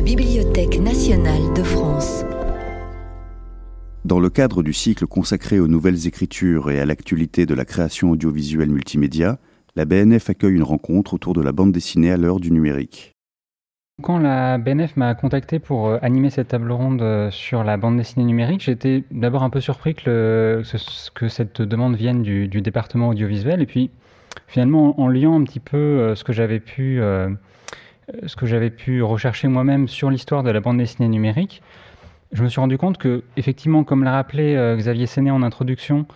la 0.00 0.06
Bibliothèque 0.06 0.80
nationale 0.80 1.52
de 1.54 1.62
France. 1.62 2.24
Dans 4.06 4.18
le 4.18 4.30
cadre 4.30 4.62
du 4.62 4.72
cycle 4.72 5.06
consacré 5.06 5.60
aux 5.60 5.68
nouvelles 5.68 6.06
écritures 6.06 6.70
et 6.70 6.80
à 6.80 6.86
l'actualité 6.86 7.44
de 7.44 7.52
la 7.52 7.66
création 7.66 8.10
audiovisuelle 8.10 8.70
multimédia, 8.70 9.36
la 9.76 9.84
BNF 9.84 10.30
accueille 10.30 10.54
une 10.54 10.62
rencontre 10.62 11.12
autour 11.12 11.34
de 11.34 11.42
la 11.42 11.52
bande 11.52 11.72
dessinée 11.72 12.10
à 12.10 12.16
l'heure 12.16 12.40
du 12.40 12.50
numérique. 12.50 13.12
Quand 14.02 14.18
la 14.18 14.56
BNF 14.56 14.96
m'a 14.96 15.14
contacté 15.14 15.58
pour 15.58 15.88
euh, 15.88 15.98
animer 16.00 16.30
cette 16.30 16.48
table 16.48 16.72
ronde 16.72 17.02
euh, 17.02 17.30
sur 17.30 17.62
la 17.62 17.76
bande 17.76 17.98
dessinée 17.98 18.24
numérique, 18.24 18.62
j'étais 18.62 19.04
d'abord 19.10 19.42
un 19.42 19.50
peu 19.50 19.60
surpris 19.60 19.94
que, 19.94 20.62
que, 21.14 21.28
cette 21.28 21.60
demande 21.60 21.94
vienne 21.94 22.22
du, 22.22 22.48
département 22.48 23.10
audiovisuel 23.10 23.60
et 23.60 23.66
puis 23.66 23.90
finalement 24.46 24.98
en, 24.98 25.08
liant 25.08 25.38
un 25.38 25.44
petit 25.44 25.60
peu 25.60 25.76
euh, 25.76 26.14
ce 26.14 26.24
que 26.24 26.32
j'avais 26.32 26.58
pu, 26.60 27.02
ce 28.26 28.36
que 28.36 28.46
j'avais 28.46 28.70
pu 28.70 29.02
rechercher 29.02 29.48
moi-même 29.48 29.88
sur 29.88 30.10
l'histoire 30.10 30.42
de 30.42 30.50
la 30.50 30.60
bande 30.60 30.78
dessinée 30.78 31.08
numérique, 31.08 31.62
je 32.32 32.42
me 32.42 32.48
suis 32.48 32.60
rendu 32.60 32.78
compte 32.78 32.98
que 32.98 33.24
effectivement, 33.36 33.82
comme 33.84 34.04
l'a 34.04 34.12
rappelé 34.12 34.54
Xavier 34.76 35.06
Séné 35.06 35.30
en 35.30 35.42
introduction, 35.42 36.06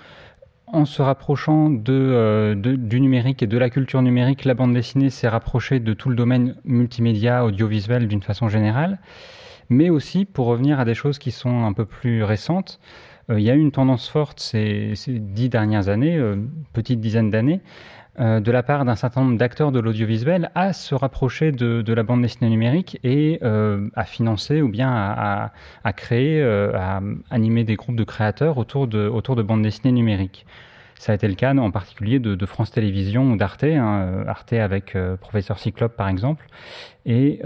en 0.74 0.84
se 0.84 1.02
rapprochant 1.02 1.72
euh, 1.88 2.54
de, 2.54 2.74
du 2.74 3.00
numérique 3.00 3.42
et 3.42 3.46
de 3.46 3.58
la 3.58 3.70
culture 3.70 4.02
numérique, 4.02 4.44
la 4.44 4.54
bande 4.54 4.74
dessinée 4.74 5.10
s'est 5.10 5.28
rapprochée 5.28 5.78
de 5.78 5.94
tout 5.94 6.08
le 6.08 6.16
domaine 6.16 6.56
multimédia, 6.64 7.44
audiovisuel 7.44 8.08
d'une 8.08 8.22
façon 8.22 8.48
générale. 8.48 8.98
Mais 9.70 9.88
aussi, 9.88 10.24
pour 10.24 10.46
revenir 10.46 10.80
à 10.80 10.84
des 10.84 10.94
choses 10.94 11.18
qui 11.18 11.30
sont 11.30 11.64
un 11.64 11.72
peu 11.72 11.84
plus 11.84 12.24
récentes, 12.24 12.80
euh, 13.30 13.38
il 13.38 13.44
y 13.44 13.50
a 13.50 13.54
eu 13.54 13.60
une 13.60 13.72
tendance 13.72 14.08
forte 14.08 14.40
ces, 14.40 14.94
dix 15.08 15.48
dernières 15.48 15.88
années, 15.88 16.16
euh, 16.16 16.36
petite 16.72 17.00
dizaine 17.00 17.30
d'années, 17.30 17.60
euh, 18.20 18.38
de 18.38 18.52
la 18.52 18.62
part 18.62 18.84
d'un 18.84 18.94
certain 18.94 19.22
nombre 19.22 19.38
d'acteurs 19.38 19.72
de 19.72 19.80
l'audiovisuel 19.80 20.50
à 20.54 20.72
se 20.72 20.94
rapprocher 20.94 21.50
de, 21.50 21.92
la 21.92 22.02
bande 22.04 22.22
dessinée 22.22 22.48
numérique 22.48 23.00
et 23.02 23.40
euh, 23.42 23.88
à 23.94 24.04
financer 24.04 24.62
ou 24.62 24.68
bien 24.68 24.88
à, 24.92 25.92
créer, 25.94 26.40
euh, 26.40 26.72
à 26.76 27.00
animer 27.30 27.64
des 27.64 27.74
groupes 27.74 27.96
de 27.96 28.04
créateurs 28.04 28.58
autour 28.58 28.86
de, 28.86 29.08
autour 29.08 29.34
de 29.34 29.42
bandes 29.42 29.62
dessinées 29.62 29.92
numériques. 29.92 30.46
Ça 30.96 31.10
a 31.10 31.14
été 31.16 31.26
le 31.26 31.34
cas 31.34 31.54
en 31.56 31.70
particulier 31.72 32.20
de, 32.20 32.46
France 32.46 32.70
Télévisions 32.70 33.32
ou 33.32 33.36
d'Arte, 33.36 33.64
hein, 33.64 34.24
Arte 34.28 34.52
avec 34.52 34.96
Professeur 35.20 35.58
Cyclope 35.58 35.96
par 35.96 36.08
exemple. 36.08 36.46
Et 37.04 37.40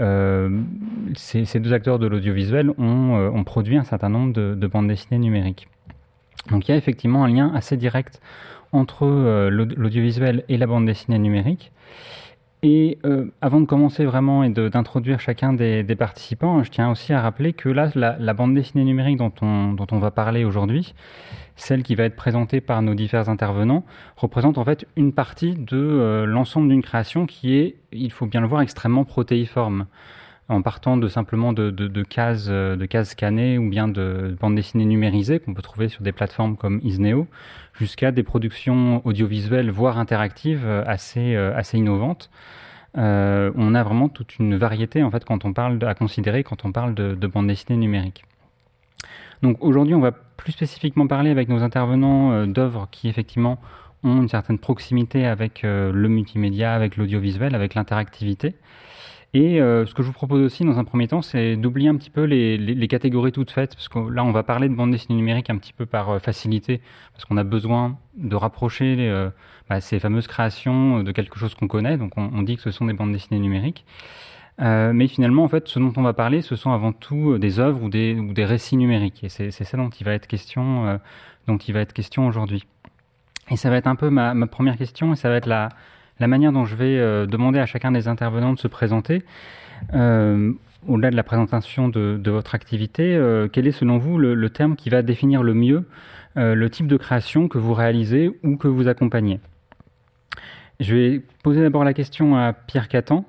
ces, 1.15 1.59
deux 1.59 1.73
acteurs 1.73 1.97
de 1.97 2.05
l'audiovisuel 2.05 2.69
ont, 2.77 3.31
ont, 3.33 3.43
produit 3.43 3.75
un 3.75 3.83
certain 3.83 4.09
nombre 4.09 4.33
de, 4.33 4.53
de 4.53 4.67
bandes 4.67 4.87
dessinées 4.87 5.19
numériques. 5.19 5.67
Donc 6.51 6.67
il 6.67 6.71
y 6.71 6.73
a 6.73 6.77
effectivement 6.77 7.23
un 7.23 7.27
lien 7.27 7.51
assez 7.53 7.75
direct 7.75 8.21
entre 8.71 9.05
euh, 9.05 9.49
l'audiovisuel 9.49 10.43
et 10.49 10.57
la 10.57 10.67
bande 10.67 10.85
dessinée 10.85 11.19
numérique. 11.19 11.71
Et 12.61 12.97
euh, 13.05 13.27
avant 13.39 13.61
de 13.61 13.65
commencer 13.65 14.03
vraiment 14.03 14.43
et 14.43 14.49
d'introduire 14.49 15.21
chacun 15.21 15.53
des, 15.53 15.83
participants, 15.97 16.61
je 16.61 16.69
tiens 16.69 16.91
aussi 16.91 17.13
à 17.13 17.21
rappeler 17.21 17.53
que 17.53 17.69
là, 17.69 17.89
la, 17.95 18.33
bande 18.33 18.53
dessinée 18.53 18.83
numérique 18.83 19.17
dont 19.17 19.31
on, 19.41 19.71
dont 19.71 19.87
on 19.91 19.99
va 19.99 20.11
parler 20.11 20.43
aujourd'hui, 20.43 20.93
celle 21.55 21.83
qui 21.83 21.95
va 21.95 22.03
être 22.03 22.17
présentée 22.17 22.59
par 22.59 22.81
nos 22.81 22.95
divers 22.95 23.29
intervenants, 23.29 23.85
représente 24.17 24.57
en 24.57 24.65
fait 24.65 24.85
une 24.97 25.13
partie 25.13 25.53
de 25.53 25.77
euh, 25.77 26.25
l'ensemble 26.25 26.67
d'une 26.67 26.81
création 26.81 27.25
qui 27.25 27.55
est, 27.55 27.75
il 27.93 28.11
faut 28.11 28.25
bien 28.25 28.41
le 28.41 28.47
voir, 28.47 28.61
extrêmement 28.61 29.05
protéiforme 29.05 29.85
en 30.49 30.63
partant 30.63 30.97
de 30.97 31.07
simplement 31.07 31.53
de, 31.53 32.03
cases, 32.03 32.47
euh, 32.49 32.75
de 32.75 32.85
cases 32.85 33.11
scannées 33.11 33.57
ou 33.57 33.69
bien 33.69 33.87
de 33.87 34.35
bandes 34.39 34.55
dessinées 34.55 34.85
numérisées 34.85 35.39
qu'on 35.39 35.53
peut 35.53 35.61
trouver 35.61 35.89
sur 35.89 36.01
des 36.01 36.11
plateformes 36.11 36.57
comme 36.57 36.81
Isneo, 36.83 37.27
jusqu'à 37.79 38.11
des 38.11 38.23
productions 38.23 39.01
audiovisuelles, 39.05 39.71
voire 39.71 39.97
interactives, 39.97 40.65
euh, 40.65 40.83
assez, 40.85 41.35
euh, 41.35 41.55
assez 41.55 41.77
innovantes. 41.77 42.29
on 42.95 43.75
a 43.75 43.83
vraiment 43.83 44.09
toute 44.09 44.37
une 44.39 44.55
variété 44.57 45.03
en 45.03 45.11
fait 45.11 45.23
quand 45.23 45.45
on 45.45 45.53
parle 45.53 45.83
à 45.85 45.93
considérer 45.93 46.43
quand 46.43 46.65
on 46.65 46.71
parle 46.71 46.93
de, 46.93 47.15
de 47.15 47.27
bande 47.27 47.47
dessinée 47.47 47.77
numérique. 47.77 48.25
Donc 49.41 49.63
aujourd'hui, 49.63 49.95
on 49.95 50.01
va 50.01 50.11
plus 50.11 50.51
spécifiquement 50.51 51.07
parler 51.07 51.29
avec 51.29 51.47
nos 51.47 51.63
intervenants 51.63 52.45
d'œuvres 52.45 52.87
qui 52.91 53.07
effectivement 53.07 53.57
ont 54.03 54.21
une 54.21 54.27
certaine 54.27 54.59
proximité 54.59 55.25
avec 55.25 55.61
le 55.63 56.07
multimédia, 56.09 56.73
avec 56.73 56.97
l'audiovisuel, 56.97 57.55
avec 57.55 57.73
l'interactivité. 57.75 58.55
Et 59.35 59.61
euh, 59.61 59.85
ce 59.85 59.93
que 59.93 60.01
je 60.01 60.07
vous 60.07 60.13
propose 60.13 60.41
aussi 60.41 60.65
dans 60.65 60.79
un 60.79 60.83
premier 60.83 61.07
temps, 61.07 61.21
c'est 61.21 61.55
d'oublier 61.55 61.87
un 61.87 61.95
petit 61.95 62.09
peu 62.09 62.23
les, 62.23 62.87
catégories 62.87 63.31
toutes 63.31 63.51
faites, 63.51 63.75
parce 63.75 63.87
que 63.87 63.99
là, 63.99 64.23
on 64.23 64.31
va 64.31 64.41
parler 64.41 64.69
de 64.69 64.73
bande 64.73 64.91
dessinée 64.91 65.15
numérique 65.15 65.51
un 65.51 65.57
petit 65.57 65.73
peu 65.73 65.85
par 65.85 66.09
euh, 66.09 66.19
facilité, 66.19 66.81
parce 67.13 67.25
qu'on 67.25 67.37
a 67.37 67.43
besoin 67.43 67.97
de 68.17 68.35
rapprocher 68.35 68.95
euh, 68.99 69.29
bah, 69.69 69.81
ces 69.81 69.99
fameuses 69.99 70.25
créations 70.25 71.03
de 71.03 71.11
quelque 71.11 71.37
chose 71.37 71.53
qu'on 71.53 71.67
connaît, 71.67 71.97
donc 71.97 72.13
on, 72.17 72.41
dit 72.41 72.55
que 72.55 72.63
ce 72.63 72.71
sont 72.71 72.85
des 72.85 72.93
bandes 72.93 73.11
dessinées 73.11 73.39
numériques. 73.39 73.85
mais 74.57 75.07
finalement, 75.07 75.43
en 75.43 75.47
fait, 75.47 75.67
ce 75.67 75.77
dont 75.77 75.93
on 75.95 76.01
va 76.01 76.13
parler, 76.13 76.41
ce 76.41 76.55
sont 76.55 76.71
avant 76.71 76.91
tout 76.91 77.37
des 77.37 77.59
œuvres 77.59 77.83
ou 77.83 77.89
des, 77.89 78.45
récits 78.45 78.77
numériques, 78.77 79.23
et 79.23 79.29
c'est 79.29 79.51
ça 79.51 79.77
dont 79.77 79.89
il 79.89 80.03
va 80.05 80.13
être 80.13 80.25
question, 80.25 80.99
dont 81.47 81.57
il 81.57 81.73
va 81.73 81.81
être 81.81 81.93
question 81.93 82.27
aujourd'hui. 82.27 82.63
Et 83.51 83.57
ça 83.57 83.69
va 83.69 83.77
être 83.77 83.87
un 83.87 83.95
peu 83.95 84.09
ma 84.09 84.47
première 84.47 84.75
question, 84.77 85.13
et 85.13 85.15
ça 85.15 85.29
va 85.29 85.35
être 85.35 85.45
la 85.45 85.69
la 86.19 86.27
manière 86.27 86.51
dont 86.51 86.65
je 86.65 86.75
vais 86.75 86.97
euh, 86.97 87.25
demander 87.25 87.59
à 87.59 87.65
chacun 87.65 87.91
des 87.91 88.07
intervenants 88.07 88.53
de 88.53 88.59
se 88.59 88.67
présenter. 88.67 89.23
Euh, 89.93 90.51
au-delà 90.87 91.11
de 91.11 91.15
la 91.15 91.23
présentation 91.23 91.89
de, 91.89 92.29
votre 92.29 92.55
activité, 92.55 93.15
euh, 93.15 93.47
quel 93.51 93.67
est 93.67 93.71
selon 93.71 93.97
vous 93.97 94.17
le, 94.17 94.49
terme 94.49 94.75
qui 94.75 94.89
va 94.89 95.01
définir 95.01 95.43
le 95.43 95.53
mieux 95.53 95.85
le 96.35 96.69
type 96.69 96.87
de 96.87 96.95
création 96.95 97.49
que 97.49 97.57
vous 97.57 97.73
réalisez 97.73 98.31
ou 98.43 98.55
que 98.55 98.69
vous 98.69 98.87
accompagnez? 98.87 99.41
Je 100.79 100.95
vais 100.95 101.21
poser 101.43 101.59
d'abord 101.59 101.83
la 101.83 101.93
question 101.93 102.37
à 102.37 102.53
Pierre 102.53 102.87
Catan, 102.87 103.25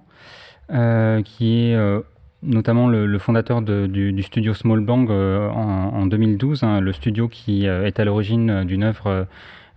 qui 1.25 1.73
est 1.73 2.03
notamment 2.45 2.87
le, 2.87 3.19
fondateur 3.19 3.63
du, 3.63 4.23
studio 4.23 4.55
Small 4.55 4.85
Bang 4.85 5.11
en, 5.11 6.07
2012, 6.07 6.63
hein, 6.63 6.81
le 6.81 6.93
studio 6.93 7.27
qui 7.27 7.65
est 7.67 7.99
à 7.99 8.05
l'origine 8.05 8.63
d'une 8.63 8.85
œuvre 8.85 9.27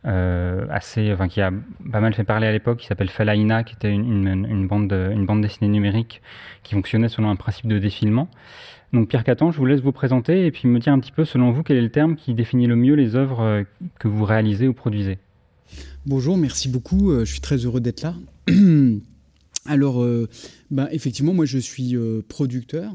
euh, 0.05 0.65
assez, 0.69 1.13
enfin, 1.13 1.27
qui 1.27 1.39
a 1.41 1.51
pas 1.91 2.01
mal 2.01 2.13
fait 2.13 2.23
parler 2.23 2.47
à 2.47 2.51
l'époque, 2.51 2.79
qui 2.79 2.87
s'appelle 2.87 3.09
Falaina, 3.09 3.63
qui 3.63 3.75
était 3.75 3.91
une, 3.91 4.27
une, 4.27 4.67
bande, 4.67 4.91
une 4.91 5.25
bande 5.25 5.41
dessinée 5.41 5.69
numérique 5.69 6.21
qui 6.63 6.73
fonctionnait 6.75 7.07
selon 7.07 7.29
un 7.29 7.35
principe 7.35 7.67
de 7.67 7.79
défilement. 7.79 8.27
Donc 8.91 9.07
Pierre 9.07 9.23
Catan, 9.23 9.51
je 9.51 9.57
vous 9.57 9.65
laisse 9.65 9.81
vous 9.81 9.91
présenter 9.91 10.45
et 10.45 10.51
puis 10.51 10.67
me 10.67 10.79
dire 10.79 10.93
un 10.93 10.99
petit 10.99 11.11
peu, 11.11 11.25
selon 11.25 11.51
vous, 11.51 11.63
quel 11.63 11.77
est 11.77 11.81
le 11.81 11.89
terme 11.89 12.15
qui 12.15 12.33
définit 12.33 12.67
le 12.67 12.75
mieux 12.75 12.95
les 12.95 13.15
œuvres 13.15 13.41
euh, 13.41 13.63
que 13.99 14.07
vous 14.07 14.25
réalisez 14.25 14.67
ou 14.67 14.73
produisez? 14.73 15.19
Bonjour, 16.05 16.37
merci 16.37 16.67
beaucoup, 16.67 17.11
euh, 17.11 17.25
je 17.25 17.31
suis 17.31 17.41
très 17.41 17.57
heureux 17.57 17.79
d'être 17.79 18.01
là. 18.01 18.15
Alors, 19.65 20.05
bah, 20.69 20.89
effectivement, 20.91 21.33
moi 21.33 21.45
je 21.45 21.57
suis 21.57 21.95
producteur. 22.27 22.91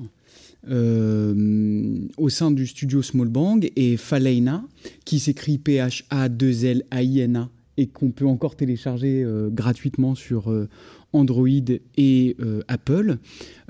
Euh, 0.71 1.99
au 2.19 2.29
sein 2.29 2.51
du 2.51 2.67
studio 2.67 3.01
Small 3.01 3.29
Bang 3.29 3.71
et 3.75 3.97
Faleina, 3.97 4.65
qui 5.07 5.19
s'écrit 5.19 5.57
P-H-A-2-L-A-I-N-A 5.57 7.49
et 7.79 7.87
qu'on 7.87 8.11
peut 8.11 8.27
encore 8.27 8.57
télécharger 8.57 9.23
euh, 9.25 9.49
gratuitement 9.51 10.15
sur 10.15 10.51
euh, 10.51 10.69
Android 11.13 11.49
et 11.97 12.37
Apple, 12.69 13.17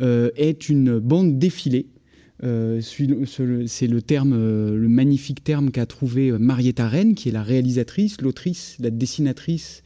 est 0.01 0.69
une 0.69 0.99
bande 0.99 1.39
défilée. 1.39 1.87
c'est 2.41 3.07
le 3.87 4.01
terme, 4.01 4.35
le 4.75 4.89
magnifique 4.89 5.45
terme 5.45 5.71
qu'a 5.71 5.87
trouvé 5.87 6.33
Marietta 6.33 6.89
Rennes, 6.89 7.15
qui 7.15 7.29
est 7.29 7.33
la 7.33 7.45
réalisatrice, 7.45 8.21
l'autrice, 8.21 8.77
la 8.81 8.91
dessinatrice 8.91 9.85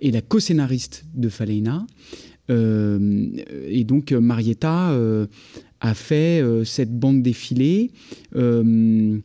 et 0.00 0.10
la 0.10 0.20
co-scénariste 0.20 1.04
de 1.14 1.28
Faleina. 1.28 1.86
et 2.48 3.84
donc 3.84 4.10
Marietta 4.10 4.96
a 5.80 5.94
fait 5.94 6.42
euh, 6.42 6.64
cette 6.64 6.96
bande 6.98 7.22
défilée. 7.22 7.90
Euh, 8.36 9.18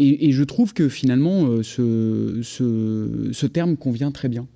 et, 0.00 0.32
je 0.32 0.42
trouve 0.42 0.74
que 0.74 0.88
finalement, 0.88 1.46
euh, 1.46 1.62
ce, 1.62 2.40
ce, 2.42 3.46
terme 3.46 3.76
convient 3.76 4.10
très 4.10 4.28
bien. 4.28 4.48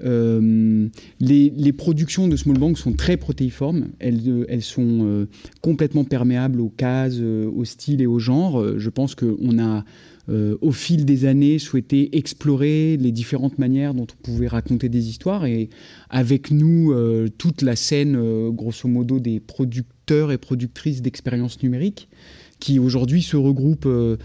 les, 0.00 1.72
productions 1.76 2.28
de 2.28 2.36
Small 2.36 2.58
Bank 2.58 2.78
sont 2.78 2.94
très 2.94 3.18
protéiformes. 3.18 3.88
Elles, 3.98 4.46
elles 4.48 4.62
sont 4.62 5.26
complètement 5.60 6.04
perméables 6.04 6.60
aux 6.60 6.70
cases, 6.70 7.20
au 7.20 7.64
style 7.66 8.00
et 8.00 8.06
au 8.06 8.18
genre. 8.18 8.78
Je 8.78 8.88
pense 8.88 9.14
qu'on 9.14 9.58
a, 9.58 9.84
au 10.30 10.72
fil 10.72 11.04
des 11.04 11.26
années, 11.26 11.58
souhaité 11.58 12.16
explorer 12.16 12.96
les 12.96 13.12
différentes 13.12 13.58
manières 13.58 13.92
dont 13.92 14.06
on 14.10 14.22
pouvait 14.22 14.48
raconter 14.48 14.88
des 14.88 15.10
histoires. 15.10 15.44
Et 15.44 15.68
avec 16.08 16.50
nous, 16.50 16.94
toute 17.36 17.60
la 17.60 17.76
scène, 17.76 18.50
grosso 18.50 18.88
modo, 18.88 19.20
des 19.20 19.40
producteurs 19.40 19.95
et 20.10 20.38
productrices 20.38 21.02
d'expériences 21.02 21.62
numériques 21.62 22.08
qui 22.58 22.78
aujourd'hui 22.78 23.22
se 23.22 23.36
regroupent 23.36 23.86
euh, 23.86 24.16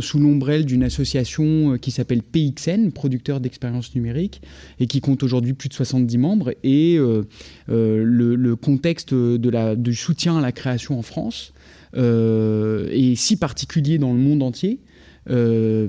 sous 0.00 0.18
l'ombrelle 0.18 0.64
d'une 0.64 0.82
association 0.82 1.72
euh, 1.72 1.78
qui 1.78 1.90
s'appelle 1.90 2.22
PXN, 2.22 2.92
producteurs 2.92 3.40
d'expériences 3.40 3.94
numériques, 3.94 4.40
et 4.78 4.86
qui 4.86 5.00
compte 5.00 5.22
aujourd'hui 5.22 5.52
plus 5.52 5.68
de 5.68 5.74
70 5.74 6.18
membres. 6.18 6.54
Et 6.62 6.96
euh, 6.98 7.24
le, 7.68 8.54
contexte 8.56 9.12
de 9.12 9.74
du 9.74 9.94
soutien 9.94 10.38
à 10.38 10.40
la 10.40 10.52
création 10.52 10.98
en 10.98 11.02
France 11.02 11.52
est 11.94 13.14
si 13.16 13.36
particulier 13.36 13.98
dans 13.98 14.12
le 14.12 14.18
monde 14.18 14.42
entier. 14.42 14.80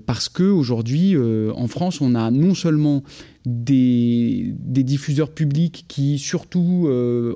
parce 0.05 0.29
que 0.29 0.43
aujourd'hui, 0.43 1.15
en 1.17 1.67
France, 1.67 2.01
on 2.01 2.15
a 2.15 2.31
non 2.31 2.53
seulement 2.55 3.03
des, 3.47 4.83
diffuseurs 4.83 5.31
publics 5.31 5.85
qui, 5.87 6.19
surtout 6.19 6.89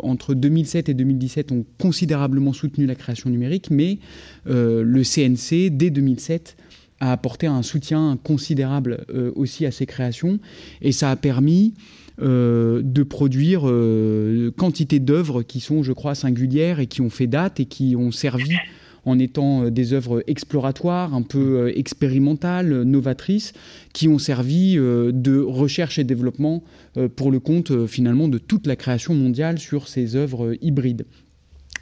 entre 0.03 0.33
2007 0.33 0.89
et 0.89 0.93
2017, 0.93 1.51
ont 1.51 1.65
considérablement 1.79 2.53
soutenu 2.53 2.85
la 2.85 2.95
création 2.95 3.29
numérique, 3.29 3.69
mais 3.71 3.99
le 4.45 5.03
CNC, 5.03 5.69
dès 5.71 5.89
2007, 5.89 6.57
a 6.99 7.11
apporté 7.11 7.47
un 7.47 7.63
soutien 7.63 8.17
considérable 8.23 9.05
aussi 9.35 9.65
à 9.65 9.71
ces 9.71 9.85
créations, 9.85 10.39
et 10.81 10.91
ça 10.91 11.11
a 11.11 11.15
permis 11.15 11.73
euh, 12.21 12.81
de 12.83 13.01
produire 13.01 13.61
euh, 13.65 14.51
quantité 14.55 14.99
d'œuvres 14.99 15.41
qui 15.41 15.59
sont, 15.59 15.81
je 15.81 15.91
crois, 15.91 16.13
singulières 16.13 16.79
et 16.79 16.85
qui 16.85 17.01
ont 17.01 17.09
fait 17.09 17.25
date 17.25 17.59
et 17.59 17.65
qui 17.65 17.95
ont 17.95 18.11
servi 18.11 18.57
en 19.05 19.19
étant 19.19 19.65
euh, 19.65 19.71
des 19.71 19.93
œuvres 19.93 20.23
exploratoires, 20.27 21.13
un 21.13 21.21
peu 21.21 21.71
expérimentales, 21.75 22.83
novatrices, 22.83 23.53
qui 23.93 24.07
ont 24.07 24.19
servi 24.19 24.75
de 24.75 25.39
recherche 25.39 25.99
et 25.99 26.03
développement 26.03 26.63
pour 27.15 27.31
le 27.31 27.39
compte 27.39 27.87
finalement 27.87 28.27
de 28.27 28.37
toute 28.37 28.67
la 28.67 28.75
création 28.75 29.13
mondiale 29.13 29.59
sur 29.59 29.87
ces 29.87 30.15
œuvres 30.15 30.55
hybrides. 30.61 31.05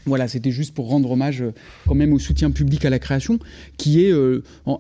Voilà, 0.06 0.28
c'était 0.28 0.52
juste 0.52 0.74
pour 0.74 0.90
rendre 0.90 1.12
hommage 1.12 1.44
quand 1.88 1.94
même 1.94 2.14
au 2.14 2.20
soutien 2.20 2.52
public 2.52 2.86
à 2.86 2.90
la 2.90 3.00
création, 3.00 3.38
qui 3.78 4.04
est 4.04 4.14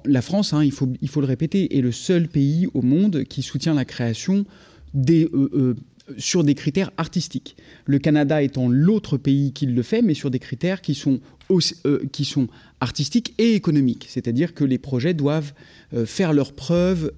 la 0.06 0.22
France, 0.22 0.54
hein, 0.54 0.64
il, 0.64 0.72
faut, 0.72 1.22
le 1.22 1.28
répéter, 1.28 1.78
est 1.78 1.82
le 1.82 1.92
seul 1.92 2.28
pays 2.28 2.68
au 2.74 2.82
monde 2.82 3.24
qui 3.26 3.44
soutient 3.44 3.74
la 3.74 3.86
création 3.86 4.46
des, 4.94 5.26
euh, 5.26 5.50
euh, 5.54 5.76
sur 6.18 6.44
des 6.44 6.56
critères 6.56 6.92
artistiques. 6.98 7.56
Le 7.86 8.00
Canada 8.00 8.42
étant 8.42 8.68
l'autre 8.70 9.18
pays 9.18 9.52
qui 9.54 9.66
le 9.66 9.82
fait, 9.82 10.02
mais 10.02 10.14
sur 10.14 10.32
des 10.32 10.40
critères 10.40 10.82
qui 10.82 10.96
sont, 10.96 11.20
euh, 11.86 12.00
artistiques 12.80 13.34
et 13.38 13.56
économiques. 13.56 14.06
C'est-à-dire 14.10 14.54
que 14.54 14.64
les 14.64 14.78
projets 14.78 15.14
doivent 15.14 15.54
faire 16.06 16.34
leurs 16.34 16.54
preuves 16.54 17.12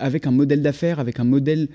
avec 0.00 0.26
un 0.26 0.32
modèle 0.32 0.62
d'affaires, 0.62 0.98
avec 0.98 1.20
un 1.20 1.24
modèle 1.24 1.68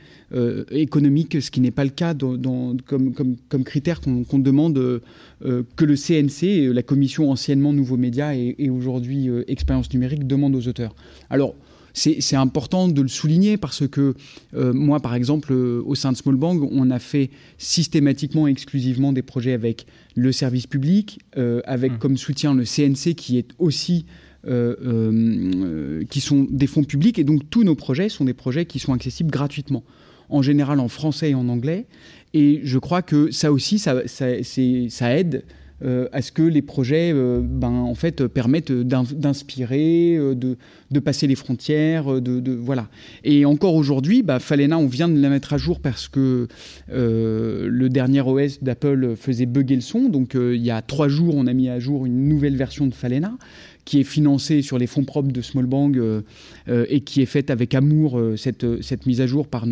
économique, 0.69 1.42
ce 1.42 1.50
qui 1.50 1.62
n'est 1.62 1.72
pas 1.72 1.86
le 1.86 1.92
cas 1.92 2.13
comme, 2.13 3.63
critère 3.63 4.01
qu'on 4.01 4.40
demande 4.40 5.01
que 5.42 5.86
le 5.86 5.96
CNC, 5.96 6.74
la 6.74 6.84
commission 6.84 7.31
anciennement 7.31 7.74
Nouveaux 7.74 7.98
Médias 7.98 8.36
et, 8.36 8.56
et 8.60 8.69
aujourd'hui 8.69 9.30
Expérience 9.48 9.92
Numérique, 9.94 10.28
demande 10.28 10.56
aux 10.56 10.68
auteurs. 10.68 10.94
Alors, 11.30 11.56
c'est 11.96 12.36
important 12.36 12.90
de 12.90 13.02
le 13.02 13.08
souligner 13.08 13.56
parce 13.58 13.88
que 13.88 14.16
euh, 14.54 14.74
moi, 14.74 15.00
par 15.00 15.16
exemple, 15.16 15.54
euh, 15.54 15.82
au 15.86 15.96
sein 15.96 16.12
de 16.12 16.18
Small 16.18 16.36
Bank, 16.36 16.62
on 16.70 16.92
a 16.92 17.00
fait 17.00 17.30
systématiquement, 17.58 18.48
exclusivement 18.48 19.14
des 19.14 19.22
projets 19.22 19.54
avec 19.54 19.88
le 20.16 20.34
service 20.34 20.68
public, 20.68 21.20
euh, 21.38 21.62
avec 21.64 21.94
mmh. 21.94 21.98
comme 21.98 22.18
soutien 22.18 22.54
le 22.54 22.66
CNC 22.66 23.16
qui 23.16 23.38
est 23.38 23.52
aussi 23.60 24.06
qui 24.48 26.22
sont 26.22 26.46
des 26.48 26.68
fonds 26.68 26.84
publics 26.84 27.18
et 27.18 27.24
donc 27.24 27.50
tous 27.50 27.64
nos 27.64 27.74
projets 27.74 28.10
sont 28.10 28.26
des 28.26 28.36
projets 28.36 28.68
qui 28.68 28.78
sont 28.78 28.94
accessibles 28.94 29.32
gratuitement, 29.32 29.84
en 30.30 30.44
général 30.44 30.80
en 30.80 30.88
français 30.88 31.32
et 31.32 31.34
en 31.34 31.50
anglais. 31.50 31.88
Et 32.36 32.62
je 32.64 32.78
crois 32.78 33.02
que 33.02 33.32
ça 33.32 33.52
aussi, 33.52 33.80
ça, 33.80 34.04
ça 34.06 35.18
aide 35.18 35.46
euh, 35.84 36.08
à 36.14 36.22
ce 36.22 36.32
que 36.32 36.42
les 36.42 36.62
projets 36.62 37.14
ben, 37.14 37.68
en 37.68 37.96
fait, 37.96 38.28
permettent 38.28 38.72
d'inspirer, 38.72 40.16
euh, 40.16 40.56
de, 40.92 41.00
passer 41.00 41.28
les 41.28 41.36
frontières. 41.36 42.22
De, 42.22 42.52
voilà. 42.54 42.88
Et 43.24 43.46
encore 43.46 43.76
aujourd'hui, 43.76 44.24
bah, 44.24 44.40
Falena, 44.40 44.78
on 44.78 44.88
vient 44.88 45.10
de 45.10 45.20
la 45.20 45.30
mettre 45.30 45.54
à 45.54 45.58
jour 45.58 45.80
parce 45.80 46.08
que 46.08 46.48
le 46.90 47.88
dernier 47.88 48.22
OS 48.22 48.62
d'Apple 48.62 49.16
faisait 49.16 49.46
bugger 49.46 49.76
le 49.76 49.82
son. 49.82 50.10
Donc 50.10 50.36
il 50.36 50.62
y 50.62 50.72
a 50.72 50.82
trois 50.82 51.08
jours, 51.08 51.36
on 51.36 51.48
a 51.48 51.54
mis 51.54 51.70
à 51.70 51.80
jour 51.80 52.06
une 52.06 52.28
nouvelle 52.28 52.56
version 52.56 52.88
de 52.88 52.94
Falena 52.94 53.38
qui 53.86 54.00
est 54.00 54.04
financée 54.04 54.64
sur 54.64 54.80
les 54.80 54.88
fonds 54.88 55.04
propres 55.04 55.32
de 55.32 55.42
Smallbang 55.42 55.96
euh, 55.96 56.22
euh, 56.68 56.86
et 56.90 57.02
qui 57.02 57.22
est 57.22 57.28
faite 57.28 57.52
avec 57.52 57.76
amour, 57.76 58.20
euh, 58.20 58.36
cette, 58.36 59.06
mise 59.06 59.22
à 59.22 59.28
jour 59.28 59.48
par, 59.48 59.66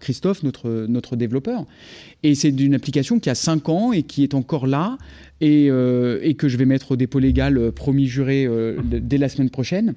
Christophe, 0.00 0.42
notre, 0.42 0.86
notre 0.88 1.14
développeur. 1.14 1.66
Et 2.22 2.34
c'est 2.34 2.48
une 2.48 2.74
application 2.74 3.20
qui 3.20 3.28
a 3.28 3.34
5 3.34 3.68
ans 3.68 3.92
et 3.92 4.02
qui 4.02 4.22
est 4.22 4.34
encore 4.34 4.66
là 4.66 4.96
et, 5.42 5.66
et 5.66 6.34
que 6.34 6.48
je 6.48 6.58
vais 6.58 6.66
mettre 6.66 6.92
au 6.92 6.96
dépôt 6.96 7.18
légal, 7.18 7.72
promis 7.72 8.06
juré, 8.06 8.46
dès 8.84 9.16
la 9.16 9.30
semaine 9.30 9.48
prochaine, 9.48 9.94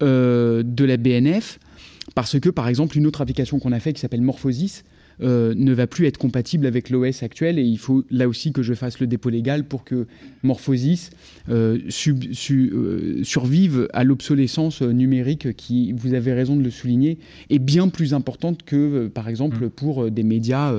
de 0.00 0.84
la 0.84 0.96
BNF. 0.96 1.58
Parce 2.14 2.38
que, 2.38 2.48
par 2.48 2.68
exemple, 2.68 2.96
une 2.96 3.06
autre 3.06 3.20
application 3.20 3.58
qu'on 3.58 3.72
a 3.72 3.80
faite 3.80 3.96
qui 3.96 4.00
s'appelle 4.00 4.22
Morphosis, 4.22 4.84
euh, 5.22 5.54
ne 5.56 5.72
va 5.72 5.86
plus 5.86 6.04
être 6.06 6.18
compatible 6.18 6.66
avec 6.66 6.90
l'OS 6.90 7.22
actuel 7.22 7.58
et 7.58 7.62
il 7.62 7.78
faut 7.78 8.04
là 8.10 8.28
aussi 8.28 8.52
que 8.52 8.62
je 8.62 8.74
fasse 8.74 9.00
le 9.00 9.06
dépôt 9.06 9.30
légal 9.30 9.64
pour 9.64 9.82
que 9.82 10.06
Morphosis 10.42 11.08
euh, 11.48 11.78
euh, 12.50 13.24
survive 13.24 13.88
à 13.94 14.04
l'obsolescence 14.04 14.82
numérique 14.82 15.56
qui, 15.56 15.92
vous 15.92 16.12
avez 16.12 16.34
raison 16.34 16.54
de 16.54 16.62
le 16.62 16.70
souligner, 16.70 17.18
est 17.48 17.58
bien 17.58 17.88
plus 17.88 18.12
importante 18.12 18.62
que 18.64 19.06
par 19.06 19.30
exemple 19.30 19.64
mmh. 19.64 19.70
pour 19.70 20.10
des 20.10 20.22
médias 20.22 20.74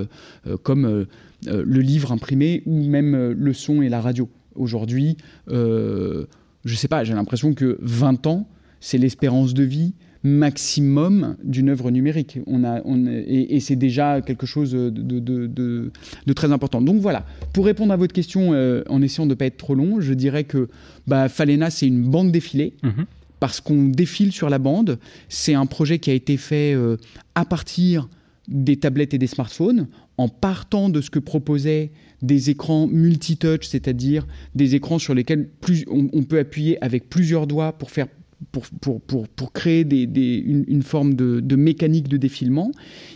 comme 0.62 1.08
le 1.46 1.82
livre 1.82 2.12
imprimé 2.12 2.62
ou 2.68 2.84
même 2.84 3.32
le 3.32 3.54
son 3.54 3.82
et 3.82 3.90
la 3.90 4.02
radio. 4.02 4.30
Aujourd'hui, 4.54 5.18
je 5.48 6.26
ne 6.64 6.76
sais 6.76 6.88
pas, 6.88 7.04
j'ai 7.04 7.14
l'impression 7.14 7.54
que 7.54 7.78
20 7.82 8.28
ans, 8.28 8.48
c'est 8.80 8.98
l'espérance 8.98 9.54
de 9.54 9.64
vie 9.64 9.94
maximum 10.24 11.38
d'une 11.44 11.70
œuvre 11.70 11.92
numérique. 11.92 12.40
On 12.48 12.64
a, 12.64 12.82
et, 13.06 13.60
c'est 13.60 13.76
déjà 13.76 14.22
quelque 14.22 14.46
chose 14.46 14.72
de, 14.72 15.92
très 16.36 16.52
important. 16.52 16.82
Donc 16.82 17.02
voilà, 17.02 17.26
pour 17.54 17.66
répondre 17.66 17.94
à 17.94 17.98
votre 17.98 18.14
question 18.14 18.54
euh, 18.54 18.84
en 18.90 19.02
essayant 19.02 19.26
de 19.26 19.32
ne 19.32 19.36
pas 19.36 19.46
être 19.46 19.58
trop 19.58 19.76
long, 19.76 20.02
je 20.02 20.14
dirais 20.14 20.44
que 20.44 20.70
bah, 21.06 21.30
Falena, 21.30 21.70
c'est 21.70 21.88
une 21.88 22.04
bande 22.04 22.32
défilée. 22.32 22.74
Mhm. 22.84 23.06
Parce 23.40 23.62
qu'on 23.62 23.84
défile 23.84 24.32
sur 24.32 24.50
la 24.50 24.58
bande. 24.58 24.98
C'est 25.30 25.54
un 25.54 25.68
projet 25.68 26.00
qui 26.00 26.10
a 26.10 26.14
été 26.14 26.38
fait 26.38 26.74
euh, 26.74 26.98
à 27.36 27.46
partir 27.46 28.10
des 28.48 28.78
tablettes 28.78 29.14
et 29.14 29.20
des 29.20 29.28
smartphones, 29.28 29.88
en 30.18 30.28
partant 30.28 30.90
de 30.90 31.02
ce 31.02 31.12
que 31.12 31.20
proposaient 31.20 31.92
des 32.22 32.50
écrans 32.50 32.88
multitouch, 32.88 33.68
c'est-à-dire 33.68 34.26
des 34.56 34.74
écrans 34.74 34.98
sur 34.98 35.14
lesquels 35.14 35.48
plus, 35.48 35.86
on, 35.88 36.24
peut 36.24 36.40
appuyer 36.40 36.84
avec 36.84 37.10
plusieurs 37.10 37.46
doigts 37.46 37.74
pour 37.74 37.92
faire 37.92 38.08
pour, 38.52 38.66
pour, 39.02 39.28
pour, 39.28 39.52
créer 39.52 39.84
des, 39.84 40.04
une, 40.46 40.84
forme 40.84 41.16
de, 41.16 41.56
mécanique 41.56 42.08
de 42.08 42.18
défilement. 42.18 42.72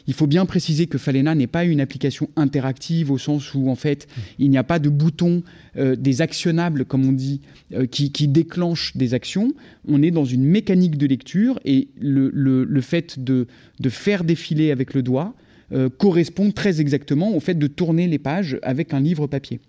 Il 0.07 0.13
faut 0.13 0.25
bien 0.25 0.45
préciser 0.45 0.87
que 0.87 0.97
Falena 0.97 1.35
n'est 1.35 1.47
pas 1.47 1.63
une 1.63 1.79
application 1.79 2.29
interactive 2.35 3.11
au 3.11 3.17
sens 3.17 3.53
où 3.53 3.69
en 3.69 3.75
fait 3.75 4.07
il 4.39 4.49
n'y 4.49 4.57
a 4.57 4.63
pas 4.63 4.79
de 4.79 4.89
bouton 4.89 5.43
euh, 5.77 5.95
des 5.95 6.21
actionnables 6.21 6.85
comme 6.85 7.05
on 7.05 7.11
dit 7.11 7.41
euh, 7.73 7.85
qui, 7.85 8.11
qui 8.11 8.27
déclenchent 8.27 8.97
des 8.97 9.13
actions. 9.13 9.53
On 9.87 10.01
est 10.01 10.11
dans 10.11 10.25
une 10.25 10.43
mécanique 10.43 10.97
de 10.97 11.05
lecture 11.05 11.59
et 11.65 11.89
le, 11.99 12.29
le, 12.29 12.81
fait 12.81 13.19
de, 13.23 13.47
de, 13.79 13.89
faire 13.89 14.23
défiler 14.23 14.71
avec 14.71 14.95
le 14.95 15.03
doigt 15.03 15.35
euh, 15.71 15.89
correspond 15.89 16.51
très 16.51 16.81
exactement 16.81 17.35
au 17.35 17.39
fait 17.39 17.55
de 17.55 17.67
tourner 17.67 18.07
les 18.07 18.19
pages 18.19 18.57
avec 18.63 18.93
un 18.93 18.99
livre 18.99 19.27
papier. 19.27 19.59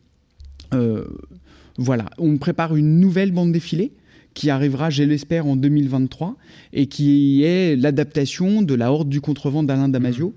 voilà, 1.76 2.06
on 2.16 2.38
prépare 2.38 2.74
une 2.74 2.98
nouvelle 2.98 3.32
bande 3.32 3.52
défilée 3.52 3.92
qui 4.34 4.50
arrivera, 4.50 4.90
je 4.90 5.02
l'espère, 5.02 5.46
en 5.46 5.56
2023, 5.56 6.36
et 6.72 6.86
qui 6.86 7.42
est 7.44 7.76
l'adaptation 7.76 8.62
de 8.62 8.74
La 8.74 8.92
Horde 8.92 9.08
du 9.08 9.20
contrevent 9.20 9.62
d'Alain 9.62 9.88
Damasio. 9.88 10.28
Mmh. 10.28 10.32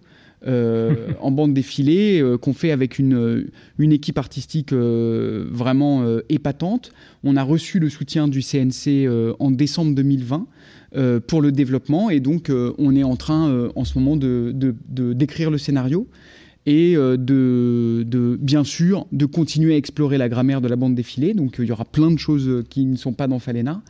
Euh, 0.47 0.93
en 1.21 1.31
bande 1.31 1.55
défilée 1.55 2.21
euh, 2.21 2.37
qu'on 2.37 2.53
fait 2.53 2.69
avec 2.69 2.99
une, 2.99 3.47
une 3.79 3.91
équipe 3.91 4.19
artistique 4.19 4.73
euh, 4.73 5.47
vraiment 5.49 6.05
épatante. 6.29 6.91
On 7.23 7.35
a 7.35 7.41
reçu 7.41 7.79
le 7.79 7.89
soutien 7.89 8.27
du 8.27 8.41
CNC 8.41 9.09
en 9.39 9.51
décembre 9.51 9.95
2020 9.95 10.47
pour 11.27 11.41
le 11.41 11.51
développement 11.51 12.09
et 12.09 12.19
donc 12.19 12.49
on 12.77 12.95
est 12.95 13.03
en 13.03 13.15
train 13.15 13.69
en 13.75 13.83
ce 13.83 13.97
moment 13.97 14.15
de, 14.15 14.53
d'écrire 14.87 15.51
le 15.51 15.57
scénario 15.57 16.07
et 16.65 16.95
euh, 16.95 17.17
de, 17.17 18.37
bien 18.41 18.63
sûr 18.63 19.05
de 19.11 19.25
continuer 19.25 19.73
à 19.75 19.77
explorer 19.77 20.17
la 20.17 20.29
grammaire 20.29 20.61
de 20.61 20.67
la 20.67 20.75
bande 20.75 20.95
défilée. 20.95 21.33
Donc 21.33 21.55
il 21.59 21.65
y 21.65 21.71
aura 21.71 21.85
plein 21.85 22.11
de 22.11 22.17
choses 22.17 22.63
qui 22.69 22.85
ne 22.85 22.95
sont 22.95 23.13
pas 23.13 23.27
dans 23.27 23.39
Falena. 23.39 23.81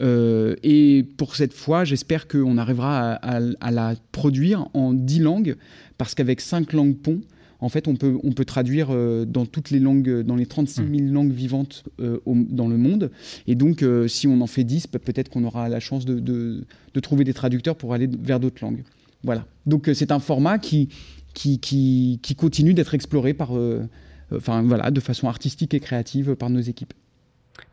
Euh, 0.00 0.56
et 0.62 1.04
pour 1.16 1.36
cette 1.36 1.52
fois, 1.52 1.84
j'espère 1.84 2.28
qu'on 2.28 2.56
arrivera 2.56 3.12
à, 3.12 3.70
la 3.70 3.94
produire 4.12 4.68
en 4.72 4.94
10 4.94 5.20
langues, 5.20 5.56
parce 5.98 6.14
qu'avec 6.14 6.40
5 6.40 6.72
langues 6.72 6.96
pont, 6.96 7.20
en 7.60 7.68
fait, 7.68 7.86
on 7.86 7.94
peut, 7.94 8.18
on 8.24 8.32
peut 8.32 8.44
traduire 8.44 8.88
euh, 8.90 9.24
dans 9.24 9.46
toutes 9.46 9.70
les 9.70 9.78
langues, 9.78 10.22
dans 10.22 10.34
les 10.34 10.46
36 10.46 10.76
000 10.76 10.88
mmh. 10.90 11.12
langues 11.12 11.30
vivantes 11.30 11.84
dans 11.98 12.68
le 12.68 12.76
monde. 12.76 13.10
Et 13.46 13.54
donc, 13.54 13.84
si 14.08 14.26
on 14.26 14.40
en 14.40 14.46
fait 14.46 14.64
10, 14.64 14.86
peut-être 14.86 15.28
qu'on 15.28 15.44
aura 15.44 15.68
la 15.68 15.78
chance 15.78 16.04
de, 16.04 16.18
de, 16.18 17.00
trouver 17.00 17.24
des 17.24 17.34
traducteurs 17.34 17.76
pour 17.76 17.92
aller 17.92 18.08
vers 18.20 18.40
d'autres 18.40 18.64
langues. 18.64 18.82
Voilà. 19.22 19.46
Donc, 19.66 19.88
c'est 19.94 20.10
un 20.10 20.18
format 20.18 20.58
qui, 20.58 20.88
qui, 21.34 21.58
qui, 21.58 22.20
qui 22.22 22.34
continue 22.34 22.74
d'être 22.74 22.94
exploré 22.94 23.34
par, 23.34 23.56
euh, 23.56 23.88
enfin, 24.34 24.62
voilà, 24.62 24.90
de 24.90 25.00
façon 25.00 25.28
artistique 25.28 25.74
et 25.74 25.80
créative 25.80 26.34
par 26.34 26.50
nos 26.50 26.60
équipes. 26.60 26.94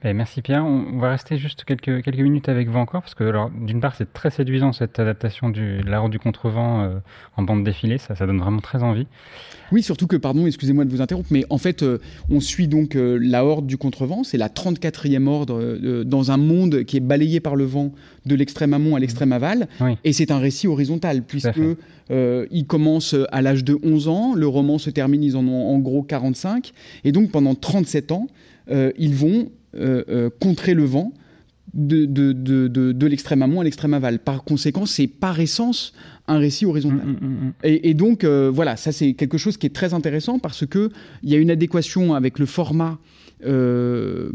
Eh, 0.03 0.13
merci 0.13 0.41
Pierre. 0.41 0.65
On 0.65 0.97
va 0.97 1.11
rester 1.11 1.37
juste 1.37 1.63
quelques, 1.63 2.03
quelques 2.03 2.19
minutes 2.19 2.47
avec 2.49 2.69
vous 2.69 2.77
encore, 2.77 3.01
parce 3.01 3.15
que 3.15 3.31
d'une 3.65 3.81
part 3.81 3.95
c'est 3.95 4.11
très 4.13 4.29
séduisant 4.29 4.71
cette 4.71 4.99
adaptation 4.99 5.49
du, 5.49 5.79
de 5.79 5.89
la 5.89 6.07
du 6.07 6.19
contrevent 6.19 6.83
euh, 6.83 6.99
en 7.35 7.43
bande 7.43 7.63
défilée, 7.63 7.97
ça, 7.97 8.15
ça 8.15 8.25
donne 8.25 8.39
vraiment 8.39 8.59
très 8.61 8.83
envie. 8.83 9.07
Oui, 9.71 9.83
surtout 9.83 10.07
que, 10.07 10.15
pardon, 10.15 10.47
excusez-moi 10.47 10.85
de 10.85 10.89
vous 10.89 11.01
interrompre, 11.01 11.29
mais 11.31 11.45
en 11.49 11.57
fait, 11.57 11.83
euh, 11.83 11.99
on 12.29 12.39
suit 12.39 12.67
donc 12.67 12.95
euh, 12.95 13.19
la 13.21 13.45
horde 13.45 13.67
du 13.67 13.77
contrevent, 13.77 14.23
c'est 14.23 14.37
la 14.37 14.49
34e 14.49 15.27
ordre 15.27 15.59
euh, 15.61 16.03
dans 16.03 16.31
un 16.31 16.37
monde 16.37 16.83
qui 16.83 16.97
est 16.97 17.01
balayé 17.01 17.39
par 17.39 17.55
le 17.55 17.65
vent 17.65 17.91
de 18.25 18.35
l'extrême 18.35 18.73
amont 18.73 18.95
à 18.95 18.99
l'extrême 18.99 19.31
aval, 19.31 19.67
et 20.03 20.13
c'est 20.13 20.31
un 20.31 20.39
récit 20.39 20.67
horizontal, 20.67 21.23
puisque 21.23 21.59
ils 22.09 22.65
commencent 22.67 23.15
à 23.31 23.41
l'âge 23.41 23.63
de 23.63 23.77
11 23.83 24.07
ans, 24.07 24.33
le 24.35 24.47
roman 24.47 24.77
se 24.77 24.89
termine, 24.89 25.23
ils 25.23 25.37
en 25.37 25.47
ont 25.47 25.67
en 25.67 25.79
gros 25.79 26.03
45, 26.03 26.73
et 27.03 27.11
donc 27.11 27.31
pendant 27.31 27.55
37 27.55 28.11
ans, 28.11 28.27
ils 28.69 29.15
vont 29.15 29.49
contrer 30.39 30.73
le 30.73 30.83
vent 30.83 31.13
de, 31.73 32.05
de, 32.05 32.67
de, 32.91 33.07
l'extrême 33.07 33.41
amont 33.41 33.61
à 33.61 33.63
l'extrême 33.63 33.93
aval. 33.93 34.19
Par 34.19 34.43
conséquent, 34.43 34.85
c'est 34.85 35.07
par 35.07 35.39
essence 35.39 35.93
un 36.27 36.37
récit 36.37 36.65
horizontal. 36.65 37.07
Mm, 37.07 37.11
mm, 37.11 37.45
mm, 37.47 37.53
et, 37.63 37.93
donc, 37.93 38.23
euh, 38.23 38.51
voilà, 38.53 38.75
ça 38.75 38.91
c'est 38.91 39.13
quelque 39.13 39.37
chose 39.37 39.57
qui 39.57 39.67
est 39.67 39.75
très 39.75 39.93
intéressant 39.93 40.39
parce 40.39 40.65
qu'il 40.65 40.89
y 41.23 41.35
a 41.35 41.37
une 41.37 41.51
adéquation 41.51 42.13
avec 42.13 42.39
le 42.39 42.45
format 42.45 42.97
euh, 43.45 44.31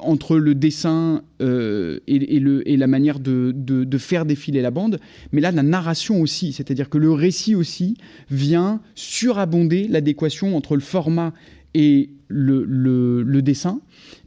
entre 0.00 0.36
le 0.36 0.54
dessin 0.54 1.22
euh, 1.40 2.00
et, 2.06 2.38
le, 2.38 2.68
et, 2.68 2.76
la 2.76 2.86
manière 2.86 3.20
de, 3.20 3.98
faire 3.98 4.24
défiler 4.24 4.62
la 4.62 4.70
bande, 4.70 4.98
mais 5.32 5.40
là, 5.40 5.50
la 5.50 5.62
narration 5.62 6.20
aussi, 6.20 6.52
c'est-à-dire 6.52 6.88
que 6.88 6.98
le 6.98 7.12
récit 7.12 7.54
aussi 7.54 7.96
vient 8.30 8.80
surabonder 8.94 9.86
l'adéquation 9.88 10.56
entre 10.56 10.74
le 10.74 10.80
format 10.80 11.32
et 11.74 12.10
le, 12.28 12.64
le 12.64 13.42
dessin. 13.42 13.80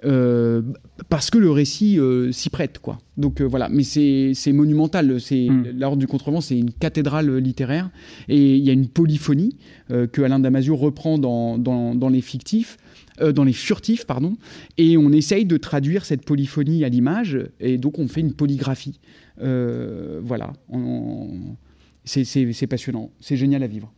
Euh, 0.04 0.62
parce 1.10 1.30
que 1.30 1.38
le 1.38 1.50
récit 1.50 2.00
euh, 2.00 2.32
s'y 2.32 2.50
prête, 2.50 2.80
quoi. 2.80 3.00
Donc 3.18 3.42
voilà, 3.42 3.70
mais 3.70 3.84
c'est 3.84 4.54
monumental. 4.54 5.20
C'est 5.20 5.48
mm. 5.50 5.78
l'ordre 5.78 5.98
du 5.98 6.08
contrevent, 6.08 6.42
c'est 6.42 6.58
une 6.58 6.72
cathédrale 6.72 7.38
littéraire, 7.38 7.90
et 8.30 8.56
il 8.56 8.64
y 8.64 8.70
a 8.70 8.74
une 8.74 8.88
polyphonie 8.88 9.58
que 9.90 10.22
Alain 10.22 10.40
Damasio 10.40 10.76
reprend 10.76 11.18
dans, 11.18 11.58
dans, 11.58 12.10
les 12.10 12.22
fictifs. 12.22 12.78
Dans 13.20 13.44
les 13.44 13.54
furtifs, 13.54 14.06
pardon, 14.06 14.38
et 14.78 14.98
on 14.98 15.12
essaye 15.12 15.46
de 15.46 15.58
traduire 15.58 16.06
cette 16.06 16.26
polyphonie 16.26 16.84
à 16.84 16.90
l'image, 16.90 17.40
et 17.60 17.78
donc 17.78 18.00
on 18.00 18.08
fait 18.08 18.22
une 18.22 18.34
polygraphie. 18.34 19.00
voilà, 19.38 20.54
c'est 22.06 22.68
passionnant, 22.68 23.12
c'est 23.20 23.38
génial 23.38 23.64
à 23.64 23.68
vivre. 23.68 23.92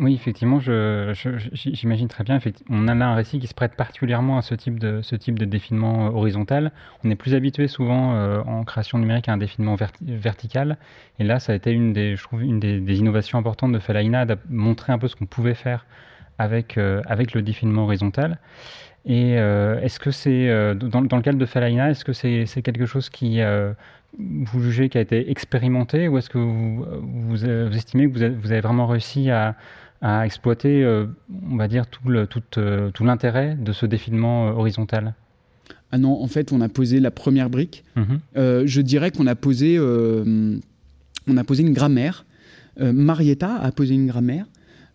Oui, 0.00 0.14
effectivement, 0.14 0.58
j'imagine 0.58 2.08
très 2.08 2.24
bien. 2.24 2.40
On 2.68 2.88
a 2.88 2.94
là 2.96 3.10
un 3.10 3.14
récit 3.14 3.38
qui 3.38 3.46
se 3.46 3.54
prête 3.54 3.76
particulièrement 3.76 4.38
à 4.38 4.42
ce 4.42 4.56
type 4.56 4.80
de, 4.80 5.44
défilement 5.44 6.06
euh, 6.06 6.10
horizontal. 6.10 6.72
On 7.04 7.10
est 7.10 7.14
plus 7.14 7.34
habitué 7.34 7.68
souvent 7.68 8.14
euh, 8.14 8.42
en 8.42 8.64
création 8.64 8.98
numérique 8.98 9.28
à 9.28 9.32
un 9.34 9.36
défilement 9.36 9.76
vertical. 10.00 10.78
Et 11.20 11.24
là, 11.24 11.38
ça 11.38 11.52
a 11.52 11.54
été 11.54 11.70
une 11.70 11.92
des, 11.92 12.16
je 12.16 12.24
trouve, 12.24 12.42
une 12.42 12.58
des, 12.58 12.98
innovations 12.98 13.38
importantes 13.38 13.70
de 13.70 13.78
Falaina, 13.78 14.26
de 14.26 14.36
montrer 14.48 14.92
un 14.92 14.98
peu 14.98 15.06
ce 15.06 15.14
qu'on 15.14 15.26
pouvait 15.26 15.54
faire 15.54 15.86
avec, 16.38 16.78
euh, 16.78 17.02
avec 17.06 17.34
le 17.34 17.42
défilement 17.42 17.84
horizontal. 17.84 18.38
Et 19.06 19.32
est-ce 19.32 20.00
que 20.00 20.10
c'est, 20.10 20.48
dans, 20.76 21.02
dans, 21.02 21.16
le 21.16 21.22
cadre 21.22 21.38
de 21.38 21.44
Falaina, 21.44 21.90
est-ce 21.90 22.06
que 22.06 22.14
c'est 22.14 22.62
quelque 22.62 22.86
chose 22.86 23.10
qui, 23.10 23.38
vous 24.18 24.62
jugez 24.62 24.88
qui 24.88 24.96
a 24.96 25.02
été 25.02 25.30
expérimenté 25.30 26.08
ou 26.08 26.16
est-ce 26.16 26.30
que 26.30 26.38
vous, 26.38 26.86
vous, 27.02 27.44
estimez 27.44 28.08
que 28.08 28.14
vous 28.14 28.22
avez, 28.22 28.34
vous 28.34 28.50
avez 28.50 28.62
vraiment 28.62 28.86
réussi 28.86 29.30
à 29.30 29.56
à 30.04 30.26
exploiter, 30.26 30.84
euh, 30.84 31.06
on 31.50 31.56
va 31.56 31.66
dire, 31.66 31.86
tout, 31.86 32.10
le, 32.10 32.26
tout, 32.26 32.42
euh, 32.58 32.90
tout 32.90 33.04
l'intérêt 33.04 33.56
de 33.58 33.72
ce 33.72 33.86
défilement 33.86 34.48
euh, 34.48 34.52
horizontal? 34.52 35.14
Ah 35.92 35.98
non, 35.98 36.22
en 36.22 36.26
fait, 36.26 36.52
on 36.52 36.60
a 36.60 36.68
posé 36.68 37.00
la 37.00 37.10
première 37.10 37.48
brique. 37.48 37.84
Mhm. 37.96 38.18
je 38.66 38.80
dirais 38.82 39.10
qu'on 39.10 39.26
a 39.26 39.34
posé, 39.34 39.78
on 39.80 41.36
a 41.36 41.44
posé 41.44 41.62
une 41.62 41.72
grammaire. 41.72 42.26
Marietta 42.78 43.54
a 43.54 43.70
posé 43.70 43.94
une 43.94 44.08
grammaire. 44.08 44.44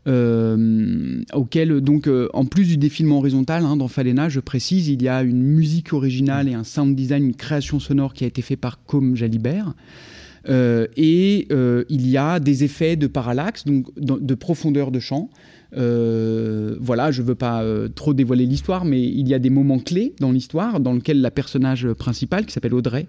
Auquel, 0.05 1.81
donc, 1.81 2.09
en 2.33 2.45
plus 2.45 2.65
du 2.65 2.77
défilement 2.77 3.19
horizontal, 3.19 3.65
hein, 3.65 3.77
dans 3.77 3.87
Falena, 3.87 4.29
je 4.29 4.39
précise, 4.39 4.87
il 4.87 5.03
y 5.03 5.07
a 5.07 5.21
une 5.21 5.41
musique 5.41 5.93
originale 5.93 6.47
et 6.47 6.53
un 6.53 6.63
sound 6.63 6.95
design, 6.95 7.25
une 7.25 7.35
création 7.35 7.79
sonore 7.79 8.13
qui 8.13 8.23
a 8.23 8.27
été 8.27 8.41
fait 8.41 8.55
par 8.55 8.83
Com 8.83 9.15
Jalibert. 9.15 9.73
Euh, 10.47 10.87
et 10.95 11.47
euh, 11.51 11.83
il 11.89 12.09
y 12.09 12.17
a 12.17 12.39
des 12.39 12.63
effets 12.63 12.95
de 12.95 13.07
parallaxe, 13.07 13.65
donc 13.65 13.87
de 13.97 14.35
profondeur 14.35 14.91
de 14.91 14.99
champ. 14.99 15.29
Euh, 15.77 16.75
voilà, 16.79 17.11
je 17.11 17.21
ne 17.21 17.27
veux 17.27 17.35
pas 17.35 17.63
trop 17.95 18.13
dévoiler 18.13 18.45
l'histoire, 18.45 18.85
mais 18.85 19.01
il 19.01 19.27
y 19.27 19.33
a 19.33 19.39
des 19.39 19.49
moments 19.49 19.79
clés 19.79 20.13
dans 20.19 20.31
l'histoire 20.31 20.79
dans 20.79 20.93
lesquels 20.93 21.21
la 21.21 21.31
personnage 21.31 21.91
principale, 21.93 22.45
qui 22.45 22.53
s'appelle 22.53 22.73
Audrey, 22.73 23.07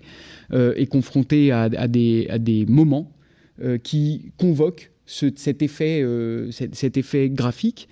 est 0.53 0.87
confrontée 0.87 1.53
à, 1.53 1.69
des, 1.69 2.67
moments 2.69 3.13
qui 3.83 4.33
convoquent 4.37 4.90
cet, 5.11 5.63
effet, 5.63 6.05
cet, 6.51 6.97
effet 6.97 7.31
graphique 7.31 7.89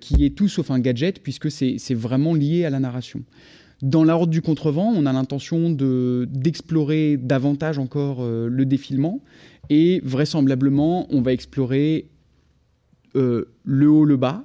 qui 0.00 0.24
est 0.24 0.30
tout 0.30 0.48
sauf 0.48 0.70
un 0.70 0.78
gadget, 0.78 1.22
puisque 1.22 1.50
c'est 1.50 1.94
vraiment 1.94 2.34
lié 2.34 2.64
à 2.64 2.70
la 2.70 2.80
narration. 2.80 3.22
Dans 3.82 4.04
la 4.04 4.14
Horde 4.14 4.30
du 4.30 4.42
Contrevent, 4.42 4.92
on 4.94 5.06
a 5.06 5.12
l'intention 5.12 5.68
d'explorer 5.70 7.16
davantage 7.16 7.80
encore 7.80 8.18
euh, 8.20 8.48
le 8.48 8.64
défilement 8.64 9.20
et 9.70 10.00
vraisemblablement, 10.04 11.12
on 11.12 11.20
va 11.20 11.32
explorer 11.32 12.08
euh, 13.16 13.46
le 13.64 13.90
haut, 13.90 14.04
le 14.04 14.16
bas, 14.16 14.44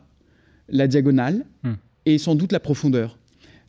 la 0.70 0.88
diagonale 0.88 1.46
hmm. 1.64 1.74
et 2.08 2.18
sans 2.18 2.34
doute 2.34 2.52
la 2.52 2.60
profondeur. 2.60 3.20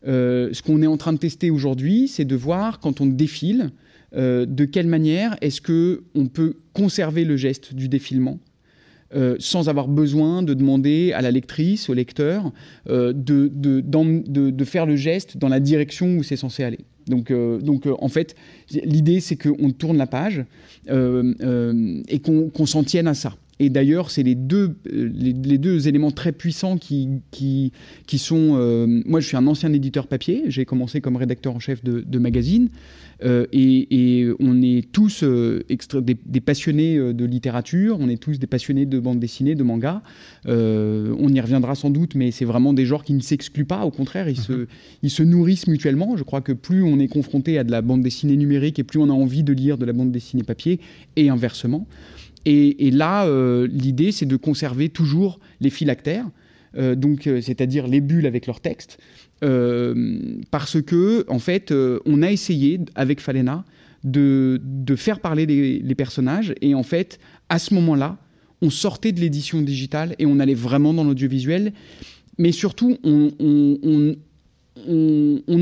Euh, 0.07 0.49
ce 0.53 0.63
qu'on 0.63 0.81
est 0.81 0.87
en 0.87 0.97
train 0.97 1.13
de 1.13 1.19
tester 1.19 1.51
aujourd'hui, 1.51 2.09
c'est 2.09 2.25
de 2.25 2.37
voir 2.37 2.81
quand 2.81 3.03
on 3.03 3.07
défile, 3.07 3.71
de 4.15 4.65
quelle 4.65 4.87
manière 4.87 5.37
est-ce 5.43 5.61
que 5.61 6.05
on 6.15 6.29
peut 6.29 6.55
conserver 6.73 7.27
le 7.27 7.37
geste 7.37 7.75
du 7.75 7.91
défilement 7.91 8.41
euh, 9.15 9.37
sans 9.39 9.71
avoir 9.71 9.89
besoin 9.89 10.43
de 10.43 10.53
demander 10.53 11.13
à 11.15 11.23
la 11.23 11.31
lectrice, 11.31 11.89
au 11.89 11.95
lecteur, 11.95 12.53
euh, 12.91 13.15
de, 13.15 13.51
de, 13.55 13.81
de, 13.81 14.65
faire 14.65 14.85
le 14.85 14.97
geste 14.97 15.39
dans 15.39 15.49
la 15.49 15.61
direction 15.61 16.19
où 16.19 16.23
c'est 16.23 16.37
censé 16.37 16.63
aller. 16.63 16.81
Donc, 17.07 17.31
euh, 17.31 17.59
donc 17.59 17.87
en 17.87 18.09
fait, 18.09 18.37
l'idée, 18.71 19.21
c'est 19.21 19.37
qu'on 19.37 19.71
tourne 19.71 19.97
la 19.97 20.07
page 20.07 20.45
et 20.89 22.21
qu'on 22.21 22.67
s'en 22.67 22.85
tienne 22.85 23.09
à 23.09 23.15
ça. 23.15 23.35
Et 23.61 23.71
d'ailleurs, 23.71 24.11
c'est 24.11 24.23
les 24.23 24.35
deux, 24.35 24.77
les, 24.85 25.33
deux 25.33 25.89
éléments 25.89 26.11
très 26.11 26.33
puissants 26.33 26.79
qui, 26.79 27.09
qui, 27.31 27.73
qui 28.07 28.19
sont... 28.19 28.87
moi, 29.07 29.21
je 29.21 29.27
suis 29.27 29.37
un 29.37 29.47
ancien 29.47 29.73
éditeur 29.73 30.07
papier, 30.07 30.45
j'ai 30.49 30.65
commencé 30.65 31.01
comme 31.01 31.17
rédacteur 31.17 31.55
en 31.55 31.59
chef 31.59 31.83
de, 31.83 32.01
de 32.01 32.19
magazine. 32.19 32.71
Euh, 33.25 33.47
et, 33.53 34.29
on 34.39 34.63
est 34.63 34.91
tous 34.93 35.23
euh, 35.23 35.65
des, 36.01 36.41
passionnés 36.41 36.97
euh, 36.97 37.13
de 37.13 37.25
littérature, 37.25 37.97
on 38.01 38.09
est 38.09 38.21
tous 38.21 38.39
des 38.39 38.47
passionnés 38.47 38.87
de 38.87 38.99
bande 39.01 39.19
dessinée, 39.19 39.55
de 39.55 39.63
manga. 39.63 40.03
on 40.47 41.29
y 41.29 41.41
reviendra 41.41 41.75
sans 41.75 41.91
doute, 41.91 42.15
mais 42.15 42.31
c'est 42.31 42.45
vraiment 42.45 42.73
des 42.73 42.87
genres 42.87 43.05
qui 43.05 43.15
ne 43.15 43.21
s'excluent 43.21 43.65
pas, 43.65 43.85
au 43.85 43.91
contraire, 43.91 44.29
ils, 44.29 44.39
se, 44.39 44.53
mhm. 44.53 44.67
ils 45.03 45.11
se 45.11 45.23
nourrissent 45.23 45.67
mutuellement. 45.67 46.17
Je 46.17 46.23
crois 46.23 46.41
que 46.41 46.53
plus 46.53 46.83
on 46.83 46.99
est 46.99 47.09
confronté 47.09 47.59
à 47.59 47.65
de 47.65 47.71
la 47.71 47.83
bande 47.83 48.03
dessinée 48.03 48.37
numérique 48.37 48.79
et 48.79 48.85
plus 48.85 48.99
on 48.99 49.09
a 49.09 49.13
envie 49.13 49.43
de 49.43 49.53
lire 49.53 49.79
de 49.79 49.85
la 49.85 49.93
bande 49.93 50.13
dessinée 50.13 50.43
papier, 50.43 50.81
et 51.17 51.29
inversement. 51.29 51.87
Et, 52.51 52.91
là, 52.91 53.29
l'idée, 53.67 54.11
c'est 54.11 54.27
de 54.27 54.37
conserver 54.37 54.89
toujours 54.89 55.39
les 55.61 55.71
phylactères. 55.71 56.27
donc 56.75 57.29
c'est-à-dire 57.43 57.87
les 57.87 58.01
bulles 58.01 58.27
avec 58.27 58.47
leur 58.47 58.61
texte, 58.61 58.99
euh, 59.45 60.41
parce 60.51 60.83
que, 60.83 61.25
en 61.29 61.39
fait, 61.39 61.71
euh, 61.71 62.01
on 62.07 62.23
a 62.23 62.31
essayé 62.31 62.81
avec 62.95 63.21
Falena 63.21 63.65
de, 64.05 64.61
faire 64.97 65.21
parler 65.21 65.47
les, 65.47 65.95
personnages, 65.95 66.55
et 66.61 66.75
en 66.75 66.83
fait, 66.83 67.19
à 67.49 67.59
ce 67.59 67.75
moment-là, 67.75 68.19
on 68.63 68.71
sortait 68.71 69.13
de 69.13 69.21
l'édition 69.21 69.63
digitale 69.63 70.17
et 70.19 70.27
on 70.27 70.41
allait 70.41 70.55
vraiment 70.55 70.93
dans 70.93 71.05
l'audiovisuel, 71.05 71.73
mais 72.39 72.53
surtout, 72.53 72.99
on, 73.05 73.31
on, 73.41 74.17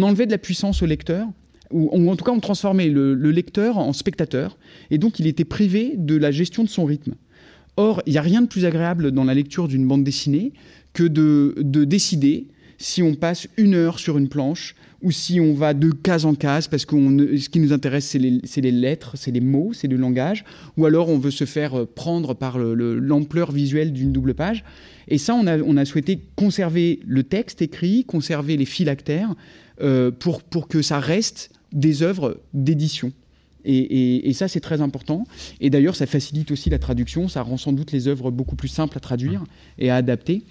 enlevait 0.02 0.26
de 0.26 0.30
la 0.30 0.38
puissance 0.38 0.82
au 0.82 0.86
lecteur, 0.86 1.26
ou, 1.70 2.10
en 2.10 2.16
tout 2.16 2.24
cas, 2.24 2.32
on 2.32 2.40
transformait 2.40 2.88
le, 2.88 3.14
lecteur 3.30 3.78
en 3.78 3.92
spectateur, 3.92 4.58
et 4.90 4.98
donc 4.98 5.18
il 5.18 5.26
était 5.26 5.44
privé 5.44 5.94
de 5.96 6.16
la 6.16 6.30
gestion 6.30 6.64
de 6.64 6.68
son 6.68 6.84
rythme. 6.84 7.14
Or, 7.76 8.02
il 8.06 8.12
n'y 8.12 8.18
a 8.18 8.22
rien 8.22 8.42
de 8.42 8.46
plus 8.46 8.64
agréable 8.64 9.12
dans 9.12 9.24
la 9.24 9.34
lecture 9.34 9.68
d'une 9.68 9.86
bande 9.86 10.04
dessinée 10.04 10.52
que 10.94 11.04
de, 11.04 11.54
de 11.58 11.84
décider 11.84 12.48
si 12.78 13.02
on 13.02 13.14
passe 13.14 13.48
une 13.56 13.74
heure 13.74 13.98
sur 13.98 14.18
une 14.18 14.28
planche 14.28 14.74
ou 15.02 15.10
si 15.10 15.40
on 15.40 15.54
va 15.54 15.74
de 15.74 15.90
case 15.90 16.24
en 16.24 16.34
case 16.34 16.68
parce 16.68 16.84
que 16.84 16.96
ce 17.38 17.48
qui 17.48 17.60
nous 17.60 17.72
intéresse, 17.72 18.06
c'est 18.06 18.18
les, 18.18 18.72
lettres, 18.72 19.12
c'est 19.14 19.30
les 19.30 19.40
mots, 19.40 19.72
c'est 19.72 19.88
le 19.88 19.96
langage, 19.96 20.44
ou 20.76 20.86
alors 20.86 21.08
on 21.08 21.18
veut 21.18 21.30
se 21.30 21.44
faire 21.44 21.78
euh, 21.78 21.86
prendre 21.86 22.34
par 22.34 22.58
l'ampleur 22.58 23.52
visuelle 23.52 23.92
d'une 23.92 24.12
double 24.12 24.34
page. 24.34 24.64
Et 25.08 25.18
ça, 25.18 25.34
on 25.34 25.46
a, 25.46 25.84
souhaité 25.84 26.20
conserver 26.34 27.00
le 27.06 27.22
texte 27.22 27.62
écrit, 27.62 28.04
conserver 28.04 28.56
les 28.56 28.64
phylactères 28.64 29.34
euh, 29.80 30.10
pour, 30.10 30.42
pour 30.42 30.66
que 30.68 30.82
ça 30.82 30.98
reste 30.98 31.50
des 31.72 32.02
œuvres 32.02 32.40
d'édition. 32.54 33.12
Et, 33.68 34.32
ça, 34.32 34.46
c'est 34.46 34.60
très 34.60 34.80
important. 34.80 35.24
Et 35.60 35.70
d'ailleurs, 35.70 35.96
ça 35.96 36.06
facilite 36.06 36.52
aussi 36.52 36.70
la 36.70 36.78
traduction. 36.78 37.28
Ça 37.28 37.42
rend 37.42 37.56
sans 37.56 37.72
doute 37.72 37.90
les 37.90 38.06
œuvres 38.06 38.30
beaucoup 38.30 38.54
plus 38.54 38.68
simples 38.68 38.96
à 38.96 39.00
traduire 39.00 39.42
et 39.78 39.90
à 39.90 39.96
adapter. 39.96 40.44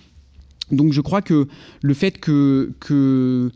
Donc 0.71 0.93
je 0.93 1.01
crois 1.01 1.21
que 1.21 1.47
le 1.81 1.93
fait 1.93 2.19
que, 2.19 3.51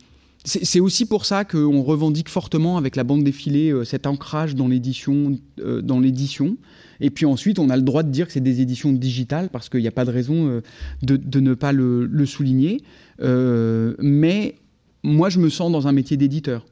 c'est 0.45 0.79
aussi 0.79 1.05
pour 1.05 1.25
ça 1.25 1.43
qu'on 1.43 1.81
revendique 1.81 2.29
fortement 2.29 2.77
avec 2.77 2.95
la 2.95 3.03
bande 3.03 3.23
défilée 3.23 3.71
euh, 3.71 3.83
cet 3.83 4.07
ancrage 4.07 4.55
dans 4.55 4.67
l'édition, 4.67 5.37
euh, 5.59 5.81
dans 5.81 5.99
l'édition. 5.99 6.55
Et 7.01 7.09
puis 7.09 7.25
ensuite, 7.25 7.59
on 7.59 7.69
a 7.69 7.75
le 7.75 7.81
droit 7.81 8.03
de 8.03 8.09
dire 8.09 8.27
que 8.27 8.33
c'est 8.33 8.39
des 8.39 8.61
éditions 8.61 8.93
digitales 8.93 9.49
parce 9.49 9.69
qu'il 9.69 9.81
n'y 9.81 9.87
a 9.87 9.91
pas 9.91 10.05
de 10.05 10.11
raison 10.11 10.47
euh, 10.47 10.61
de, 11.01 11.39
ne 11.39 11.53
pas 11.55 11.73
le, 11.73 12.25
souligner. 12.25 12.81
mais 13.19 14.55
moi, 15.03 15.29
je 15.29 15.39
me 15.39 15.49
sens 15.49 15.71
dans 15.71 15.87
un 15.87 15.91
métier 15.91 16.15
d'éditeur. 16.15 16.65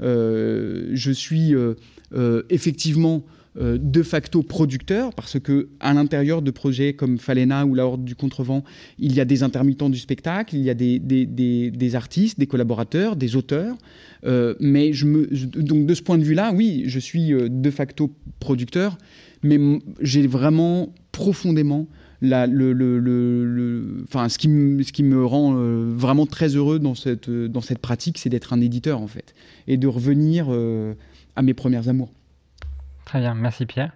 Je 0.00 1.10
suis 1.12 1.54
effectivement 2.50 3.24
euh, 3.56 3.78
de 3.80 4.02
facto 4.02 4.42
producteur, 4.42 5.14
parce 5.14 5.38
que 5.38 5.68
à 5.78 5.94
l'intérieur 5.94 6.42
de 6.42 6.50
projets 6.50 6.94
comme 6.94 7.18
Falena 7.18 7.64
ou 7.64 7.76
La 7.76 7.86
Horde 7.86 8.04
du 8.04 8.16
Contrevent, 8.16 8.64
il 8.98 9.14
y 9.14 9.20
a 9.20 9.24
des 9.24 9.44
intermittents 9.44 9.88
du 9.90 9.98
spectacle, 9.98 10.56
il 10.56 10.62
y 10.62 10.70
a 10.70 10.74
des, 10.74 11.94
artistes, 11.94 12.40
des 12.40 12.48
collaborateurs, 12.48 13.14
des 13.14 13.36
auteurs. 13.36 13.76
Euh, 14.26 14.56
mais 14.58 14.92
je 14.92 15.06
me, 15.06 15.28
donc 15.62 15.86
de 15.86 15.94
ce 15.94 16.02
point 16.02 16.18
de 16.18 16.24
vue-là, 16.24 16.52
oui, 16.52 16.82
je 16.86 16.98
suis 16.98 17.32
euh, 17.32 17.48
de 17.48 17.70
facto 17.70 18.10
producteur, 18.40 18.98
mais 19.44 19.60
j'ai 20.00 20.26
vraiment 20.26 20.92
profondément 21.12 21.86
ce, 22.24 24.38
qui 24.38 25.02
me, 25.02 25.24
rend 25.24 25.54
vraiment 25.96 26.26
très 26.26 26.48
heureux 26.48 26.78
dans 26.78 26.94
cette, 26.94 27.30
dans 27.30 27.60
cette 27.60 27.80
pratique, 27.80 28.18
c'est 28.18 28.30
d'être 28.30 28.52
un 28.52 28.60
éditeur 28.60 29.00
en 29.00 29.06
fait, 29.06 29.34
et 29.66 29.76
de 29.76 29.86
revenir 29.86 30.48
à 31.36 31.42
mes 31.42 31.54
premières 31.54 31.88
amours. 31.88 32.10
Très 33.04 33.20
bien, 33.20 33.34
merci 33.34 33.66
Pierre. 33.66 33.92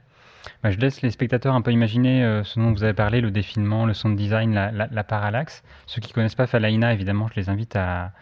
Bah, 0.63 0.71
je 0.71 0.79
laisse 0.79 1.03
les 1.03 1.11
spectateurs 1.11 1.55
un 1.55 1.63
peu 1.63 1.73
imaginer 1.73 2.25
euh, 2.25 2.45
ce 2.45 2.59
dont 2.59 2.73
vous 2.73 2.85
avez 2.85 2.95
parlé, 2.95 3.21
le 3.21 3.31
défilement, 3.31 3.87
le 3.87 3.95
sound 3.95 4.17
design, 4.17 4.55
la, 4.55 4.71
la, 4.71 5.05
parallaxe. 5.05 5.63
Ceux 5.87 6.01
qui 6.01 6.11
ne 6.11 6.15
connaissent 6.15 6.35
pas 6.35 6.47
Falaina, 6.47 6.93
évidemment, 6.93 7.29
je 7.29 7.41
les 7.41 7.49
invite 7.49 7.77
à, 7.77 8.13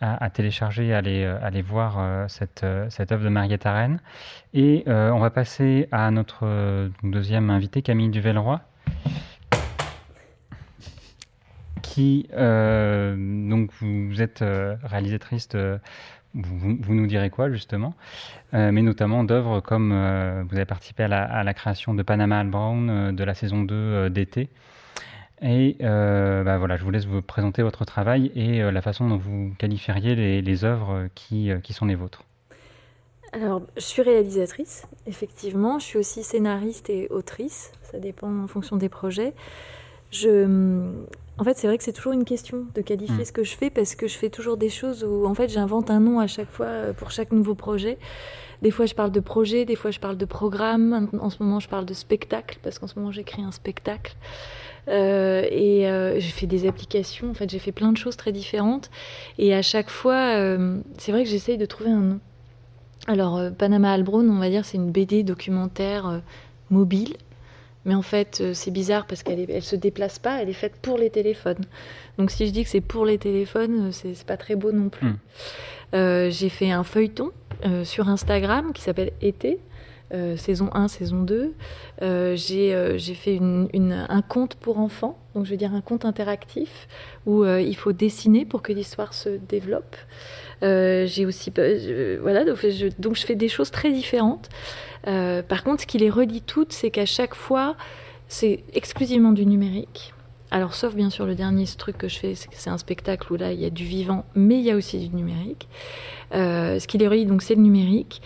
à, 0.00 0.30
télécharger, 0.30 0.92
à 0.92 0.98
aller, 0.98 1.24
euh, 1.24 1.38
aller 1.42 1.62
voir 1.62 1.96
euh, 1.98 2.26
cette, 2.28 2.64
cette 2.88 3.12
œuvre 3.12 3.24
de 3.24 3.28
Mariette 3.28 3.66
Arène. 3.66 4.00
Et 4.54 4.84
on 4.86 5.18
va 5.18 5.30
passer 5.30 5.88
à 5.92 6.10
notre 6.10 6.90
deuxième 7.02 7.50
invité, 7.50 7.82
Camille 7.82 8.10
Duvelleroy, 8.10 8.60
qui, 11.84 12.26
donc, 12.32 13.70
vous 13.80 14.22
êtes 14.22 14.42
réalisatrice 14.84 15.48
de 15.48 15.78
vous, 16.34 16.94
nous 16.94 17.06
direz 17.06 17.30
quoi 17.30 17.50
justement, 17.50 17.94
euh, 18.54 18.72
mais 18.72 18.82
notamment 18.82 19.24
d'œuvres 19.24 19.60
comme 19.60 19.92
euh, 19.92 20.42
vous 20.48 20.56
avez 20.56 20.64
participé 20.64 21.04
à 21.04 21.44
la, 21.44 21.54
création 21.54 21.94
de 21.94 22.02
Panama 22.02 22.40
Al 22.40 22.48
Brown 22.48 22.90
euh, 22.90 23.12
de 23.12 23.24
la 23.24 23.34
saison 23.34 23.62
2 23.62 24.10
d'été. 24.10 24.48
Et 25.42 25.76
bah 25.80 26.56
voilà, 26.56 26.76
je 26.76 26.84
vous 26.84 26.90
laisse 26.90 27.04
vous 27.04 27.20
présenter 27.20 27.62
votre 27.62 27.84
travail 27.84 28.32
et 28.34 28.62
la 28.62 28.80
façon 28.80 29.08
dont 29.08 29.18
vous 29.18 29.52
qualifieriez 29.58 30.14
les, 30.14 30.40
les 30.40 30.64
œuvres 30.64 31.08
qui, 31.14 31.50
qui, 31.62 31.74
sont 31.74 31.84
les 31.84 31.96
vôtres. 31.96 32.22
Alors, 33.32 33.60
je 33.76 33.82
suis 33.82 34.00
réalisatrice, 34.00 34.86
effectivement. 35.06 35.78
Je 35.78 35.84
suis 35.84 35.98
aussi 35.98 36.22
scénariste 36.22 36.88
et 36.88 37.08
autrice. 37.10 37.72
Ça 37.82 37.98
dépend 37.98 38.44
en 38.44 38.46
fonction 38.46 38.76
des 38.76 38.88
projets. 38.88 39.34
Je, 40.10 40.88
en 41.36 41.42
fait, 41.42 41.58
c'est 41.58 41.66
vrai 41.66 41.78
que 41.78 41.84
c'est 41.84 41.92
toujours 41.92 42.12
une 42.12 42.24
question 42.24 42.66
de 42.74 42.80
qualifier 42.80 43.22
mm. 43.22 43.24
ce 43.24 43.32
que 43.32 43.42
je 43.42 43.56
fais 43.56 43.70
parce 43.70 43.96
que 43.96 44.06
je 44.06 44.16
fais 44.16 44.30
toujours 44.30 44.56
des 44.56 44.68
choses 44.68 45.02
où, 45.02 45.26
en 45.26 45.34
fait, 45.34 45.48
j'invente 45.48 45.90
un 45.90 45.98
nom 45.98 46.20
à 46.20 46.28
chaque 46.28 46.50
fois 46.50 46.66
euh, 46.66 46.92
pour 46.92 47.10
chaque 47.10 47.32
nouveau 47.32 47.56
projet. 47.56 47.98
Des 48.62 48.70
fois, 48.70 48.86
je 48.86 48.94
parle 48.94 49.10
de 49.10 49.20
projet, 49.20 49.64
des 49.64 49.74
fois, 49.74 49.90
je 49.90 49.98
parle 49.98 50.16
de 50.16 50.24
programme. 50.24 51.08
En 51.20 51.30
ce 51.30 51.42
moment, 51.42 51.58
je 51.58 51.68
parle 51.68 51.86
de 51.86 51.94
spectacle 51.94 52.58
parce 52.62 52.78
qu'en 52.78 52.86
ce 52.86 52.96
moment, 52.98 53.10
j'écris 53.10 53.42
un 53.42 53.50
spectacle. 53.50 54.16
Euh, 54.86 55.44
et 55.50 55.88
euh, 55.88 56.20
j'ai 56.20 56.30
fait 56.30 56.46
des 56.46 56.68
applications. 56.68 57.30
En 57.30 57.34
fait, 57.34 57.50
j'ai 57.50 57.58
fait 57.58 57.72
plein 57.72 57.90
de 57.90 57.96
choses 57.96 58.16
très 58.16 58.30
différentes. 58.30 58.90
Et 59.38 59.54
à 59.54 59.62
chaque 59.62 59.90
fois, 59.90 60.36
c'est 60.98 61.10
vrai 61.10 61.24
que 61.24 61.30
j'essaye 61.30 61.58
de 61.58 61.66
trouver 61.66 61.90
un 61.90 62.00
nom. 62.00 62.20
Alors, 63.08 63.40
Panama 63.58 63.92
Albron, 63.92 64.26
on 64.28 64.38
va 64.38 64.48
dire, 64.48 64.64
c'est 64.64 64.76
une 64.76 64.92
BD 64.92 65.24
documentaire 65.24 66.22
mobile 66.70 67.16
mais 67.84 67.94
en 67.94 68.02
fait, 68.02 68.38
euh, 68.40 68.54
c'est 68.54 68.70
bizarre 68.70 69.06
parce 69.06 69.22
qu'elle 69.22 69.46
ne 69.48 69.60
se 69.60 69.76
déplace 69.76 70.18
pas, 70.18 70.40
elle 70.40 70.48
est 70.48 70.54
faite 70.54 70.74
pour 70.80 70.98
les 70.98 71.10
téléphones. 71.10 71.64
Donc 72.18 72.30
si 72.30 72.46
je 72.46 72.52
dis 72.52 72.64
que 72.64 72.70
c'est 72.70 72.80
pour 72.80 73.04
les 73.04 73.18
téléphones, 73.18 73.88
euh, 73.88 73.92
c'est 73.92 74.24
pas 74.24 74.36
très 74.36 74.56
beau 74.56 74.72
non 74.72 74.88
plus. 74.88 75.08
Hmm. 75.08 75.18
Euh, 75.94 76.30
j'ai 76.30 76.48
fait 76.48 76.70
un 76.70 76.84
feuilleton 76.84 77.30
sur 77.84 78.10
Instagram 78.10 78.72
qui 78.74 78.82
s'appelle 78.82 79.12
Été. 79.22 79.58
saison 80.36 80.68
1, 80.74 80.88
saison 80.88 81.22
2. 81.22 81.54
j'ai 82.34 82.98
fait 83.14 83.38
un 83.40 84.22
conte 84.22 84.56
pour 84.56 84.78
enfants, 84.78 85.18
donc 85.34 85.46
je 85.46 85.50
veux 85.52 85.56
dire 85.56 85.72
un 85.72 85.80
conte 85.80 86.04
interactif 86.04 86.88
où 87.24 87.44
il 87.46 87.74
faut 87.74 87.92
dessiner 87.92 88.44
pour 88.44 88.60
que 88.60 88.72
l'histoire 88.72 89.14
se 89.14 89.30
développe. 89.30 89.96
J'ai 91.06 91.26
aussi, 91.26 91.52
voilà, 92.20 92.44
donc 92.44 92.56
je, 93.16 93.26
fais 93.26 93.34
des 93.34 93.48
choses 93.48 93.70
très 93.70 93.92
différentes. 93.92 94.48
Euh, 95.06 95.42
par 95.42 95.64
contre, 95.64 95.82
ce 95.82 95.86
qui 95.86 95.98
les 95.98 96.10
relie 96.10 96.42
toutes, 96.42 96.72
c'est 96.72 96.90
qu'à 96.90 97.06
chaque 97.06 97.34
fois, 97.34 97.76
c'est 98.28 98.64
exclusivement 98.72 99.32
du 99.32 99.46
numérique. 99.46 100.14
Alors, 100.50 100.74
sauf 100.74 100.94
bien 100.94 101.10
sûr 101.10 101.26
le 101.26 101.34
dernier 101.34 101.66
truc 101.66 101.98
que 101.98 102.08
je 102.08 102.18
fais, 102.18 102.34
c'est 102.34 102.70
un 102.70 102.78
spectacle 102.78 103.32
où 103.32 103.36
là, 103.36 103.52
il 103.52 103.60
y 103.60 103.64
a 103.64 103.70
du 103.70 103.84
vivant, 103.84 104.24
mais 104.34 104.58
il 104.58 104.64
y 104.64 104.70
a 104.70 104.76
aussi 104.76 104.98
du 104.98 105.14
numérique. 105.14 105.68
Euh, 106.32 106.78
ce 106.78 106.86
qui 106.86 106.96
les 106.96 107.08
relie, 107.08 107.26
donc, 107.26 107.42
c'est 107.42 107.54
le 107.54 107.62
numérique. 107.62 108.22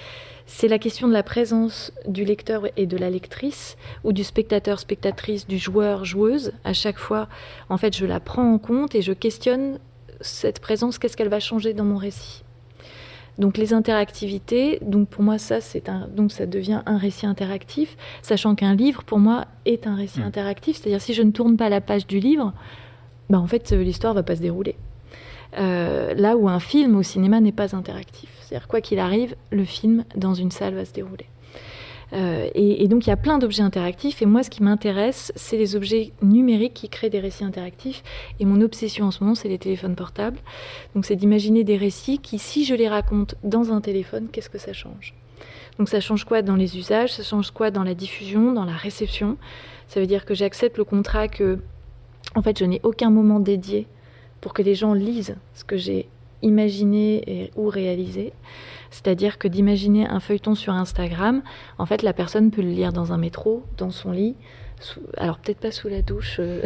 C'est 0.47 0.69
la 0.69 0.79
question 0.79 1.09
de 1.09 1.13
la 1.13 1.23
présence 1.23 1.93
du 2.07 2.25
lecteur 2.25 2.67
et 2.77 2.87
de 2.87 2.97
la 2.97 3.11
lectrice, 3.11 3.77
ou 4.03 4.13
du 4.13 4.25
spectateur, 4.25 4.81
spectatrice, 4.81 5.47
du 5.47 5.59
joueur, 5.59 6.05
joueuse. 6.05 6.53
À 6.65 6.73
chaque 6.73 6.99
fois, 6.99 7.29
en 7.69 7.77
fait, 7.77 7.95
je 7.95 8.07
la 8.07 8.19
prends 8.19 8.55
en 8.55 8.59
compte 8.59 8.95
et 8.95 9.03
je 9.03 9.13
questionne 9.13 9.79
cette 10.21 10.61
présence, 10.61 10.99
qu'est-ce 10.99 11.17
qu'elle 11.17 11.29
va 11.29 11.41
changer 11.41 11.75
dans 11.75 11.85
mon 11.85 11.97
récit? 11.97 12.43
Donc 13.39 13.57
les 13.57 13.73
interactivités, 13.73 14.81
donc 14.83 15.09
pour 15.09 15.23
moi 15.23 15.39
ça 15.39 15.61
c'est 15.61 15.89
un, 15.89 16.09
donc 16.09 16.33
ça 16.33 16.45
devient 16.45 16.83
un 16.87 16.99
récit 16.99 17.25
interactif, 17.25 17.97
sachant 18.21 18.57
qu'un 18.57 18.75
livre 18.75 19.05
pour 19.05 19.21
moi 19.21 19.45
est 19.65 19.87
un 19.87 19.95
récit 19.95 20.21
hmm. 20.21 20.25
interactif, 20.25 20.77
c'est-à-dire 20.77 21.01
si 21.01 21.15
je 21.15 21.23
ne 21.23 21.31
tourne 21.31 21.57
pas 21.57 21.69
la 21.69 21.81
page 21.81 22.09
du 22.09 22.19
livre, 22.19 22.53
bah 23.31 23.39
en 23.39 23.47
fait 23.47 23.71
l'histoire 23.71 24.13
va 24.13 24.25
pas 24.25 24.35
se 24.35 24.41
dérouler. 24.41 24.75
Euh, 25.57 26.15
là 26.15 26.37
où 26.37 26.49
un 26.49 26.61
film 26.61 26.97
au 26.97 27.05
cinéma 27.05 27.41
n'est 27.41 27.53
pas 27.53 27.77
interactif, 27.77 28.29
c'est-à-dire 28.41 28.67
quoi 28.67 28.81
qu'il 28.81 28.99
arrive, 28.99 29.37
le 29.51 29.65
film 29.65 30.05
dans 30.17 30.35
une 30.35 30.51
salle 30.51 30.75
va 30.75 30.85
se 30.85 30.93
dérouler. 30.93 31.27
Euh, 32.15 32.49
et, 32.55 32.89
donc 32.89 33.07
il 33.07 33.11
y 33.11 33.13
a 33.13 33.17
plein 33.17 33.39
d'objets 33.39 33.63
interactifs. 33.63 34.23
Et 34.23 34.27
moi, 34.27 34.43
ce 34.43 34.51
qui 34.51 34.63
m'intéresse, 34.63 35.33
c'est 35.37 35.57
les 35.57 35.77
objets 35.77 36.13
numériques 36.23 36.75
qui 36.75 36.89
créent 36.89 37.11
des 37.11 37.21
récits 37.21 37.45
interactifs. 37.45 38.03
Et 38.41 38.45
mon 38.45 38.61
obsession 38.61 39.07
en 39.07 39.11
ce 39.11 39.23
moment, 39.23 39.35
c'est 39.35 39.49
les 39.49 39.59
téléphones 39.59 39.95
portables. 39.95 40.39
Donc 40.95 41.05
c'est 41.05 41.17
d'imaginer 41.17 41.65
des 41.65 41.77
récits 41.77 42.19
qui, 42.19 42.39
si 42.39 42.65
je 42.65 42.75
les 42.75 42.89
raconte 42.89 43.35
dans 43.45 43.73
un 43.73 43.81
téléphone, 43.81 44.29
qu'est-ce 44.33 44.51
que 44.51 44.59
ça 44.59 44.73
change? 44.73 45.15
Donc 45.79 45.89
ça 45.89 46.01
change 46.01 46.25
quoi 46.25 46.43
dans 46.43 46.57
les 46.57 46.77
usages? 46.77 47.13
Ça 47.13 47.23
change 47.23 47.51
quoi 47.51 47.71
dans 47.71 47.85
la 47.85 47.95
diffusion, 47.95 48.53
dans 48.53 48.65
la 48.65 48.73
réception? 48.73 49.37
Ça 49.89 50.01
veut 50.01 50.07
dire 50.07 50.25
que 50.25 50.35
j'accepte 50.35 50.77
le 50.77 50.85
contrat 50.85 51.29
que, 51.29 51.59
en 52.35 52.43
fait, 52.43 52.59
je 52.59 52.65
n'ai 52.65 52.81
aucun 52.83 53.11
moment 53.11 53.41
dédié 53.41 53.87
pour 54.41 54.55
que 54.55 54.63
les 54.63 54.75
gens 54.75 54.93
lisent 54.93 55.37
ce 55.55 55.65
que 55.65 55.77
j'ai 55.77 56.09
imaginé 56.43 57.51
ou 57.57 57.69
réalisé. 57.69 58.33
C'est-à-dire 58.91 59.39
que 59.39 59.49
d'imaginer 59.49 60.07
un 60.07 60.21
feuilleton 60.21 60.55
sur 60.55 60.73
Instagram, 60.73 61.43
en 61.79 61.87
fait, 61.87 62.03
la 62.03 62.13
personne 62.13 62.51
peut 62.51 62.63
le 62.63 62.71
lire 62.71 62.93
dans 62.93 63.13
un 63.13 63.19
métro, 63.19 63.65
dans 63.77 63.91
son 63.91 64.13
lit, 64.13 64.35
alors 65.17 65.39
peut-être 65.39 65.59
pas 65.59 65.73
sous 65.73 65.89
la 65.89 66.03
douche, 66.03 66.37
euh, 66.39 66.63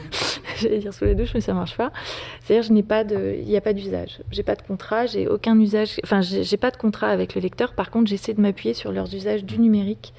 j'allais 0.56 0.78
dire 0.78 0.94
sous 0.94 1.04
la 1.04 1.14
douche, 1.14 1.34
mais 1.34 1.40
ça 1.40 1.54
marche 1.54 1.76
pas. 1.76 1.92
C'est-à-dire, 2.40 2.66
je 2.66 2.72
n'ai 2.72 2.82
pas 2.82 3.04
de, 3.04 3.36
il 3.38 3.46
n'y 3.46 3.56
a 3.56 3.60
pas 3.60 3.72
d'usage. 3.72 4.20
J'ai 4.30 4.42
pas 4.42 4.54
de 4.54 4.62
contrat, 4.62 5.06
j'ai 5.06 5.28
aucun 5.28 5.58
usage, 5.58 6.00
enfin, 6.04 6.20
j'ai 6.22 6.56
pas 6.56 6.70
de 6.70 6.76
contrat 6.76 7.08
avec 7.08 7.34
le 7.34 7.40
lecteur. 7.40 7.74
Par 7.74 7.90
contre, 7.90 8.08
j'essaie 8.08 8.34
de 8.34 8.40
m'appuyer 8.40 8.74
sur 8.74 8.92
leurs 8.92 9.14
usages 9.14 9.44
du 9.44 9.58
numérique 9.58 10.12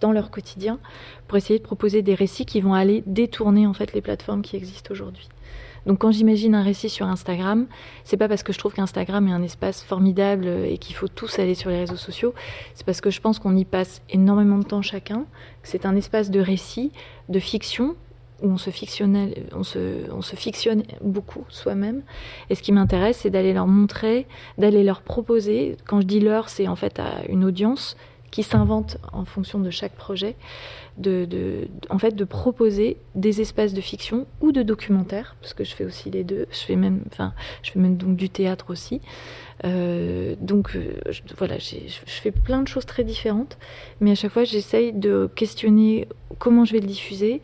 dans 0.00 0.12
leur 0.12 0.30
quotidien 0.30 0.78
pour 1.26 1.38
essayer 1.38 1.58
de 1.58 1.64
proposer 1.64 2.02
des 2.02 2.14
récits 2.14 2.46
qui 2.46 2.60
vont 2.60 2.74
aller 2.74 3.02
détourner 3.06 3.66
en 3.66 3.72
fait 3.72 3.92
les 3.92 4.02
plateformes 4.02 4.42
qui 4.42 4.56
existent 4.56 4.92
aujourd'hui. 4.92 5.28
Donc 5.86 5.98
quand 5.98 6.10
j'imagine 6.10 6.54
un 6.54 6.62
récit 6.62 6.88
sur 6.88 7.06
Instagram, 7.06 7.66
c'est 8.04 8.16
pas 8.16 8.28
parce 8.28 8.42
que 8.42 8.52
je 8.52 8.58
trouve 8.58 8.74
qu'Instagram 8.74 9.26
est 9.28 9.32
un 9.32 9.42
espace 9.42 9.82
formidable 9.82 10.46
et 10.46 10.78
qu'il 10.78 10.96
faut 10.96 11.08
tous 11.08 11.38
aller 11.38 11.54
sur 11.54 11.70
les 11.70 11.78
réseaux 11.78 11.96
sociaux, 11.96 12.34
c'est 12.74 12.84
parce 12.84 13.00
que 13.00 13.10
je 13.10 13.20
pense 13.20 13.38
qu'on 13.38 13.56
y 13.56 13.64
passe 13.64 14.02
énormément 14.10 14.58
de 14.58 14.64
temps 14.64 14.82
chacun, 14.82 15.26
que 15.62 15.68
c'est 15.68 15.86
un 15.86 15.94
espace 15.94 16.30
de 16.30 16.40
récit, 16.40 16.90
de 17.28 17.38
fiction 17.38 17.94
où 18.42 18.50
on 18.50 18.58
se, 18.58 18.70
on 19.54 19.62
se, 19.62 19.78
on 20.12 20.22
se 20.22 20.36
fictionne 20.36 20.82
beaucoup 21.00 21.44
soi-même. 21.48 22.02
Et 22.50 22.54
ce 22.54 22.62
qui 22.62 22.72
m'intéresse, 22.72 23.18
c'est 23.22 23.30
d'aller 23.30 23.54
leur 23.54 23.66
montrer, 23.66 24.26
d'aller 24.58 24.82
leur 24.82 25.00
proposer. 25.00 25.76
Quand 25.86 26.00
je 26.00 26.06
dis 26.06 26.20
leur, 26.20 26.48
c'est 26.48 26.68
en 26.68 26.76
fait 26.76 26.98
à 26.98 27.24
une 27.28 27.44
audience 27.44 27.96
qui 28.36 28.42
s'invente 28.42 28.98
en 29.14 29.24
fonction 29.24 29.58
de 29.60 29.70
chaque 29.70 29.94
projet, 29.94 30.36
de, 30.98 31.26
en 31.88 31.98
fait, 31.98 32.14
de 32.14 32.24
proposer 32.24 32.98
des 33.14 33.40
espaces 33.40 33.72
de 33.72 33.80
fiction 33.80 34.26
ou 34.42 34.52
de 34.52 34.62
documentaire, 34.62 35.36
parce 35.40 35.54
que 35.54 35.64
je 35.64 35.74
fais 35.74 35.86
aussi 35.86 36.10
les 36.10 36.22
deux. 36.22 36.46
Je 36.50 36.58
fais 36.58 36.76
même, 36.76 37.00
enfin, 37.10 37.32
je 37.62 37.70
fais 37.70 37.78
même 37.78 37.96
donc 37.96 38.14
du 38.14 38.28
théâtre 38.28 38.66
aussi. 38.68 39.00
Euh, 39.64 40.34
donc 40.38 40.76
euh, 40.76 41.00
voilà, 41.38 41.56
je 41.56 41.78
fais 42.04 42.30
plein 42.30 42.60
de 42.60 42.68
choses 42.68 42.84
très 42.84 43.04
différentes, 43.04 43.56
mais 44.02 44.10
à 44.10 44.14
chaque 44.14 44.32
fois 44.32 44.44
j'essaye 44.44 44.92
de 44.92 45.30
questionner 45.34 46.06
comment 46.38 46.66
je 46.66 46.74
vais 46.74 46.80
le 46.80 46.86
diffuser 46.86 47.40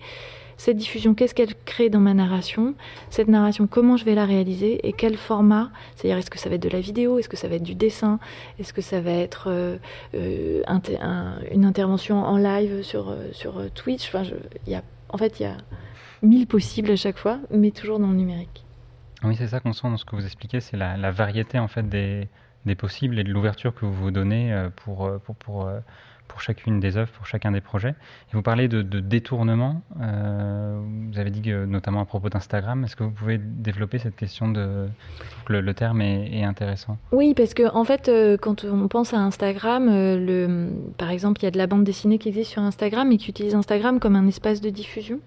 cette 0.56 0.76
diffusion, 0.76 1.14
qu'est-ce 1.14 1.34
qu'elle 1.34 1.54
crée 1.64 1.90
dans 1.90 2.00
ma 2.00 2.14
narration 2.14 2.74
Cette 3.10 3.28
narration, 3.28 3.66
comment 3.66 3.96
je 3.96 4.04
vais 4.04 4.14
la 4.14 4.24
réaliser 4.24 4.86
Et 4.86 4.92
quel 4.92 5.16
format 5.16 5.70
C'est-à-dire, 5.96 6.18
est-ce 6.18 6.30
que 6.30 6.38
ça 6.38 6.48
va 6.48 6.56
être 6.56 6.62
de 6.62 6.68
la 6.68 6.80
vidéo 6.80 7.18
Est-ce 7.18 7.28
que 7.28 7.36
ça 7.36 7.48
va 7.48 7.56
être 7.56 7.62
du 7.62 7.74
dessin 7.74 8.18
Est-ce 8.58 8.72
que 8.72 8.82
ça 8.82 9.00
va 9.00 9.12
être 9.12 9.48
euh, 9.48 9.76
euh, 10.14 10.62
une 11.52 11.64
intervention 11.64 12.24
en 12.24 12.36
live 12.36 12.82
sur, 12.82 13.10
euh, 13.10 13.28
sur 13.32 13.70
Twitch 13.72 14.08
enfin, 14.08 14.24
y 14.66 14.74
a, 14.74 14.82
En 15.08 15.18
fait, 15.18 15.40
il 15.40 15.44
y 15.44 15.46
a 15.46 15.56
mille 16.22 16.46
possibles 16.46 16.90
à 16.90 16.96
chaque 16.96 17.18
fois, 17.18 17.38
mais 17.50 17.70
toujours 17.70 17.98
dans 17.98 18.08
le 18.08 18.16
numérique. 18.16 18.64
Oui, 19.24 19.36
c'est 19.36 19.46
ça 19.46 19.60
qu'on 19.60 19.72
sent 19.72 19.88
dans 19.88 19.96
ce 19.96 20.04
que 20.04 20.16
vous 20.16 20.24
expliquez, 20.24 20.60
c'est 20.60 20.76
la, 20.76 21.10
variété 21.10 21.58
en 21.58 21.68
fait 21.68 21.88
des, 21.88 22.28
des 22.66 22.74
possibles 22.74 23.18
et 23.18 23.24
de 23.24 23.30
l'ouverture 23.30 23.74
que 23.74 23.84
vous 23.84 23.92
vous 23.92 24.10
donnez 24.10 24.68
pour, 24.76 25.08
pour 25.24 25.36
pour 25.36 25.70
chacune 26.40 26.80
des 26.80 26.96
œuvres, 26.96 27.10
pour 27.12 27.26
chacun 27.26 27.52
des 27.52 27.60
projets. 27.60 27.90
Et 27.90 28.32
vous 28.32 28.42
parlez 28.42 28.68
de, 28.68 28.82
détournement. 28.82 29.82
Euh, 30.00 30.80
vous 31.10 31.18
avez 31.18 31.30
dit 31.30 31.42
que, 31.42 31.64
notamment 31.64 32.00
à 32.00 32.04
propos 32.04 32.28
d'Instagram. 32.28 32.84
Est-ce 32.84 32.96
que 32.96 33.04
vous 33.04 33.10
pouvez 33.10 33.38
développer 33.38 33.98
cette 33.98 34.16
question 34.16 34.48
de 34.48 34.88
le, 35.48 35.60
le 35.60 35.74
terme 35.74 36.00
est, 36.00 36.44
intéressant? 36.44 36.98
Oui, 37.12 37.34
parce 37.34 37.54
que 37.54 37.72
en 37.74 37.84
fait, 37.84 38.08
euh, 38.08 38.36
quand 38.36 38.64
on 38.64 38.88
pense 38.88 39.12
à 39.14 39.18
Instagram, 39.18 39.88
euh, 39.90 40.68
par 40.98 41.10
exemple, 41.10 41.40
il 41.42 41.44
y 41.44 41.48
a 41.48 41.50
de 41.50 41.58
la 41.58 41.66
bande 41.66 41.84
dessinée 41.84 42.18
qui 42.18 42.28
existe 42.28 42.50
sur 42.50 42.62
Instagram 42.62 43.10
et 43.12 43.18
qui 43.18 43.30
utilise 43.30 43.54
Instagram 43.54 44.00
comme 44.00 44.16
un 44.16 44.26
espace 44.26 44.60
de 44.60 44.70
diffusion 44.70 45.20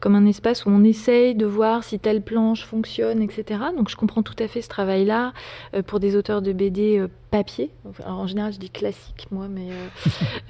comme 0.00 0.14
un 0.14 0.26
espace 0.26 0.66
où 0.66 0.70
on 0.70 0.84
essaye 0.84 1.34
de 1.34 1.46
voir 1.46 1.84
si 1.84 1.98
telle 1.98 2.22
planche 2.22 2.64
fonctionne, 2.64 3.22
etc. 3.22 3.60
Donc 3.76 3.88
je 3.88 3.96
comprends 3.96 4.22
tout 4.22 4.36
à 4.38 4.48
fait 4.48 4.60
ce 4.60 4.68
travail-là 4.68 5.32
euh, 5.74 5.82
pour 5.82 6.00
des 6.00 6.16
auteurs 6.16 6.42
de 6.42 6.52
BD 6.52 6.98
euh, 6.98 7.08
papier. 7.30 7.70
En 8.06 8.26
général, 8.26 8.52
je 8.52 8.58
dis 8.58 8.70
classique, 8.70 9.26
moi, 9.30 9.48
mais 9.48 9.68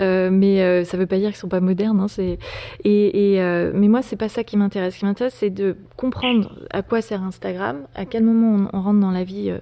euh, 0.00 0.30
mais 0.32 0.84
ça 0.84 0.96
ne 0.96 1.02
veut 1.02 1.06
pas 1.06 1.18
dire 1.18 1.28
qu'ils 1.30 1.38
sont 1.38 1.48
pas 1.48 1.60
modernes. 1.60 2.00
Hein, 2.00 2.36
et, 2.84 3.38
mais 3.74 3.88
moi, 3.88 4.02
c'est 4.02 4.16
pas 4.16 4.28
ça 4.28 4.44
qui 4.44 4.56
m'intéresse. 4.56 4.94
Ce 4.94 4.98
qui 5.00 5.04
m'intéresse, 5.04 5.34
c'est 5.34 5.50
de 5.50 5.76
comprendre 5.96 6.52
à 6.70 6.82
quoi 6.82 7.00
sert 7.00 7.22
Instagram, 7.22 7.86
à 7.94 8.04
quel 8.04 8.24
moment 8.24 8.68
on, 8.72 8.80
rentre 8.80 9.00
dans 9.00 9.10
la 9.10 9.24
vie, 9.24 9.52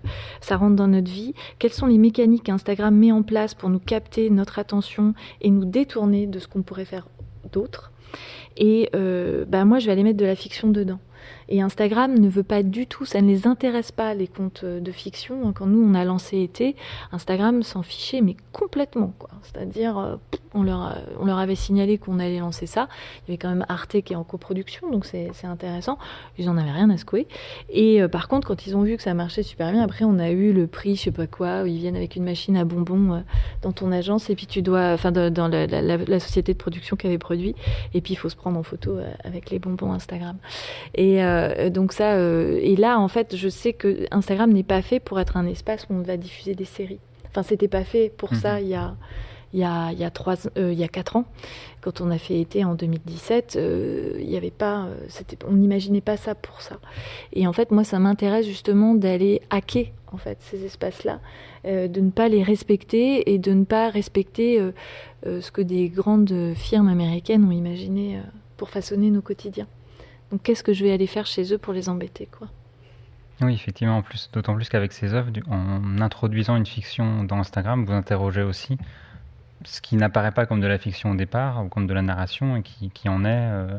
ça 0.41 0.57
rentre 0.57 0.77
dans 0.77 0.89
notre 0.89 1.11
vie, 1.11 1.35
quelles 1.59 1.73
sont 1.73 1.87
les 1.87 1.99
mécaniques 1.99 2.45
qu'Instagram 2.45 2.95
met 2.95 3.13
en 3.13 3.23
place 3.23 3.55
pour 3.55 3.71
nous 3.71 3.79
capter 3.79 4.29
notre 4.31 4.59
attention 4.59 5.15
et 5.41 5.51
nous 5.51 5.65
détourner 5.65 6.27
de 6.27 6.39
ce 6.39 6.49
qu'on 6.49 6.63
pourrait 6.63 6.85
faire 6.85 7.07
d'autre. 7.53 7.93
Et 8.57 8.89
euh, 8.95 9.45
bah 9.47 9.65
moi, 9.65 9.79
je 9.79 9.87
vais 9.87 9.93
aller 9.93 10.03
mettre 10.03 10.19
de 10.19 10.25
la 10.25 10.37
fiction 10.37 10.69
dedans. 10.69 11.01
Et 11.49 11.61
Instagram 11.61 12.19
ne 12.19 12.29
veut 12.29 12.43
pas 12.43 12.63
du 12.63 12.87
tout, 12.87 13.05
ça 13.05 13.21
ne 13.21 13.29
les 13.29 13.47
intéresse 13.47 13.93
pas 13.93 14.15
les 14.15 14.27
comptes 14.27 14.63
euh, 14.65 14.81
de 14.81 14.93
fiction. 14.93 15.53
Quand 15.53 15.67
nous 15.67 15.83
on 15.83 15.95
a 15.95 16.05
lancé 16.05 16.43
été, 16.43 16.77
Instagram 17.13 17.63
s'en 17.63 17.83
fichait 17.83 18.21
mais 18.21 18.37
complètement. 18.53 19.13
C'est-à-dire 19.43 19.99
euh, 19.99 20.17
on 20.55 20.63
leur 20.63 21.39
avait 21.39 21.55
signalé 21.55 21.99
qu'on 21.99 22.19
allait 22.19 22.39
lancer 22.39 22.67
ça. 22.67 22.89
Il 23.19 23.31
y 23.31 23.33
avait 23.33 23.39
quand 23.39 23.49
même 23.49 23.67
Arte 23.69 24.01
qui 24.03 24.13
est 24.13 24.17
en 24.17 24.25
coproduction 24.25 24.91
donc 24.91 25.05
c'est 25.05 25.31
intéressant. 25.45 25.99
Ils 26.39 26.49
en 26.49 26.57
avaient 26.57 26.71
rien 26.71 26.91
à 26.91 26.97
secouer. 26.97 27.27
Et 27.69 28.03
euh, 28.03 28.09
par 28.09 28.29
contre 28.29 28.49
quand 28.49 28.67
ils 28.67 28.77
ont 28.77 28.83
vu 28.83 28.97
que 28.97 29.03
ça 29.03 29.15
marchait 29.15 29.43
super 29.43 29.71
bien, 29.73 29.83
après 29.83 30.05
on 30.05 30.19
a 30.19 30.31
eu 30.31 30.53
le 30.53 30.67
prix 30.67 30.97
je 30.97 31.03
sais 31.03 31.11
pas 31.11 31.27
quoi 31.27 31.63
où 31.63 31.67
ils 31.67 31.79
viennent 31.79 31.97
avec 31.97 32.17
une 32.17 32.25
machine 32.25 32.57
à 32.57 32.65
bonbons 32.65 33.23
dans 33.63 33.73
ton 33.73 33.93
agence 33.93 34.31
et 34.31 34.35
puis 34.35 34.47
tu 34.47 34.63
dois 34.63 34.93
enfin 34.93 35.13
dans 35.13 35.49
la, 35.49 35.67
la, 35.67 36.21
société 36.21 36.53
de 36.53 36.59
production 36.59 36.97
qui 36.97 37.07
avait 37.07 37.19
produit 37.19 37.55
et 37.93 38.01
puis 38.01 38.15
il 38.15 38.17
faut 38.17 38.29
se 38.29 38.37
prendre 38.37 38.59
en 38.59 38.63
photo 38.63 38.97
avec 39.25 39.51
les 39.51 39.59
bonbons 39.59 39.93
Instagram. 39.93 40.37
Et 40.95 41.23
euh, 41.35 41.71
donc 41.71 41.93
ça, 41.93 42.15
euh, 42.15 42.59
et 42.63 42.77
là 42.77 42.99
en 42.99 43.09
fait, 43.09 43.37
je 43.37 43.49
sais 43.49 43.73
que 43.73 44.07
Instagram 44.11 44.53
n'est 44.53 44.63
pas 44.63 44.83
fait 44.83 45.01
pour 45.01 45.21
être 45.21 45.37
un 45.37 45.47
espace 45.47 45.87
où 45.91 45.95
on 45.95 46.03
va 46.03 46.17
diffuser 46.17 46.55
des 46.55 46.65
séries. 46.65 47.01
Enfin, 47.29 47.43
c'était 47.43 47.69
pas 47.69 47.85
fait 47.85 48.13
pour 48.17 48.33
mhm. 48.33 48.41
ça 48.41 48.61
il 48.61 48.69
y 48.69 48.75
a 48.75 48.95
il 49.53 49.61
y 49.61 49.65
a, 49.65 49.93
il 49.93 49.99
y 50.01 50.05
a, 50.05 50.11
trois, 50.11 50.35
euh, 50.59 50.73
il 50.73 50.79
y 50.81 50.83
a 50.83 50.89
quatre 50.89 51.15
ans, 51.15 51.27
quand 51.81 52.01
on 52.01 52.11
a 52.11 52.19
fait 52.19 52.41
été 52.41 52.65
en 52.65 52.75
2017, 52.75 53.57
il 53.57 54.29
y 54.29 54.37
avait 54.37 54.51
pas, 54.51 54.89
on 55.47 55.53
n'imaginait 55.53 56.01
pas 56.01 56.17
ça 56.17 56.35
pour 56.35 56.61
ça. 56.61 56.81
Et 57.33 57.47
en 57.47 57.53
fait, 57.53 57.71
moi, 57.71 57.85
ça 57.85 58.01
m'intéresse 58.01 58.47
justement 58.47 58.97
d'aller 58.97 59.43
hacker 59.51 59.87
en 60.11 60.17
fait 60.17 60.39
ces 60.41 60.65
espaces-là, 60.65 61.21
de 61.65 62.01
ne 62.01 62.11
pas 62.11 62.29
les 62.29 62.43
respecter 62.43 63.33
et 63.33 63.39
de 63.39 63.53
ne 63.53 63.63
pas 63.63 63.91
respecter 63.91 64.61
ce 65.25 65.51
que 65.53 65.63
des 65.63 65.89
grandes 65.89 66.35
firmes 66.57 66.89
américaines 66.89 67.45
ont 67.45 67.53
imaginé 67.53 68.19
pour 68.57 68.71
façonner 68.71 69.13
nos 69.13 69.23
quotidiens. 69.23 69.69
Qu'est-ce 70.43 70.63
que 70.63 70.73
je 70.73 70.85
vais 70.85 70.93
aller 70.93 71.07
faire 71.07 71.27
chez 71.27 71.53
eux 71.53 71.59
pour 71.59 71.73
les 71.73 71.89
embêter 71.89 72.27
quoi? 72.27 72.49
Oui, 73.41 73.55
effectivement, 73.55 73.99
en 73.99 74.03
plus, 74.03 74.31
d'autant 74.33 74.55
plus 74.55 74.69
qu'avec 74.69 74.93
ces 74.93 75.13
œuvres, 75.13 75.31
en 75.51 76.01
introduisant 76.01 76.57
une 76.57 76.67
fiction 76.67 77.25
dans 77.25 77.39
Instagram, 77.39 77.85
vous 77.85 77.93
interrogez 77.93 78.43
aussi 78.43 78.79
ce 79.65 79.81
qui 79.81 79.97
n'apparaît 79.97 80.33
pas 80.33 80.47
comme 80.47 80.61
de 80.61 80.67
la 80.67 80.79
fiction 80.79 81.11
au 81.11 81.15
départ 81.15 81.65
ou 81.65 81.69
comme 81.69 81.87
de 81.87 81.95
la 81.95 82.03
narration 82.03 82.57
et 82.57 82.63
qui, 82.63 82.91
qui 82.91 83.09
en 83.09 83.25
est 83.25 83.29
euh, 83.31 83.79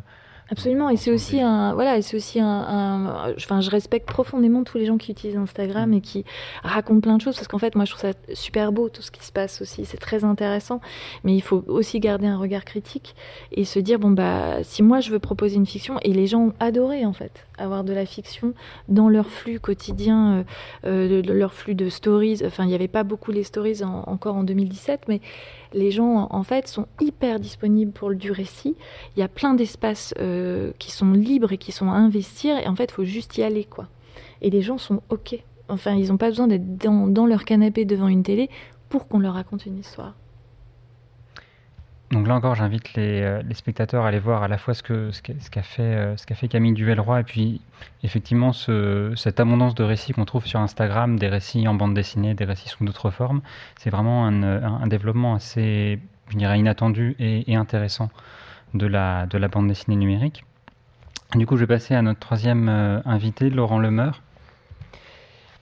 Absolument, 0.51 0.89
et 0.89 0.97
c'est 0.97 1.11
aussi 1.11 1.41
un, 1.41 1.73
voilà, 1.73 1.99
c'est 2.03 2.15
aussi 2.15 2.39
un, 2.39 3.33
enfin, 3.35 3.61
je 3.61 3.69
respecte 3.71 4.07
profondément 4.07 4.63
tous 4.63 4.77
les 4.77 4.85
gens 4.85 4.97
qui 4.97 5.11
utilisent 5.11 5.37
Instagram 5.37 5.91
et 5.93 6.01
qui 6.01 6.23
racontent 6.63 7.01
plein 7.01 7.17
de 7.17 7.21
choses 7.21 7.35
parce 7.35 7.47
qu'en 7.47 7.57
fait, 7.57 7.75
moi, 7.75 7.85
je 7.85 7.91
trouve 7.91 8.01
ça 8.01 8.13
super 8.33 8.71
beau 8.71 8.89
tout 8.89 9.01
ce 9.01 9.09
qui 9.09 9.25
se 9.25 9.31
passe 9.31 9.61
aussi, 9.61 9.85
c'est 9.85 9.97
très 9.97 10.23
intéressant, 10.23 10.81
mais 11.23 11.35
il 11.35 11.41
faut 11.41 11.63
aussi 11.67 11.99
garder 11.99 12.27
un 12.27 12.37
regard 12.37 12.63
critique 12.63 13.15
et 13.51 13.65
se 13.65 13.79
dire 13.79 13.97
bon 13.97 14.11
bah, 14.11 14.63
si 14.63 14.83
moi 14.83 14.99
je 14.99 15.09
veux 15.09 15.19
proposer 15.19 15.55
une 15.55 15.65
fiction 15.65 15.97
et 16.03 16.13
les 16.13 16.27
gens 16.27 16.41
ont 16.41 16.53
adoré 16.59 17.05
en 17.05 17.13
fait 17.13 17.45
avoir 17.57 17.83
de 17.83 17.93
la 17.93 18.05
fiction 18.05 18.53
dans 18.87 19.09
leur 19.09 19.27
flux 19.27 19.59
quotidien, 19.59 20.43
euh, 20.85 21.21
euh 21.21 21.21
leur 21.33 21.53
flux 21.53 21.75
de 21.75 21.89
stories. 21.89 22.41
Enfin, 22.45 22.63
il 22.63 22.67
n'y 22.67 22.75
avait 22.75 22.87
pas 22.87 23.03
beaucoup 23.03 23.31
les 23.31 23.43
stories 23.43 23.81
encore 23.83 24.35
en 24.35 24.43
2017, 24.43 25.03
mais 25.07 25.21
les 25.75 25.91
gens 25.91 26.27
en 26.31 26.43
fait 26.43 26.67
sont 26.67 26.87
hyper 26.99 27.39
disponibles 27.39 27.91
pour 27.91 28.13
du 28.15 28.31
récit. 28.31 28.75
Il 29.15 29.19
y 29.19 29.23
a 29.23 29.27
plein 29.27 29.53
d'espaces 29.53 30.13
euh, 30.19 30.71
qui 30.79 30.91
sont 30.91 31.11
libres 31.11 31.51
et 31.51 31.57
qui 31.57 31.71
sont 31.71 31.89
à 31.91 31.95
investir 31.95 32.57
et 32.57 32.67
en 32.67 32.75
fait 32.75 32.85
il 32.85 32.93
faut 32.93 33.05
juste 33.05 33.37
y 33.37 33.43
aller 33.43 33.65
quoi. 33.65 33.87
Et 34.41 34.49
les 34.49 34.61
gens 34.61 34.77
sont 34.77 35.01
ok. 35.09 35.37
Enfin 35.69 35.93
ils 35.93 36.07
n'ont 36.09 36.17
pas 36.17 36.29
besoin 36.29 36.47
d'être 36.47 36.77
dans, 36.77 37.25
leur 37.25 37.43
canapé 37.45 37.85
devant 37.85 38.07
une 38.07 38.23
télé 38.23 38.49
pour 38.89 39.07
qu'on 39.07 39.19
leur 39.19 39.33
raconte 39.33 39.65
une 39.65 39.77
histoire. 39.77 40.15
Donc 42.11 42.27
là 42.27 42.35
encore, 42.35 42.53
j'invite 42.53 42.93
les, 42.93 43.21
euh, 43.21 43.41
spectateurs 43.53 44.05
à 44.05 44.09
aller 44.09 44.19
voir 44.19 44.43
à 44.43 44.47
la 44.47 44.57
fois 44.57 44.73
ce 44.75 44.83
euh, 44.91 45.11
qu'a 45.51 46.35
fait 46.35 46.47
Camille 46.47 46.73
Duvelroy 46.73 47.21
et 47.21 47.23
puis 47.23 47.61
effectivement 48.03 48.53
ce, 48.53 49.11
cette 49.15 49.39
abondance 49.39 49.73
de 49.73 49.83
récits 49.83 50.13
qu'on 50.13 50.25
trouve 50.25 50.45
sur 50.45 50.59
Instagram, 50.59 51.17
des 51.17 51.27
récits 51.27 51.67
en 51.67 51.73
bande 51.73 51.95
dessinée, 51.95 52.35
des 52.35 52.45
récits 52.45 52.69
sous 52.69 52.85
d'autres 52.85 53.09
formes. 53.09 53.41
C'est 53.79 53.89
vraiment 53.89 54.27
un, 54.27 54.43
un, 54.43 54.87
développement 54.87 55.33
assez, 55.33 55.99
je 56.29 56.37
dirais, 56.37 56.59
inattendu 56.59 57.15
et, 57.19 57.55
intéressant 57.55 58.09
de 58.75 58.85
la, 58.85 59.25
de 59.25 59.37
la 59.39 59.47
bande 59.47 59.67
dessinée 59.67 59.97
numérique. 59.97 60.43
Du 61.33 61.47
coup, 61.47 61.55
je 61.55 61.61
vais 61.61 61.75
passer 61.75 61.95
à 61.95 62.01
notre 62.03 62.19
troisième 62.19 62.69
euh, 62.69 63.01
invité, 63.05 63.49
Laurent 63.49 63.79
Lemeur. 63.79 64.21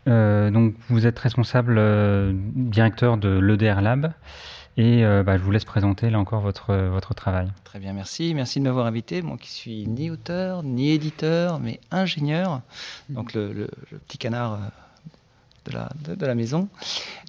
Euh, 0.09 0.51
donc, 0.51 0.73
vous 0.89 1.07
êtes 1.07 1.17
responsable 1.17 1.81
directeur 2.53 3.15
de 3.15 3.39
l'EDR 3.39 3.79
Lab. 3.81 4.11
Et 4.75 5.05
euh, 5.05 5.21
bah, 5.21 5.37
je 5.37 5.43
vous 5.43 5.51
laisse 5.51 5.65
présenter 5.65 6.09
là 6.09 6.19
encore 6.19 6.41
votre, 6.41 6.71
euh, 6.71 6.89
votre 6.89 7.13
travail. 7.13 7.47
Très 7.63 7.79
bien, 7.79 7.93
merci. 7.93 8.33
Merci 8.33 8.59
de 8.59 8.63
m'avoir 8.63 8.87
invité. 8.87 9.21
Moi 9.21 9.37
qui 9.37 9.51
suis 9.51 9.87
ni 9.87 10.09
auteur, 10.09 10.63
ni 10.63 10.91
éditeur, 10.91 11.59
mais 11.59 11.79
ingénieur. 11.91 12.61
Donc 13.09 13.33
le, 13.33 13.69
petit 14.07 14.17
canard 14.17 14.53
euh, 14.53 14.57
de 15.65 15.73
la, 15.73 15.89
de, 16.15 16.25
la 16.25 16.35
maison. 16.35 16.67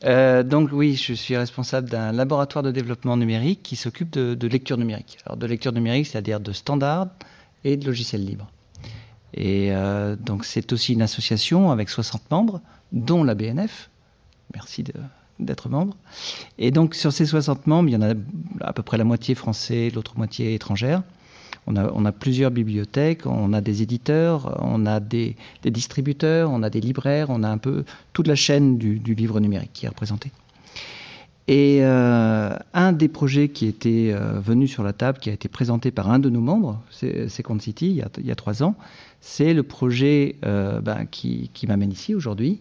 donc 0.02 0.70
oui, 0.72 0.96
je 0.96 1.12
suis 1.12 1.37
responsable 1.37 1.88
d'un 1.88 2.12
laboratoire 2.12 2.62
de 2.62 2.70
développement 2.70 3.16
numérique 3.16 3.62
qui 3.62 3.76
s'occupe 3.76 4.11
de, 4.11 4.48
lecture 4.48 4.78
numérique. 4.78 5.18
Alors 5.26 5.37
de 5.37 5.46
lecture 5.46 5.72
numérique, 5.72 6.07
c'est-à-dire 6.07 6.40
de 6.40 6.52
standards 6.52 7.09
et 7.62 7.76
de 7.76 7.87
logiciels 7.87 8.24
libres. 8.24 8.50
Et 9.35 9.72
donc 10.18 10.44
c'est 10.44 10.72
aussi 10.72 10.94
une 10.94 11.02
association 11.02 11.70
avec 11.70 11.88
60 11.88 12.28
membres, 12.33 12.61
dont 12.90 13.22
la 13.22 13.37
BNF. 13.37 13.88
Merci 14.52 14.83
de 14.83 14.94
d'être 15.40 15.68
membre. 15.68 15.97
Et 16.59 16.70
donc 16.70 16.94
sur 16.94 17.12
ces 17.12 17.27
60 17.27 17.66
membres, 17.66 17.88
il 17.88 17.92
y 17.92 17.97
en 17.97 18.03
a 18.03 18.14
à 18.61 18.73
peu 18.73 18.83
près 18.83 18.99
la 18.99 19.05
moitié 19.05 19.35
français, 19.35 19.90
l'autre 19.94 20.16
moitié 20.16 20.55
étrangère. 20.55 21.03
On 21.66 21.77
a, 21.77 21.90
on 21.94 22.05
a, 22.05 22.12
plusieurs 22.12 22.51
bibliothèques, 22.51 23.27
on 23.27 23.53
a 23.55 23.62
des 23.62 23.81
éditeurs, 23.81 24.59
on 24.62 24.85
a 24.85 25.01
des, 25.01 25.37
distributeurs, 25.64 26.51
on 26.51 26.62
a 26.62 26.68
des 26.68 26.81
libraires, 26.81 27.29
on 27.31 27.42
a 27.42 27.49
un 27.49 27.57
peu 27.57 27.85
toute 28.12 28.27
la 28.27 28.35
chaîne 28.35 28.77
du, 28.77 28.99
livre 28.99 29.40
numérique 29.40 29.70
qui 29.73 29.87
est 29.87 29.88
représentée. 29.88 30.31
Et 31.47 31.79
euh, 31.83 32.55
un 32.73 32.92
des 32.92 33.09
projets 33.09 33.49
qui 33.49 33.66
était 33.66 34.11
euh, 34.12 34.40
venu 34.40 34.66
sur 34.66 34.83
la 34.83 34.92
table, 34.92 35.18
qui 35.18 35.31
a 35.31 35.33
été 35.33 35.49
présenté 35.49 35.90
par 35.90 36.11
un 36.11 36.18
de 36.18 36.31
nos 36.31 36.40
membres, 36.40 36.83
Second 36.90 37.59
City, 37.59 37.88
il 37.88 37.97
y, 37.97 38.03
a, 38.03 38.09
il 38.18 38.27
y 38.27 38.31
a 38.31 38.35
trois 38.35 38.62
ans, 38.62 38.75
c'est 39.20 39.55
le 39.55 39.62
projet 39.62 40.37
euh, 40.44 40.81
ben, 40.81 41.07
qui, 41.11 41.51
qui 41.55 41.66
m'amène 41.66 41.92
ici 41.92 42.14
aujourd'hui, 42.14 42.61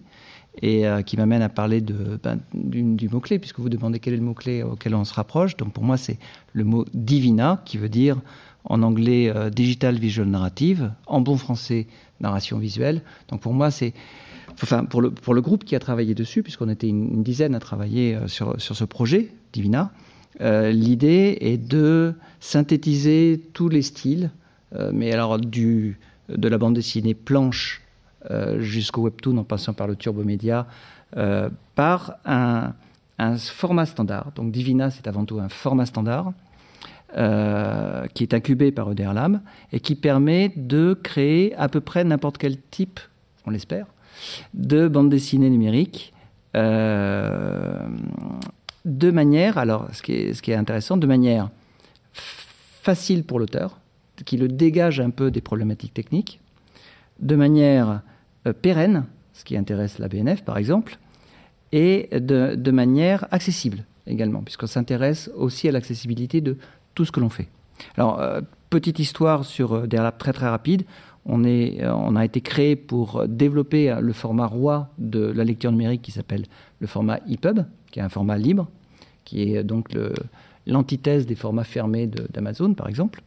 et 0.62 0.88
euh, 0.88 1.02
qui 1.02 1.18
m'amène 1.18 1.42
à 1.42 1.50
parler 1.50 1.82
ben, 1.82 2.40
du, 2.54 3.10
mot-clé, 3.10 3.40
puisque 3.40 3.60
vous 3.60 3.70
demandez 3.70 4.00
quel 4.00 4.14
est 4.14 4.18
le 4.18 4.24
mot-clé 4.24 4.64
auquel 4.64 4.96
on 4.96 5.04
se 5.04 5.14
rapproche. 5.14 5.58
Donc 5.58 5.74
pour 5.74 5.84
moi, 5.84 5.98
c'est 5.98 6.20
le 6.54 6.64
mot 6.64 6.86
divina, 6.94 7.62
qui 7.66 7.78
veut 7.78 7.90
dire 7.90 8.18
en 8.66 8.82
anglais 8.82 9.32
euh, 9.36 9.50
digital 9.50 9.98
visual 9.98 10.28
narrative, 10.28 10.92
en 11.08 11.22
bon 11.22 11.38
français 11.38 11.88
narration 12.22 12.60
visuelle. 12.60 13.02
Donc 13.30 13.42
pour 13.42 13.54
moi, 13.54 13.72
c'est 13.72 13.94
enfin 14.62 14.86
pour 14.86 15.02
le, 15.02 15.12
pour 15.12 15.34
le 15.34 15.42
groupe 15.42 15.66
qui 15.66 15.76
a 15.76 15.80
travaillé 15.80 16.14
dessus, 16.14 16.44
puisqu'on 16.44 16.70
était 16.70 16.88
une, 16.88 17.24
dizaine 17.24 17.56
à 17.56 17.60
travailler 17.60 18.16
euh, 18.16 18.28
sur, 18.28 18.60
sur 18.62 18.76
ce 18.76 18.86
projet 18.86 19.32
Divina, 19.52 19.92
l'idée 20.40 21.38
est 21.42 21.60
de 21.60 22.16
synthétiser 22.40 23.40
tous 23.54 23.70
les 23.70 23.84
styles, 23.84 24.32
mais 24.92 25.12
alors 25.12 25.38
du, 25.38 26.00
de 26.28 26.48
la 26.48 26.58
bande 26.58 26.74
dessinée 26.74 27.14
planche 27.14 27.83
jusqu'au 28.60 29.02
webtoon 29.02 29.38
en 29.38 29.44
passant 29.44 29.74
par 29.74 29.88
le 29.88 29.96
turbomédia, 29.96 30.68
euh, 31.18 31.50
par 31.76 32.16
un, 32.26 32.74
format 33.38 33.86
standard. 33.86 34.32
Donc 34.36 34.52
Divina, 34.52 34.90
c'est 34.92 35.08
avant 35.08 35.26
tout 35.26 35.40
un 35.40 35.50
format 35.50 35.86
standard. 35.86 36.34
Euh, 37.16 38.08
qui 38.16 38.24
est 38.24 38.34
incubé 38.34 38.72
par 38.72 38.92
Ederlam 38.92 39.42
et 39.72 39.80
qui 39.80 39.94
permet 39.94 40.52
de 40.56 41.00
créer 41.04 41.54
à 41.58 41.70
peu 41.70 41.80
près 41.80 42.04
n'importe 42.04 42.40
quel 42.40 42.60
type, 42.60 43.00
on 43.46 43.52
l'espère, 43.52 43.86
de 44.56 44.88
bande 44.88 45.12
dessinée 45.12 45.52
numérique 45.52 46.12
de 48.86 49.12
manière, 49.12 49.58
alors 49.58 49.88
ce 49.94 50.02
qui 50.02 50.14
est, 50.14 50.34
ce 50.34 50.42
qui 50.42 50.52
est 50.52 50.56
intéressant, 50.56 50.98
de 50.98 51.08
manière 51.08 51.50
facile 52.12 53.24
pour 53.24 53.40
l'auteur, 53.40 53.80
qui 54.26 54.38
le 54.38 54.48
dégage 54.48 55.00
un 55.00 55.10
peu 55.10 55.32
des 55.32 55.42
problématiques 55.42 55.94
techniques, 55.94 56.40
de 57.20 57.36
manière 57.36 57.90
euh, 57.90 57.98
pérenne, 58.52 59.06
ce 59.34 59.44
qui 59.44 59.56
intéresse 59.56 60.00
la 60.00 60.08
BNF 60.08 60.44
par 60.44 60.58
exemple, 60.58 60.98
et 61.72 62.10
de, 62.12 62.56
de 62.56 62.72
manière 62.72 63.26
accessible 63.32 63.86
également, 64.08 64.42
puisqu'on 64.42 64.68
s'intéresse 64.68 65.30
aussi 65.36 65.68
à 65.68 65.72
l'accessibilité 65.72 66.42
de 66.42 66.58
tout 66.94 67.06
ce 67.06 67.12
que 67.12 67.20
l'on 67.20 67.30
fait. 67.30 67.48
Alors, 67.98 68.20
euh, 68.20 68.42
petite 68.70 69.00
histoire 69.00 69.46
sur 69.46 69.74
euh, 69.74 69.88
des 69.88 69.98
très 70.18 70.34
très 70.34 70.48
rapide. 70.48 70.84
On, 71.26 71.44
est, 71.44 71.82
euh, 71.82 71.94
on 71.94 72.16
a 72.16 72.26
été 72.26 72.42
créé 72.42 72.76
pour 72.76 73.28
développer 73.28 73.96
le 74.00 74.14
format 74.14 74.46
roi 74.46 74.90
de 74.98 75.20
la 75.20 75.44
lecture 75.44 75.72
numérique 75.72 76.02
qui 76.02 76.12
s'appelle 76.12 76.46
le 76.80 76.88
format 76.88 77.20
EPUB, 77.30 77.62
qui 77.92 78.00
est 78.00 78.04
un 78.04 78.10
format 78.10 78.38
libre, 78.38 78.68
qui 79.24 79.42
est 79.42 79.64
donc 79.64 79.90
l'antithèse 80.68 81.26
des 81.26 81.36
formats 81.36 81.64
fermés 81.64 82.08
d'Amazon, 82.08 82.74
par 82.74 82.90
exemple. 82.90 83.24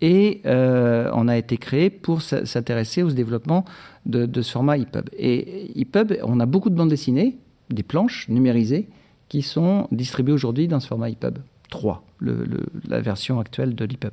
Et 0.00 0.42
on 0.44 1.28
a 1.28 1.36
été 1.36 1.56
créé 1.56 1.88
pour 1.88 2.20
s'intéresser 2.20 3.02
au 3.02 3.10
développement 3.10 3.64
de, 4.04 4.26
de, 4.26 4.42
ce 4.42 4.52
format 4.52 4.76
EPUB. 4.76 5.08
Et 5.16 5.80
EPUB, 5.80 6.18
on 6.24 6.40
a 6.40 6.46
beaucoup 6.46 6.68
de 6.68 6.74
bandes 6.74 6.90
dessinées, 6.90 7.38
des 7.70 7.82
planches 7.82 8.28
numérisées, 8.28 8.88
qui 9.28 9.42
sont 9.42 9.88
distribuées 9.90 10.34
aujourd'hui 10.34 10.68
dans 10.68 10.80
ce 10.80 10.88
format 10.88 11.10
EPUB 11.10 11.38
3, 11.70 12.04
la 12.20 13.00
version 13.00 13.40
actuelle 13.40 13.74
de 13.74 13.84
l'EPUB. 13.84 14.12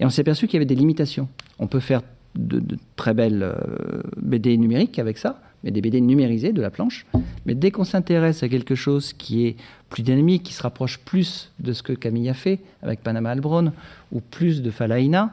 Et 0.00 0.04
on 0.04 0.10
s'est 0.10 0.22
aperçu 0.22 0.46
qu'il 0.46 0.54
y 0.54 0.58
avait 0.58 0.66
des 0.66 0.74
limitations. 0.74 1.28
On 1.58 1.66
peut 1.66 1.80
faire 1.80 2.02
de, 2.34 2.60
très 2.96 3.14
belles 3.14 3.42
euh, 3.42 4.02
BD 4.16 4.56
numériques 4.56 4.98
avec 4.98 5.18
ça, 5.18 5.40
mais 5.62 5.70
des 5.70 5.80
BD 5.80 6.00
numérisées 6.00 6.52
de 6.52 6.60
la 6.60 6.70
planche. 6.70 7.06
Mais 7.46 7.54
dès 7.54 7.70
qu'on 7.70 7.84
s'intéresse 7.84 8.42
à 8.42 8.48
quelque 8.48 8.74
chose 8.74 9.12
qui 9.12 9.46
est 9.46 9.56
plus 9.94 10.02
dynamique, 10.02 10.42
qui 10.42 10.52
se 10.52 10.62
rapproche 10.62 10.98
plus 10.98 11.52
de 11.60 11.72
ce 11.72 11.84
que 11.84 11.92
Camille 11.92 12.28
a 12.28 12.34
fait 12.34 12.58
avec 12.82 13.00
Panama 13.00 13.30
Albron, 13.30 13.72
ou 14.10 14.20
plus 14.20 14.60
de 14.60 14.72
Falaina, 14.72 15.32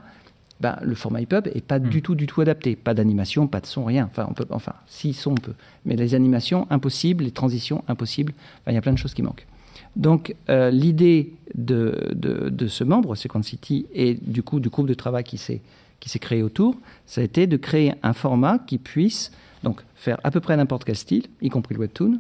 ben, 0.60 0.78
le 0.84 0.94
format 0.94 1.20
EPUB 1.20 1.48
n'est 1.48 1.62
pas 1.62 1.80
du 1.80 1.98
hmm. 1.98 2.02
tout, 2.02 2.14
du 2.14 2.28
tout 2.28 2.42
adapté. 2.42 2.76
Pas 2.76 2.94
d'animation, 2.94 3.48
pas 3.48 3.60
de 3.60 3.66
son, 3.66 3.86
rien. 3.86 4.06
Enfin, 4.06 4.28
on 4.30 4.34
peut, 4.34 4.46
enfin, 4.52 4.74
si 4.86 5.14
son, 5.14 5.32
on 5.32 5.36
peut. 5.36 5.56
Mais 5.86 5.96
les 5.96 6.14
animations, 6.14 6.68
impossibles. 6.70 7.24
Les 7.24 7.32
transitions, 7.32 7.84
impossibles. 7.88 8.34
il 8.68 8.76
y 8.76 8.78
a 8.78 8.82
plein 8.82 8.94
de 8.94 9.00
choses 9.00 9.16
qui 9.16 9.24
manquent. 9.24 9.48
Donc, 9.96 10.36
euh, 10.50 10.70
l'idée 10.70 11.34
de, 11.56 12.12
de, 12.14 12.68
ce 12.68 12.84
membre, 12.84 13.16
Second 13.16 13.42
City, 13.42 13.88
et 13.96 14.14
du 14.14 14.44
coup 14.44 14.60
du 14.60 14.70
groupe 14.70 14.88
de 14.88 14.94
travail 14.94 15.24
qui 15.24 15.40
s'est 15.40 15.62
qui 16.00 16.10
s'est 16.10 16.20
créé 16.20 16.44
autour, 16.44 16.76
ça 17.08 17.22
a 17.22 17.24
été 17.24 17.48
de 17.48 17.58
créer 17.58 17.94
un 18.04 18.14
format 18.14 18.60
qui 18.60 18.78
puisse 18.78 19.32
donc 19.64 19.82
faire 19.96 20.20
à 20.24 20.32
peu 20.32 20.40
près 20.40 20.56
n'importe 20.56 20.84
quel 20.84 20.96
style, 20.96 21.26
y 21.42 21.50
compris 21.50 21.76
le 21.76 21.82
webtoon, 21.82 22.20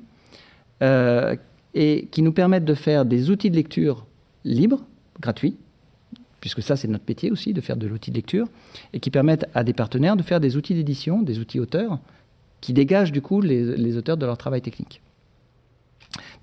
euh, 0.81 1.35
et 1.73 2.07
qui 2.11 2.21
nous 2.21 2.31
permette 2.31 2.65
de 2.65 2.73
faire 2.73 3.05
des 3.05 3.29
outils 3.29 3.49
de 3.49 3.55
lecture 3.55 4.05
libres, 4.43 4.83
gratuits, 5.19 5.55
puisque 6.39 6.61
ça 6.61 6.75
c'est 6.75 6.87
notre 6.87 7.05
métier 7.07 7.31
aussi, 7.31 7.53
de 7.53 7.61
faire 7.61 7.77
de 7.77 7.87
l'outil 7.87 8.11
de 8.11 8.15
lecture, 8.15 8.47
et 8.93 8.99
qui 8.99 9.11
permettent 9.11 9.45
à 9.53 9.63
des 9.63 9.73
partenaires 9.73 10.15
de 10.15 10.23
faire 10.23 10.39
des 10.39 10.57
outils 10.57 10.73
d'édition, 10.73 11.21
des 11.21 11.39
outils 11.39 11.59
auteurs, 11.59 11.99
qui 12.59 12.73
dégagent 12.73 13.11
du 13.11 13.21
coup 13.21 13.41
les, 13.41 13.97
auteurs 13.97 14.17
de 14.17 14.25
leur 14.25 14.37
travail 14.37 14.61
technique. 14.61 15.01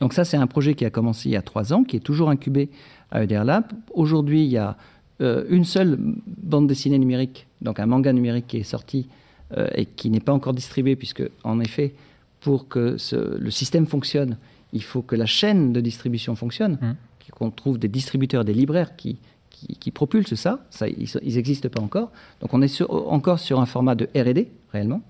Donc 0.00 0.14
ça 0.14 0.24
c'est 0.24 0.36
un 0.36 0.46
projet 0.46 0.74
qui 0.74 0.84
a 0.84 0.90
commencé 0.90 1.28
il 1.28 1.32
y 1.32 1.36
a 1.36 1.42
trois 1.42 1.72
ans, 1.72 1.84
qui 1.84 1.96
est 1.96 2.00
toujours 2.00 2.30
incubé 2.30 2.70
à 3.10 3.22
EDR 3.24 3.44
Lab. 3.44 3.64
Aujourd'hui 3.92 4.44
il 4.44 4.50
y 4.50 4.56
a 4.56 4.76
euh, 5.20 5.44
une 5.48 5.64
seule 5.64 5.98
bande 5.98 6.68
dessinée 6.68 6.98
numérique, 6.98 7.46
donc 7.60 7.80
un 7.80 7.86
manga 7.86 8.12
numérique 8.12 8.46
qui 8.46 8.58
est 8.58 8.62
sorti 8.62 9.08
euh, 9.56 9.66
et 9.74 9.84
qui 9.84 10.10
n'est 10.10 10.20
pas 10.20 10.32
encore 10.32 10.54
distribué, 10.54 10.94
puisque 10.94 11.22
en 11.42 11.58
effet, 11.60 11.94
pour 12.40 12.68
que 12.68 12.96
le 13.12 13.50
système 13.50 13.86
fonctionne, 13.86 14.36
il 14.72 14.82
faut 14.82 15.02
que 15.02 15.16
la 15.16 15.26
chaîne 15.26 15.72
de 15.72 15.80
distribution 15.80 16.36
fonctionne, 16.36 16.78
mmh. 16.80 17.30
qu'on 17.32 17.50
trouve 17.50 17.78
des 17.78 17.88
distributeurs, 17.88 18.44
des 18.44 18.54
libraires 18.54 18.96
qui, 18.96 19.18
qui, 19.50 19.90
propulsent 19.90 20.34
ça. 20.34 20.60
ça 20.70 20.86
ils 20.88 21.34
n'existent 21.34 21.68
pas 21.68 21.80
encore. 21.80 22.10
Donc 22.40 22.54
on 22.54 22.62
est 22.62 22.82
encore 22.82 23.38
sur 23.38 23.60
un 23.60 23.66
format 23.66 23.94
de 23.94 24.08
RD, 24.14 24.46
réellement, 24.72 25.02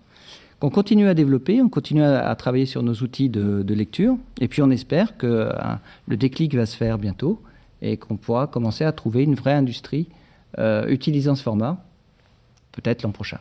qu'on 0.60 0.70
continue 0.70 1.08
à 1.08 1.14
développer, 1.14 1.62
on 1.62 1.68
continue 1.68 2.02
à, 2.02 2.34
travailler 2.34 2.66
sur 2.66 2.82
nos 2.82 2.94
outils 2.94 3.28
de, 3.28 3.74
lecture, 3.74 4.16
et 4.40 4.48
puis 4.48 4.62
on 4.62 4.70
espère 4.70 5.16
que 5.16 5.50
hein, 5.60 5.78
le 6.08 6.16
déclic 6.16 6.54
va 6.54 6.66
se 6.66 6.76
faire 6.76 6.98
bientôt 6.98 7.40
et 7.80 7.96
qu'on 7.96 8.16
pourra 8.16 8.48
commencer 8.48 8.84
à 8.84 8.92
trouver 8.92 9.22
une 9.22 9.36
vraie 9.36 9.54
industrie 9.54 10.08
euh, 10.58 10.88
utilisant 10.88 11.36
ce 11.36 11.42
format, 11.42 11.84
peut-être 12.72 13.02
l'an 13.02 13.12
prochain. 13.12 13.38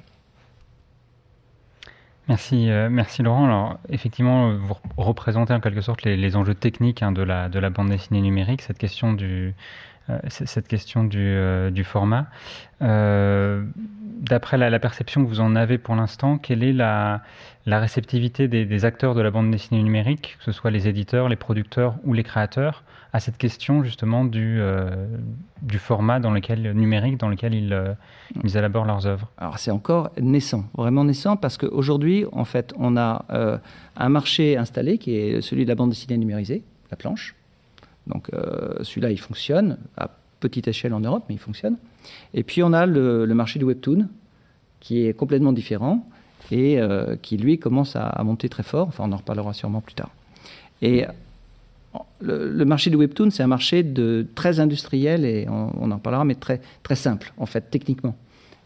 Merci, 2.28 2.70
euh, 2.70 2.90
merci 2.90 3.24
Laurent. 3.24 3.46
Alors 3.46 3.80
effectivement, 3.90 4.54
vous 4.54 4.76
représentez 4.98 5.54
en 5.54 5.62
quelque 5.62 5.82
sorte 5.82 6.04
les, 6.04 6.36
enjeux 6.36 6.56
techniques 6.56 7.02
hein, 7.02 7.14
de, 7.14 7.22
la, 7.22 7.48
de 7.48 7.58
la 7.58 7.70
bande 7.70 7.90
dessinée 7.90 8.22
numérique, 8.22 8.62
cette 8.62 8.78
question 8.78 9.14
du, 9.14 9.56
cette 10.30 10.68
question 10.68 11.04
du, 11.04 11.20
euh, 11.20 11.84
format. 11.84 12.28
Euh, 12.82 13.64
d'après 14.22 14.58
la, 14.58 14.80
perception 14.80 15.24
que 15.24 15.30
vous 15.30 15.40
en 15.40 15.56
avez 15.56 15.78
pour 15.78 15.96
l'instant, 15.96 16.38
quelle 16.38 16.64
est 16.64 16.74
la, 16.74 17.22
réceptivité 17.66 18.48
des, 18.48 18.86
acteurs 18.86 19.16
de 19.16 19.22
la 19.22 19.32
bande 19.32 19.52
dessinée 19.52 19.84
numérique, 19.84 20.38
que 20.40 20.46
ce 20.46 20.52
soit 20.52 20.72
les 20.72 20.88
éditeurs, 20.88 21.30
les 21.30 21.36
producteurs 21.36 21.96
ou 22.04 22.14
les 22.14 22.24
créateurs, 22.24 22.84
à 23.14 23.20
cette 23.20 23.38
question 23.38 23.84
justement 23.84 24.26
du, 24.26 24.60
format 25.78 26.20
dans 26.20 26.32
lequel, 26.32 26.72
numérique 26.74 27.18
dans 27.18 27.30
lequel 27.30 27.54
ils, 27.54 27.96
ils 28.44 28.58
élaborent 28.58 28.86
leurs 28.86 29.06
œuvres? 29.06 29.30
Alors 29.38 29.60
c'est 29.60 29.72
encore 29.72 30.12
naissant, 30.20 30.66
vraiment 30.76 31.04
naissant, 31.04 31.38
parce 31.38 31.58
qu'aujourd'hui, 31.58 32.26
en 32.32 32.46
fait, 32.46 32.74
on 32.78 32.98
a 32.98 33.26
un 33.96 34.10
marché 34.10 34.58
installé 34.58 34.98
qui 34.98 35.16
est 35.16 35.42
celui 35.42 35.64
de 35.64 35.70
la 35.70 35.76
bande 35.76 35.90
dessinée 35.90 36.18
numérisée, 36.18 36.64
la 36.92 36.98
planche, 36.98 37.36
donc 38.08 38.30
euh, 38.34 38.84
celui-là, 38.84 39.12
il 39.12 39.20
fonctionne 39.20 39.78
à 39.98 40.10
petite 40.40 40.68
échelle 40.68 40.94
en 40.94 41.00
Europe, 41.00 41.26
mais 41.30 41.36
il 41.36 41.40
fonctionne. 41.40 41.78
Et 42.34 42.44
puis 42.44 42.64
on 42.64 42.74
a 42.74 42.86
le, 42.86 43.26
marché 43.28 43.60
du 43.60 43.66
webtoon, 43.66 44.08
qui 44.80 45.06
est 45.06 45.14
complètement 45.14 45.54
différent 45.54 46.08
et 46.52 46.80
euh, 46.80 47.16
qui, 47.22 47.38
lui, 47.38 47.60
commence 47.60 47.96
à, 47.96 48.22
monter 48.24 48.50
très 48.50 48.64
fort. 48.64 48.88
Enfin, 48.88 49.06
on 49.08 49.12
en 49.12 49.18
reparlera 49.18 49.54
sûrement 49.54 49.82
plus 49.82 49.96
tard. 49.96 50.12
Et 50.82 51.06
le, 52.22 52.66
marché 52.66 52.90
du 52.90 52.96
webtoon, 52.96 53.32
c'est 53.32 53.44
un 53.44 53.48
marché 53.48 53.86
très 54.36 54.60
industriel 54.60 55.26
et 55.26 55.48
on, 55.50 55.92
en 55.92 55.98
parlera, 55.98 56.24
mais 56.26 56.36
très, 56.36 56.62
très 56.84 56.96
simple, 56.96 57.34
en 57.38 57.46
fait, 57.46 57.70
techniquement. 57.72 58.16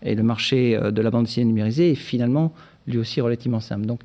Et 0.04 0.15
le 0.15 0.23
marché 0.23 0.75
euh, 0.75 0.91
de 0.91 1.01
la 1.01 1.10
bande 1.12 1.25
dessinée 1.25 1.45
numérisée 1.45 1.91
est 1.91 1.95
finalement 1.95 2.54
lui 2.88 2.97
aussi 2.97 3.21
relativement 3.21 3.60
simple. 3.60 3.86
Donc, 3.86 4.01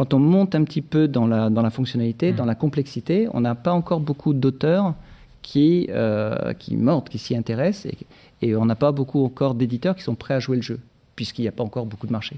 quand 0.00 0.14
on 0.14 0.18
monte 0.18 0.54
un 0.54 0.64
petit 0.64 0.80
peu 0.80 1.08
dans 1.08 1.26
la, 1.26 1.50
dans 1.50 1.60
la 1.60 1.68
fonctionnalité, 1.68 2.32
mmh. 2.32 2.36
dans 2.36 2.46
la 2.46 2.54
complexité, 2.54 3.28
on 3.34 3.42
n'a 3.42 3.54
pas 3.54 3.74
encore 3.74 4.00
beaucoup 4.00 4.32
d'auteurs 4.32 4.94
qui, 5.42 5.88
euh, 5.90 6.54
qui 6.54 6.74
mordent, 6.78 7.10
qui 7.10 7.18
s'y 7.18 7.36
intéressent, 7.36 7.92
et, 8.40 8.56
on 8.56 8.64
n'a 8.64 8.76
pas 8.76 8.92
beaucoup 8.92 9.22
encore 9.22 9.54
d'éditeurs 9.54 9.94
qui 9.94 10.02
sont 10.02 10.14
prêts 10.14 10.32
à 10.32 10.40
jouer 10.40 10.56
le 10.56 10.62
jeu, 10.62 10.80
puisqu'il 11.16 11.42
n'y 11.42 11.48
a 11.48 11.52
pas 11.52 11.64
encore 11.64 11.84
beaucoup 11.84 12.06
de 12.06 12.12
marché. 12.12 12.36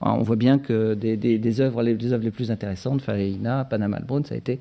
on 0.00 0.24
voit 0.24 0.34
bien 0.34 0.58
que 0.58 0.94
des, 0.94 1.16
des, 1.16 1.60
œuvres, 1.60 1.80
les, 1.84 2.12
œuvres 2.12 2.24
les 2.24 2.32
plus 2.32 2.50
intéressantes, 2.50 3.00
Farina, 3.02 3.64
Panama 3.64 3.98
Albron, 3.98 4.24
ça 4.24 4.34
a 4.34 4.38
été 4.38 4.58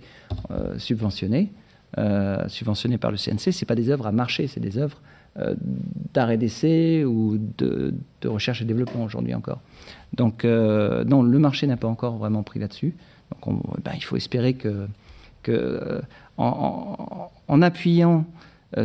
euh, 0.51 0.77
subventionné, 0.77 1.51
euh, 1.97 2.47
subventionné 2.47 2.99
par 2.99 3.09
le 3.09 3.17
CNC. 3.17 3.53
Ce 3.53 3.65
pas 3.65 3.73
des 3.73 3.89
œuvres 3.89 4.05
à 4.05 4.11
marché, 4.11 4.45
c'est 4.45 4.59
des 4.59 4.77
œuvres 4.77 5.01
d'arrêt 6.13 6.37
d'essai 6.37 7.03
ou 7.03 7.37
de, 7.57 7.93
recherche 8.23 8.61
et 8.61 8.65
développement 8.65 9.03
aujourd'hui 9.03 9.33
encore. 9.33 9.59
Donc 10.13 10.45
euh, 10.45 11.03
non, 11.03 11.23
le 11.23 11.39
marché 11.39 11.67
n'a 11.67 11.77
pas 11.77 11.87
encore 11.87 12.17
vraiment 12.17 12.43
pris 12.43 12.59
là-dessus. 12.59 12.95
Donc 13.45 13.61
ben, 13.83 13.91
il 13.95 14.03
faut 14.03 14.15
espérer 14.15 14.53
que, 14.53 14.87
que 15.43 15.51
euh, 15.51 16.01
en, 16.37 17.61
appuyant 17.61 18.25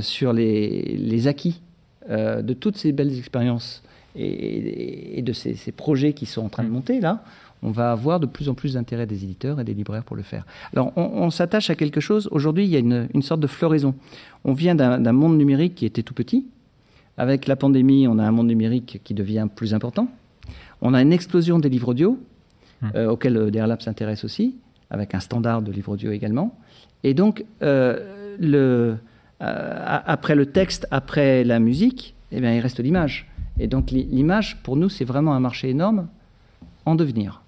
sur 0.00 0.32
les, 0.32 1.26
acquis 1.26 1.62
de 2.08 2.52
toutes 2.52 2.76
ces 2.76 2.92
belles 2.92 3.16
expériences 3.16 3.82
et, 4.16 5.22
de 5.22 5.32
ces, 5.32 5.54
ces, 5.54 5.72
projets 5.72 6.12
qui 6.12 6.26
sont 6.26 6.42
en 6.42 6.48
train 6.48 6.64
de 6.64 6.68
monter 6.68 7.00
là, 7.00 7.22
on 7.62 7.70
va 7.70 7.92
avoir 7.92 8.20
de 8.20 8.26
plus 8.26 8.48
en 8.48 8.54
plus 8.54 8.74
d'intérêt 8.74 9.06
des 9.06 9.24
éditeurs 9.24 9.60
et 9.60 9.64
des 9.64 9.74
libraires 9.74 10.04
pour 10.04 10.16
le 10.16 10.22
faire. 10.22 10.46
Alors, 10.72 10.92
on, 10.96 11.30
s'attache 11.30 11.68
à 11.70 11.74
quelque 11.74 12.00
chose. 12.00 12.28
Aujourd'hui, 12.30 12.64
il 12.64 12.70
y 12.70 12.76
a 12.76 12.78
une, 12.78 13.22
sorte 13.22 13.40
de 13.40 13.46
floraison. 13.46 13.94
On 14.44 14.54
vient 14.54 14.74
d'un 14.74 15.12
monde 15.12 15.36
numérique 15.36 15.74
qui 15.74 15.86
était 15.86 16.02
tout 16.02 16.14
petit. 16.14 16.46
Avec 17.18 17.46
la 17.46 17.56
pandémie, 17.56 18.08
on 18.08 18.18
a 18.18 18.24
un 18.24 18.30
monde 18.30 18.46
numérique 18.46 19.00
qui 19.04 19.12
devient 19.12 19.46
plus 19.54 19.74
important. 19.74 20.08
On 20.80 20.94
a 20.94 21.02
une 21.02 21.12
explosion 21.12 21.58
des 21.58 21.68
livres 21.68 21.88
audio, 21.88 22.18
hmm. 22.80 22.88
euh, 22.94 23.10
auxquels 23.10 23.36
euh, 23.36 23.50
DRLab 23.50 23.82
s'intéresse 23.82 24.24
aussi, 24.24 24.56
avec 24.88 25.14
un 25.14 25.20
standard 25.20 25.60
de 25.60 25.70
livres 25.70 25.92
audio 25.92 26.12
également. 26.12 26.56
Et 27.04 27.12
donc, 27.12 27.44
euh, 27.62 28.36
le, 28.38 28.96
après 29.38 30.34
le 30.34 30.46
texte, 30.46 30.86
après 30.90 31.44
la 31.44 31.60
musique, 31.60 32.14
eh 32.32 32.40
bien, 32.40 32.54
il 32.54 32.60
reste 32.60 32.80
l'image. 32.80 33.28
Et 33.58 33.66
donc, 33.66 33.90
l'image, 33.90 34.62
pour 34.62 34.76
nous, 34.76 34.88
c'est 34.88 35.04
vraiment 35.04 35.34
un 35.34 35.40
marché 35.40 35.68
énorme 35.68 36.08
en 36.86 36.94
devenir. 36.94 37.39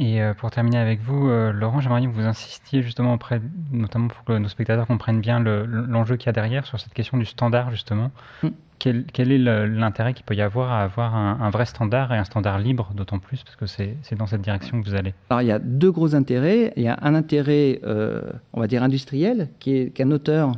Et 0.00 0.22
euh, 0.22 0.32
pour 0.32 0.52
terminer 0.52 0.78
avec 0.78 1.00
vous, 1.00 1.28
euh, 1.28 1.50
Laurent, 1.50 1.80
j'aimerais 1.80 2.02
que 2.02 2.06
vous 2.06 2.22
insistiez 2.22 2.82
justement 2.82 3.14
auprès, 3.14 3.42
notamment 3.72 4.06
pour 4.06 4.22
que 4.22 4.38
nos 4.38 4.46
spectateurs 4.46 4.86
comprennent 4.86 5.20
bien 5.20 5.40
l'enjeu 5.40 6.16
qu'il 6.16 6.26
y 6.26 6.28
a 6.28 6.32
derrière 6.32 6.64
sur 6.66 6.78
cette 6.78 6.94
question 6.94 7.18
du 7.18 7.24
standard 7.24 7.72
justement. 7.72 8.12
Hmm. 8.44 8.50
quel, 8.78 9.32
est 9.32 9.38
l'intérêt 9.66 10.14
qu'il 10.14 10.24
peut 10.24 10.36
y 10.36 10.40
avoir 10.40 10.70
à 10.70 10.84
avoir 10.84 11.16
un, 11.16 11.50
vrai 11.50 11.66
standard 11.66 12.14
et 12.14 12.16
un 12.16 12.22
standard 12.22 12.60
libre, 12.60 12.92
d'autant 12.94 13.18
plus 13.18 13.42
parce 13.42 13.56
que 13.56 13.66
c'est 13.66 14.14
dans 14.16 14.28
cette 14.28 14.40
direction 14.40 14.80
que 14.80 14.88
vous 14.88 14.94
allez? 14.94 15.14
Alors 15.30 15.42
il 15.42 15.48
y 15.48 15.52
a 15.52 15.58
deux 15.58 15.90
gros 15.90 16.14
intérêts. 16.14 16.72
Il 16.76 16.84
y 16.84 16.88
a 16.88 16.96
un 17.02 17.16
intérêt, 17.16 17.80
euh, 17.82 18.22
on 18.52 18.60
va 18.60 18.68
dire 18.68 18.84
industriel, 18.84 19.48
qui 19.58 19.76
est 19.76 19.90
qu'un 19.90 20.12
auteur 20.12 20.52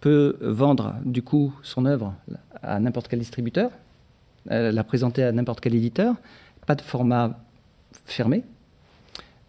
peut 0.00 0.38
vendre 0.40 0.94
du 1.04 1.20
coup 1.20 1.52
son 1.62 1.84
œuvre 1.84 2.14
à 2.62 2.80
n'importe 2.80 3.08
quel 3.08 3.18
distributeur, 3.18 3.70
euh, 4.50 4.72
la 4.72 4.82
présenter 4.82 5.24
à 5.24 5.32
n'importe 5.32 5.60
quel 5.60 5.74
éditeur, 5.74 6.14
pas 6.66 6.74
de 6.74 6.80
format 6.80 7.38
fermé. 8.06 8.44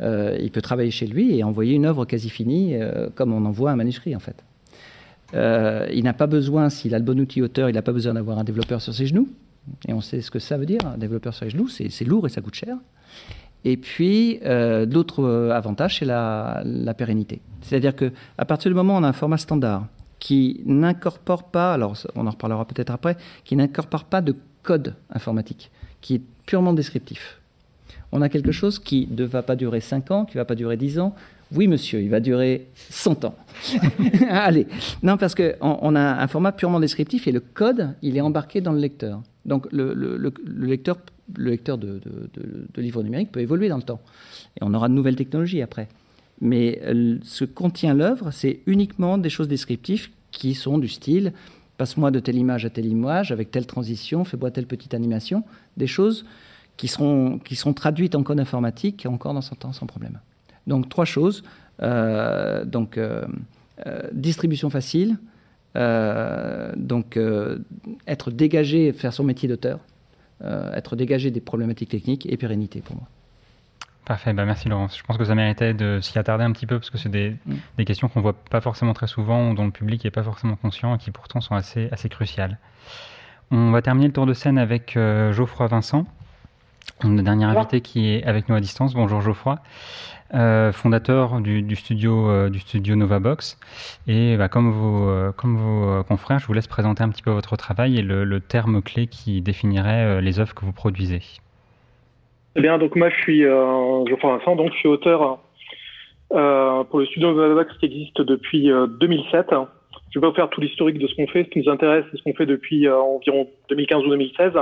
Euh, 0.01 0.37
il 0.39 0.51
peut 0.51 0.61
travailler 0.61 0.91
chez 0.91 1.07
lui 1.07 1.37
et 1.37 1.43
envoyer 1.43 1.75
une 1.75 1.85
œuvre 1.85 2.05
quasi 2.05 2.29
finie, 2.29 2.75
comme 3.15 3.33
on 3.33 3.45
envoie 3.45 3.71
un 3.71 3.75
manuscrit 3.75 4.15
en 4.15 4.19
fait. 4.19 4.43
Euh, 5.33 5.87
il 5.93 6.03
n'a 6.03 6.13
pas 6.13 6.27
besoin, 6.27 6.69
s'il 6.69 6.95
a 6.95 6.99
le 6.99 7.05
bon 7.05 7.19
outil 7.19 7.41
auteur, 7.41 7.69
il 7.69 7.73
n'a 7.73 7.81
pas 7.81 7.91
besoin 7.91 8.13
d'avoir 8.13 8.39
un 8.39 8.43
développeur 8.43 8.81
sur 8.81 8.93
ses 8.93 9.05
genoux. 9.05 9.29
Et 9.87 9.93
on 9.93 10.01
sait 10.01 10.21
ce 10.21 10.31
que 10.31 10.39
ça 10.39 10.57
veut 10.57 10.65
dire, 10.65 10.79
un 10.85 10.97
développeur 10.97 11.33
sur 11.33 11.45
les 11.45 11.51
genoux, 11.51 11.67
c'est 11.67 12.05
lourd 12.05 12.25
et 12.25 12.29
ça 12.29 12.41
coûte 12.41 12.55
cher. 12.55 12.75
Et 13.65 13.77
puis, 13.77 14.39
euh, 14.45 14.85
l'autre 14.85 15.23
euh, 15.23 15.51
avantage, 15.51 15.99
c'est 15.99 16.05
la, 16.05 16.63
pérennité. 16.97 17.41
C'est-à-dire 17.61 17.95
qu'à 17.95 18.45
partir 18.47 18.71
du 18.71 18.75
moment 18.75 18.95
où 18.95 18.97
on 18.97 19.03
a 19.03 19.09
un 19.09 19.13
format 19.13 19.37
standard 19.37 19.85
qui 20.17 20.61
n'incorpore 20.65 21.43
pas, 21.43 21.73
alors 21.73 21.95
on 22.15 22.25
en 22.25 22.31
reparlera 22.31 22.65
peut-être 22.65 22.91
après, 22.91 23.17
qui 23.43 23.55
n'incorpore 23.55 24.05
pas 24.05 24.21
de 24.21 24.35
code 24.63 24.95
informatique, 25.13 25.71
qui 26.01 26.15
est 26.15 26.21
purement 26.45 26.73
descriptif. 26.73 27.39
On 28.11 28.21
a 28.21 28.29
quelque 28.29 28.51
chose 28.51 28.79
qui 28.79 29.07
ne 29.11 29.23
va 29.23 29.43
pas 29.43 29.55
durer 29.55 29.81
5 29.81 30.11
ans, 30.11 30.25
qui 30.25 30.37
ne 30.37 30.41
va 30.41 30.45
pas 30.45 30.55
durer 30.55 30.77
10 30.77 30.99
ans, 30.99 31.15
oui, 31.51 31.67
monsieur, 31.67 32.01
il 32.01 32.09
va 32.09 32.19
durer 32.19 32.67
100 32.89 33.25
ans. 33.25 33.35
Allez. 34.29 34.67
Non, 35.01 35.17
parce 35.17 35.33
qu'on 35.33 35.51
on 35.61 35.95
a 35.95 36.21
un 36.21 36.27
format 36.27 36.51
purement 36.51 36.79
descriptif 36.79 37.27
et 37.27 37.31
le 37.31 37.39
code, 37.39 37.95
il 38.03 38.17
est 38.17 38.21
embarqué 38.21 38.61
dans 38.61 38.71
le 38.71 38.79
lecteur. 38.79 39.21
Donc, 39.45 39.67
le, 39.71 39.93
lecteur, 40.59 40.97
le 41.35 41.49
lecteur 41.49 41.79
de, 41.79 41.99
livres 42.77 43.01
numériques 43.01 43.31
peut 43.31 43.39
évoluer 43.39 43.67
dans 43.67 43.77
le 43.77 43.83
temps. 43.83 43.99
Et 44.57 44.63
on 44.63 44.73
aura 44.75 44.89
de 44.89 44.93
nouvelles 44.93 45.15
technologies 45.15 45.63
après. 45.63 45.87
Mais 46.39 46.79
euh, 46.83 47.17
ce 47.23 47.45
que 47.45 47.51
contient 47.51 47.95
l'œuvre, 47.95 48.29
c'est 48.31 48.59
uniquement 48.67 49.17
des 49.17 49.29
choses 49.29 49.47
descriptives 49.47 50.09
qui 50.31 50.53
sont 50.53 50.77
du 50.77 50.87
style 50.87 51.33
passe-moi 51.79 52.11
de 52.11 52.19
telle 52.19 52.35
image 52.35 52.65
à 52.65 52.69
telle 52.69 52.85
image, 52.87 53.31
avec 53.31 53.51
telle 53.51 53.65
transition, 53.65 54.25
fais-moi 54.25 54.51
telle 54.51 54.67
petite 54.67 54.93
animation, 54.93 55.45
des 55.77 55.87
choses 55.87 56.25
qui 56.79 56.87
seront, 56.87 57.39
qui 57.39 57.57
sont 57.57 57.73
traduites 57.73 58.15
en 58.15 58.23
code 58.23 58.39
informatique 58.39 59.05
encore 59.05 59.33
dans 59.33 59.41
son 59.41 59.55
temps 59.55 59.73
sans 59.73 59.85
problème. 59.85 60.17
Donc 60.65 60.87
trois 60.87 61.03
choses. 61.03 61.43
Euh, 61.81 62.63
donc 62.63 62.97
euh, 62.97 63.25
euh, 63.85 64.01
distribution 64.13 64.69
facile, 64.69 65.17
donc 65.75 67.19
être 68.07 68.31
dégagé, 68.31 68.93
faire 68.93 69.13
son 69.13 69.25
métier 69.25 69.49
d'auteur, 69.49 69.79
être 70.41 70.95
dégagé 70.95 71.31
des 71.31 71.41
problématiques 71.41 71.89
techniques 71.89 72.25
et 72.31 72.37
pérennité 72.37 72.79
pour 72.79 72.95
moi. 72.95 73.07
Parfait, 74.05 74.31
bah 74.31 74.45
merci 74.45 74.69
Laurence. 74.69 74.97
Je 74.97 75.03
pense 75.03 75.17
que 75.17 75.25
ça 75.25 75.35
méritait 75.35 75.73
de 75.73 75.99
s'y 76.01 76.17
attarder 76.17 76.45
un 76.45 76.51
petit 76.53 76.65
peu 76.65 76.79
parce 76.79 76.89
que 76.89 76.97
c'est 76.97 77.09
des, 77.09 77.35
mm. 77.45 77.55
des, 77.77 77.85
questions 77.85 78.07
qu'on 78.07 78.21
voit 78.21 78.33
pas 78.33 78.61
forcément 78.61 78.93
très 78.93 79.07
souvent 79.07 79.51
ou 79.51 79.53
dont 79.53 79.65
le 79.65 79.71
public 79.71 80.03
n'est 80.03 80.11
pas 80.11 80.23
forcément 80.23 80.55
conscient 80.55 80.95
et 80.95 80.97
qui 80.97 81.11
pourtant 81.11 81.41
sont 81.41 81.55
assez, 81.55 81.89
assez 81.91 82.09
cruciales. 82.09 82.57
On 83.51 83.71
va 83.71 83.81
terminer 83.81 84.07
le 84.07 84.13
tour 84.13 84.25
de 84.25 84.33
scène 84.33 84.57
avec 84.57 84.93
Geoffroy 84.95 85.67
Vincent, 85.67 86.05
le 87.03 87.21
dernier 87.21 87.45
invité 87.45 87.81
qui 87.81 88.13
est 88.13 88.23
avec 88.23 88.49
nous 88.49 88.55
à 88.55 88.59
distance. 88.59 88.93
Bonjour 88.93 89.21
Geoffroy. 89.21 89.59
Euh, 90.35 90.71
fondateur 90.71 91.41
du, 91.41 91.75
studio, 91.75 92.29
euh, 92.29 92.49
du 92.49 92.59
studio 92.59 92.95
Novabox. 92.95 93.59
Et 94.07 94.37
bah, 94.37 94.47
comme, 94.47 94.69
vos, 94.69 95.09
euh, 95.09 95.31
comme 95.31 95.57
vos 95.57 96.03
confrères, 96.03 96.37
je 96.37 96.45
vous 96.45 96.53
laisse 96.53 96.67
présenter 96.67 97.01
un 97.01 97.09
petit 97.09 97.23
peu 97.23 97.31
votre 97.31 97.55
travail 97.55 97.97
et 97.97 98.03
le, 98.03 98.39
terme 98.39 98.81
clé 98.81 99.07
qui 99.07 99.41
définirait 99.41 100.21
les 100.21 100.39
œuvres 100.39 100.53
que 100.53 100.65
vous 100.65 100.71
produisez. 100.71 101.21
Eh 102.55 102.61
bien, 102.61 102.77
donc 102.77 102.95
moi 102.95 103.09
je 103.09 103.15
suis 103.21 103.41
Geoffroy 103.41 104.37
Vincent, 104.37 104.55
donc 104.55 104.71
je 104.73 104.77
suis 104.77 104.87
auteur 104.87 105.39
pour 106.29 106.99
le 106.99 107.05
studio 107.07 107.33
Novabox 107.33 107.77
qui 107.79 107.85
existe 107.85 108.21
depuis 108.21 108.71
2007. 109.01 109.47
Je 109.49 109.55
ne 109.55 109.65
vais 110.15 110.21
pas 110.21 110.29
vous 110.29 110.35
faire 110.35 110.49
tout 110.49 110.61
l'historique 110.61 110.99
de 110.99 111.07
ce 111.07 111.15
qu'on 111.15 111.27
fait. 111.27 111.43
Ce 111.43 111.49
qui 111.49 111.59
nous 111.59 111.71
intéresse, 111.71 112.05
c'est 112.11 112.17
ce 112.17 112.23
qu'on 112.23 112.33
fait 112.33 112.45
depuis 112.45 112.89
environ 112.89 113.47
2015 113.69 114.03
ou 114.03 114.09
2016. 114.09 114.53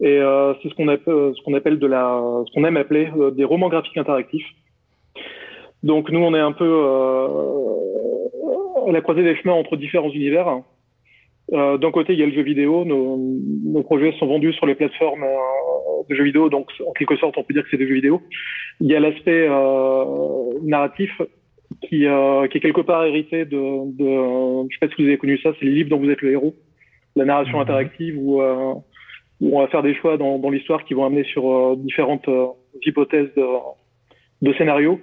Et 0.00 0.20
c'est 0.62 0.68
ce 0.68 0.74
qu'on 0.74 0.88
appelle, 0.88 1.32
ce 1.36 1.42
qu'on 1.42 1.54
appelle 1.54 1.78
de 1.78 1.86
la, 1.86 2.20
ce 2.46 2.52
qu'on 2.52 2.64
aime 2.64 2.76
appeler 2.76 3.10
des 3.32 3.44
romans 3.44 3.68
graphiques 3.68 3.96
interactifs. 3.96 4.46
Donc 5.82 6.10
nous, 6.10 6.20
on 6.20 6.34
est 6.34 6.40
un 6.40 6.52
peu 6.52 6.64
euh, 6.64 7.28
à 8.88 8.92
la 8.92 9.00
croisée 9.00 9.22
des 9.22 9.36
chemins 9.36 9.54
entre 9.54 9.76
différents 9.76 10.10
univers. 10.10 10.62
Euh, 11.52 11.78
D'un 11.78 11.90
côté, 11.90 12.12
il 12.12 12.18
y 12.18 12.22
a 12.22 12.26
le 12.26 12.32
jeu 12.32 12.42
vidéo. 12.42 12.84
Nos, 12.84 13.16
nos, 13.64 13.82
projets 13.82 14.12
sont 14.18 14.26
vendus 14.26 14.52
sur 14.54 14.66
les 14.66 14.74
plateformes 14.74 15.22
euh, 15.22 16.02
de 16.08 16.14
jeux 16.14 16.24
vidéo, 16.24 16.50
donc 16.50 16.70
en 16.86 16.92
quelque 16.92 17.16
sorte, 17.16 17.38
on 17.38 17.44
peut 17.44 17.54
dire 17.54 17.62
que 17.62 17.70
c'est 17.70 17.76
des 17.76 17.88
jeux 17.88 17.94
vidéo. 17.94 18.20
Il 18.80 18.88
y 18.88 18.94
a 18.94 19.00
l'aspect 19.00 19.46
euh, 19.48 20.58
narratif 20.62 21.10
qui, 21.88 22.06
euh, 22.06 22.48
qui, 22.48 22.58
est 22.58 22.60
quelque 22.60 22.80
part 22.80 23.04
hérité 23.04 23.44
de, 23.44 23.92
de, 23.96 24.68
je 24.68 24.74
sais 24.74 24.86
pas 24.86 24.94
si 24.94 25.02
vous 25.02 25.08
avez 25.08 25.18
connu 25.18 25.38
ça, 25.38 25.52
c'est 25.58 25.64
les 25.64 25.72
livres 25.72 25.90
dont 25.90 25.98
vous 25.98 26.10
êtes 26.10 26.22
le 26.22 26.32
héros, 26.32 26.54
la 27.14 27.24
narration 27.24 27.58
mhm. 27.58 27.62
interactive 27.62 28.18
où, 28.18 28.42
où, 29.40 29.56
on 29.56 29.60
va 29.60 29.68
faire 29.68 29.82
des 29.82 29.94
choix 29.94 30.16
dans, 30.16 30.38
dans 30.38 30.50
l'histoire 30.50 30.84
qui 30.84 30.94
vont 30.94 31.04
amener 31.04 31.24
sur 31.24 31.76
différentes 31.76 32.28
hypothèses 32.84 33.28
de, 33.36 33.46
de 34.42 34.52
scénario 34.54 35.00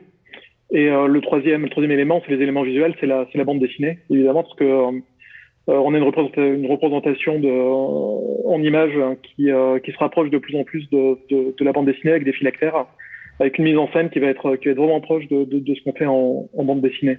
et 0.72 0.90
euh, 0.90 1.08
le 1.08 1.22
troisième, 1.22 1.64
le 1.64 1.70
troisième 1.70 1.92
élément, 1.92 2.22
c'est 2.26 2.36
les 2.36 2.42
éléments 2.42 2.64
visuels, 2.64 2.96
c'est 3.00 3.06
la, 3.06 3.28
la 3.34 3.44
bande 3.44 3.60
dessinée, 3.60 4.00
évidemment, 4.10 4.44
parce 4.44 4.56
que 4.56 4.64
euh, 4.64 4.92
on 5.68 5.94
a 5.94 5.98
une, 5.98 6.04
une 6.04 6.72
représentation 6.72 7.36
en 8.46 8.62
images 8.62 8.98
qui, 9.24 9.52
euh, 9.52 9.80
qui 9.80 9.92
se 9.92 9.98
rapproche 9.98 10.30
de 10.30 10.38
plus 10.38 10.56
en 10.56 10.64
plus 10.64 10.90
de, 10.90 11.18
de, 11.30 11.56
de, 11.58 11.66
la 11.66 11.72
bande 11.72 11.86
dessinée 11.86 12.12
avec 12.12 12.24
des 12.24 12.34
phylactères, 12.34 12.86
avec 13.40 13.58
une 13.58 13.66
mise 13.66 13.78
en 13.78 13.92
scène 13.92 14.10
qui 14.10 14.20
va 14.20 14.28
être, 14.28 14.56
qui 14.58 14.66
va 14.66 14.72
être 14.72 14.78
vraiment 14.78 15.02
proche 15.02 15.28
de, 15.28 15.46
ce 15.74 15.84
qu'on 15.84 15.94
fait 15.94 16.06
en, 16.06 16.50
en, 16.56 16.64
bande 16.64 16.82
dessinée. 16.82 17.18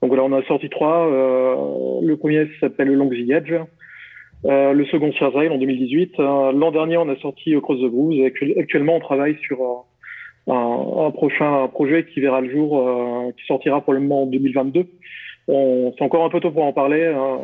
Donc 0.00 0.08
voilà, 0.08 0.24
on 0.24 0.32
a 0.32 0.42
sorti 0.44 0.68
trois. 0.68 1.06
le 2.02 2.16
premier 2.16 2.48
s'appelle 2.60 2.92
Long 2.92 3.08
the 3.08 3.30
Edge. 3.30 3.52
Euh, 4.44 4.72
le 4.72 4.84
second 4.86 5.10
Rail 5.20 5.48
en 5.48 5.58
2018. 5.58 6.18
L'an 6.18 6.70
dernier, 6.70 6.96
on 6.96 7.08
a 7.08 7.16
sorti 7.16 7.54
Cross 7.60 7.80
the 7.80 7.90
Bruise. 7.90 8.32
Actuellement, 8.56 8.96
on 8.96 9.00
travaille 9.00 9.36
sur 9.42 9.58
un, 10.48 11.10
prochain 11.10 11.68
projet 11.68 12.06
qui 12.06 12.20
verra 12.20 12.40
le 12.40 12.50
jour, 12.50 12.88
euh, 12.88 13.32
qui 13.32 13.44
sortira 13.46 13.80
probablement 13.80 14.22
en 14.22 14.26
2022. 14.26 14.86
C'est 15.48 16.02
encore 16.02 16.24
un 16.24 16.30
peu 16.30 16.40
tôt 16.40 16.50
pour 16.50 16.64
en 16.64 16.72
parler. 16.72 17.06
Hein. 17.06 17.38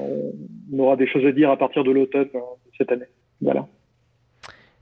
On 0.72 0.78
aura 0.78 0.96
des 0.96 1.07
choses 1.07 1.24
à 1.26 1.33
dire 1.33 1.50
à 1.50 1.57
partir 1.57 1.85
de 1.85 1.90
l'automne 1.90 2.28
euh, 2.35 2.40
cette 2.78 2.92
année. 2.92 3.07
Voilà. 3.40 3.66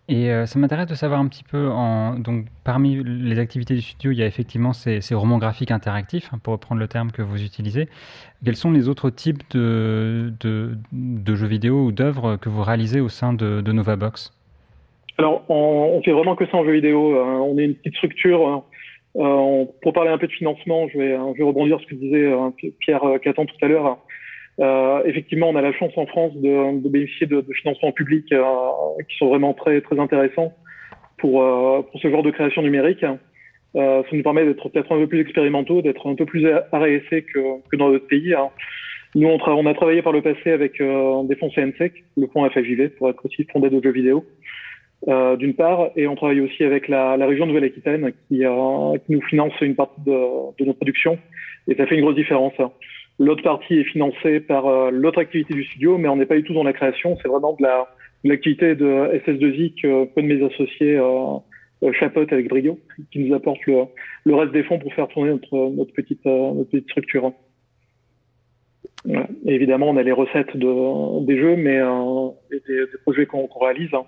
Et 0.09 0.31
euh, 0.31 0.47
ça 0.47 0.59
m'intéresse 0.59 0.89
de 0.89 0.95
savoir 0.95 1.21
un 1.21 1.29
petit 1.29 1.45
peu, 1.45 1.71
donc 2.19 2.47
parmi 2.65 3.03
les 3.05 3.39
activités 3.39 3.75
du 3.75 3.83
studio, 3.83 4.11
il 4.11 4.19
y 4.19 4.23
a 4.23 4.27
effectivement 4.27 4.73
ces, 4.73 5.01
romans 5.15 5.39
graphiques 5.39 5.71
interactifs, 5.71 6.29
hein, 6.33 6.39
pour 6.43 6.53
reprendre 6.53 6.81
le 6.81 6.89
terme 6.89 7.13
que 7.13 7.23
vous 7.23 7.43
utilisez. 7.45 7.89
Quels 8.45 8.57
sont 8.57 8.73
les 8.73 8.89
autres 8.89 9.11
types 9.11 9.43
de, 9.53 10.35
jeux 11.27 11.47
vidéo 11.47 11.85
ou 11.85 11.93
d'œuvres 11.93 12.37
que 12.37 12.49
vous 12.49 12.63
réalisez 12.63 13.01
au 13.01 13.09
sein 13.09 13.33
de, 13.33 13.61
de 13.61 13.73
Novabox? 13.73 14.37
Alors, 15.19 15.45
on, 15.49 15.55
on 15.95 16.03
fait 16.03 16.13
vraiment 16.13 16.35
que 16.35 16.47
ça 16.47 16.57
en 16.57 16.65
jeu 16.65 16.73
vidéo. 16.73 17.21
Hein. 17.21 17.41
on 17.41 17.57
est 17.59 17.65
une 17.65 17.75
petite 17.75 17.95
structure. 17.95 18.49
Hein. 18.49 18.65
Euh, 19.17 19.67
pour 19.83 19.93
parler 19.93 20.11
un 20.11 20.19
peu 20.19 20.27
de 20.27 20.33
financement, 20.33 20.89
je 20.89 20.99
vais, 20.99 21.11
je 21.11 21.39
vais 21.39 21.45
rebondir 21.45 21.79
sur 21.79 21.89
ce 21.89 21.95
que 21.95 22.01
disait 22.01 22.33
Pierre 22.81 23.05
euh, 23.05 23.19
Catan 23.19 23.45
tout 23.45 23.57
à 23.63 23.69
l'heure. 23.69 23.99
Euh, 24.61 25.03
effectivement, 25.05 25.49
on 25.49 25.57
a 25.57 25.63
la 25.63 25.73
chance 25.73 25.93
en 25.97 26.07
France 26.07 26.35
de, 26.37 26.81
de 26.81 26.89
bénéficier 26.89 27.27
de, 27.27 27.41
de, 27.41 27.53
financements 27.53 27.93
publics 27.93 28.33
euh, 28.33 28.45
qui 29.09 29.17
sont 29.17 29.29
vraiment 29.29 29.55
très 29.55 29.81
très 29.81 29.99
intéressants 29.99 30.53
pour 31.19 31.41
pour 31.91 32.01
ce 32.01 32.11
genre 32.11 32.23
de 32.23 32.31
création 32.31 32.63
numérique. 32.63 33.05
ça 33.75 34.03
nous 34.13 34.23
permet 34.23 34.45
d'être 34.45 34.69
peut-être 34.69 34.93
un 34.93 34.99
peu 34.99 35.07
plus 35.07 35.21
expérimentaux, 35.21 35.81
d'être 35.81 36.09
un 36.09 36.17
peu 36.17 36.27
plus 36.27 36.47
arrêt 36.73 37.01
que, 37.11 37.63
que 37.71 37.77
dans 37.77 37.91
d'autres 37.91 38.09
pays. 38.09 38.35
Hein. 38.35 38.49
Nous, 39.15 39.29
on, 39.29 39.39
on, 39.47 39.67
a 39.67 39.75
travaillé 39.75 40.03
par 40.03 40.13
le 40.13 40.21
passé 40.21 40.51
avec 40.51 40.79
des 40.79 41.37
fonds 41.37 41.51
CNSEC, 41.51 42.05
le 42.17 42.27
fonds 42.27 42.49
FFJV, 42.49 42.89
pour 42.97 43.09
être 43.09 43.25
aussi 43.25 43.45
fondé 43.53 43.71
de 43.71 43.81
jeux 43.83 43.93
vidéo 43.93 44.25
euh, 45.09 45.37
d'une 45.37 45.55
part, 45.55 45.91
et 45.97 46.07
on 46.07 46.15
travaille 46.15 46.41
aussi 46.41 46.63
avec 46.63 46.87
la, 46.87 47.17
la 47.17 47.27
région 47.27 47.47
Nouvelle-Aquitaine 47.47 48.13
qui, 48.29 48.45
euh, 48.45 48.97
qui, 49.05 49.13
nous 49.13 49.23
finance 49.23 49.53
une 49.61 49.75
partie 49.75 50.01
de, 50.03 50.13
de, 50.59 50.65
nos 50.65 50.75
productions, 50.75 51.19
et 51.67 51.75
ça 51.75 51.87
fait 51.87 51.97
une 51.97 52.03
grosse 52.03 52.15
différence. 52.15 52.53
L'autre 53.19 53.43
partie 53.43 53.79
est 53.79 53.85
financée 53.85 54.41
par 54.41 54.67
euh, 54.67 54.91
l'autre 54.91 55.21
activité 55.21 55.55
du 55.55 55.65
studio, 55.65 55.99
mais 55.99 56.09
on 56.09 56.17
n'est 56.17 56.27
pas 56.27 56.37
du 56.37 56.45
tout 56.45 56.55
dans 56.55 56.65
la 56.65 56.73
création, 56.73 57.17
c'est 57.23 57.29
vraiment 57.29 57.55
de 57.55 57.63
la 57.63 57.89
l'activité 58.25 58.77
de 58.77 58.87
SS2I 59.27 59.75
que 59.83 60.05
peu 60.05 60.23
de 60.23 60.27
mes 60.29 60.45
associés 60.45 60.97
euh, 60.97 61.39
euh, 61.83 61.93
chapeautent 61.93 62.33
avec 62.33 62.49
brio, 62.49 62.79
qui 63.11 63.19
nous 63.19 63.35
apporte 63.35 63.59
le, 63.67 63.83
le, 64.25 64.35
reste 64.37 64.53
des 64.53 64.63
fonds 64.63 64.79
pour 64.79 64.95
faire 64.95 65.09
tourner 65.09 65.31
notre, 65.31 65.71
notre, 65.71 65.93
petite, 65.93 66.25
notre 66.25 66.71
petite 66.71 66.89
structure. 66.89 67.33
Et 69.07 69.55
évidemment, 69.55 69.89
on 69.89 69.97
a 69.97 70.03
les 70.03 70.13
recettes 70.13 70.57
de, 70.57 71.25
des 71.25 71.39
jeux, 71.39 71.57
mais 71.57 71.79
euh, 71.79 72.29
des, 72.51 72.61
des, 72.61 72.99
projets 73.03 73.27
qu'on 73.27 73.49
réalise. 73.61 73.93
Hein. 73.93 74.05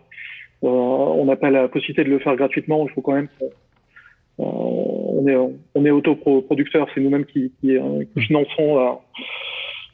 Euh, 0.62 0.68
on 0.68 1.24
n'a 1.24 1.36
pas 1.36 1.50
la 1.50 1.68
possibilité 1.68 2.04
de 2.04 2.10
le 2.10 2.20
faire 2.20 2.36
gratuitement. 2.36 2.86
Il 2.86 2.92
faut 2.92 3.02
quand 3.02 3.14
même 3.14 3.28
euh, 3.42 3.46
on 4.38 5.26
est 5.26 5.36
on 5.74 5.84
est 5.84 5.90
autoproducteur, 5.90 6.86
c'est 6.94 7.00
nous-mêmes 7.00 7.24
qui, 7.24 7.52
qui, 7.60 7.76
euh, 7.76 8.04
qui, 8.12 8.20
finançons 8.20 8.98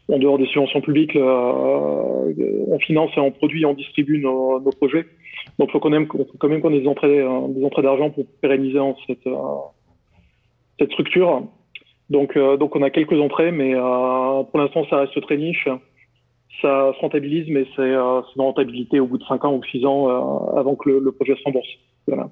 en 0.08 0.18
dehors 0.18 0.38
des 0.38 0.46
subventions 0.46 0.80
publiques, 0.80 1.16
on 1.16 2.78
finance 2.80 3.10
et 3.16 3.20
on 3.20 3.30
produit 3.30 3.62
et 3.62 3.64
on 3.64 3.74
distribue 3.74 4.18
nos, 4.18 4.60
projets. 4.78 5.06
Donc 5.58 5.68
il 5.68 5.72
faut 5.72 5.78
quand 5.78 5.90
même, 5.90 6.08
qu'on 6.08 6.72
ait 6.72 6.80
des 6.80 6.88
entrées, 6.88 7.24
des 7.50 7.64
entrées 7.64 7.82
d'argent 7.82 8.10
pour 8.10 8.26
pérenniser 8.40 8.80
cette, 9.06 9.28
cette 10.80 10.90
structure. 10.90 11.44
Donc, 12.08 12.36
donc 12.36 12.74
on 12.74 12.82
a 12.82 12.90
quelques 12.90 13.20
entrées, 13.20 13.52
mais 13.52 13.74
pour 13.74 14.58
l'instant 14.58 14.84
ça 14.90 14.96
reste 14.96 15.20
très 15.20 15.36
niche 15.36 15.68
ça 16.60 16.92
se 16.94 17.00
rentabilise, 17.00 17.46
mais 17.48 17.64
c'est 17.76 17.82
euh, 17.82 18.20
une 18.36 18.42
rentabilité 18.42 19.00
au 19.00 19.06
bout 19.06 19.18
de 19.18 19.24
5 19.24 19.44
ans 19.44 19.54
ou 19.54 19.64
6 19.64 19.84
ans 19.86 20.08
euh, 20.08 20.58
avant 20.58 20.76
que 20.76 20.90
le, 20.90 21.12
projet 21.12 21.36
se 21.36 21.42
rembourse. 21.44 21.68
Voilà. 22.06 22.28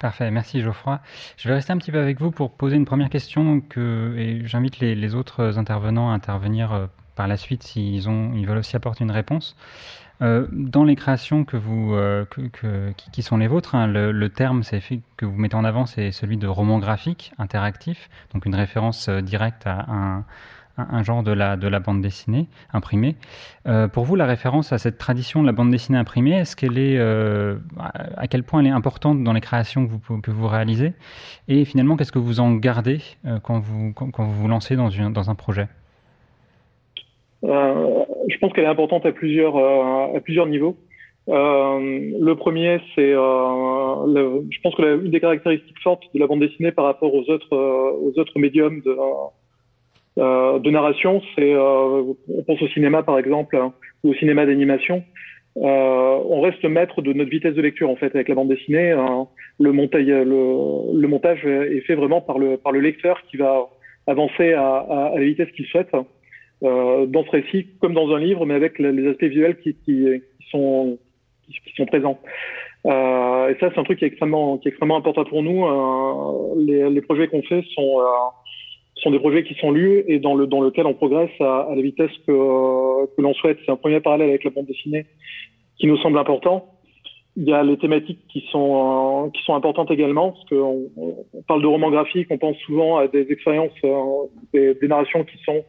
Parfait, 0.00 0.30
merci 0.30 0.62
Geoffroy. 0.62 0.98
Je 1.36 1.46
vais 1.46 1.54
rester 1.54 1.74
un 1.74 1.76
petit 1.76 1.92
peu 1.92 2.00
avec 2.00 2.18
vous 2.18 2.30
pour 2.30 2.52
poser 2.52 2.76
une 2.76 2.86
première 2.86 3.10
question 3.10 3.60
que, 3.60 4.14
et 4.16 4.46
j'invite 4.46 4.80
les, 4.80 5.14
autres 5.14 5.58
intervenants 5.58 6.10
à 6.10 6.14
intervenir 6.14 6.72
euh, 6.72 6.86
par 7.16 7.28
la 7.28 7.36
suite 7.36 7.62
s'ils 7.62 8.02
veulent 8.46 8.56
aussi 8.56 8.74
apporter 8.76 9.04
une 9.04 9.10
réponse. 9.10 9.56
dans 10.20 10.84
les 10.84 10.96
créations 10.96 11.44
que 11.44 11.58
vous, 11.58 11.92
que, 12.30 12.92
qui, 13.12 13.22
sont 13.22 13.36
les 13.36 13.46
vôtres, 13.46 13.74
hein, 13.74 13.86
le, 13.86 14.10
le, 14.10 14.28
terme 14.30 14.62
que 15.18 15.26
vous 15.26 15.36
mettez 15.36 15.56
en 15.56 15.64
avant, 15.64 15.84
c'est 15.84 16.12
celui 16.12 16.38
de 16.38 16.46
roman 16.46 16.78
graphique 16.78 17.32
interactif, 17.38 18.08
donc 18.32 18.46
une 18.46 18.54
référence 18.54 19.08
directe 19.08 19.66
à 19.66 19.84
un, 19.90 20.24
un 20.90 21.02
genre 21.02 21.22
de 21.22 21.32
la, 21.32 21.56
de 21.56 21.68
la 21.68 21.80
bande 21.80 22.00
dessinée 22.00 22.46
imprimée. 22.72 23.16
Euh, 23.66 23.88
pour 23.88 24.04
vous, 24.04 24.16
la 24.16 24.26
référence 24.26 24.72
à 24.72 24.78
cette 24.78 24.98
tradition 24.98 25.42
de 25.42 25.46
la 25.46 25.52
bande 25.52 25.70
dessinée 25.70 25.98
imprimée, 25.98 26.38
est-ce 26.38 26.56
qu'elle 26.56 26.78
est, 26.78 26.96
euh, 26.98 27.56
à 27.78 28.26
quel 28.26 28.42
point 28.42 28.60
elle 28.60 28.66
est 28.66 28.70
importante 28.70 29.22
dans 29.22 29.32
les 29.32 29.40
créations 29.40 29.86
que 29.86 29.92
vous, 29.92 30.20
que 30.20 30.30
vous 30.30 30.48
réalisez? 30.48 30.92
Et 31.48 31.64
finalement, 31.64 31.96
qu'est-ce 31.96 32.12
que 32.12 32.18
vous 32.18 32.40
en 32.40 32.52
gardez 32.54 33.00
euh, 33.26 33.38
quand, 33.42 33.58
vous, 33.58 33.92
quand, 33.92 34.24
vous 34.24 34.32
vous 34.32 34.48
lancez 34.48 34.76
dans, 34.76 34.90
une, 34.90 35.12
dans 35.12 35.30
un 35.30 35.34
projet? 35.34 35.68
Je 37.42 38.38
pense 38.38 38.52
qu'elle 38.52 38.64
est 38.64 38.68
importante 38.68 39.06
à 39.06 39.12
plusieurs, 39.12 39.56
à 39.56 40.20
plusieurs 40.20 40.46
niveaux. 40.46 40.76
le 41.26 42.34
premier, 42.34 42.80
c'est, 42.94 43.12
je 43.12 44.60
pense 44.62 44.74
que 44.74 44.82
la, 44.82 44.94
une 44.94 45.10
des 45.10 45.20
caractéristiques 45.20 45.80
fortes 45.82 46.04
de 46.14 46.20
la 46.20 46.26
bande 46.26 46.40
dessinée 46.40 46.70
par 46.70 46.84
rapport 46.84 47.14
aux 47.14 47.30
autres, 47.30 47.56
aux 47.56 48.18
autres 48.18 48.38
médiums 48.38 48.82
de, 48.82 48.94
de 50.16 50.70
narration, 50.70 51.22
c'est 51.34 51.52
euh, 51.54 52.02
on 52.28 52.42
pense 52.42 52.60
au 52.62 52.68
cinéma 52.68 53.02
par 53.02 53.18
exemple 53.18 53.56
hein, 53.56 53.72
ou 54.04 54.10
au 54.10 54.14
cinéma 54.14 54.46
d'animation. 54.46 55.04
Euh, 55.56 56.18
on 56.28 56.40
reste 56.40 56.64
maître 56.64 57.02
de 57.02 57.12
notre 57.12 57.30
vitesse 57.30 57.54
de 57.54 57.62
lecture 57.62 57.90
en 57.90 57.96
fait 57.96 58.14
avec 58.14 58.28
la 58.28 58.34
bande 58.34 58.48
dessinée. 58.48 58.92
Hein. 58.92 59.26
le, 59.58 59.72
montage, 59.72 61.44
est 61.44 61.80
fait 61.86 61.94
vraiment 61.94 62.20
par 62.20 62.38
le 62.38 62.80
lecteur 62.80 63.20
qui 63.30 63.36
va 63.36 63.68
avancer 64.06 64.52
à, 64.52 65.12
la 65.14 65.22
vitesse 65.22 65.50
qu'il 65.52 65.66
souhaite 65.66 65.90
euh, 66.62 67.06
dans 67.06 67.24
ce 67.24 67.30
récit 67.30 67.68
comme 67.80 67.94
dans 67.94 68.14
un 68.14 68.18
livre, 68.18 68.46
mais 68.46 68.54
avec 68.54 68.78
les 68.78 69.08
aspects 69.08 69.24
visuels 69.24 69.58
qui, 69.58 69.76
sont 70.50 70.98
présents. 71.88 72.18
Euh, 72.86 73.48
et 73.48 73.58
ça, 73.58 73.70
c'est 73.72 73.78
un 73.78 73.84
truc 73.84 73.98
qui 73.98 74.04
est 74.04 74.08
extrêmement 74.08 74.60
important 74.96 75.24
pour 75.24 75.42
nous. 75.42 75.66
les, 76.64 76.88
les 76.90 77.00
projets 77.00 77.28
qu'on 77.28 77.42
fait 77.42 77.62
sont 77.74 77.98
sont 79.02 79.10
des 79.10 79.18
projets 79.18 79.44
qui 79.44 79.54
sont 79.54 79.70
lus 79.70 80.04
et 80.06 80.18
dans, 80.18 80.34
le, 80.34 80.46
dans 80.46 80.60
lequel 80.60 80.86
on 80.86 80.94
progresse 80.94 81.30
à, 81.40 81.68
la 81.74 81.82
vitesse 81.82 82.10
que, 82.26 83.06
que 83.06 83.22
l'on 83.22 83.34
souhaite. 83.34 83.58
C'est 83.64 83.72
un 83.72 83.76
premier 83.76 84.00
parallèle 84.00 84.28
avec 84.28 84.44
la 84.44 84.50
bande 84.50 84.66
dessinée 84.66 85.06
qui 85.78 85.86
nous 85.86 85.96
semble 85.98 86.18
important. 86.18 86.66
Il 87.36 87.44
y 87.44 87.52
a 87.52 87.62
les 87.62 87.78
thématiques 87.78 88.20
qui 88.28 88.44
sont, 88.50 89.26
euh, 89.26 89.30
qui 89.30 89.42
sont 89.44 89.54
importantes 89.54 89.90
également, 89.90 90.32
parce 90.32 90.44
qu'on 90.48 90.90
on 90.96 91.42
parle 91.46 91.62
de 91.62 91.66
romans 91.66 91.90
graphiques, 91.90 92.28
on 92.30 92.38
pense 92.38 92.56
souvent 92.58 92.98
à 92.98 93.08
des 93.08 93.26
expériences, 93.30 93.72
euh, 93.84 94.74
des, 94.80 94.88
narrations 94.88 95.24
qui 95.24 95.38
sont 95.44 95.64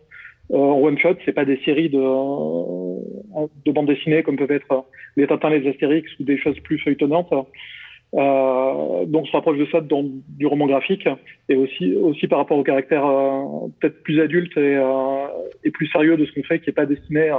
euh, 0.51 0.57
en 0.57 0.81
one-shot, 0.81 1.15
c'est 1.23 1.33
pas 1.33 1.45
des 1.45 1.57
séries 1.63 1.89
de, 1.89 1.99
de 1.99 3.71
bandes 3.71 3.85
dessinées 3.85 4.23
comme 4.23 4.37
peuvent 4.37 4.51
être 4.51 4.85
les 5.15 5.27
Tintins, 5.27 5.49
les 5.49 5.67
Astérix 5.69 6.09
ou 6.19 6.23
des 6.23 6.37
choses 6.37 6.59
plus 6.61 6.79
feuilletonnantes. 6.79 7.31
Euh, 8.13 9.05
donc, 9.05 9.23
on 9.23 9.25
se 9.25 9.31
rapproche 9.31 9.57
de 9.57 9.67
ça 9.71 9.79
dans 9.79 10.03
du 10.03 10.45
roman 10.45 10.67
graphique 10.67 11.07
et 11.47 11.55
aussi, 11.55 11.95
aussi 11.95 12.27
par 12.27 12.39
rapport 12.39 12.57
au 12.57 12.63
caractère 12.63 13.05
euh, 13.05 13.67
peut-être 13.79 14.03
plus 14.03 14.19
adulte 14.19 14.55
et, 14.57 14.75
euh, 14.75 15.27
et, 15.63 15.71
plus 15.71 15.87
sérieux 15.87 16.17
de 16.17 16.25
ce 16.25 16.31
qu'on 16.33 16.43
fait, 16.43 16.59
qui 16.59 16.69
n'est 16.69 16.73
pas 16.73 16.85
destiné 16.85 17.31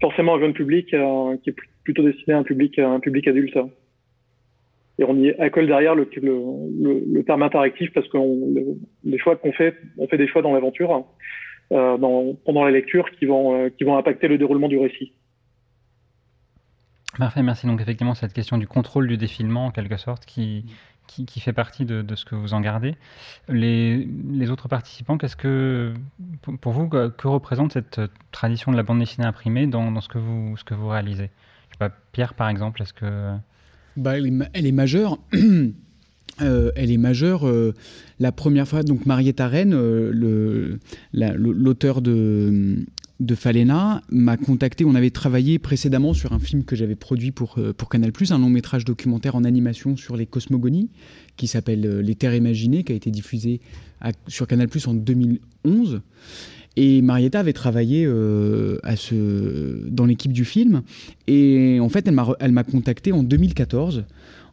forcément 0.00 0.34
à 0.34 0.36
un 0.36 0.40
jeune 0.40 0.52
public, 0.52 0.86
qui 0.88 1.50
est 1.50 1.56
plutôt 1.82 2.02
destiné 2.02 2.34
à 2.34 2.38
un 2.38 2.42
public, 2.44 2.78
un 2.78 3.00
public 3.00 3.26
adulte. 3.26 3.58
Et 5.00 5.04
on 5.04 5.16
y 5.16 5.30
accole 5.30 5.66
derrière 5.66 5.96
le, 5.96 6.08
le, 6.22 7.02
le, 7.12 7.24
terme 7.24 7.42
interactif 7.42 7.92
parce 7.92 8.06
que 8.08 8.18
les 9.04 9.18
choix 9.18 9.34
qu'on 9.34 9.52
fait, 9.52 9.74
on 9.98 10.06
fait 10.06 10.18
des 10.18 10.28
choix 10.28 10.42
dans 10.42 10.52
l'aventure, 10.52 11.04
pendant 11.70 12.64
la 12.64 12.70
lecture, 12.70 13.10
qui 13.18 13.26
vont, 13.26 13.70
qui 13.70 13.82
vont 13.82 13.96
impacter 13.96 14.28
le 14.28 14.38
déroulement 14.38 14.68
du 14.68 14.78
récit. 14.78 15.12
Parfait, 17.18 17.42
merci. 17.42 17.66
Donc 17.66 17.80
effectivement, 17.80 18.14
cette 18.14 18.32
question 18.32 18.58
du 18.58 18.66
contrôle 18.66 19.06
du 19.06 19.16
défilement, 19.16 19.66
en 19.66 19.70
quelque 19.70 19.96
sorte, 19.96 20.24
qui, 20.26 20.64
qui, 21.06 21.40
fait 21.40 21.52
partie 21.52 21.84
de, 21.84 22.04
ce 22.14 22.24
que 22.24 22.34
vous 22.34 22.54
en 22.54 22.60
gardez. 22.60 22.96
Les, 23.48 24.08
les 24.30 24.50
autres 24.50 24.68
participants, 24.68 25.18
qu'est-ce 25.18 25.36
que, 25.36 25.92
pour 26.60 26.72
vous, 26.72 26.88
que 26.88 27.28
représente 27.28 27.72
cette 27.72 28.00
tradition 28.32 28.72
de 28.72 28.76
la 28.76 28.82
bande 28.82 28.98
dessinée 28.98 29.26
imprimée 29.26 29.66
dans, 29.66 29.92
dans 29.92 30.00
ce, 30.00 30.08
que 30.08 30.18
vous, 30.18 30.56
ce 30.56 30.64
que 30.64 30.74
vous 30.74 30.88
réalisez? 30.88 31.30
Pierre, 32.12 32.34
par 32.34 32.48
exemple, 32.48 32.82
est-ce 32.82 32.92
que... 32.92 33.34
Bah, 33.96 34.16
elle, 34.16 34.66
est, 34.66 34.72
majeure. 34.72 35.18
Euh, 36.42 36.72
elle 36.74 36.90
est 36.90 36.96
majeure. 36.96 37.46
Euh, 37.46 37.74
la 38.18 38.32
première 38.32 38.66
fois, 38.66 38.82
donc 38.82 39.06
Marietta 39.06 39.46
Rennes, 39.46 39.72
euh, 39.72 40.80
l'auteur 41.12 42.02
de 42.02 42.84
de 43.20 43.34
Falena 43.34 44.02
m'a 44.10 44.36
contacté. 44.36 44.84
On 44.84 44.94
avait 44.94 45.10
travaillé 45.10 45.58
précédemment 45.58 46.14
sur 46.14 46.32
un 46.32 46.38
film 46.38 46.64
que 46.64 46.76
j'avais 46.76 46.96
produit 46.96 47.30
pour, 47.30 47.56
euh, 47.58 47.72
pour 47.72 47.88
Canal, 47.88 48.12
un 48.30 48.38
long 48.38 48.50
métrage 48.50 48.84
documentaire 48.84 49.36
en 49.36 49.44
animation 49.44 49.96
sur 49.96 50.16
les 50.16 50.26
cosmogonies, 50.26 50.90
qui 51.36 51.46
s'appelle 51.46 51.86
euh, 51.86 52.02
Les 52.02 52.14
Terres 52.14 52.34
Imaginées, 52.34 52.82
qui 52.84 52.92
a 52.92 52.96
été 52.96 53.10
diffusé 53.10 53.60
sur 54.26 54.46
Canal 54.46 54.68
en 54.86 54.94
2011. 54.94 56.00
Et 56.76 57.02
Marietta 57.02 57.38
avait 57.38 57.52
travaillé 57.52 58.04
euh, 58.04 58.78
dans 59.88 60.06
l'équipe 60.06 60.32
du 60.32 60.44
film. 60.44 60.82
Et 61.28 61.78
en 61.80 61.88
fait, 61.88 62.08
elle 62.40 62.52
m'a 62.52 62.64
contacté 62.64 63.12
en 63.12 63.22
2014 63.22 64.04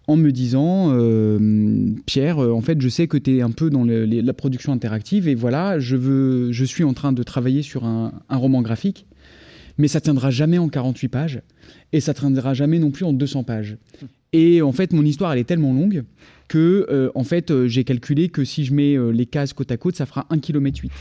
en 0.08 0.16
me 0.16 0.32
disant 0.32 0.92
euh, 0.92 1.94
Pierre, 2.06 2.40
euh, 2.40 2.52
en 2.52 2.62
fait, 2.62 2.82
je 2.82 2.90
sais 2.90 3.08
que 3.08 3.18
tu 3.18 3.38
es 3.38 3.42
un 3.42 3.52
peu 3.52 3.70
dans 3.70 3.86
la 3.86 4.34
production 4.34 4.74
interactive 4.74 5.28
et 5.28 5.36
voilà, 5.36 5.80
je, 5.80 5.96
veux, 5.96 6.52
je 6.52 6.66
suis 6.66 6.84
en 6.84 6.94
train 6.94 7.14
de 7.14 7.24
travailler 7.24 7.62
sur 7.62 7.86
un, 7.86 8.12
roman 8.30 8.62
graphique, 8.62 9.06
mais 9.78 9.88
ça 9.88 10.02
tiendra 10.02 10.32
jamais 10.32 10.58
en 10.58 10.70
48 10.70 11.08
pages 11.08 11.42
et 11.94 12.00
ça 12.00 12.14
tiendra 12.14 12.54
jamais 12.54 12.80
non 12.80 12.92
plus 12.92 13.06
en 13.06 13.14
200 13.14 13.44
pages. 13.44 13.78
Et 14.34 14.62
en 14.62 14.72
fait, 14.72 14.94
mon 14.94 15.04
histoire, 15.04 15.34
elle 15.34 15.40
est 15.40 15.46
tellement 15.46 15.74
longue 15.74 16.04
que, 16.48 16.88
euh, 16.90 17.12
en 17.16 17.24
fait, 17.24 17.68
j'ai 17.68 17.84
calculé 17.84 18.30
que 18.30 18.44
si 18.44 18.66
je 18.66 18.74
mets 18.74 18.98
les 19.14 19.26
cases 19.26 19.54
côte 19.54 19.72
à 19.72 19.78
côte, 19.78 19.96
ça 19.96 20.06
fera 20.06 20.26
1 20.30 20.40
km 20.40 20.82
8. 20.82 20.92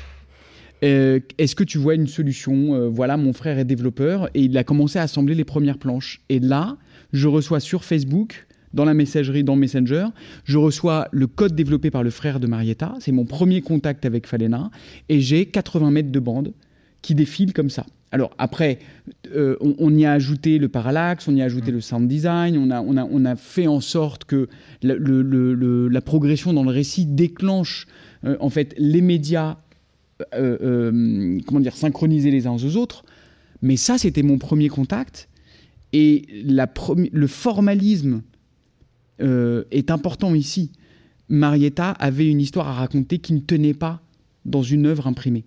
Est-ce 0.82 1.54
que 1.54 1.64
tu 1.64 1.78
vois 1.78 1.94
une 1.94 2.06
solution? 2.06 2.90
Voilà, 2.90 3.16
mon 3.16 3.32
frère 3.32 3.58
est 3.58 3.64
développeur 3.64 4.30
et 4.34 4.42
il 4.42 4.56
a 4.56 4.64
commencé 4.64 4.98
à 4.98 5.02
assembler 5.02 5.34
les 5.34 5.44
premières 5.44 5.78
planches. 5.78 6.20
Et 6.28 6.40
là, 6.40 6.76
je 7.12 7.28
reçois 7.28 7.60
sur 7.60 7.84
Facebook 7.84 8.46
dans 8.74 8.84
la 8.84 8.94
messagerie, 8.94 9.44
dans 9.44 9.56
Messenger. 9.56 10.06
Je 10.44 10.58
reçois 10.58 11.08
le 11.12 11.26
code 11.26 11.54
développé 11.54 11.90
par 11.90 12.02
le 12.02 12.10
frère 12.10 12.40
de 12.40 12.46
Marietta. 12.46 12.94
C'est 13.00 13.12
mon 13.12 13.24
premier 13.24 13.60
contact 13.60 14.04
avec 14.04 14.26
Falena. 14.26 14.70
Et 15.08 15.20
j'ai 15.20 15.46
80 15.46 15.90
mètres 15.90 16.12
de 16.12 16.20
bande 16.20 16.52
qui 17.02 17.14
défilent 17.14 17.52
comme 17.52 17.70
ça. 17.70 17.86
Alors 18.12 18.32
après, 18.38 18.80
euh, 19.34 19.56
on, 19.60 19.94
y 19.96 20.04
a 20.04 20.12
ajouté 20.12 20.58
le 20.58 20.68
parallaxe, 20.68 21.28
on 21.28 21.36
y 21.36 21.42
a 21.42 21.44
ajouté 21.44 21.70
mmh. 21.70 21.74
le 21.74 21.80
sound 21.80 22.08
design, 22.08 22.58
on 22.58 22.70
a, 22.70 22.80
on 22.80 22.96
a, 22.96 23.04
on 23.04 23.24
a 23.24 23.36
fait 23.36 23.68
en 23.68 23.80
sorte 23.80 24.24
que 24.24 24.48
la 24.82 26.00
progression 26.00 26.52
dans 26.52 26.64
le 26.64 26.70
récit 26.70 27.06
déclenche 27.06 27.86
euh, 28.24 28.36
en 28.40 28.50
fait 28.50 28.74
les 28.78 29.00
médias, 29.00 29.58
euh, 30.34 31.38
comment 31.46 31.60
dire, 31.60 31.76
synchronisés 31.76 32.32
les 32.32 32.48
uns 32.48 32.52
aux 32.52 32.76
autres. 32.76 33.04
Mais 33.62 33.76
ça, 33.76 33.96
c'était 33.96 34.22
mon 34.22 34.38
premier 34.38 34.68
contact. 34.68 35.28
Et 35.92 36.26
la 36.44 36.68
le 37.12 37.26
formalisme 37.26 38.22
euh, 39.22 39.64
est 39.70 39.90
important 39.90 40.34
ici. 40.34 40.70
Marietta 41.28 41.90
avait 41.90 42.28
une 42.28 42.40
histoire 42.40 42.68
à 42.68 42.72
raconter 42.72 43.18
qui 43.18 43.32
ne 43.32 43.40
tenait 43.40 43.74
pas 43.74 44.00
dans 44.44 44.62
une 44.62 44.86
œuvre 44.86 45.06
imprimée. 45.06 45.44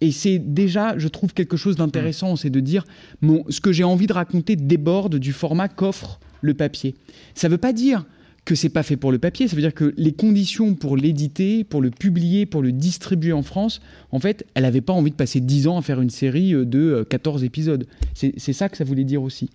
Et 0.00 0.10
c'est 0.10 0.38
déjà, 0.38 0.98
je 0.98 1.08
trouve, 1.08 1.32
quelque 1.32 1.56
chose 1.56 1.76
d'intéressant, 1.76 2.34
mm. 2.34 2.36
c'est 2.36 2.50
de 2.50 2.60
dire, 2.60 2.84
mon, 3.20 3.44
ce 3.48 3.60
que 3.60 3.72
j'ai 3.72 3.84
envie 3.84 4.06
de 4.06 4.12
raconter 4.12 4.56
déborde 4.56 5.16
du 5.16 5.32
format 5.32 5.68
qu'offre 5.68 6.20
le 6.42 6.54
papier. 6.54 6.94
Ça 7.34 7.48
ne 7.48 7.52
veut 7.52 7.58
pas 7.58 7.72
dire 7.72 8.04
que 8.44 8.54
c'est 8.54 8.68
pas 8.68 8.84
fait 8.84 8.96
pour 8.96 9.10
le 9.10 9.18
papier, 9.18 9.48
ça 9.48 9.56
veut 9.56 9.62
dire 9.62 9.74
que 9.74 9.92
les 9.96 10.12
conditions 10.12 10.74
pour 10.74 10.96
l'éditer, 10.96 11.64
pour 11.64 11.82
le 11.82 11.90
publier, 11.90 12.46
pour 12.46 12.62
le 12.62 12.70
distribuer 12.70 13.32
en 13.32 13.42
France, 13.42 13.80
en 14.12 14.20
fait, 14.20 14.46
elle 14.54 14.62
n'avait 14.62 14.80
pas 14.80 14.92
envie 14.92 15.10
de 15.10 15.16
passer 15.16 15.40
10 15.40 15.66
ans 15.66 15.78
à 15.78 15.82
faire 15.82 16.00
une 16.00 16.10
série 16.10 16.54
euh, 16.54 16.64
de 16.64 17.04
14 17.10 17.42
euh, 17.42 17.46
épisodes. 17.46 17.86
C'est 18.14 18.52
ça 18.52 18.68
que 18.68 18.76
ça 18.76 18.84
voulait 18.84 19.04
dire 19.04 19.22
aussi. 19.22 19.50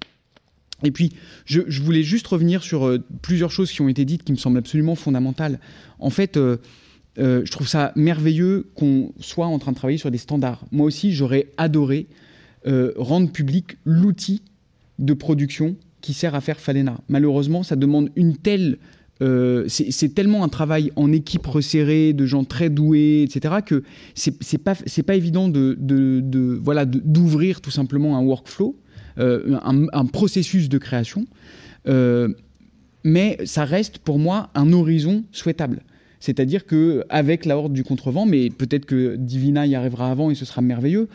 Et 0.84 0.92
puis, 0.92 1.12
je, 1.46 1.82
voulais 1.82 2.04
juste 2.04 2.28
revenir 2.28 2.64
sur 2.64 2.86
euh, 2.86 3.00
plusieurs 3.22 3.52
choses 3.52 3.72
qui 3.72 3.82
ont 3.82 3.90
été 3.90 4.06
dites 4.06 4.24
qui 4.24 4.32
me 4.32 4.38
semblent 4.38 4.58
absolument 4.58 4.96
fondamentales. 4.96 5.60
En 6.00 6.10
fait, 6.10 6.38
euh, 6.38 6.58
je 7.18 7.52
trouve 7.52 7.68
ça 7.68 7.92
merveilleux 7.96 8.70
qu'on 8.76 9.14
soit 9.20 9.48
en 9.48 9.60
train 9.60 9.72
de 9.72 9.78
travailler 9.78 9.98
sur 9.98 10.12
des 10.12 10.18
standards. 10.18 10.66
Moi 10.72 10.86
aussi, 10.86 11.14
j'aurais 11.14 11.48
adoré 11.58 12.08
rendre 12.96 13.32
public 13.32 13.78
l'outil 13.86 14.44
de 15.00 15.14
production 15.16 15.76
qui 16.02 16.14
sert 16.14 16.36
à 16.36 16.42
faire 16.42 16.60
Falena. 16.60 17.00
Malheureusement, 17.10 17.64
ça 17.64 17.76
demande 17.76 18.12
une 18.16 18.38
telle 18.38 18.78
euh, 19.22 19.66
c'est 19.68 20.16
tellement 20.16 20.44
un 20.44 20.50
travail 20.50 20.92
en 20.96 21.12
équipe 21.12 21.46
resserrée, 21.46 22.14
de 22.14 22.26
gens 22.26 22.44
très 22.44 22.70
doués, 22.70 23.22
etc., 23.24 23.56
que 23.64 23.84
c'est 24.16 24.58
pas, 24.58 24.74
pas 24.76 25.16
évident 25.16 25.48
de, 25.48 25.78
de, 25.80 26.60
voilà, 26.62 26.86
d'ouvrir 26.86 27.62
tout 27.62 27.70
simplement 27.70 28.18
un 28.18 28.22
workflow, 28.22 28.76
euh, 29.18 29.58
un, 29.64 30.06
processus 30.06 30.70
de 30.70 30.78
création. 30.78 31.26
Euh, 31.88 32.30
mais 33.04 33.38
ça 33.46 33.66
reste 33.66 33.98
pour 34.00 34.20
moi 34.20 34.50
un 34.56 34.72
horizon 34.74 35.24
souhaitable. 35.32 35.82
C'est-à-dire 36.20 36.66
que 36.66 37.04
avec 37.10 37.46
la 37.46 37.58
horde 37.58 37.74
du 37.74 37.84
contrevent, 37.84 38.28
mais 38.28 38.50
peut-être 38.50 38.86
que 38.86 39.16
Divina 39.16 39.66
y 39.66 39.74
arrivera 39.74 40.12
avant 40.12 40.30
et 40.30 40.36
ce 40.36 40.46
sera 40.46 40.62
merveilleux, 40.62 41.10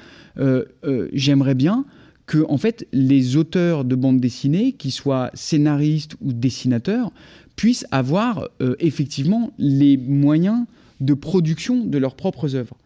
j'aimerais 1.12 1.54
bien 1.54 1.84
que 2.26 2.44
en 2.48 2.58
fait 2.58 2.86
les 2.92 3.36
auteurs 3.36 3.84
de 3.84 3.94
bandes 3.94 4.20
dessinées, 4.20 4.72
qu'ils 4.72 4.92
soient 4.92 5.30
scénaristes 5.34 6.16
ou 6.20 6.32
dessinateurs, 6.32 7.12
puissent 7.56 7.86
avoir 7.90 8.48
euh, 8.60 8.76
effectivement 8.78 9.52
les 9.58 9.96
moyens 9.96 10.66
de 11.00 11.14
production 11.14 11.84
de 11.84 11.98
leurs 11.98 12.14
propres 12.14 12.54
œuvres. 12.54 12.76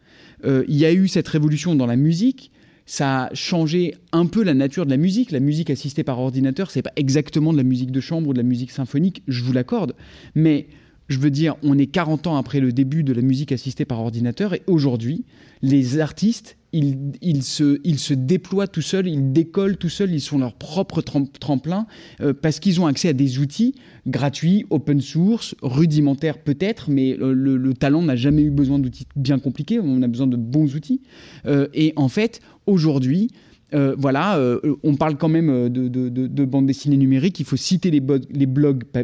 Euh, 0.44 0.64
il 0.68 0.76
y 0.76 0.86
a 0.86 0.92
eu 0.92 1.08
cette 1.08 1.28
révolution 1.28 1.74
dans 1.74 1.86
la 1.86 1.96
musique, 1.96 2.50
ça 2.90 3.26
a 3.26 3.34
changé 3.34 3.94
un 4.10 4.26
peu 4.26 4.42
la 4.42 4.52
nature 4.52 4.84
de 4.84 4.90
la 4.90 4.96
musique. 4.96 5.30
La 5.30 5.38
musique 5.38 5.70
assistée 5.70 6.02
par 6.02 6.18
ordinateur, 6.18 6.72
c'est 6.72 6.82
pas 6.82 6.90
exactement 6.96 7.52
de 7.52 7.56
la 7.56 7.62
musique 7.62 7.92
de 7.92 8.00
chambre 8.00 8.28
ou 8.28 8.32
de 8.32 8.38
la 8.38 8.42
musique 8.42 8.72
symphonique, 8.72 9.22
je 9.28 9.44
vous 9.44 9.52
l'accorde, 9.52 9.94
mais 10.34 10.66
je 11.10 11.18
veux 11.18 11.30
dire, 11.30 11.54
on 11.62 11.78
est 11.78 11.86
40 11.86 12.26
ans 12.26 12.36
après 12.36 12.58
le 12.58 12.72
début 12.72 13.04
de 13.04 13.12
la 13.12 13.22
musique 13.22 13.52
assistée 13.52 13.84
par 13.84 14.00
ordinateur 14.00 14.54
et 14.54 14.62
aujourd'hui, 14.66 15.24
les 15.62 16.00
artistes, 16.00 16.56
ils, 16.72 17.42
se, 17.42 17.80
ils 17.82 17.98
se 17.98 18.14
déploient 18.14 18.68
tout 18.68 18.80
seuls, 18.80 19.08
ils 19.08 19.32
décollent 19.32 19.76
tout 19.76 19.88
seuls, 19.88 20.12
ils 20.12 20.20
sont 20.20 20.38
leur 20.38 20.54
propre 20.54 21.02
tremplin 21.02 21.86
euh, 22.20 22.32
parce 22.32 22.60
qu'ils 22.60 22.80
ont 22.80 22.86
accès 22.86 23.08
à 23.08 23.12
des 23.12 23.40
outils 23.40 23.74
gratuits, 24.06 24.66
open 24.70 25.00
source, 25.00 25.56
rudimentaires 25.62 26.38
peut-être, 26.38 26.90
mais 26.90 27.16
le, 27.18 27.74
talent 27.74 28.02
n'a 28.02 28.14
jamais 28.14 28.42
eu 28.42 28.50
besoin 28.50 28.78
d'outils 28.78 29.06
bien 29.16 29.40
compliqués, 29.40 29.80
on 29.80 30.02
a 30.02 30.08
besoin 30.08 30.28
de 30.28 30.36
bons 30.36 30.76
outils. 30.76 31.02
Euh, 31.46 31.66
et 31.74 31.92
en 31.96 32.08
fait, 32.08 32.40
aujourd'hui, 32.70 33.30
euh, 33.72 33.94
voilà, 33.96 34.36
euh, 34.38 34.58
on 34.82 34.96
parle 34.96 35.16
quand 35.16 35.28
même 35.28 35.48
euh, 35.48 35.68
de, 35.68 35.88
de, 35.88 36.44
bande 36.44 36.66
dessinée 36.66 36.96
numérique. 36.96 37.38
Il 37.38 37.46
faut 37.46 37.56
citer 37.56 37.90
les, 37.90 38.00
blogs, 38.00 38.24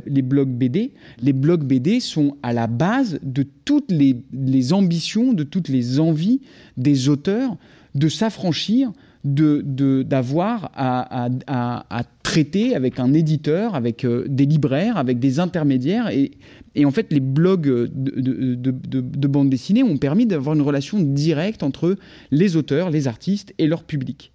les 0.07 0.23
blogs 0.23 0.49
BD. 0.49 0.93
Les 1.23 1.33
blogs 1.33 1.63
BD 1.63 2.01
sont 2.01 2.37
à 2.43 2.53
la 2.53 2.67
base 2.67 3.21
de 3.23 3.45
toutes 3.65 3.93
les, 3.93 4.73
ambitions, 4.73 5.33
de 5.33 5.45
toutes 5.45 5.69
les 5.69 6.01
envies 6.01 6.41
des 6.77 7.09
auteurs 7.09 7.57
de 7.95 8.09
s'affranchir 8.09 8.93
d'avoir 9.27 10.71
à, 10.75 11.29
traiter 12.23 12.75
avec 12.75 13.01
un 13.01 13.13
éditeur, 13.13 13.75
avec 13.75 14.07
des 14.07 14.47
libraires, 14.47 14.97
avec 14.97 15.19
des 15.19 15.41
intermédiaires. 15.41 16.11
Et, 16.11 16.33
et 16.75 16.85
en 16.85 16.91
fait, 16.91 17.13
les 17.13 17.21
blogs 17.21 17.67
de, 17.67 18.71
de 18.93 19.29
bande 19.29 19.51
dessinée 19.51 19.83
ont 19.83 19.97
permis 19.99 20.27
d'avoir 20.27 20.55
une 20.55 20.63
relation 20.63 21.01
directe 21.01 21.63
entre 21.63 21.97
les 22.31 22.57
auteurs, 22.57 22.91
les 22.91 23.09
artistes 23.09 23.55
et 23.59 23.67
leur 23.67 23.85
public. 23.85 24.33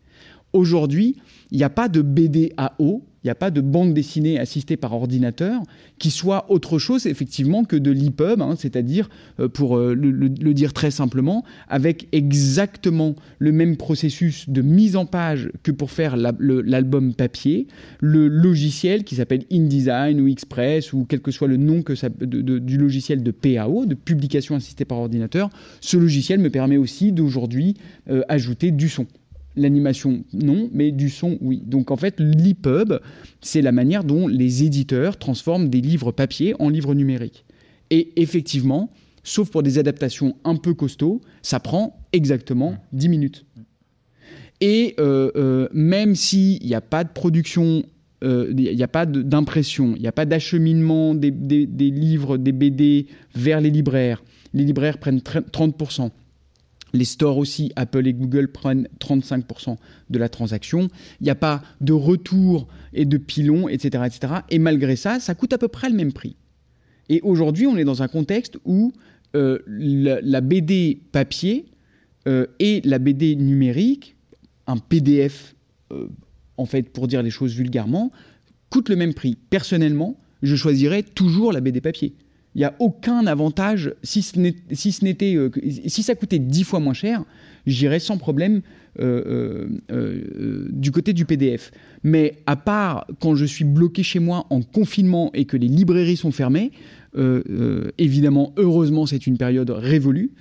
Aujourd'hui, 0.54 1.16
il 1.52 1.58
n'y 1.58 1.64
a 1.64 1.70
pas 1.70 1.88
de 1.88 2.02
BDAO, 2.02 3.04
il 3.24 3.28
n'y 3.28 3.32
a 3.32 3.36
pas 3.36 3.52
de 3.52 3.62
bande 3.62 3.94
dessinée 3.94 4.40
assistée 4.40 4.78
par 4.78 4.94
ordinateur 4.94 5.62
qui 6.00 6.10
soit 6.10 6.50
autre 6.50 6.80
chose 6.80 7.06
effectivement 7.06 7.64
que 7.64 7.76
de 7.76 7.92
l'EPUB, 7.92 8.42
hein, 8.42 8.56
c'est-à-dire, 8.58 9.10
euh, 9.40 9.48
pour 9.48 9.78
euh, 9.78 9.94
le, 9.94 10.30
dire 10.54 10.74
très 10.74 10.90
simplement, 10.92 11.46
avec 11.70 12.08
exactement 12.12 13.16
le 13.38 13.52
même 13.52 13.78
processus 13.78 14.50
de 14.50 14.62
mise 14.62 14.96
en 14.96 15.06
page 15.06 15.52
que 15.62 15.72
pour 15.72 15.92
faire 15.92 16.18
l'album 16.18 17.14
papier, 17.14 17.68
le 18.00 18.28
logiciel 18.28 19.04
qui 19.04 19.16
s'appelle 19.16 19.44
InDesign 19.52 20.20
ou 20.20 20.28
Express 20.28 20.92
ou 20.92 21.06
quel 21.08 21.22
que 21.22 21.32
soit 21.32 21.48
le 21.48 21.58
nom 21.58 21.84
que 21.84 21.94
du 22.26 22.78
logiciel 22.78 23.24
de 23.24 23.32
PAO, 23.32 23.86
de 23.86 23.96
publication 23.96 24.56
assistée 24.56 24.86
par 24.86 24.98
ordinateur, 24.98 25.50
ce 25.80 25.98
logiciel 25.98 26.40
me 26.40 26.50
permet 26.50 26.78
aussi 26.78 27.12
d'aujourd'hui 27.12 27.76
euh, 28.10 28.24
ajouter 28.30 28.72
du 28.72 28.90
son. 28.90 29.06
L'animation, 29.56 30.24
non, 30.34 30.70
mais 30.72 30.92
du 30.92 31.10
son, 31.10 31.38
oui. 31.42 31.62
Donc 31.66 31.92
en 31.92 31.98
fait, 31.98 32.20
l'EPUB, 32.20 33.00
c'est 33.42 33.62
la 33.62 33.72
manière 33.72 34.04
dont 34.04 34.28
les 34.28 34.64
éditeurs 34.64 35.18
transforment 35.18 35.70
des 35.70 35.82
livres 35.82 36.12
papier 36.12 36.56
en 36.60 36.70
livres 36.70 36.96
numériques. 36.96 37.46
Et 37.90 38.14
effectivement, 38.16 38.92
sauf 39.24 39.50
pour 39.50 39.64
des 39.64 39.78
adaptations 39.78 40.36
un 40.46 40.56
peu 40.56 40.74
costauds, 40.74 41.22
ça 41.42 41.60
prend 41.60 42.00
exactement 42.14 42.76
10 42.94 43.10
minutes. 43.10 43.46
Et 44.62 44.96
euh, 45.00 45.32
euh, 45.36 45.68
même 45.74 46.16
s'il 46.16 46.64
n'y 46.64 46.76
a 46.76 46.82
pas 46.82 47.04
de 47.04 47.10
production, 47.10 47.84
euh, 48.24 48.54
il 48.56 48.76
n'y 48.76 48.84
a 48.84 48.88
pas 48.88 49.08
d'impression, 49.08 49.96
il 49.96 50.02
n'y 50.02 50.08
a 50.08 50.12
pas 50.12 50.26
d'acheminement 50.26 51.16
des, 51.16 51.32
des, 51.32 51.90
livres, 51.90 52.38
des 52.38 52.52
BD 52.52 53.08
vers 53.36 53.60
les 53.60 53.72
libraires, 53.72 54.24
les 54.54 54.64
libraires 54.64 55.00
prennent 55.00 55.18
30%. 55.20 56.12
Les 56.94 57.06
stores 57.06 57.38
aussi, 57.38 57.72
Apple 57.76 58.06
et 58.08 58.14
Google 58.14 58.52
prennent 58.52 58.88
35% 59.00 59.78
de 60.10 60.20
la 60.20 60.30
transaction. 60.30 60.90
Il 61.20 61.24
n'y 61.24 61.30
a 61.30 61.36
pas 61.36 61.62
de 61.80 61.94
retour 61.94 62.68
et 62.94 63.06
de 63.06 63.18
pilon, 63.18 63.70
etc., 63.70 64.04
etc. 64.06 64.34
Et 64.50 64.60
malgré 64.60 64.96
ça, 64.96 65.20
ça 65.20 65.36
coûte 65.36 65.54
à 65.54 65.58
peu 65.58 65.68
près 65.68 65.90
le 65.90 65.96
même 65.96 66.14
prix. 66.14 66.36
Et 67.10 67.22
aujourd'hui, 67.22 67.68
on 67.68 67.78
est 67.78 67.84
dans 67.84 68.04
un 68.04 68.08
contexte 68.08 68.58
où 68.66 68.94
euh, 69.36 69.60
la, 69.68 70.42
BD 70.42 71.02
papier 71.12 71.66
euh, 72.28 72.48
et 72.60 72.82
la 72.84 73.00
BD 73.00 73.36
numérique, 73.36 74.16
un 74.68 74.78
PDF, 74.78 75.56
euh, 75.92 76.08
en 76.58 76.66
fait, 76.66 76.90
pour 76.90 77.08
dire 77.08 77.24
les 77.24 77.30
choses 77.30 77.54
vulgairement, 77.54 78.12
coûtent 78.70 78.90
le 78.90 78.96
même 78.96 79.14
prix. 79.14 79.38
Personnellement, 79.50 80.20
je 80.42 80.56
choisirais 80.56 81.04
toujours 81.04 81.54
la 81.54 81.62
BD 81.62 81.82
papier. 81.82 82.16
Il 82.56 82.60
n'y 82.60 82.66
a 82.66 82.74
aucun 82.80 83.28
avantage, 83.28 83.94
si 84.04 84.22
ce 84.22 84.38
euh, 84.40 85.50
si 85.88 86.04
ça 86.04 86.16
coûtait 86.16 86.40
dix 86.40 86.64
fois 86.64 86.80
moins 86.80 86.94
cher, 86.94 87.24
j'irais 87.66 88.00
sans 88.00 88.18
problème 88.18 88.62
euh, 89.00 89.70
euh, 89.92 90.68
du 90.70 90.92
côté 90.92 91.14
du 91.14 91.24
PDF. 91.24 91.72
Mais 92.04 92.36
à 92.46 92.58
part 92.58 93.08
quand 93.20 93.36
je 93.36 93.46
suis 93.46 93.64
bloqué 93.64 94.04
chez 94.04 94.20
moi 94.20 94.48
en 94.50 94.62
confinement 94.62 95.32
et 95.34 95.46
que 95.46 95.56
les 95.56 95.68
librairies 95.68 96.18
sont 96.18 96.32
fermées, 96.32 96.72
évidemment, 97.98 98.54
heureusement, 98.58 99.06
c'est 99.06 99.28
une 99.28 99.38
période 99.38 99.70
révolue. 99.70 100.32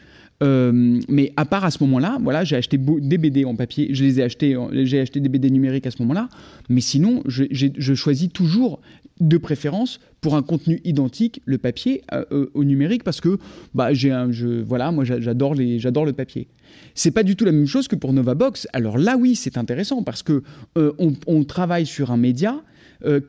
mais 0.40 1.32
à 1.36 1.44
part 1.44 1.64
à 1.64 1.70
ce 1.70 1.82
moment-là, 1.84 2.18
voilà, 2.22 2.42
j'ai 2.44 2.56
acheté 2.56 2.78
des 2.78 3.18
BD 3.18 3.44
en 3.44 3.54
papier, 3.54 3.88
je 3.92 4.04
les 4.04 4.20
ai 4.20 4.22
achetés, 4.22 4.56
j'ai 4.72 5.00
acheté 5.00 5.20
des 5.20 5.28
BD 5.28 5.50
numériques 5.50 5.86
à 5.86 5.90
ce 5.90 6.00
moment-là. 6.02 6.28
Mais 6.68 6.80
sinon, 6.80 7.22
je 7.26 7.94
choisis 7.94 8.32
toujours 8.32 8.80
de 9.20 9.36
préférence 9.36 10.00
pour 10.20 10.34
un 10.34 10.42
contenu 10.42 10.80
identique, 10.84 11.40
le 11.44 11.58
papier 11.58 12.02
euh, 12.12 12.24
euh, 12.32 12.50
au 12.54 12.64
numérique, 12.64 13.04
parce 13.04 13.20
que 13.20 13.38
bah, 13.74 13.92
j'ai 13.92 14.10
un, 14.10 14.30
je, 14.32 14.46
voilà, 14.46 14.90
moi 14.92 15.04
j'adore, 15.04 15.54
les, 15.54 15.78
j'adore 15.78 16.04
le 16.04 16.12
papier. 16.12 16.48
C'est 16.94 17.10
pas 17.10 17.22
du 17.22 17.36
tout 17.36 17.44
la 17.44 17.52
même 17.52 17.66
chose 17.66 17.88
que 17.88 17.96
pour 17.96 18.12
Novabox. 18.12 18.68
Alors 18.72 18.98
là, 18.98 19.16
oui, 19.16 19.34
c'est 19.34 19.58
intéressant 19.58 20.02
parce 20.02 20.22
que 20.22 20.42
euh, 20.76 20.92
on, 21.26 21.44
travaille 21.44 21.86
sur 21.86 22.10
un 22.10 22.16
média 22.16 22.62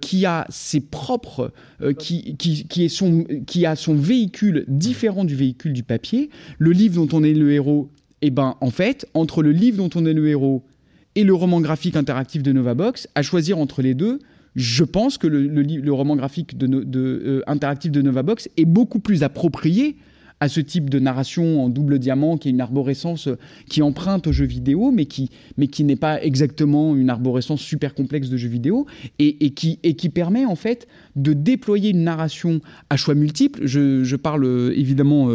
qui 0.02 0.26
a 0.26 0.46
ses 0.50 0.82
propres, 0.82 1.54
qui, 1.98 2.36
qui, 2.36 2.68
qui, 2.68 2.90
son, 2.90 3.24
qui 3.48 3.66
a 3.66 3.78
son 3.78 3.96
véhicule 3.96 4.66
différent 4.68 5.24
du 5.24 5.34
véhicule 5.34 5.72
du 5.72 5.82
papier. 5.82 6.30
Le 6.60 6.72
livre 6.72 7.06
dont 7.06 7.18
on 7.18 7.24
est 7.24 7.34
le 7.34 7.54
héros, 7.54 7.90
et 8.22 8.28
eh 8.28 8.30
ben 8.32 8.58
en 8.60 8.70
fait, 8.70 9.08
entre 9.14 9.42
le 9.42 9.54
livre 9.54 9.78
dont 9.78 9.90
on 9.96 10.06
est 10.06 10.14
le 10.14 10.28
héros 10.28 10.66
et 11.16 11.24
le 11.24 11.34
roman 11.34 11.62
graphique 11.62 11.96
interactif 11.96 12.44
de 12.44 12.52
Novabox, 12.52 13.08
à 13.16 13.22
choisir 13.22 13.58
entre 13.60 13.82
les 13.82 13.94
deux, 13.94 14.20
je 14.56 14.84
pense 14.84 15.18
que 15.18 15.28
le, 15.28 15.94
roman 15.94 16.16
graphique 16.16 16.56
euh, 16.62 17.42
interactif 17.48 17.92
de 17.92 18.02
Novabox 18.02 18.50
est 18.58 18.66
beaucoup 18.66 19.00
plus 19.00 19.24
approprié 19.24 19.98
à 20.42 20.50
ce 20.50 20.60
type 20.60 20.90
de 20.90 20.98
narration 20.98 21.64
en 21.64 21.70
double 21.70 22.00
diamant 22.00 22.36
qui 22.36 22.48
est 22.48 22.52
une 22.52 22.62
arborescence 22.62 23.28
euh, 23.28 23.38
qui 23.70 23.82
emprunte 23.82 24.28
au 24.28 24.32
jeu 24.32 24.46
vidéo, 24.46 24.92
mais 24.92 25.06
qui, 25.06 25.30
n'est 25.84 25.96
pas 25.96 26.22
exactement 26.22 26.96
une 26.96 27.10
arborescence 27.10 27.62
super 27.62 27.94
complexe 27.94 28.28
de 28.30 28.38
jeu 28.38 28.50
vidéo, 28.50 28.88
et, 29.20 29.52
qui, 29.52 29.80
et 29.84 29.94
qui 29.94 30.10
permet 30.10 30.46
en 30.46 30.56
fait 30.56 30.88
de 31.16 31.34
déployer 31.34 31.92
une 31.92 32.04
narration 32.04 32.60
à 32.90 32.98
choix 32.98 33.14
multiples. 33.14 33.62
Je, 33.66 34.16
parle 34.16 34.44
euh, 34.44 34.74
évidemment 34.76 35.30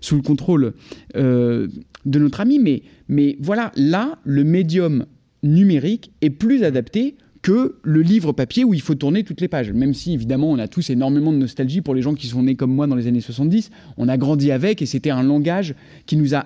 sous 0.00 0.16
le 0.16 0.22
contrôle 0.22 0.74
de 1.14 1.68
notre 2.04 2.40
ami, 2.40 2.82
mais 3.08 3.36
voilà, 3.40 3.72
là, 3.76 4.18
le 4.24 4.44
médium 4.44 5.06
numérique 5.42 6.10
est 6.20 6.30
plus 6.30 6.64
adapté 6.64 7.16
que 7.48 7.76
le 7.82 8.02
livre 8.02 8.32
papier 8.32 8.62
où 8.62 8.74
il 8.74 8.82
faut 8.82 8.94
tourner 8.94 9.24
toutes 9.24 9.40
les 9.40 9.48
pages. 9.48 9.72
Même 9.72 9.94
si, 9.94 10.12
évidemment, 10.12 10.50
on 10.50 10.58
a 10.58 10.68
tous 10.68 10.90
énormément 10.90 11.32
de 11.32 11.38
nostalgie 11.38 11.80
pour 11.80 11.94
les 11.94 12.02
gens 12.02 12.12
qui 12.12 12.26
sont 12.26 12.42
nés 12.42 12.56
comme 12.56 12.74
moi 12.74 12.86
dans 12.86 12.94
les 12.94 13.06
années 13.06 13.22
70. 13.22 13.70
On 13.96 14.06
a 14.06 14.18
grandi 14.18 14.52
avec 14.52 14.82
et 14.82 14.86
c'était 14.86 15.08
un 15.08 15.22
langage 15.22 15.74
qui 16.04 16.16
nous 16.16 16.34
a 16.34 16.44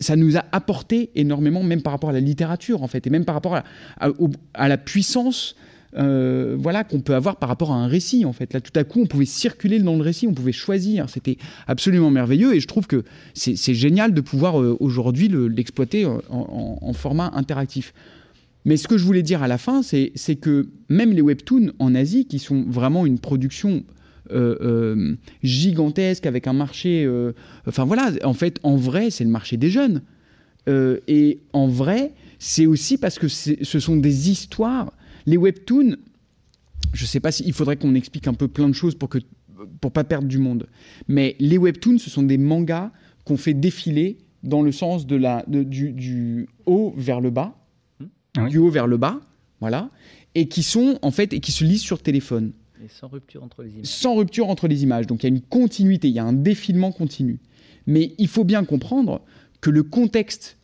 ça 0.00 0.14
nous 0.14 0.36
a 0.36 0.44
apporté 0.52 1.10
énormément, 1.16 1.64
même 1.64 1.82
par 1.82 1.92
rapport 1.92 2.10
à 2.10 2.12
la 2.12 2.20
littérature, 2.20 2.84
en 2.84 2.86
fait, 2.86 3.08
et 3.08 3.10
même 3.10 3.24
par 3.24 3.34
rapport 3.34 3.56
à, 3.56 4.68
la 4.68 4.78
puissance 4.78 5.56
euh, 5.96 6.54
voilà, 6.56 6.84
qu'on 6.84 7.00
peut 7.00 7.16
avoir 7.16 7.38
par 7.38 7.48
rapport 7.48 7.72
à 7.72 7.74
un 7.74 7.88
récit, 7.88 8.24
en 8.24 8.32
fait. 8.32 8.52
Là, 8.52 8.60
tout 8.60 8.78
à 8.78 8.84
coup, 8.84 9.00
on 9.02 9.06
pouvait 9.06 9.24
circuler 9.24 9.80
dans 9.80 9.96
le 9.96 10.02
récit, 10.02 10.28
on 10.28 10.34
pouvait 10.34 10.52
choisir. 10.52 11.10
C'était 11.10 11.38
absolument 11.66 12.10
merveilleux 12.10 12.54
et 12.54 12.60
je 12.60 12.68
trouve 12.68 12.86
que 12.86 13.02
c'est 13.34 13.74
génial 13.74 14.14
de 14.14 14.20
pouvoir 14.20 14.60
euh, 14.60 14.76
aujourd'hui 14.78 15.26
l'exploiter 15.28 16.06
en, 16.06 16.92
format 16.92 17.32
interactif. 17.34 17.92
Mais 18.64 18.76
ce 18.76 18.88
que 18.88 18.96
je 18.96 19.04
voulais 19.04 19.22
dire 19.22 19.42
à 19.42 19.48
la 19.48 19.58
fin, 19.58 19.82
c'est 19.82 20.36
que 20.36 20.68
même 20.88 21.12
les 21.12 21.20
webtoons 21.20 21.72
en 21.78 21.94
Asie, 21.94 22.26
qui 22.26 22.38
sont 22.38 22.64
vraiment 22.68 23.06
une 23.06 23.18
production 23.18 23.84
gigantesque 25.42 26.24
avec 26.24 26.46
un 26.46 26.54
marché. 26.54 27.06
enfin 27.66 27.84
voilà, 27.84 28.12
en 28.24 28.32
fait, 28.32 28.58
en 28.62 28.76
vrai, 28.76 29.10
c'est 29.10 29.24
le 29.24 29.30
marché 29.30 29.58
des 29.58 29.68
jeunes. 29.68 30.02
et 30.66 31.40
en 31.52 31.68
vrai, 31.68 32.12
c'est 32.38 32.66
aussi 32.66 32.96
parce 32.96 33.18
que 33.18 33.28
ce 33.28 33.78
sont 33.78 33.96
des 33.96 34.30
histoires. 34.30 34.92
Les 35.26 35.36
webtoons, 35.36 35.96
je 36.94 37.02
ne 37.02 37.06
sais 37.06 37.20
pas 37.20 37.32
s'il 37.32 37.52
faudrait 37.52 37.76
qu'on 37.76 37.94
explique 37.94 38.28
un 38.28 38.34
peu 38.34 38.48
plein 38.48 38.68
de 38.68 38.74
choses 38.74 38.94
pour 38.94 39.08
que 39.08 39.18
pour 39.80 39.92
pas 39.92 40.04
perdre 40.04 40.28
du 40.28 40.38
monde. 40.38 40.68
Mais 41.08 41.36
les 41.38 41.58
webtoons, 41.58 41.98
ce 41.98 42.10
sont 42.10 42.22
des 42.22 42.38
mangas 42.38 42.90
qu'on 43.24 43.36
fait 43.36 43.54
défiler 43.54 44.18
dans 44.42 44.62
le 44.62 44.72
sens 44.72 45.06
de 45.06 45.16
la, 45.16 45.44
du, 45.48 46.46
haut 46.66 46.92
vers 46.96 47.20
le 47.20 47.30
bas, 47.30 47.56
ah 48.36 48.48
du 48.48 48.58
haut 48.58 48.70
vers 48.70 48.86
le 48.86 48.96
bas, 48.96 49.20
voilà, 49.60 49.90
et 50.34 50.48
qui 50.48 50.62
sont 50.62 50.98
en 51.02 51.10
fait 51.10 51.32
et 51.32 51.40
qui 51.40 51.52
se 51.52 51.64
lisent 51.64 51.82
sur 51.82 52.02
téléphone. 52.02 52.52
Et 52.84 52.88
sans 52.88 53.08
rupture 53.08 53.42
entre 53.42 53.62
les 53.62 53.70
images. 53.70 53.86
Sans 53.86 54.14
rupture 54.14 54.48
entre 54.48 54.68
les 54.68 54.82
images. 54.82 55.06
Donc 55.06 55.22
il 55.22 55.26
y 55.26 55.32
a 55.32 55.34
une 55.34 55.40
continuité, 55.42 56.08
il 56.08 56.14
y 56.14 56.18
a 56.18 56.24
un 56.24 56.32
défilement 56.32 56.92
continu. 56.92 57.38
Mais 57.86 58.12
il 58.18 58.28
faut 58.28 58.44
bien 58.44 58.64
comprendre 58.64 59.22
que 59.60 59.70
le 59.70 59.82
contexte 59.82 60.58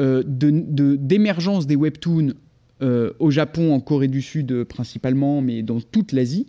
euh, 0.00 0.22
d'émergence 0.26 1.66
des 1.66 1.76
webtoons 1.76 2.34
euh, 2.82 3.12
au 3.18 3.30
Japon, 3.30 3.72
en 3.74 3.80
Corée 3.80 4.08
du 4.08 4.22
Sud 4.22 4.64
principalement, 4.64 5.40
mais 5.40 5.62
dans 5.62 5.80
toute 5.80 6.12
l'Asie, 6.12 6.46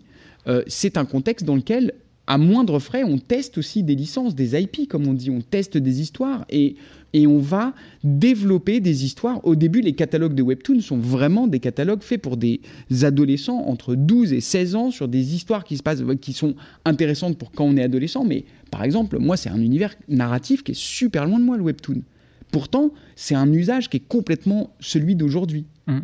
euh, 0.47 0.63
c'est 0.67 0.97
un 0.97 1.05
contexte 1.05 1.45
dans 1.45 1.55
lequel, 1.55 1.93
à 2.25 2.37
moindre 2.37 2.79
frais, 2.79 3.03
on 3.03 3.17
teste 3.17 3.57
aussi 3.57 3.83
des 3.83 3.95
licences, 3.95 4.33
des 4.33 4.59
IP, 4.59 4.87
comme 4.87 5.07
on 5.07 5.13
dit, 5.13 5.29
on 5.29 5.41
teste 5.41 5.77
des 5.77 6.01
histoires 6.01 6.45
et, 6.49 6.75
et 7.13 7.27
on 7.27 7.37
va 7.37 7.73
développer 8.03 8.79
des 8.79 9.05
histoires. 9.05 9.39
Au 9.45 9.55
début, 9.55 9.81
les 9.81 9.93
catalogues 9.93 10.33
de 10.33 10.41
webtoons 10.41 10.81
sont 10.81 10.97
vraiment 10.97 11.47
des 11.47 11.59
catalogues 11.59 12.01
faits 12.01 12.21
pour 12.21 12.37
des 12.37 12.61
adolescents 13.03 13.67
entre 13.67 13.95
12 13.95 14.33
et 14.33 14.41
16 14.41 14.75
ans 14.75 14.91
sur 14.91 15.07
des 15.07 15.35
histoires 15.35 15.63
qui 15.63 15.77
se 15.77 15.83
passent, 15.83 16.03
qui 16.21 16.33
sont 16.33 16.55
intéressantes 16.85 17.37
pour 17.37 17.51
quand 17.51 17.65
on 17.65 17.77
est 17.77 17.83
adolescent. 17.83 18.25
Mais 18.25 18.45
par 18.71 18.83
exemple, 18.83 19.19
moi, 19.19 19.37
c'est 19.37 19.49
un 19.49 19.61
univers 19.61 19.95
narratif 20.07 20.63
qui 20.63 20.71
est 20.71 20.79
super 20.79 21.27
loin 21.27 21.39
de 21.39 21.45
moi, 21.45 21.57
le 21.57 21.63
webtoon. 21.63 22.01
Pourtant, 22.51 22.91
c'est 23.15 23.35
un 23.35 23.51
usage 23.51 23.89
qui 23.89 23.97
est 23.97 24.07
complètement 24.07 24.75
celui 24.79 25.15
d'aujourd'hui. 25.15 25.65
Mm. 25.87 25.99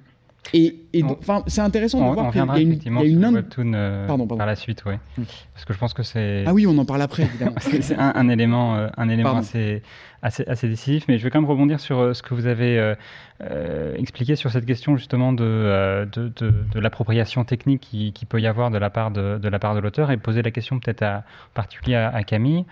Et, 0.54 1.04
enfin, 1.04 1.44
c'est 1.48 1.62
intéressant 1.62 2.00
de 2.00 2.14
voir 2.14 2.32
qu'il 2.32 2.44
y 2.44 2.50
a 2.50 2.60
une, 2.60 2.74
y 2.74 2.98
a 2.98 3.04
une 3.04 3.26
webtoon 3.26 3.74
euh, 3.76 4.08
pardon, 4.08 4.26
par 4.26 4.48
la 4.48 4.56
suite, 4.56 4.84
oui. 4.86 4.96
Mm. 5.18 5.24
Parce 5.54 5.66
que 5.66 5.74
je 5.74 5.78
pense 5.78 5.94
que 5.94 6.02
c'est. 6.02 6.44
Ah 6.48 6.54
oui, 6.54 6.66
on 6.66 6.78
en 6.78 6.86
parle 6.86 7.02
après, 7.02 7.24
évidemment. 7.24 7.56
c'est 7.60 7.96
un, 7.96 8.30
élément, 8.30 8.76
euh, 8.76 8.88
un 8.98 9.10
élément 9.10 9.38
assez, 9.38 9.84
assez, 10.24 10.44
assez, 10.48 10.68
décisif. 10.68 11.06
Mais 11.08 11.18
je 11.20 11.24
vais 11.24 11.30
quand 11.30 11.42
même 11.42 11.50
rebondir 11.50 11.80
sur 11.80 12.00
euh, 12.00 12.14
ce 12.14 12.24
que 12.24 12.34
vous 12.34 12.48
avez 12.48 12.96
expliqué 13.98 14.36
sur 14.36 14.52
cette 14.52 14.66
question 14.66 14.98
justement 14.98 15.34
de, 15.34 16.08
de, 16.12 16.30
de, 16.30 16.80
l'appropriation 16.80 17.46
technique 17.46 17.82
qui, 17.82 18.12
qui, 18.12 18.26
peut 18.26 18.42
y 18.42 18.48
avoir 18.48 18.72
de 18.72 18.78
la 18.78 18.90
part 18.90 19.12
de, 19.12 19.38
de 19.38 19.50
la 19.50 19.60
part 19.60 19.76
de 19.76 19.80
l'auteur 19.80 20.12
et 20.12 20.18
poser 20.18 20.42
la 20.42 20.52
question 20.52 20.80
peut-être 20.80 21.04
en 21.04 21.24
particulier 21.54 21.96
à 21.96 22.24
Camille. 22.24 22.66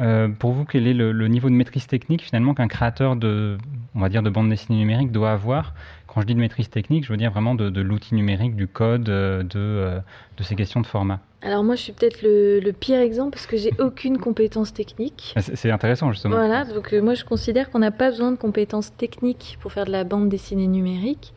Euh, 0.00 0.28
pour 0.28 0.52
vous, 0.52 0.64
quel 0.64 0.86
est 0.86 0.94
le, 0.94 1.28
niveau 1.28 1.48
de 1.48 1.54
maîtrise 1.54 1.86
technique 1.86 2.22
finalement 2.22 2.54
qu'un 2.54 2.68
créateur 2.68 3.16
de, 3.16 3.58
on 3.94 4.00
va 4.00 4.08
dire, 4.08 4.22
de 4.22 4.30
bande 4.30 4.48
dessinée 4.48 4.78
numérique 4.78 5.12
doit 5.12 5.32
avoir 5.32 5.74
Quand 6.06 6.20
je 6.20 6.26
dis 6.26 6.34
de 6.34 6.40
maîtrise 6.40 6.70
technique, 6.70 7.04
je 7.04 7.12
veux 7.12 7.18
dire 7.18 7.30
vraiment 7.30 7.54
de, 7.54 7.80
l'outil 7.80 8.14
numérique, 8.14 8.56
du 8.56 8.66
code, 8.66 9.08
euh, 9.08 9.42
de, 9.42 9.50
euh, 9.56 10.00
de, 10.38 10.42
ces 10.42 10.54
questions 10.54 10.80
de 10.80 10.86
format. 10.86 11.20
Alors 11.42 11.64
moi, 11.64 11.74
je 11.74 11.82
suis 11.82 11.92
peut-être 11.92 12.22
le, 12.22 12.70
pire 12.72 13.00
exemple 13.00 13.32
parce 13.32 13.46
que 13.46 13.56
j'ai 13.56 13.72
aucune 13.78 14.18
compétence 14.18 14.72
technique. 14.72 15.34
C'est 15.36 15.70
intéressant 15.70 16.12
justement. 16.12 16.36
Voilà, 16.36 16.64
donc 16.64 16.92
moi 16.94 17.14
je 17.14 17.24
considère 17.24 17.70
qu'on 17.70 17.78
n'a 17.78 17.90
pas 17.90 18.10
besoin 18.10 18.30
de 18.30 18.36
compétences 18.36 18.94
techniques 18.96 19.58
pour 19.60 19.72
faire 19.72 19.84
de 19.84 19.92
la 19.92 20.04
bande 20.04 20.28
dessinée 20.28 20.66
numérique. 20.66 21.32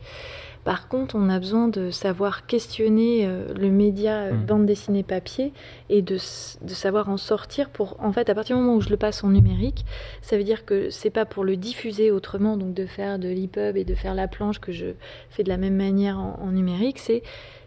Par 0.64 0.88
contre, 0.88 1.14
on 1.14 1.28
a 1.28 1.38
besoin 1.38 1.68
de 1.68 1.90
savoir 1.90 2.46
questionner 2.46 3.26
euh, 3.26 3.52
le 3.54 3.70
média 3.70 4.22
euh, 4.22 4.32
mmh. 4.32 4.46
bande 4.46 4.66
dessinée 4.66 5.02
papier 5.02 5.52
et 5.90 6.00
de, 6.00 6.16
savoir 6.16 7.10
en 7.10 7.18
sortir 7.18 7.68
pour, 7.68 7.96
en 8.00 8.12
fait, 8.12 8.30
à 8.30 8.34
partir 8.34 8.56
du 8.56 8.62
moment 8.62 8.76
où 8.76 8.80
je 8.80 8.88
le 8.88 8.96
passe 8.96 9.22
en 9.24 9.28
numérique, 9.28 9.84
ça 10.22 10.38
veut 10.38 10.42
dire 10.44 10.64
que 10.64 10.88
c'est 10.88 11.10
pas 11.10 11.26
pour 11.26 11.44
le 11.44 11.56
diffuser 11.56 12.10
autrement, 12.10 12.56
donc 12.56 12.72
de 12.72 12.86
faire 12.86 13.18
de 13.18 13.28
l'EPUB 13.28 13.76
et 13.76 13.84
de 13.84 13.94
faire 13.94 14.14
la 14.14 14.26
planche 14.26 14.58
que 14.58 14.72
je 14.72 14.86
fais 15.28 15.42
de 15.42 15.50
la 15.50 15.58
même 15.58 15.76
manière 15.76 16.18
en, 16.18 16.50
numérique, 16.50 16.98
c'est 16.98 17.22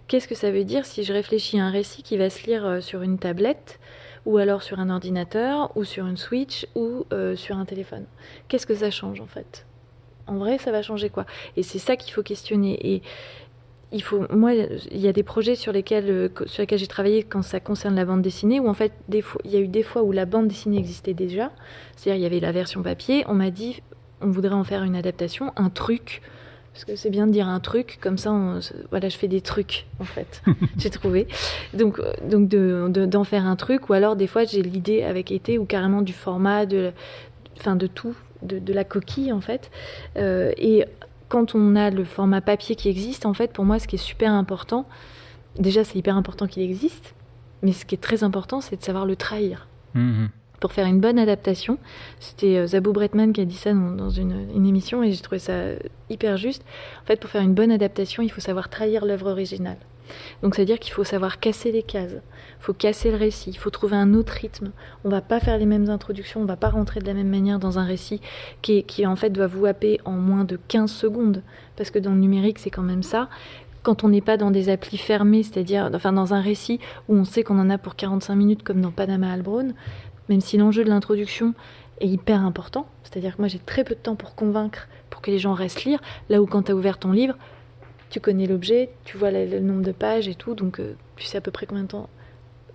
qu'est-ce 0.08 0.28
que 0.28 0.36
ça 0.36 0.50
veut 0.50 0.64
dire 0.64 0.86
si 0.86 1.04
je 1.04 1.14
réfléchis 1.14 1.60
à 1.60 1.66
un 1.66 1.72
récit 1.72 2.02
qui 2.02 2.18
va 2.18 2.32
se 2.32 2.46
lire 2.48 2.66
euh, 2.66 2.80
sur 2.80 3.04
une 3.04 3.20
tablette 3.20 3.80
ou 4.26 4.38
alors 4.38 4.64
sur 4.64 4.80
un 4.80 4.90
ordinateur 4.90 5.72
ou 5.76 5.84
sur 5.84 6.08
une 6.08 6.18
Switch 6.18 6.68
ou 6.76 7.06
sur 7.36 7.58
un 7.58 7.64
téléphone? 7.64 8.06
Qu'est-ce 8.50 8.68
que 8.68 8.76
ça 8.76 8.92
change 8.92 9.22
en 9.22 9.26
fait? 9.26 9.66
En 10.28 10.36
vrai, 10.36 10.58
ça 10.58 10.72
va 10.72 10.82
changer 10.82 11.10
quoi 11.10 11.26
Et 11.56 11.64
c'est 11.64 11.80
ça 11.80 11.96
qu'il 11.96 12.14
faut 12.14 12.24
questionner. 12.24 12.78
Et 12.96 13.02
il 13.92 14.04
faut, 14.04 14.26
moi, 14.30 14.54
il 14.54 15.00
y 15.00 15.08
a 15.08 15.14
des 15.14 15.24
projets 15.24 15.56
sur 15.56 15.72
lesquels, 15.72 16.10
euh, 16.10 16.30
sur 16.46 16.62
lesquels 16.62 16.80
j'ai 16.80 16.88
travaillé 16.88 17.24
quand 17.24 17.42
ça 17.42 17.60
concerne 17.60 17.96
la 17.96 18.06
bande 18.06 18.22
dessinée, 18.22 18.60
où 18.60 18.68
en 18.68 18.74
fait, 18.74 18.92
des 19.08 19.22
fois, 19.22 19.42
il 19.46 19.52
y 19.52 19.56
a 19.56 19.60
eu 19.60 19.68
des 19.68 19.84
fois 19.84 20.04
où 20.04 20.12
la 20.12 20.26
bande 20.26 20.48
dessinée 20.48 20.78
existait 20.78 21.14
déjà. 21.14 21.52
C'est-à-dire, 21.96 22.20
il 22.20 22.24
y 22.24 22.26
avait 22.26 22.40
la 22.40 22.52
version 22.52 22.82
papier. 22.84 23.24
On 23.28 23.34
m'a 23.34 23.50
dit, 23.50 23.82
on 24.22 24.30
voudrait 24.30 24.56
en 24.56 24.64
faire 24.64 24.84
une 24.84 24.96
adaptation, 24.96 25.54
un 25.56 25.70
truc. 25.70 26.22
Parce 26.74 26.86
que 26.86 26.96
c'est 26.96 27.10
bien 27.10 27.26
de 27.26 27.32
dire 27.32 27.48
un 27.48 27.60
truc, 27.60 27.98
comme 28.02 28.20
ça, 28.20 28.32
voilà, 28.92 29.10
je 29.10 29.18
fais 29.18 29.28
des 29.28 29.42
trucs, 29.42 29.88
en 30.00 30.04
fait. 30.04 30.44
j'ai 30.78 30.92
trouvé. 30.92 31.28
Donc, 31.74 31.98
euh, 31.98 32.14
donc 32.24 32.50
d'en 32.50 32.90
de, 32.90 33.06
d'en 33.06 33.24
faire 33.24 33.46
un 33.46 33.56
truc, 33.56 33.90
ou 33.90 33.94
alors 33.94 34.16
des 34.16 34.28
fois, 34.28 34.44
j'ai 34.44 34.62
l'idée 34.62 35.02
avec 35.02 35.32
été, 35.32 35.58
ou 35.58 35.66
carrément 35.66 36.02
du 36.02 36.14
format, 36.14 36.66
de, 36.66 36.92
enfin, 37.58 37.76
de 37.76 37.88
tout, 37.88 38.16
de, 38.42 38.74
la 38.74 38.84
coquille 38.84 39.32
en 39.32 39.42
fait. 39.42 39.72
Euh, 40.18 40.52
et 40.58 40.86
quand 41.30 41.56
on 41.56 41.76
a 41.76 41.90
le 41.90 42.04
format 42.04 42.42
papier 42.42 42.76
qui 42.76 42.90
existe, 42.90 43.26
en 43.26 43.34
fait, 43.34 43.52
pour 43.52 43.66
moi, 43.66 43.80
ce 43.80 43.88
qui 43.88 43.96
est 43.96 44.00
super 44.00 44.32
important, 44.32 44.86
déjà 45.60 45.84
c'est 45.84 45.98
hyper 45.98 46.16
important 46.16 46.48
qu'il 46.48 46.64
existe, 46.64 47.14
mais 47.62 47.74
ce 47.74 47.86
qui 47.86 47.96
est 47.96 48.02
très 48.02 48.24
important, 48.24 48.62
c'est 48.62 48.78
de 48.78 48.84
savoir 48.84 49.06
le 49.06 49.16
trahir. 49.16 49.68
Mhm. 49.94 50.30
Pour 50.60 50.72
faire 50.72 50.88
une 50.88 51.00
bonne 51.00 51.20
adaptation, 51.20 51.78
c'était 52.20 52.58
euh, 52.58 52.68
Zabou 52.68 52.92
Bretman 52.92 53.32
qui 53.32 53.42
a 53.42 53.46
dit 53.46 53.56
ça 53.56 53.74
dans, 53.74 54.10
une, 54.10 54.48
une, 54.56 54.66
émission 54.66 55.04
et 55.04 55.12
j'ai 55.12 55.22
trouvé 55.22 55.38
ça 55.38 55.54
hyper 56.10 56.36
juste. 56.38 56.64
En 57.04 57.06
fait, 57.06 57.20
pour 57.20 57.30
faire 57.30 57.44
une 57.44 57.54
bonne 57.54 57.72
adaptation, 57.72 58.24
il 58.24 58.30
faut 58.30 58.42
savoir 58.42 58.70
trahir 58.70 59.06
l'œuvre 59.06 59.30
originale. 59.30 59.78
Donc, 60.44 60.56
c'est-à-dire 60.56 60.80
qu'il 60.80 60.94
faut 60.94 61.04
savoir 61.04 61.40
casser 61.40 61.72
les 61.72 61.84
cases 61.84 62.16
il 62.60 62.64
faut 62.64 62.74
casser 62.74 63.12
le 63.12 63.18
récit, 63.18 63.52
il 63.52 63.58
faut 63.58 63.70
trouver 63.70 63.96
un 63.96 64.14
autre 64.14 64.34
rythme. 64.34 64.72
On 65.04 65.10
va 65.10 65.22
pas 65.22 65.40
faire 65.40 65.58
les 65.58 65.66
mêmes 65.66 65.90
introductions, 65.90 66.42
on 66.42 66.46
va 66.46 66.56
pas 66.56 66.70
rentrer 66.70 67.00
de 67.00 67.06
la 67.06 67.14
même 67.14 67.30
manière 67.30 67.60
dans 67.60 67.80
un 67.80 67.86
récit 67.86 68.20
qui, 68.62 68.84
qui 68.84 69.06
en 69.06 69.16
fait 69.16 69.30
doit 69.30 69.48
vous 69.48 69.66
happer 69.66 70.00
en 70.06 70.14
moins 70.14 70.44
de 70.44 70.60
15 70.68 70.92
secondes, 70.92 71.44
parce 71.76 71.92
que 71.92 72.00
dans 72.00 72.12
le 72.12 72.18
numérique 72.18 72.60
c'est 72.60 72.70
quand 72.70 72.84
même 72.84 73.04
ça. 73.04 73.30
Quand 73.84 74.04
on 74.04 74.10
n'est 74.10 74.22
pas 74.22 74.38
dans 74.38 74.52
des 74.52 74.70
applis 74.70 74.98
fermées, 74.98 75.44
c'est-à-dire 75.44 75.90
enfin 75.94 76.12
dans 76.12 76.34
un 76.34 76.42
récit 76.42 76.80
où 77.08 77.16
on 77.16 77.24
sait 77.24 77.44
qu'on 77.44 77.60
en 77.60 77.70
a 77.70 77.78
pour 77.78 77.96
45 77.96 78.36
minutes 78.36 78.64
comme 78.64 78.82
dans 78.82 78.92
Panama 78.92 79.32
Albron, 79.32 79.74
même 80.28 80.42
si 80.42 80.58
l'enjeu 80.58 80.84
de 80.84 80.90
l'introduction 80.90 81.54
est 82.02 82.08
hyper 82.08 82.42
important, 82.42 82.88
c'est-à-dire 83.04 83.36
que 83.36 83.42
moi 83.42 83.48
j'ai 83.48 83.60
très 83.60 83.84
peu 83.84 83.96
de 83.96 84.00
temps 84.00 84.16
pour 84.16 84.36
convaincre, 84.36 84.88
pour 85.10 85.22
que 85.22 85.32
les 85.32 85.40
gens 85.40 85.54
restent 85.54 85.86
lire, 85.86 86.00
là 86.30 86.42
où 86.42 86.48
quand 86.48 86.64
tu 86.64 86.72
as 86.72 86.76
ouvert 86.76 86.98
ton 86.98 87.12
livre, 87.12 87.36
tu 88.10 88.20
connais 88.20 88.48
l'objet, 88.48 88.90
tu 89.06 89.18
vois 89.18 89.32
le, 89.32 89.60
nombre 89.60 89.84
de 89.84 89.92
pages 89.92 90.28
et 90.28 90.36
tout, 90.36 90.56
donc 90.56 90.80
euh, 90.80 90.94
tu 91.16 91.26
sais 91.26 91.38
à 91.38 91.42
peu 91.42 91.52
près 91.52 91.66
combien 91.66 91.84
de 91.84 91.90
temps 91.90 92.10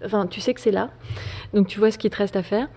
Enfin, 0.05 0.27
tu 0.27 0.41
sais 0.41 0.53
que 0.53 0.61
c'est 0.61 0.73
là, 0.73 0.91
donc 1.55 1.69
tu 1.69 1.79
vois 1.79 1.93
ce 1.93 1.99
qu'il 1.99 2.11
te 2.11 2.17
reste 2.17 2.35
à 2.35 2.43
faire. 2.43 2.69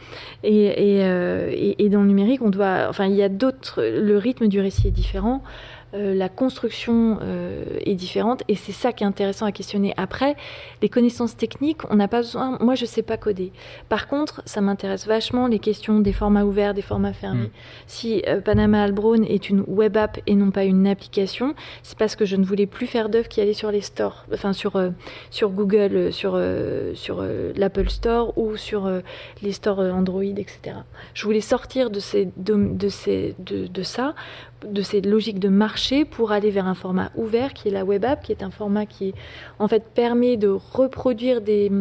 Et, 0.43 0.71
euh, 0.77 1.49
et, 1.51 1.83
et, 1.83 1.89
dans 1.89 2.01
le 2.01 2.07
numérique, 2.07 2.43
on 2.43 2.51
doit, 2.51 2.85
enfin, 2.87 3.07
il 3.07 3.15
y 3.15 3.23
a 3.23 3.29
d'autres. 3.29 3.81
Le 3.81 4.15
rythme 4.19 4.47
du 4.47 4.59
récit 4.59 4.89
est 4.89 4.91
différent. 4.91 5.41
Euh, 5.95 6.13
la 6.13 6.29
construction 6.29 7.19
euh, 7.21 7.63
est 7.85 7.95
différente 7.95 8.43
et 8.47 8.55
c'est 8.55 8.71
ça 8.71 8.91
qui 8.91 9.03
est 9.03 9.07
intéressant 9.07 9.45
à 9.45 9.51
questionner. 9.51 9.93
Après, 9.97 10.35
les 10.81 10.89
connaissances 10.89 11.37
techniques, 11.37 11.89
on 11.89 11.95
n'a 11.95 12.07
pas 12.07 12.17
besoin. 12.17 12.57
Moi, 12.59 12.75
je 12.75 12.83
ne 12.83 12.87
sais 12.87 13.01
pas 13.01 13.17
coder. 13.17 13.51
Par 13.87 14.07
contre, 14.07 14.41
ça 14.45 14.61
m'intéresse 14.61 15.07
vachement 15.07 15.47
les 15.47 15.59
questions 15.59 15.99
des 15.99 16.11
formats 16.11 16.43
ouverts, 16.43 16.73
des 16.73 16.81
formats 16.81 17.13
fermés. 17.13 17.47
Mm. 17.47 17.51
Si 17.87 18.23
euh, 18.27 18.41
Panama 18.41 18.83
Albron 18.83 19.23
est 19.23 19.49
une 19.49 19.63
web 19.67 19.95
app 19.95 20.19
et 20.27 20.35
non 20.35 20.51
pas 20.51 20.65
une 20.65 20.87
application, 20.87 21.55
c'est 21.83 21.97
parce 21.97 22.15
que 22.15 22.25
je 22.25 22.35
ne 22.35 22.43
voulais 22.43 22.67
plus 22.67 22.87
faire 22.87 23.09
d'œuvres 23.09 23.29
qui 23.29 23.39
allaient 23.39 23.53
sur 23.53 23.71
les 23.71 23.81
stores, 23.81 24.25
enfin 24.33 24.53
sur 24.53 24.81
sur 25.29 25.49
Google, 25.49 26.11
sur 26.11 26.39
sur 26.93 27.23
l'Apple 27.55 27.89
Store 27.89 28.37
ou 28.37 28.57
sur 28.57 28.89
les 29.41 29.51
stores 29.51 29.79
Android, 29.79 30.23
etc. 30.23 30.77
Je 31.13 31.23
voulais 31.23 31.41
sortir 31.41 31.89
de 31.89 31.99
ces 31.99 32.29
de, 32.37 32.89
ces 32.89 33.35
de, 33.39 33.67
de 33.67 33.83
ça 33.83 34.15
de 34.63 34.81
ces 34.81 35.01
logiques 35.01 35.39
de 35.39 35.49
marché 35.49 36.05
pour 36.05 36.31
aller 36.31 36.51
vers 36.51 36.67
un 36.67 36.75
format 36.75 37.11
ouvert 37.15 37.53
qui 37.53 37.67
est 37.67 37.71
la 37.71 37.85
web 37.85 38.05
app, 38.05 38.23
qui 38.23 38.31
est 38.31 38.43
un 38.43 38.51
format 38.51 38.85
qui 38.85 39.13
en 39.59 39.67
fait 39.67 39.83
permet 39.93 40.37
de 40.37 40.47
reproduire 40.47 41.41
des, 41.41 41.71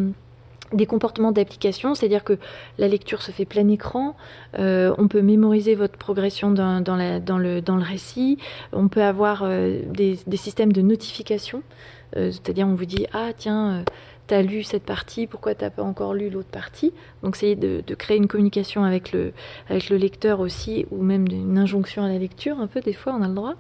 des 0.73 0.87
comportements 0.87 1.33
d'application, 1.33 1.95
c'est-à-dire 1.95 2.25
que 2.25 2.39
la 2.79 2.89
lecture 2.89 3.23
se 3.23 3.31
fait 3.31 3.45
plein 3.45 3.69
écran, 3.69 4.17
euh, 4.59 4.95
on 4.99 5.09
peut 5.09 5.23
mémoriser 5.23 5.75
votre 5.75 5.97
progression 5.97 6.51
dans, 6.51 6.81
dans, 6.81 6.97
le, 6.97 7.21
dans, 7.21 7.39
le, 7.39 7.83
récit, 7.83 8.39
on 8.73 8.89
peut 8.89 9.03
avoir 9.03 9.43
euh, 9.45 9.81
des, 9.87 10.19
des, 10.27 10.37
systèmes 10.37 10.73
de 10.73 10.83
notification, 10.83 11.63
euh, 12.17 12.31
c'est-à-dire 12.31 12.67
on 12.67 12.75
vous 12.75 12.87
dit 12.87 13.07
ah 13.13 13.31
tiens 13.37 13.85
tu 14.27 14.35
as 14.35 14.43
lu 14.43 14.63
cette 14.63 14.85
partie, 14.85 15.27
pourquoi 15.27 15.55
tu 15.55 15.65
n'as 15.65 15.71
pas 15.71 15.83
encore 15.83 16.15
lu 16.15 16.31
l'autre 16.31 16.49
partie. 16.49 16.93
Donc, 17.23 17.37
essayer 17.37 17.57
de, 17.57 17.83
créer 17.95 18.17
une 18.17 18.27
communication 18.27 18.85
avec 18.85 19.13
le, 19.13 19.33
avec 19.69 19.89
le 19.91 19.97
lecteur 19.97 20.41
aussi, 20.41 20.87
ou 20.91 21.03
même 21.03 21.27
une 21.31 21.59
injonction 21.59 22.05
à 22.05 22.09
la 22.09 22.19
lecture, 22.19 22.59
un 22.61 22.67
peu, 22.67 22.81
des 22.81 22.93
fois, 22.93 23.15
on 23.19 23.23
a 23.23 23.29
le 23.29 23.35
droit. 23.35 23.55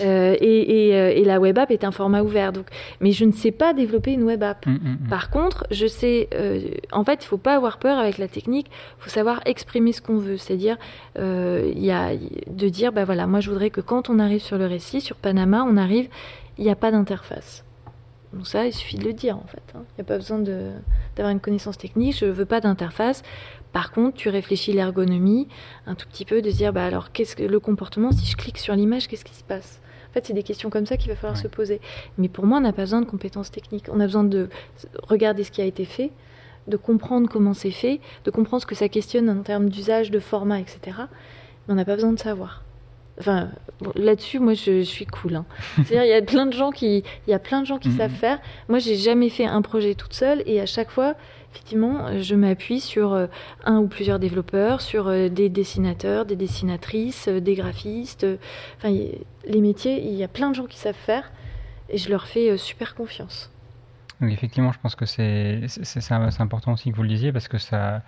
Euh, 0.00 0.36
et, 0.40 0.94
euh, 0.94 1.12
et, 1.14 1.24
la 1.24 1.40
web 1.40 1.58
app 1.58 1.70
est 1.70 1.84
un 1.84 1.90
format 1.90 2.22
ouvert. 2.22 2.52
Donc, 2.52 2.66
mais 3.00 3.12
je 3.12 3.24
ne 3.24 3.32
sais 3.32 3.50
pas 3.50 3.72
développer 3.72 4.12
une 4.12 4.22
web 4.24 4.42
app. 4.42 4.66
Mmh, 4.66 4.70
mmh, 4.70 4.76
mmh. 4.76 5.08
Par 5.08 5.30
contre, 5.30 5.66
je 5.70 5.86
sais. 5.86 6.28
Euh, 6.34 6.60
en 6.92 7.04
fait, 7.04 7.14
il 7.14 7.24
ne 7.24 7.28
faut 7.28 7.38
pas 7.38 7.54
avoir 7.54 7.78
peur 7.78 7.98
avec 7.98 8.18
la 8.18 8.28
technique, 8.28 8.68
il 8.70 9.02
faut 9.04 9.10
savoir 9.10 9.40
exprimer 9.46 9.92
ce 9.92 10.02
qu'on 10.02 10.18
veut. 10.18 10.36
C'est-à-dire, 10.36 10.76
il 11.16 11.84
y 11.84 11.90
a 11.90 12.10
de 12.46 12.68
dire 12.68 12.92
bah 12.92 13.04
voilà, 13.04 13.26
moi, 13.26 13.40
je 13.40 13.50
voudrais 13.50 13.70
que 13.70 13.80
quand 13.80 14.10
on 14.10 14.18
arrive 14.18 14.40
sur 14.40 14.58
le 14.58 14.66
récit, 14.66 15.00
sur 15.00 15.16
Panama, 15.16 15.64
on 15.68 15.76
arrive, 15.76 16.08
il 16.58 16.64
n'y 16.64 16.70
a 16.70 16.76
pas 16.76 16.90
d'interface. 16.90 17.64
Donc 18.32 18.46
ça, 18.46 18.66
il 18.66 18.72
suffit 18.72 18.96
de 18.96 19.04
le 19.04 19.12
dire 19.12 19.36
en 19.36 19.46
fait. 19.46 19.62
Hein. 19.74 19.82
Il 19.90 20.00
n'y 20.00 20.02
a 20.02 20.04
pas 20.04 20.16
besoin 20.16 20.38
d'avoir 20.38 21.30
une 21.30 21.40
connaissance 21.40 21.78
technique. 21.78 22.16
Je 22.16 22.26
ne 22.26 22.30
veux 22.30 22.46
pas 22.46 22.60
d'interface. 22.60 23.22
Par 23.72 23.92
contre, 23.92 24.16
tu 24.16 24.28
réfléchis 24.28 24.72
l'ergonomie 24.72 25.48
un 25.86 25.94
tout 25.94 26.06
petit 26.06 26.24
peu, 26.24 26.42
de 26.42 26.50
se 26.50 26.56
dire, 26.56 26.72
bah 26.72 26.84
alors, 26.84 27.12
qu'est-ce 27.12 27.36
que 27.36 27.42
le 27.42 27.60
comportement 27.60 28.12
Si 28.12 28.26
je 28.26 28.36
clique 28.36 28.58
sur 28.58 28.74
l'image, 28.74 29.08
qu'est-ce 29.08 29.24
qui 29.24 29.34
se 29.34 29.44
passe? 29.44 29.80
En 30.10 30.12
fait, 30.12 30.26
c'est 30.26 30.34
des 30.34 30.42
questions 30.42 30.68
comme 30.68 30.84
ça 30.84 30.98
qu'il 30.98 31.08
va 31.08 31.16
falloir 31.16 31.38
se 31.38 31.48
poser. 31.48 31.80
Mais 32.18 32.28
pour 32.28 32.44
moi, 32.44 32.58
on 32.58 32.60
n'a 32.60 32.74
pas 32.74 32.82
besoin 32.82 33.00
de 33.00 33.06
compétences 33.06 33.50
techniques. 33.50 33.86
On 33.90 33.98
a 33.98 34.04
besoin 34.04 34.24
de 34.24 34.50
regarder 35.08 35.42
ce 35.42 35.50
qui 35.50 35.62
a 35.62 35.64
été 35.64 35.86
fait, 35.86 36.10
de 36.68 36.76
comprendre 36.76 37.30
comment 37.30 37.54
c'est 37.54 37.70
fait, 37.70 38.00
de 38.24 38.30
comprendre 38.30 38.60
ce 38.60 38.66
que 38.66 38.74
ça 38.74 38.90
questionne 38.90 39.30
en 39.30 39.42
termes 39.42 39.70
d'usage, 39.70 40.10
de 40.10 40.20
format, 40.20 40.60
etc. 40.60 40.80
Mais 41.66 41.72
on 41.72 41.74
n'a 41.74 41.86
pas 41.86 41.94
besoin 41.94 42.12
de 42.12 42.18
savoir. 42.18 42.62
Enfin, 43.18 43.50
là-dessus, 43.94 44.38
moi, 44.38 44.54
je, 44.54 44.82
suis 44.82 45.06
cool. 45.06 45.36
Hein. 45.36 45.44
C'est-à-dire, 45.76 46.04
il 46.04 46.10
y 46.10 46.14
a 46.14 46.22
plein 46.22 46.46
de 46.46 46.52
gens 46.52 46.70
qui, 46.70 47.04
il 47.26 47.30
y 47.30 47.34
a 47.34 47.38
plein 47.38 47.60
de 47.60 47.66
gens 47.66 47.78
qui 47.78 47.90
mhm. 47.90 47.98
savent 47.98 48.10
faire. 48.10 48.38
Moi, 48.68 48.78
j'ai 48.78 48.96
jamais 48.96 49.28
fait 49.28 49.46
un 49.46 49.62
projet 49.62 49.94
toute 49.94 50.14
seule, 50.14 50.42
et 50.46 50.60
à 50.60 50.66
chaque 50.66 50.90
fois, 50.90 51.14
effectivement, 51.52 52.20
je 52.20 52.34
m'appuie 52.34 52.80
sur 52.80 53.12
euh, 53.12 53.26
un 53.64 53.78
ou 53.78 53.86
plusieurs 53.86 54.18
développeurs, 54.18 54.80
sur 54.80 55.08
euh, 55.08 55.28
des 55.28 55.48
dessinateurs, 55.48 56.24
des 56.24 56.36
dessinatrices, 56.36 57.28
euh, 57.28 57.40
des 57.40 57.54
graphistes. 57.54 58.26
Enfin, 58.78 58.94
les 59.46 59.60
métiers, 59.60 60.02
il 60.02 60.14
y 60.14 60.24
a 60.24 60.28
plein 60.28 60.50
de 60.50 60.54
gens 60.54 60.66
qui 60.66 60.78
savent 60.78 60.94
faire, 60.94 61.30
et 61.90 61.98
je 61.98 62.08
leur 62.08 62.26
fais 62.26 62.56
super 62.56 62.94
confiance. 62.94 63.50
Donc, 64.20 64.30
effectivement, 64.30 64.72
je 64.72 64.78
pense 64.78 64.94
que 64.94 65.04
c'est 65.04 65.60
important 66.38 66.72
aussi 66.72 66.90
que 66.90 66.96
vous 66.96 67.02
le 67.02 67.08
disiez 67.08 67.32
parce 67.32 67.48
que 67.48 67.58
ça 67.58 68.02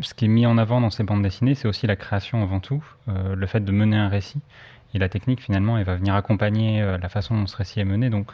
ce 0.00 0.14
qui 0.14 0.26
est 0.26 0.28
mis 0.28 0.46
en 0.46 0.58
avant 0.58 0.80
dans 0.80 0.90
ces 0.90 1.04
bandes 1.04 1.22
dessinées, 1.22 1.54
c'est 1.54 1.68
aussi 1.68 1.86
la 1.86 1.96
création 1.96 2.42
avant 2.42 2.60
tout, 2.60 2.84
euh, 3.08 3.34
le 3.34 3.46
fait 3.46 3.60
de 3.60 3.72
mener 3.72 3.96
un 3.96 4.08
récit. 4.08 4.40
Et 4.94 4.98
la 4.98 5.08
technique, 5.08 5.42
finalement, 5.42 5.76
elle 5.78 5.84
va 5.84 5.96
venir 5.96 6.14
accompagner 6.14 6.80
euh, 6.80 6.98
la 6.98 7.08
façon 7.08 7.36
dont 7.36 7.46
ce 7.46 7.56
récit 7.56 7.80
est 7.80 7.84
mené. 7.84 8.08
Donc, 8.08 8.28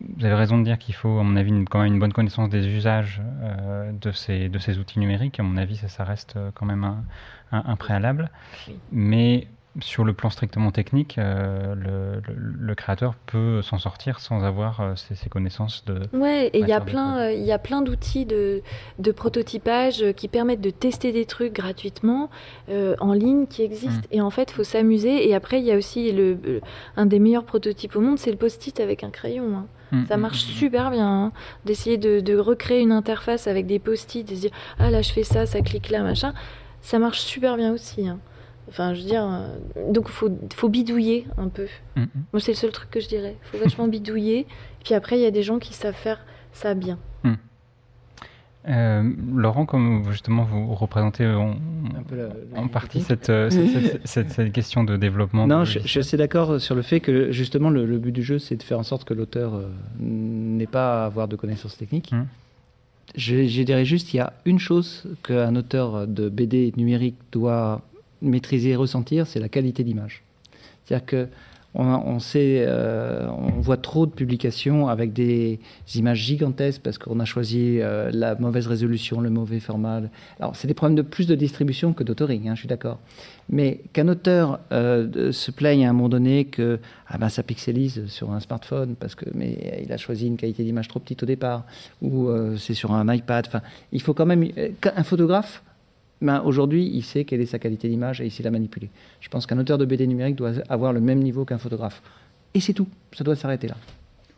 vous 0.00 0.24
avez 0.24 0.34
raison 0.34 0.58
de 0.58 0.64
dire 0.64 0.78
qu'il 0.78 0.94
faut, 0.94 1.18
à 1.18 1.22
mon 1.22 1.36
avis, 1.36 1.52
quand 1.68 1.80
même 1.80 1.92
une 1.92 1.98
bonne 1.98 2.12
connaissance 2.12 2.48
des 2.48 2.66
usages 2.66 3.20
euh, 3.42 3.92
de, 3.92 4.12
ces, 4.12 4.48
de 4.48 4.58
ces 4.58 4.78
outils 4.78 4.98
numériques. 4.98 5.38
À 5.40 5.42
mon 5.42 5.56
avis, 5.56 5.76
ça, 5.76 5.88
ça 5.88 6.04
reste 6.04 6.38
quand 6.54 6.66
même 6.66 6.84
un, 6.84 7.04
un, 7.52 7.76
préalable. 7.76 8.30
Mais 8.92 9.48
sur 9.78 10.04
le 10.04 10.12
plan 10.12 10.30
strictement 10.30 10.72
technique, 10.72 11.16
euh, 11.18 12.20
le, 12.42 12.74
créateur 12.74 13.14
peut 13.26 13.62
s'en 13.62 13.78
sortir 13.78 14.18
sans 14.18 14.42
avoir 14.42 14.80
euh, 14.80 14.94
ses, 14.96 15.28
connaissances 15.28 15.84
de. 15.84 16.00
Ouais, 16.12 16.48
et 16.48 16.58
il 16.58 16.68
y 16.68 16.72
a 16.72 16.80
plein, 16.80 17.18
euh, 17.18 17.32
il 17.32 17.44
y 17.44 17.52
a 17.52 17.58
plein 17.58 17.80
d'outils 17.80 18.26
de, 18.26 18.62
de, 18.98 19.12
prototypage 19.12 20.12
qui 20.16 20.26
permettent 20.26 20.60
de 20.60 20.70
tester 20.70 21.12
des 21.12 21.24
trucs 21.24 21.52
gratuitement 21.52 22.30
en 22.68 23.12
ligne 23.12 23.46
qui 23.46 23.62
existent. 23.62 24.08
Mmh. 24.10 24.16
Et 24.16 24.20
en 24.20 24.30
fait, 24.30 24.50
il 24.50 24.54
faut 24.54 24.64
s'amuser. 24.64 25.28
Et 25.28 25.34
après, 25.34 25.60
il 25.60 25.66
y 25.66 25.72
a 25.72 25.76
aussi 25.76 26.10
le, 26.10 26.60
un 26.96 27.06
des 27.06 27.18
meilleurs 27.18 27.44
prototypes 27.44 27.94
au 27.94 28.00
monde, 28.00 28.18
c'est 28.18 28.30
le 28.30 28.36
post-it 28.36 28.80
avec 28.80 29.04
un 29.04 29.10
crayon. 29.10 29.56
Hein. 29.56 29.66
Mmh, 29.92 30.06
ça 30.06 30.16
mmh, 30.16 30.20
marche 30.20 30.38
super 30.38 30.90
bien 30.90 31.08
hein, 31.08 31.32
d'essayer 31.64 31.98
de, 31.98 32.20
de, 32.20 32.36
recréer 32.38 32.80
une 32.80 32.92
interface 32.92 33.48
avec 33.48 33.66
des 33.66 33.80
post-it, 33.80 34.28
de 34.28 34.36
se 34.36 34.40
dire 34.42 34.50
ah 34.78 34.88
là 34.88 35.02
je 35.02 35.10
fais 35.10 35.24
ça, 35.24 35.46
ça 35.46 35.62
clique 35.62 35.90
là 35.90 36.02
machin. 36.02 36.32
Ça 36.80 36.98
marche 36.98 37.20
super 37.20 37.56
bien 37.56 37.72
aussi. 37.72 38.08
Hein. 38.08 38.18
Enfin, 38.70 38.94
je 38.94 39.00
veux 39.00 39.06
dire, 39.06 39.24
euh, 39.24 39.92
donc 39.92 40.04
il 40.06 40.12
faut, 40.12 40.30
faut, 40.54 40.68
bidouiller 40.68 41.26
un 41.36 41.48
peu. 41.48 41.66
Mm, 41.96 42.02
mm. 42.02 42.08
Moi, 42.32 42.40
c'est 42.40 42.52
le 42.52 42.56
seul 42.56 42.70
truc 42.70 42.88
que 42.90 43.00
je 43.00 43.08
dirais. 43.08 43.34
Il 43.42 43.58
faut 43.58 43.64
vachement 43.64 43.88
bidouiller. 43.88 44.46
Puis 44.84 44.94
après, 44.94 45.18
il 45.18 45.22
y 45.22 45.26
a 45.26 45.32
des 45.32 45.42
gens 45.42 45.58
qui 45.58 45.74
savent 45.74 45.94
faire 45.94 46.20
ça 46.52 46.74
bien. 46.74 46.96
Mm. 47.24 47.34
Euh, 48.68 49.10
Laurent, 49.34 49.66
comme 49.66 50.04
justement 50.10 50.44
vous 50.44 50.74
représentez 50.74 51.26
en, 51.26 51.56
en 52.54 52.68
partie 52.68 52.98
euh, 53.10 53.48
cette, 53.48 54.04
cette, 54.04 54.30
cette, 54.30 54.52
question 54.52 54.84
de 54.84 54.96
développement. 54.96 55.46
Non, 55.46 55.64
je, 55.64 55.78
suis 55.80 55.98
assez 55.98 56.18
d'accord 56.18 56.60
sur 56.60 56.74
le 56.74 56.82
fait 56.82 57.00
que 57.00 57.32
justement 57.32 57.70
le, 57.70 57.98
but 57.98 58.12
du 58.12 58.22
jeu, 58.22 58.38
c'est 58.38 58.56
de 58.56 58.62
faire 58.62 58.78
en 58.78 58.82
sorte 58.82 59.04
que 59.04 59.14
l'auteur 59.14 59.62
n'ait 59.98 60.66
pas 60.66 61.02
à 61.02 61.06
avoir 61.06 61.26
de 61.26 61.36
connaissances 61.36 61.78
techniques. 61.78 62.12
Je, 63.16 63.46
je, 63.46 63.62
dirais 63.62 63.86
juste, 63.86 64.12
il 64.12 64.18
y 64.18 64.20
a 64.20 64.34
une 64.44 64.58
chose 64.58 65.04
qu'un 65.24 65.56
auteur 65.56 66.06
de 66.06 66.28
BD 66.28 66.72
numérique 66.76 67.16
doit 67.32 67.80
maîtriser 68.22 68.70
et 68.70 68.76
ressentir, 68.76 69.26
c'est 69.26 69.40
la 69.40 69.48
qualité 69.48 69.84
d'image. 69.84 70.22
C'est-à-dire 70.84 71.06
que 71.06 71.28
on, 71.74 72.18
sait, 72.18 72.64
euh, 72.66 73.28
on 73.30 73.60
voit 73.60 73.76
trop 73.76 74.04
de 74.04 74.10
publications 74.10 74.88
avec 74.88 75.12
des 75.12 75.60
images 75.94 76.18
gigantesques 76.18 76.80
parce 76.82 76.98
qu'on 76.98 77.20
a 77.20 77.24
choisi 77.24 77.78
euh, 77.80 78.10
la 78.12 78.34
mauvaise 78.34 78.66
résolution, 78.66 79.20
le 79.20 79.30
mauvais 79.30 79.60
format. 79.60 80.02
Alors, 80.40 80.56
c'est 80.56 80.66
des 80.66 80.74
problèmes 80.74 80.96
de 80.96 81.02
plus 81.02 81.28
de 81.28 81.36
distribution 81.36 81.92
que 81.92 82.02
d'autoring, 82.02 82.48
hein, 82.48 82.54
je 82.56 82.60
suis 82.60 82.68
d'accord. 82.68 82.98
Mais 83.48 83.82
qu'un 83.92 84.08
auteur 84.08 84.58
euh, 84.72 85.30
se 85.30 85.52
plaigne 85.52 85.86
à 85.86 85.90
un 85.90 85.92
moment 85.92 86.08
donné 86.08 86.46
que 86.46 86.80
ah 87.06 87.18
ben, 87.18 87.28
ça 87.28 87.44
pixelise 87.44 88.06
sur 88.06 88.32
un 88.32 88.40
smartphone 88.40 88.96
parce 88.98 89.14
que 89.14 89.26
il 89.32 89.92
a 89.92 89.96
choisi 89.96 90.26
une 90.26 90.36
qualité 90.36 90.64
d'image 90.64 90.88
trop 90.88 90.98
petite 90.98 91.22
au 91.22 91.26
départ 91.26 91.64
ou 92.02 92.28
c'est 92.58 92.74
sur 92.74 92.92
un 92.92 93.12
iPad. 93.12 93.46
Il 93.92 94.02
faut 94.02 94.14
quand 94.14 94.26
même 94.26 94.48
un 94.84 95.02
photographe 95.02 95.62
ben, 96.22 96.42
aujourd'hui, 96.44 96.90
il 96.92 97.02
sait 97.02 97.24
quelle 97.24 97.40
est 97.40 97.46
sa 97.46 97.58
qualité 97.58 97.88
d'image 97.88 98.20
et 98.20 98.26
il 98.26 98.30
sait 98.30 98.42
la 98.42 98.50
manipuler. 98.50 98.90
Je 99.20 99.28
pense 99.28 99.46
qu'un 99.46 99.58
auteur 99.58 99.78
de 99.78 99.84
BD 99.84 100.06
numérique 100.06 100.36
doit 100.36 100.52
avoir 100.68 100.92
le 100.92 101.00
même 101.00 101.20
niveau 101.20 101.44
qu'un 101.44 101.58
photographe. 101.58 102.02
Et 102.54 102.60
c'est 102.60 102.74
tout. 102.74 102.88
Ça 103.12 103.24
doit 103.24 103.36
s'arrêter 103.36 103.68
là. 103.68 103.76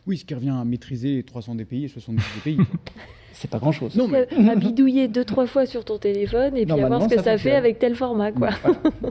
Oui, 0.05 0.17
ce 0.17 0.25
qui 0.25 0.33
revient 0.33 0.49
à 0.49 0.63
maîtriser 0.63 1.23
300 1.23 1.55
DPI 1.55 1.85
et 1.85 1.87
70 1.87 2.23
DPI. 2.37 2.57
c'est 3.33 3.49
pas 3.49 3.59
grand-chose. 3.59 3.95
Non, 3.95 4.07
mais... 4.07 4.27
À 4.49 4.55
bidouiller 4.55 5.07
deux, 5.07 5.25
trois 5.25 5.47
fois 5.47 5.65
sur 5.65 5.83
ton 5.83 5.97
téléphone 5.97 6.57
et 6.57 6.65
puis 6.65 6.79
à 6.79 6.87
voir 6.87 7.03
ce 7.03 7.15
que 7.15 7.21
ça, 7.21 7.37
fait 7.37 7.55
avec 7.55 7.79
tel 7.79 7.95
format. 7.95 8.31
Quoi. 8.31 8.49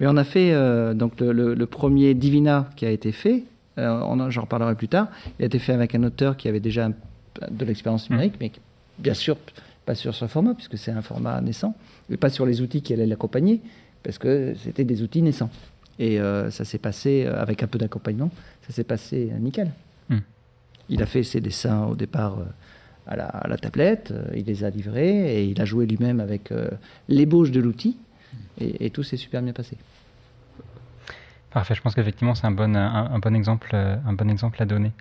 mais 0.00 0.06
on 0.06 0.16
a 0.16 0.24
fait 0.24 0.52
euh, 0.52 0.94
donc 0.94 1.20
le, 1.20 1.64
premier 1.66 2.14
Divina 2.14 2.68
qui 2.76 2.84
a 2.84 2.90
été 2.90 3.12
fait, 3.12 3.44
euh, 3.78 4.30
j'en 4.30 4.42
reparlerai 4.42 4.74
plus 4.74 4.88
tard, 4.88 5.08
il 5.38 5.44
a 5.44 5.46
été 5.46 5.58
fait 5.58 5.72
avec 5.72 5.94
un 5.94 6.02
auteur 6.02 6.36
qui 6.36 6.48
avait 6.48 6.60
déjà 6.60 6.90
de 7.50 7.64
l'expérience 7.64 8.10
numérique, 8.10 8.34
mais 8.40 8.52
bien 8.98 9.14
sûr 9.14 9.36
pas 9.92 9.96
sur 9.96 10.14
ce 10.14 10.26
format, 10.26 10.54
puisque 10.54 10.78
c'est 10.78 10.90
un 10.90 11.02
format 11.02 11.38
naissant, 11.42 11.74
mais 12.08 12.16
pas 12.16 12.30
sur 12.30 12.46
les 12.46 12.62
outils 12.62 12.80
qui 12.80 12.94
allaient 12.94 13.06
l'accompagner, 13.06 13.60
parce 14.02 14.16
que 14.16 14.54
c'était 14.64 14.84
des 14.84 15.02
outils 15.02 15.20
naissants. 15.20 15.50
Et 15.98 16.18
euh, 16.18 16.50
ça 16.50 16.64
s'est 16.64 16.78
passé, 16.78 17.24
euh, 17.26 17.38
avec 17.38 17.62
un 17.62 17.66
peu 17.66 17.78
d'accompagnement, 17.78 18.30
ça 18.66 18.72
s'est 18.72 18.84
passé 18.84 19.30
euh, 19.30 19.38
nickel. 19.38 19.70
Hmm. 20.08 20.20
Il 20.88 21.02
a 21.02 21.06
fait 21.06 21.22
ses 21.22 21.42
dessins 21.42 21.84
au 21.84 21.94
départ 21.94 22.38
à 23.06 23.16
la, 23.16 23.58
tablette, 23.58 24.14
il 24.34 24.46
les 24.46 24.64
a 24.64 24.70
livrés, 24.70 25.36
et 25.36 25.44
il 25.44 25.60
a 25.60 25.66
joué 25.66 25.84
lui-même 25.84 26.20
avec 26.20 26.50
l'ébauche 27.08 27.50
de 27.50 27.60
l'outil, 27.60 27.96
et, 28.60 28.88
tout 28.90 29.02
s'est 29.02 29.18
super 29.18 29.42
bien 29.42 29.52
passé. 29.52 29.76
Parfait, 31.50 31.74
je 31.74 31.82
pense 31.82 31.94
qu'effectivement 31.94 32.34
c'est 32.34 32.46
un 32.46 32.52
bon, 32.52 32.74
un, 32.76 33.18
bon 33.18 33.34
exemple, 33.34 33.74
un 33.74 34.12
bon 34.12 34.30
exemple 34.30 34.62
à 34.62 34.66
donner. 34.66 34.92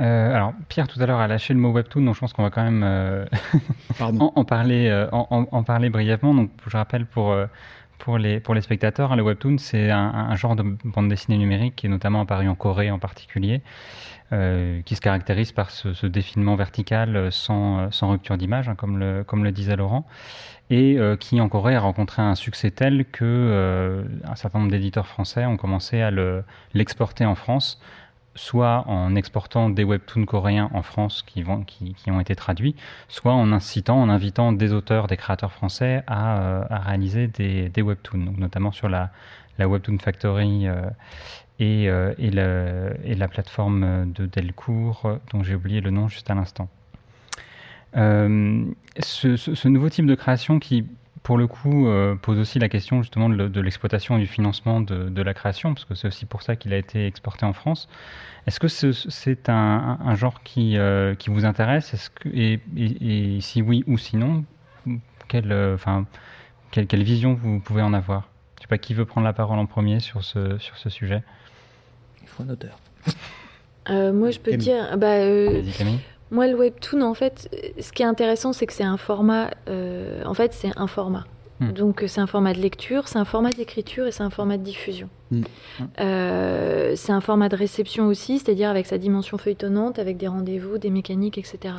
Euh, 0.00 0.34
alors, 0.34 0.52
Pierre 0.68 0.88
tout 0.88 1.00
à 1.00 1.06
l'heure 1.06 1.20
a 1.20 1.26
lâché 1.28 1.54
le 1.54 1.60
mot 1.60 1.72
webtoon, 1.72 2.02
donc 2.02 2.14
je 2.14 2.20
pense 2.20 2.32
qu'on 2.32 2.42
va 2.42 2.50
quand 2.50 2.64
même 2.64 2.82
euh, 2.84 3.24
en, 4.00 4.44
parler, 4.44 4.88
euh, 4.88 5.08
en, 5.10 5.62
parler 5.62 5.88
brièvement. 5.88 6.34
Donc, 6.34 6.50
je 6.66 6.76
rappelle 6.76 7.06
pour, 7.06 7.34
pour, 7.98 8.18
les, 8.18 8.40
pour 8.40 8.54
les 8.54 8.60
spectateurs, 8.60 9.12
hein, 9.12 9.16
le 9.16 9.22
webtoon, 9.22 9.56
c'est 9.58 9.90
un, 9.90 10.34
genre 10.36 10.54
de 10.54 10.62
bande 10.84 11.08
dessinée 11.08 11.38
numérique 11.38 11.76
qui 11.76 11.86
est 11.86 11.90
notamment 11.90 12.20
apparu 12.20 12.48
en 12.48 12.54
Corée 12.54 12.90
en 12.90 12.98
particulier, 12.98 13.62
qui 14.30 14.94
se 14.96 15.00
caractérise 15.00 15.52
par 15.52 15.70
ce, 15.70 16.06
défilement 16.06 16.56
vertical 16.56 17.32
sans, 17.32 17.90
sans 17.90 18.10
rupture 18.10 18.36
d'image, 18.36 18.68
hein, 18.68 18.74
comme, 18.74 18.98
le, 18.98 19.24
comme 19.24 19.44
le 19.44 19.52
disait 19.52 19.76
Laurent, 19.76 20.06
et 20.68 20.98
qui 21.20 21.40
en 21.40 21.48
Corée 21.48 21.74
a 21.74 21.80
rencontré 21.80 22.20
un 22.20 22.34
succès 22.34 22.70
tel 22.70 23.06
que 23.06 24.04
un 24.24 24.34
certain 24.34 24.58
nombre 24.58 24.72
d'éditeurs 24.72 25.06
français 25.06 25.46
ont 25.46 25.56
commencé 25.56 26.02
à 26.02 26.10
l'exporter 26.74 27.24
en 27.24 27.34
France 27.34 27.80
soit 28.36 28.84
en 28.86 29.16
exportant 29.16 29.70
des 29.70 29.82
webtoons 29.82 30.26
coréens 30.26 30.70
en 30.72 30.82
France 30.82 31.24
qui, 31.26 31.44
ont 31.44 32.20
été 32.20 32.36
traduits, 32.36 32.76
soit 33.08 33.32
en 33.32 33.50
incitant, 33.50 34.00
en 34.00 34.08
invitant 34.08 34.52
des 34.52 34.72
auteurs, 34.72 35.08
des 35.08 35.16
créateurs 35.16 35.52
français 35.52 36.04
à, 36.06 36.38
euh, 36.38 36.64
réaliser 36.70 37.26
des, 37.26 37.82
webtoons, 37.82 38.34
notamment 38.36 38.70
sur 38.70 38.88
la, 38.88 39.10
Webtoon 39.58 39.98
Factory 39.98 40.68
euh, 40.68 40.82
euh, 41.60 42.14
et, 42.18 43.14
la 43.14 43.28
plateforme 43.28 44.12
de 44.12 44.26
Delcourt, 44.26 45.18
dont 45.32 45.42
j'ai 45.42 45.54
oublié 45.54 45.80
le 45.80 45.90
nom 45.90 46.08
juste 46.08 46.30
à 46.30 46.34
l'instant. 46.34 46.68
ce, 47.94 49.68
nouveau 49.68 49.88
type 49.88 50.06
de 50.06 50.14
création 50.14 50.58
qui, 50.58 50.84
pour 51.26 51.38
le 51.38 51.48
coup, 51.48 51.88
pose 52.22 52.38
aussi 52.38 52.60
la 52.60 52.68
question 52.68 53.02
justement 53.02 53.28
de, 53.28 53.60
l'exploitation 53.60 54.16
et 54.16 54.20
du 54.20 54.28
financement 54.28 54.80
de, 54.80 55.22
la 55.22 55.34
création, 55.34 55.74
parce 55.74 55.84
que 55.84 55.96
c'est 55.96 56.06
aussi 56.06 56.24
pour 56.24 56.42
ça 56.42 56.54
qu'il 56.54 56.72
a 56.72 56.76
été 56.76 57.04
exporté 57.04 57.44
en 57.44 57.52
France. 57.52 57.88
Est-ce 58.46 58.60
que 58.60 58.68
c'est 58.68 59.48
un, 59.48 60.14
genre 60.14 60.44
qui, 60.44 60.76
qui 61.18 61.30
vous 61.30 61.44
intéresse? 61.44 62.10
Que, 62.20 62.28
et, 62.28 62.60
et, 62.76 63.40
si 63.40 63.60
oui 63.60 63.82
ou 63.88 63.98
sinon, 63.98 64.44
quelle, 65.26 65.52
enfin, 65.74 66.06
quelle, 66.70 66.86
quelle, 66.86 67.02
vision 67.02 67.34
vous 67.34 67.58
pouvez 67.58 67.82
en 67.82 67.92
avoir? 67.92 68.28
Je 68.54 68.60
ne 68.60 68.62
sais 68.62 68.68
pas 68.68 68.78
qui 68.78 68.94
veut 68.94 69.04
prendre 69.04 69.24
la 69.24 69.32
parole 69.32 69.58
en 69.58 69.66
premier 69.66 69.98
sur 69.98 70.22
ce, 70.22 70.58
sur 70.58 70.78
ce 70.78 70.90
sujet. 70.90 71.24
Il 72.22 72.28
faut 72.28 72.44
un 72.44 72.50
auteur. 72.50 72.78
Euh, 73.90 74.12
moi, 74.12 74.30
je 74.30 74.38
peux 74.38 74.56
dire. 74.56 74.96
Bah, 74.96 75.14
euh, 75.14 75.62
moi, 76.30 76.46
le 76.46 76.56
webtoon, 76.56 77.02
en 77.02 77.14
fait, 77.14 77.48
ce 77.80 77.92
qui 77.92 78.02
est 78.02 78.06
intéressant, 78.06 78.52
c'est 78.52 78.66
que 78.66 78.72
c'est 78.72 78.84
un 78.84 78.96
format. 78.96 79.50
Euh, 79.68 80.22
en 80.24 80.34
fait, 80.34 80.52
c'est 80.52 80.72
un 80.76 80.86
format. 80.86 81.24
Hmm. 81.60 81.72
Donc, 81.72 82.04
c'est 82.06 82.20
un 82.20 82.26
format 82.26 82.52
de 82.52 82.60
lecture, 82.60 83.08
c'est 83.08 83.18
un 83.18 83.24
format 83.24 83.52
d'écriture 83.52 84.06
et 84.06 84.12
c'est 84.12 84.22
un 84.22 84.30
format 84.30 84.58
de 84.58 84.62
diffusion. 84.62 85.08
Hmm. 85.30 85.42
c'est 85.98 87.12
un 87.12 87.20
format 87.20 87.48
de 87.48 87.56
réception 87.56 88.06
aussi, 88.06 88.38
c'est-à-dire 88.38 88.70
avec 88.70 88.86
sa 88.86 88.98
dimension 88.98 89.38
feuilletonnante, 89.38 89.98
avec 89.98 90.16
des 90.16 90.28
rendez-vous, 90.28 90.78
des 90.78 90.90
mécaniques, 90.90 91.38
etc. 91.38 91.74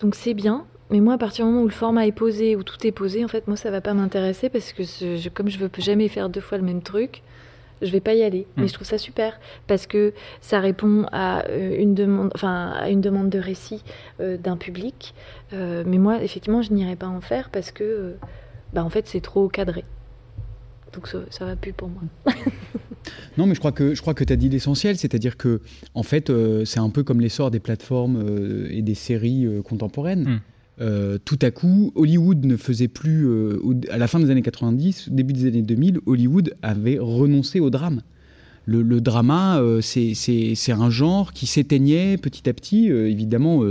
Donc, 0.00 0.14
c'est 0.14 0.34
bien. 0.34 0.64
Mais 0.90 1.00
moi, 1.00 1.14
à 1.14 1.18
partir 1.18 1.44
du 1.44 1.50
moment 1.50 1.64
où 1.64 1.68
le 1.68 1.72
format 1.72 2.06
est 2.06 2.12
posé, 2.12 2.56
où 2.56 2.62
tout 2.62 2.86
est 2.86 2.92
posé, 2.92 3.24
en 3.24 3.28
fait, 3.28 3.46
moi, 3.46 3.56
ça 3.56 3.70
va 3.70 3.80
pas 3.80 3.94
m'intéresser 3.94 4.48
parce 4.48 4.72
que 4.72 4.82
je, 4.82 5.28
comme 5.28 5.48
je 5.48 5.58
veux 5.58 5.70
jamais 5.78 6.08
faire 6.08 6.28
deux 6.28 6.40
fois 6.40 6.58
le 6.58 6.64
même 6.64 6.82
truc, 6.82 7.22
je 7.82 7.90
vais 7.90 8.00
pas 8.00 8.14
y 8.14 8.22
aller. 8.22 8.46
Mais 8.56 8.64
hmm. 8.64 8.68
je 8.68 8.72
trouve 8.74 8.86
ça 8.86 8.98
super 8.98 9.38
parce 9.66 9.86
que 9.86 10.12
ça 10.40 10.60
répond 10.60 11.06
à 11.12 11.46
euh, 11.48 11.76
une 11.78 11.94
demande, 11.94 12.30
enfin 12.34 12.72
à 12.78 12.90
une 12.90 13.00
demande 13.00 13.30
de 13.30 13.38
récit 13.38 13.82
euh, 14.20 14.36
d'un 14.36 14.56
public. 14.56 15.14
Euh, 15.52 15.84
mais 15.86 15.98
moi, 15.98 16.22
effectivement, 16.22 16.62
je 16.62 16.72
n'irai 16.72 16.96
pas 16.96 17.08
en 17.08 17.20
faire 17.20 17.50
parce 17.50 17.70
que, 17.70 18.14
bah, 18.72 18.84
en 18.84 18.90
fait, 18.90 19.06
c'est 19.06 19.20
trop 19.20 19.48
cadré. 19.48 19.84
Donc 20.92 21.06
ça, 21.06 21.18
ça 21.30 21.44
va 21.44 21.56
plus 21.56 21.72
pour 21.72 21.88
moi. 21.88 22.02
non, 23.38 23.46
mais 23.46 23.54
je 23.54 23.58
crois 23.60 23.72
que 23.72 23.94
je 23.94 24.00
crois 24.00 24.14
que 24.14 24.24
tu 24.24 24.32
as 24.32 24.36
dit 24.36 24.48
l'essentiel, 24.48 24.96
c'est-à-dire 24.96 25.36
que 25.36 25.60
en 25.94 26.02
fait, 26.02 26.32
c'est 26.64 26.80
un 26.80 26.90
peu 26.90 27.02
comme 27.02 27.20
l'essor 27.20 27.50
des 27.50 27.60
plateformes 27.60 28.66
et 28.70 28.82
des 28.82 28.94
séries 28.94 29.46
contemporaines. 29.64 30.24
Hmm. 30.24 30.40
Euh, 30.80 31.18
tout 31.24 31.38
à 31.42 31.50
coup, 31.50 31.92
Hollywood 31.94 32.44
ne 32.44 32.56
faisait 32.56 32.88
plus, 32.88 33.26
euh, 33.26 33.58
à 33.90 33.98
la 33.98 34.06
fin 34.06 34.20
des 34.20 34.30
années 34.30 34.42
90, 34.42 35.08
début 35.10 35.32
des 35.32 35.46
années 35.46 35.62
2000, 35.62 36.00
Hollywood 36.06 36.54
avait 36.62 36.98
renoncé 37.00 37.60
au 37.60 37.70
drame. 37.70 38.02
Le, 38.70 39.00
drama, 39.00 39.60
euh, 39.60 39.80
c'est 39.80 40.72
un 40.72 40.90
genre 40.90 41.32
qui 41.32 41.46
s'éteignait 41.46 42.18
petit 42.18 42.50
à 42.50 42.52
petit, 42.52 42.88
évidemment, 42.88 43.62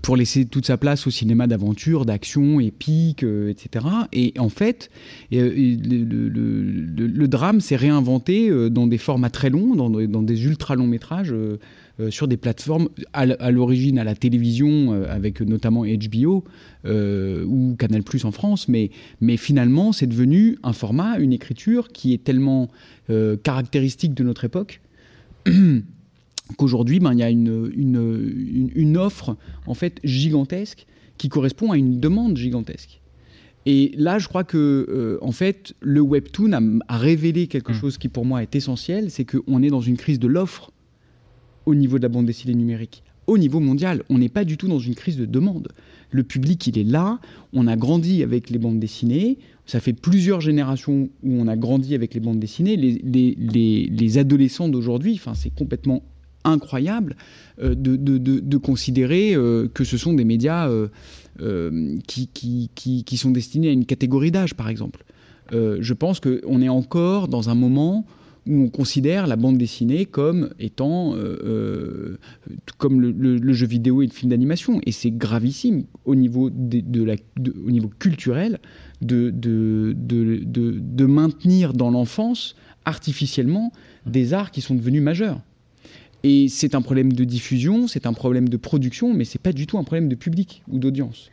pour 0.00 0.16
laisser 0.16 0.44
toute 0.44 0.64
sa 0.64 0.76
place 0.76 1.08
au 1.08 1.10
cinéma 1.10 1.48
d'aventure, 1.48 2.04
d'action, 2.04 2.60
épique, 2.60 3.24
etc. 3.24 3.84
Et 4.12 4.32
en 4.38 4.48
fait, 4.48 4.92
le, 5.32 7.26
drame 7.26 7.60
s'est 7.60 7.74
réinventé 7.74 8.48
dans 8.70 8.86
des 8.86 8.98
formats 8.98 9.30
très 9.30 9.50
longs, 9.50 9.74
dans, 9.74 9.90
dans 9.90 10.22
des 10.22 10.44
ultra 10.44 10.76
longs 10.76 10.86
métrages 10.86 11.34
sur 12.10 12.26
des 12.26 12.36
plateformes, 12.36 12.88
à 13.12 13.50
l'origine 13.50 13.98
à 13.98 14.04
la 14.04 14.14
télévision, 14.14 14.92
euh, 14.92 15.06
avec 15.08 15.40
notamment 15.40 15.84
HBO 15.84 16.44
euh, 16.84 17.44
ou 17.44 17.76
Canal 17.78 18.02
Plus 18.02 18.24
en 18.24 18.32
France, 18.32 18.68
mais, 18.68 18.90
mais 19.20 19.36
finalement, 19.36 19.92
c'est 19.92 20.06
devenu 20.06 20.58
un 20.64 20.72
format, 20.72 21.18
une 21.18 21.32
écriture 21.32 21.88
qui 21.88 22.12
est 22.12 22.22
tellement 22.22 22.68
caractéristique 23.42 24.14
de 24.14 24.24
notre 24.24 24.44
époque. 24.44 24.80
qu'aujourd'hui, 26.58 27.00
ben, 27.00 27.12
il 27.12 27.20
y 27.20 27.22
a 27.22 27.30
une, 27.30 27.70
une, 27.74 28.70
une, 28.74 28.96
offre 28.96 29.36
en 29.66 29.74
fait 29.74 29.98
gigantesque 30.04 30.86
qui 31.16 31.28
correspond 31.28 31.70
à 31.70 31.76
une 31.76 32.00
demande 32.00 32.36
gigantesque. 32.36 33.00
Et 33.66 33.92
là, 33.96 34.18
je 34.18 34.28
crois 34.28 34.44
que, 34.44 35.18
en 35.22 35.32
fait, 35.32 35.74
le 35.80 36.00
webtoon 36.00 36.80
a, 36.88 36.98
révélé 36.98 37.46
quelque 37.46 37.72
mmh. 37.72 37.76
chose 37.76 37.98
qui 37.98 38.08
pour 38.08 38.26
moi 38.26 38.42
est 38.42 38.56
essentiel, 38.56 39.10
c'est 39.10 39.24
qu'on 39.24 39.62
est 39.62 39.70
dans 39.70 39.80
une 39.80 39.96
crise 39.96 40.18
de 40.18 40.28
l'offre 40.28 40.70
au 41.66 41.74
niveau 41.74 41.98
de 41.98 42.02
la 42.02 42.08
bande 42.08 42.26
dessinée 42.26 42.54
numérique. 42.54 43.02
Au 43.26 43.38
niveau 43.38 43.60
mondial, 43.60 44.02
on 44.10 44.18
n'est 44.18 44.28
pas 44.28 44.44
du 44.44 44.56
tout 44.56 44.68
dans 44.68 44.78
une 44.78 44.94
crise 44.94 45.16
de 45.16 45.24
demande. 45.24 45.68
Le 46.10 46.22
public, 46.22 46.66
il 46.66 46.78
est 46.78 46.84
là. 46.84 47.18
On 47.52 47.66
a 47.66 47.76
grandi 47.76 48.22
avec 48.22 48.50
les 48.50 48.58
bandes 48.58 48.78
dessinées. 48.78 49.38
Ça 49.66 49.80
fait 49.80 49.94
plusieurs 49.94 50.40
générations 50.40 51.08
où 51.22 51.32
on 51.32 51.48
a 51.48 51.56
grandi 51.56 51.94
avec 51.94 52.12
les 52.12 52.20
bandes 52.20 52.38
dessinées. 52.38 52.76
Les, 52.76 54.18
adolescents 54.18 54.68
d'aujourd'hui, 54.68 55.20
c'est 55.34 55.54
complètement 55.54 56.02
incroyable 56.44 57.16
euh, 57.62 57.74
de, 57.74 58.56
considérer 58.58 59.34
euh, 59.34 59.68
que 59.72 59.84
ce 59.84 59.96
sont 59.96 60.12
des 60.12 60.24
médias 60.24 60.68
euh, 60.68 60.88
qui, 62.06 63.16
sont 63.16 63.30
destinés 63.30 63.68
à 63.68 63.72
une 63.72 63.86
catégorie 63.86 64.30
d'âge, 64.30 64.54
par 64.54 64.68
exemple. 64.68 65.04
je 65.50 65.92
pense 65.94 66.20
qu'on 66.20 66.60
est 66.60 66.68
encore 66.68 67.28
dans 67.28 67.48
un 67.48 67.54
moment 67.54 68.06
où 68.46 68.64
on 68.64 68.68
considère 68.68 69.26
la 69.26 69.36
bande 69.36 69.56
dessinée 69.56 70.04
comme 70.06 70.50
étant 70.58 71.14
euh, 71.14 71.38
euh, 71.44 72.18
comme 72.78 73.00
le, 73.00 73.52
jeu 73.52 73.66
vidéo 73.66 74.02
et 74.02 74.06
le 74.06 74.12
film 74.12 74.30
d'animation. 74.30 74.80
Et 74.84 74.92
c'est 74.92 75.10
gravissime 75.10 75.84
au 76.04 76.14
niveau, 76.14 76.50
au 76.50 77.70
niveau 77.70 77.90
culturel 77.98 78.58
de, 79.00 79.30
de, 79.30 81.06
maintenir 81.06 81.72
dans 81.72 81.90
l'enfance 81.90 82.56
artificiellement 82.84 83.72
des 84.06 84.34
arts 84.34 84.50
qui 84.50 84.60
sont 84.60 84.74
devenus 84.74 85.02
majeurs. 85.02 85.40
Et 86.22 86.48
c'est 86.48 86.74
un 86.74 86.82
problème 86.82 87.12
de 87.12 87.24
diffusion, 87.24 87.86
c'est 87.86 88.06
un 88.06 88.14
problème 88.14 88.48
de 88.48 88.56
production, 88.56 89.12
mais 89.12 89.24
c'est 89.24 89.40
pas 89.40 89.52
du 89.52 89.66
tout 89.66 89.78
un 89.78 89.84
problème 89.84 90.08
de 90.08 90.14
public 90.14 90.62
ou 90.68 90.78
d'audience. 90.78 91.30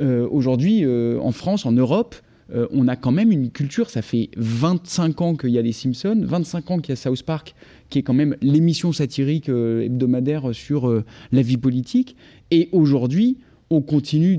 Euh, 0.00 0.26
aujourd'hui, 0.30 0.86
en 0.86 1.32
France, 1.32 1.66
en 1.66 1.72
Europe, 1.72 2.16
euh, 2.54 2.66
on 2.70 2.88
a 2.88 2.96
quand 2.96 3.12
même 3.12 3.32
une 3.32 3.50
culture, 3.50 3.90
ça 3.90 4.02
fait 4.02 4.30
25 4.36 5.20
ans 5.20 5.36
qu'il 5.36 5.50
y 5.50 5.58
a 5.58 5.62
les 5.62 5.72
Simpsons, 5.72 6.20
25 6.22 6.70
ans 6.70 6.78
qu'il 6.78 6.90
y 6.90 6.92
a 6.92 6.96
South 6.96 7.22
Park, 7.22 7.54
qui 7.88 7.98
est 7.98 8.02
quand 8.02 8.14
même 8.14 8.36
l'émission 8.42 8.92
satirique 8.92 9.48
euh, 9.48 9.82
hebdomadaire 9.82 10.54
sur 10.54 10.88
euh, 10.88 11.04
la 11.30 11.42
vie 11.42 11.56
politique. 11.56 12.16
Et 12.50 12.68
aujourd'hui, 12.72 13.38
on 13.70 13.80
continue 13.80 14.38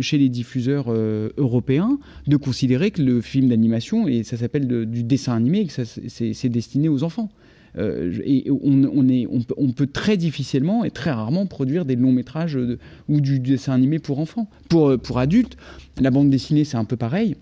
chez 0.00 0.18
les 0.18 0.28
diffuseurs 0.28 0.90
européens 0.90 1.96
de 2.26 2.36
considérer 2.36 2.90
que 2.90 3.00
le 3.00 3.20
film 3.20 3.50
d'animation, 3.50 4.08
et 4.08 4.24
ça 4.24 4.36
s'appelle 4.36 4.66
du 4.66 5.04
dessin 5.04 5.36
animé, 5.36 5.66
que 5.66 5.84
c'est 5.84 6.48
destiné 6.48 6.88
aux 6.88 7.04
enfants. 7.04 7.28
Et 7.76 8.50
on, 8.50 9.72
peut 9.72 9.86
très 9.86 10.16
difficilement 10.16 10.84
et 10.84 10.90
très 10.90 11.10
rarement 11.10 11.46
produire 11.46 11.84
des 11.84 11.96
longs 11.96 12.12
métrages 12.12 12.58
ou 13.08 13.20
du 13.20 13.38
dessin 13.38 13.72
animé 13.72 13.98
pour 13.98 14.18
enfants. 14.18 14.48
Pour, 14.68 14.98
pour 14.98 15.18
adultes, 15.18 15.56
la 16.00 16.10
bande 16.10 16.30
dessinée, 16.30 16.64
c'est 16.64 16.76
un 16.76 16.84
peu 16.84 16.96
pareil. 16.96 17.36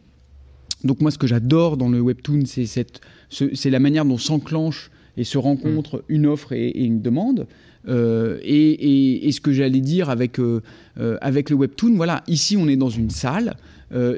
Donc 0.84 1.00
moi, 1.00 1.10
ce 1.10 1.18
que 1.18 1.26
j'adore 1.26 1.76
dans 1.76 1.88
le 1.88 2.00
webtoon, 2.00 2.42
c'est 2.46 3.70
la 3.70 3.78
manière 3.78 4.04
dont 4.04 4.18
s'enclenche 4.18 4.90
et 5.16 5.24
se 5.24 5.38
rencontre 5.38 5.98
mm. 5.98 6.02
une 6.08 6.26
offre 6.26 6.52
et, 6.52 6.70
une 6.78 7.00
demande. 7.00 7.46
Euh, 7.88 8.38
et, 8.42 9.30
ce 9.32 9.40
que 9.40 9.52
j'allais 9.52 9.80
dire 9.80 10.10
avec, 10.10 10.38
euh, 10.38 10.60
euh, 10.98 11.18
avec 11.20 11.50
le 11.50 11.56
webtoon, 11.56 11.94
voilà, 11.94 12.22
ici 12.26 12.56
on 12.56 12.68
est 12.68 12.76
dans 12.76 12.90
une 12.90 13.10
salle, 13.10 13.56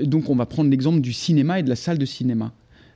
donc 0.02 0.30
on 0.30 0.34
va 0.34 0.46
prendre 0.46 0.70
l'exemple 0.70 1.02
du 1.02 1.12
cinéma 1.12 1.60
et 1.60 1.62
de 1.62 1.68
la 1.68 1.76
salle 1.76 1.98
de 1.98 2.06
cinéma. 2.06 2.54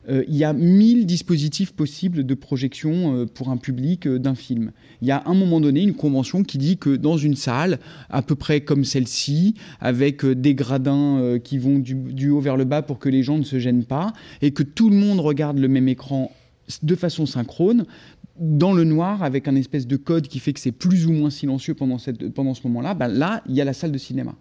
Euh, 0.09 0.25
il 0.27 0.37
y 0.37 0.45
a 0.45 0.53
mille 0.53 1.07
dispositifs 1.07 1.73
possibles 1.73 2.25
de 2.25 2.35
projection 2.35 3.17
euh, 3.17 3.27
pour 3.27 3.51
un 3.51 3.57
public 3.57 4.07
euh, 4.07 4.19
d'un 4.19 4.35
film. 4.35 4.73
Il 5.01 5.09
y 5.09 5.13
a 5.13 5.19
à 5.19 5.31
un 5.31 5.35
moment 5.35 5.61
donné 5.61 5.83
une 5.83 5.95
convention 5.95 6.43
qui 6.43 6.59
dit 6.59 6.77
que 6.77 6.97
dans 6.97 7.17
une 7.17 7.37
salle, 7.37 7.79
à 8.11 8.23
peu 8.23 8.35
près 8.35 8.63
comme 8.63 8.85
celle-ci, 8.85 9.55
avec 9.81 10.25
des 10.25 10.55
gradins 10.55 11.39
qui 11.43 11.59
vont 11.59 11.79
du, 11.79 12.31
haut 12.31 12.41
vers 12.41 12.57
le 12.57 12.65
bas 12.65 12.83
pour 12.83 12.99
que 12.99 13.09
les 13.09 13.23
gens 13.23 13.39
ne 13.39 13.43
se 13.45 13.59
gênent 13.59 13.85
pas, 13.85 14.13
et 14.41 14.53
que 14.53 14.63
tout 14.63 14.91
le 14.91 14.97
monde 14.97 15.21
regarde 15.21 15.59
le 15.59 15.69
même 15.69 15.89
écran 15.89 16.31
de 16.83 16.95
façon 16.95 17.27
synchrone, 17.27 17.85
dans 18.39 18.73
le 18.73 18.85
noir, 18.85 19.23
avec 19.23 19.49
un 19.49 19.57
espèce 19.57 19.87
de 19.87 19.97
code 19.97 20.29
qui 20.29 20.39
fait 20.39 20.53
que 20.53 20.61
c'est 20.61 20.73
plus 20.73 21.07
ou 21.07 21.13
moins 21.13 21.31
silencieux 21.31 21.75
pendant, 21.75 21.99
ce 21.99 22.13
moment-là, 22.65 22.95
ben 22.95 23.09
là, 23.09 23.43
il 23.49 23.55
y 23.55 23.61
a 23.61 23.65
la 23.65 23.73
salle 23.73 23.93
de 23.93 23.99
cinéma. 23.99 24.35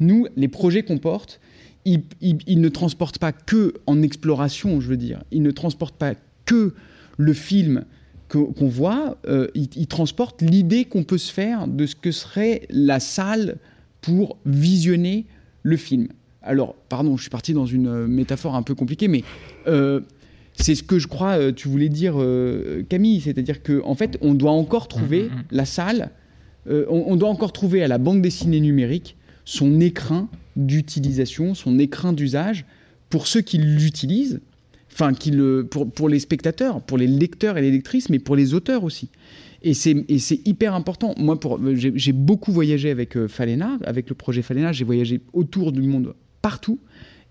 Nous, 0.00 0.26
les 0.36 0.48
projets 0.48 0.82
qu'on 0.82 0.98
porte, 0.98 1.40
il, 1.84 2.60
ne 2.60 2.68
transporte 2.68 3.18
pas 3.18 3.32
que 3.32 3.74
en 3.86 4.02
exploration, 4.02 4.80
je 4.80 4.88
veux 4.88 4.96
dire. 4.96 5.22
Il 5.30 5.42
ne 5.42 5.50
transporte 5.50 5.96
pas 5.96 6.14
que 6.46 6.74
le 7.18 7.32
film 7.32 7.84
qu'on 8.28 8.68
voit, 8.68 9.18
euh, 9.28 9.46
il, 9.54 9.86
transporte 9.86 10.42
l'idée 10.42 10.86
qu'on 10.86 11.04
peut 11.04 11.18
se 11.18 11.32
faire 11.32 11.68
de 11.68 11.86
ce 11.86 11.94
que 11.94 12.10
serait 12.10 12.62
la 12.70 12.98
salle 12.98 13.58
pour 14.00 14.38
visionner 14.44 15.26
le 15.62 15.76
film. 15.76 16.08
Alors, 16.42 16.74
pardon, 16.88 17.16
je 17.16 17.22
suis 17.22 17.30
parti 17.30 17.54
dans 17.54 17.66
une 17.66 17.86
euh, 17.86 18.06
métaphore 18.06 18.56
un 18.56 18.62
peu 18.62 18.74
compliquée, 18.74 19.08
mais 19.08 19.22
euh, 19.68 20.00
c'est 20.54 20.74
ce 20.74 20.82
que 20.82 20.98
je 20.98 21.06
crois 21.06 21.52
tu 21.52 21.68
voulais 21.68 21.88
dire, 21.88 22.14
Camille, 22.88 23.20
c'est-à-dire 23.20 23.62
qu'en 23.62 23.90
en 23.90 23.94
fait, 23.94 24.18
on 24.20 24.34
doit 24.34 24.52
encore 24.52 24.88
trouver 24.88 25.24
mmh, 25.24 25.26
mmh, 25.26 25.38
mmh. 25.38 25.44
la 25.50 25.64
salle, 25.64 26.10
on, 26.66 27.04
on, 27.06 27.16
doit 27.16 27.28
encore 27.28 27.52
trouver 27.52 27.82
à 27.82 27.88
la 27.88 27.98
bande 27.98 28.22
dessinée 28.22 28.60
numérique 28.60 29.16
son 29.44 29.80
écrin 29.80 30.28
d'utilisation, 30.56 31.54
son 31.54 31.78
écrin 31.78 32.12
d'usage 32.12 32.64
pour 33.10 33.26
ceux 33.26 33.40
qui 33.40 33.58
l'utilisent, 33.58 34.40
enfin 34.92 35.14
qui 35.14 35.30
le, 35.30 35.66
pour, 35.66 35.90
pour, 35.90 36.08
les 36.08 36.18
spectateurs, 36.18 36.80
pour 36.80 36.98
les 36.98 37.06
lecteurs 37.06 37.58
et 37.58 37.62
les 37.62 37.70
lectrices, 37.70 38.08
mais 38.08 38.18
pour 38.18 38.36
les 38.36 38.54
auteurs 38.54 38.84
aussi. 38.84 39.10
Et 39.62 39.72
c'est 39.72 40.40
hyper 40.44 40.74
important. 40.74 41.14
Moi, 41.16 41.40
j'ai 41.72 42.12
beaucoup 42.12 42.52
voyagé 42.52 42.90
avec 42.90 43.16
euh, 43.16 43.28
Falena, 43.28 43.78
avec 43.84 44.10
le 44.10 44.14
projet 44.14 44.42
Falena. 44.42 44.72
J'ai 44.72 44.84
voyagé 44.84 45.22
autour 45.32 45.72
du 45.72 45.80
monde, 45.80 46.14
partout. 46.42 46.78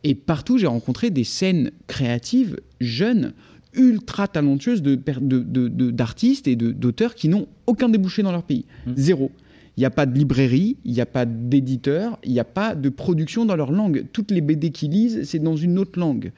Et 0.04 0.16
partout, 0.16 0.58
j'ai 0.58 0.66
rencontré 0.66 1.12
des 1.12 1.24
scènes 1.24 1.70
créatives, 1.86 2.60
jeunes, 2.82 3.34
ultra 3.76 4.28
talentueuses 4.28 4.82
d'artistes 4.82 6.46
de, 6.46 6.56
de, 6.56 6.66
et 6.66 6.74
d'auteurs 6.74 7.14
qui 7.14 7.30
n'ont 7.30 7.48
aucun 7.68 7.88
débouché 7.88 8.24
dans 8.24 8.32
leur 8.32 8.44
pays. 8.44 8.66
Mmh. 8.88 8.92
Zéro. 8.96 9.32
Il 9.78 9.80
n'y 9.82 9.86
a 9.86 9.90
pas 9.90 10.06
de 10.06 10.18
librairie, 10.18 10.78
il 10.86 10.94
n'y 10.94 11.02
a 11.02 11.06
pas 11.06 11.26
d'éditeur, 11.26 12.20
il 12.24 12.32
n'y 12.32 12.40
a 12.40 12.46
pas 12.46 12.76
de 12.76 12.90
production 12.90 13.46
dans 13.46 13.56
leur 13.56 13.72
langue. 13.72 14.06
Toutes 14.14 14.30
les 14.30 14.42
BD 14.42 14.70
qu'ils 14.70 14.92
lisent, 14.92 15.24
c'est 15.24 15.40
dans 15.40 15.56
une 15.56 15.80
autre 15.80 16.00
langue. 16.00 16.32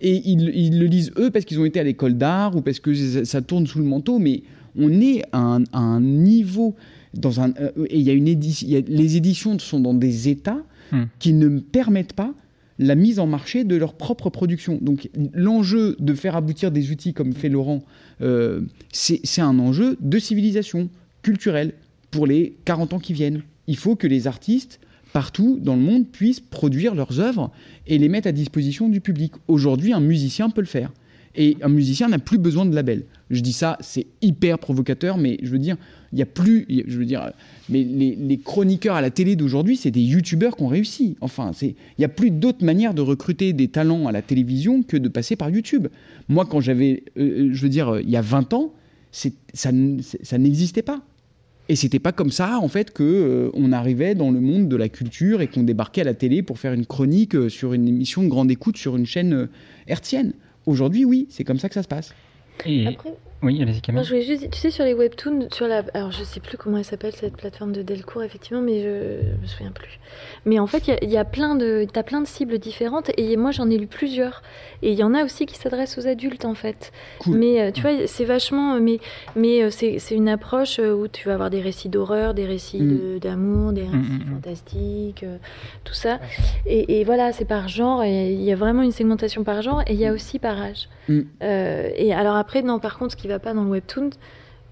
Et 0.00 0.20
ils, 0.24 0.78
le 0.78 0.86
lisent 0.86 1.12
eux 1.18 1.30
parce 1.30 1.44
qu'ils 1.44 1.60
ont 1.60 1.64
été 1.64 1.78
à 1.78 1.84
l'école 1.84 2.14
d'art 2.14 2.56
ou 2.56 2.62
parce 2.62 2.80
que 2.80 2.94
ça, 3.24 3.42
tourne 3.42 3.66
sous 3.66 3.78
le 3.78 3.84
manteau, 3.84 4.18
mais 4.18 4.42
on 4.76 4.90
est 5.00 5.22
à 5.32 5.58
un, 5.72 6.00
niveau 6.00 6.74
dans 7.14 7.40
un 7.40 7.52
euh, 7.60 7.70
et 7.88 7.98
il 7.98 8.02
y 8.02 8.10
a 8.10 8.12
une 8.12 8.28
édition, 8.28 8.82
les 8.86 9.16
éditions 9.16 9.58
sont 9.58 9.80
dans 9.80 9.94
des 9.94 10.28
états 10.28 10.62
hmm. 10.92 11.02
qui 11.18 11.32
ne 11.32 11.58
permettent 11.58 12.14
pas 12.14 12.32
la 12.78 12.94
mise 12.94 13.18
en 13.18 13.26
marché 13.26 13.62
de 13.64 13.76
leur 13.76 13.94
propre 13.94 14.30
production. 14.30 14.78
Donc 14.80 15.10
l'enjeu 15.34 15.96
de 16.00 16.14
faire 16.14 16.34
aboutir 16.34 16.72
des 16.72 16.90
outils 16.90 17.12
comme 17.12 17.34
fait 17.34 17.50
Laurent, 17.50 17.84
euh, 18.22 18.62
c'est 18.90 19.42
un 19.42 19.58
enjeu 19.58 19.98
de 20.00 20.18
civilisation 20.18 20.88
culturelle 21.22 21.74
pour 22.10 22.26
les 22.26 22.56
40 22.64 22.94
ans 22.94 22.98
qui 22.98 23.12
viennent. 23.12 23.42
Il 23.66 23.76
faut 23.76 23.96
que 23.96 24.06
les 24.06 24.26
artistes 24.26 24.80
partout 25.12 25.58
dans 25.60 25.74
le 25.74 25.82
monde 25.82 26.06
puissent 26.08 26.40
produire 26.40 26.94
leurs 26.94 27.20
œuvres 27.20 27.50
et 27.86 27.98
les 27.98 28.08
mettre 28.08 28.28
à 28.28 28.32
disposition 28.32 28.88
du 28.88 29.00
public. 29.00 29.32
Aujourd'hui, 29.48 29.92
un 29.92 30.00
musicien 30.00 30.50
peut 30.50 30.60
le 30.60 30.66
faire. 30.66 30.92
Et 31.36 31.56
un 31.62 31.68
musicien 31.68 32.08
n'a 32.08 32.18
plus 32.18 32.38
besoin 32.38 32.66
de 32.66 32.74
label. 32.74 33.04
Je 33.30 33.40
dis 33.40 33.52
ça, 33.52 33.76
c'est 33.80 34.06
hyper 34.20 34.58
provocateur, 34.58 35.16
mais 35.16 35.38
je 35.42 35.48
veux 35.50 35.58
dire, 35.58 35.76
il 36.12 36.16
n'y 36.16 36.22
a 36.22 36.26
plus, 36.26 36.66
je 36.68 36.98
veux 36.98 37.04
dire, 37.04 37.30
mais 37.68 37.84
les, 37.84 38.38
chroniqueurs 38.38 38.96
à 38.96 39.00
la 39.00 39.10
télé 39.10 39.36
d'aujourd'hui, 39.36 39.76
c'est 39.76 39.92
des 39.92 40.00
youtubeurs 40.00 40.56
qui 40.56 40.64
ont 40.64 40.68
réussi. 40.68 41.16
Enfin, 41.20 41.52
il 41.62 41.74
n'y 42.00 42.04
a 42.04 42.08
plus 42.08 42.32
d'autres 42.32 42.64
manières 42.64 42.94
de 42.94 43.00
recruter 43.00 43.52
des 43.52 43.68
talents 43.68 44.08
à 44.08 44.12
la 44.12 44.22
télévision 44.22 44.82
que 44.82 44.96
de 44.96 45.08
passer 45.08 45.36
par 45.36 45.50
YouTube. 45.50 45.86
Moi, 46.28 46.46
quand 46.46 46.60
j'avais, 46.60 47.04
euh, 47.16 47.22
euh, 47.22 47.50
je 47.52 47.62
veux 47.62 47.68
dire, 47.68 48.00
il 48.00 48.10
y 48.10 48.16
a 48.16 48.22
20 48.22 48.52
ans, 48.52 48.72
ça 49.12 49.70
n'existait 49.72 50.82
pas. 50.82 51.00
Et 51.68 51.76
c'était 51.76 52.00
pas 52.00 52.12
comme 52.12 52.30
ça, 52.32 52.58
en 52.58 52.68
fait, 52.68 52.92
que 52.92 53.04
euh, 53.04 53.50
on 53.54 53.72
arrivait 53.72 54.14
dans 54.14 54.30
le 54.30 54.40
monde 54.40 54.68
de 54.68 54.76
la 54.76 54.88
culture 54.88 55.40
et 55.40 55.46
qu'on 55.46 55.62
débarquait 55.62 56.00
à 56.00 56.04
la 56.04 56.14
télé 56.14 56.42
pour 56.42 56.58
faire 56.58 56.72
une 56.72 56.86
chronique 56.86 57.36
euh, 57.36 57.48
sur 57.48 57.74
une 57.74 57.86
émission 57.86 58.22
de 58.22 58.28
grande 58.28 58.50
écoute 58.50 58.76
sur 58.76 58.96
une 58.96 59.06
chaîne 59.06 59.32
euh, 59.32 59.46
hertzienne. 59.86 60.32
Aujourd'hui, 60.66 61.04
oui, 61.04 61.26
c'est 61.30 61.44
comme 61.44 61.58
ça 61.58 61.68
que 61.68 61.74
ça 61.74 61.82
se 61.82 61.88
passe. 61.88 62.12
Oui, 63.42 63.60
allez-y 63.62 63.80
Camille. 63.80 64.04
je 64.04 64.08
voulais 64.10 64.22
juste, 64.22 64.50
tu 64.50 64.58
sais, 64.58 64.70
sur 64.70 64.84
les 64.84 64.92
webtoons, 64.92 65.48
sur 65.50 65.66
la, 65.66 65.82
alors 65.94 66.12
je 66.12 66.22
sais 66.24 66.40
plus 66.40 66.58
comment 66.58 66.76
elle 66.76 66.84
s'appelle 66.84 67.14
cette 67.14 67.36
plateforme 67.36 67.72
de 67.72 67.82
Delcourt, 67.82 68.22
effectivement, 68.22 68.60
mais 68.60 68.82
je, 68.82 69.22
je 69.22 69.40
me 69.42 69.46
souviens 69.46 69.70
plus. 69.70 69.98
Mais 70.44 70.58
en 70.58 70.66
fait, 70.66 70.90
il 71.02 71.10
y, 71.10 71.16
a 71.16 71.24
plein 71.24 71.54
de, 71.54 71.86
t'as 71.90 72.02
plein 72.02 72.20
de 72.20 72.26
cibles 72.26 72.58
différentes, 72.58 73.10
et 73.16 73.36
moi 73.36 73.50
j'en 73.50 73.70
ai 73.70 73.78
lu 73.78 73.86
plusieurs, 73.86 74.42
et 74.82 74.92
il 74.92 74.98
y 74.98 75.02
en 75.02 75.14
a 75.14 75.24
aussi 75.24 75.46
qui 75.46 75.56
s'adressent 75.56 75.96
aux 75.98 76.06
adultes 76.06 76.44
en 76.44 76.54
fait. 76.54 76.92
Mais 77.26 77.60
euh, 77.60 77.70
tu 77.72 77.82
vois, 77.82 78.06
c'est 78.06 78.24
vachement, 78.24 78.78
mais, 78.80 79.00
mais 79.36 79.62
euh, 79.62 79.70
c'est, 79.70 79.98
une 80.10 80.28
approche 80.28 80.78
euh, 80.78 80.92
où 80.92 81.08
tu 81.08 81.28
vas 81.28 81.34
avoir 81.34 81.50
des 81.50 81.60
récits 81.60 81.88
d'horreur, 81.88 82.34
des 82.34 82.46
récits 82.46 82.82
mm. 82.82 83.20
d'amour, 83.20 83.72
des 83.72 83.82
mm, 83.82 83.90
récits 83.90 84.24
mm, 84.24 84.34
fantastiques, 84.34 85.24
tout 85.84 85.94
ça. 85.94 86.20
Et, 86.66 87.00
et 87.00 87.04
voilà, 87.04 87.32
c'est 87.32 87.44
par 87.46 87.68
genre, 87.68 88.02
et 88.02 88.32
il 88.32 88.42
y 88.42 88.52
a 88.52 88.56
vraiment 88.56 88.82
une 88.82 88.92
segmentation 88.92 89.44
par 89.44 89.62
genre, 89.62 89.82
et 89.86 89.94
il 89.94 90.00
y 90.00 90.06
a 90.06 90.12
aussi 90.12 90.38
par 90.38 90.60
âge. 90.60 90.88
et 91.08 92.12
alors 92.14 92.36
après, 92.36 92.62
non, 92.62 92.78
par 92.78 92.98
contre, 92.98 93.12
ce 93.12 93.16
qui 93.16 93.28
va 93.32 93.38
pas 93.38 93.54
dans 93.54 93.64
le 93.64 93.70
webtoon, 93.70 94.10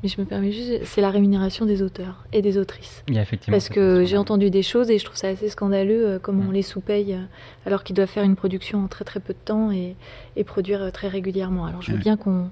mais 0.02 0.08
je 0.08 0.20
me 0.20 0.26
permets 0.26 0.52
juste, 0.52 0.84
c'est 0.84 1.00
la 1.00 1.10
rémunération 1.10 1.66
des 1.66 1.82
auteurs 1.82 2.24
et 2.32 2.40
des 2.40 2.56
autrices. 2.56 3.02
Il 3.08 3.14
y 3.14 3.18
a 3.18 3.22
effectivement 3.22 3.56
Parce 3.56 3.68
que 3.68 4.04
j'ai 4.04 4.16
entendu 4.16 4.48
des 4.50 4.62
choses 4.62 4.90
et 4.90 4.98
je 4.98 5.04
trouve 5.04 5.16
ça 5.16 5.28
assez 5.28 5.48
scandaleux 5.48 6.06
euh, 6.06 6.18
comment 6.20 6.44
on 6.48 6.50
les 6.52 6.62
sous-paye 6.62 7.14
euh, 7.14 7.22
alors 7.66 7.82
qu'ils 7.82 7.96
doivent 7.96 8.08
faire 8.08 8.22
une 8.22 8.36
production 8.36 8.84
en 8.84 8.86
très 8.86 9.04
très 9.04 9.18
peu 9.18 9.32
de 9.32 9.38
temps 9.38 9.72
et, 9.72 9.96
et 10.36 10.44
produire 10.44 10.82
euh, 10.82 10.90
très 10.90 11.08
régulièrement. 11.08 11.66
Alors 11.66 11.82
je 11.82 11.92
veux 11.92 11.98
bien 11.98 12.16
qu'on, 12.16 12.50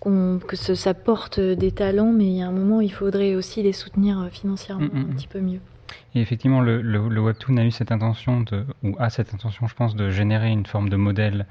que 0.00 0.56
ça 0.56 0.94
porte 0.94 1.38
des 1.38 1.70
talents, 1.70 2.12
mais 2.12 2.26
il 2.26 2.36
y 2.36 2.42
a 2.42 2.48
un 2.48 2.52
moment 2.52 2.80
il 2.80 2.92
faudrait 2.92 3.34
aussi 3.34 3.62
les 3.62 3.72
soutenir 3.72 4.28
financièrement 4.30 4.86
mm, 4.86 4.98
mm, 4.98 5.02
un 5.02 5.12
mm. 5.12 5.14
petit 5.16 5.28
peu 5.28 5.40
mieux. 5.40 5.60
Et 6.14 6.20
effectivement, 6.20 6.60
le, 6.60 6.80
le, 6.80 7.08
le, 7.08 7.20
Webtoon 7.20 7.56
a 7.56 7.64
eu 7.64 7.70
cette 7.70 7.92
intention, 7.92 8.40
de, 8.40 8.64
ou 8.82 8.94
a 8.98 9.10
cette 9.10 9.34
intention, 9.34 9.66
je 9.66 9.74
pense, 9.74 9.94
de 9.94 10.10
générer 10.10 10.48
une 10.48 10.64
forme 10.64 10.88
de 10.88 10.96
modèle 10.96 11.46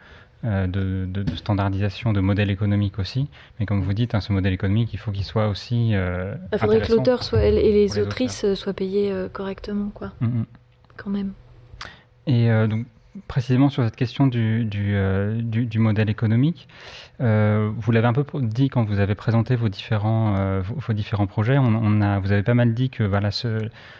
euh, 0.45 0.67
de, 0.67 1.05
de, 1.05 1.35
standardisation 1.35 2.11
de 2.11 2.19
modèle 2.19 2.51
économique 2.51 2.99
aussi. 2.99 3.29
Mais 3.59 3.65
comme 3.65 3.81
vous 3.81 3.93
dites, 3.93 4.13
hein, 4.13 4.19
ce 4.19 4.33
modèle 4.33 4.51
économique, 4.51 4.93
il 4.93 4.97
faut 4.97 5.11
qu'il 5.11 5.23
soit 5.23 5.47
aussi. 5.47 5.91
Euh, 5.93 6.35
il 6.51 6.59
faudrait 6.59 6.81
que 6.81 6.91
l'auteur 6.91 7.23
soit, 7.23 7.43
et 7.43 7.51
les, 7.51 7.97
autrices 7.97 8.53
soient 8.53 8.73
payées 8.73 9.09
euh, 9.11 9.29
correctement, 9.29 9.89
quoi. 9.93 10.11
Mm, 10.19 10.25
mm. 10.25 10.45
Quand 10.97 11.09
même. 11.09 11.31
Et 12.27 12.47
donc, 12.67 12.85
précisément 13.27 13.69
sur 13.69 13.83
cette 13.83 13.95
question 13.95 14.27
du, 14.27 14.65
du, 14.65 14.95
du, 15.65 15.79
modèle 15.79 16.09
économique, 16.09 16.67
vous 17.19 17.91
l'avez 17.91 18.07
un 18.07 18.13
peu 18.13 18.25
dit 18.41 18.69
quand 18.69 18.83
vous 18.83 18.99
avez 18.99 19.15
présenté 19.15 19.55
vos 19.55 19.69
différents, 19.69 20.61
vos, 20.61 20.93
différents 20.93 21.27
projets. 21.27 21.57
On, 21.57 22.01
a, 22.01 22.19
vous 22.19 22.31
avez 22.31 22.43
pas 22.43 22.53
mal 22.53 22.73
dit 22.73 22.89
que 22.89 23.03
voilà, 23.03 23.29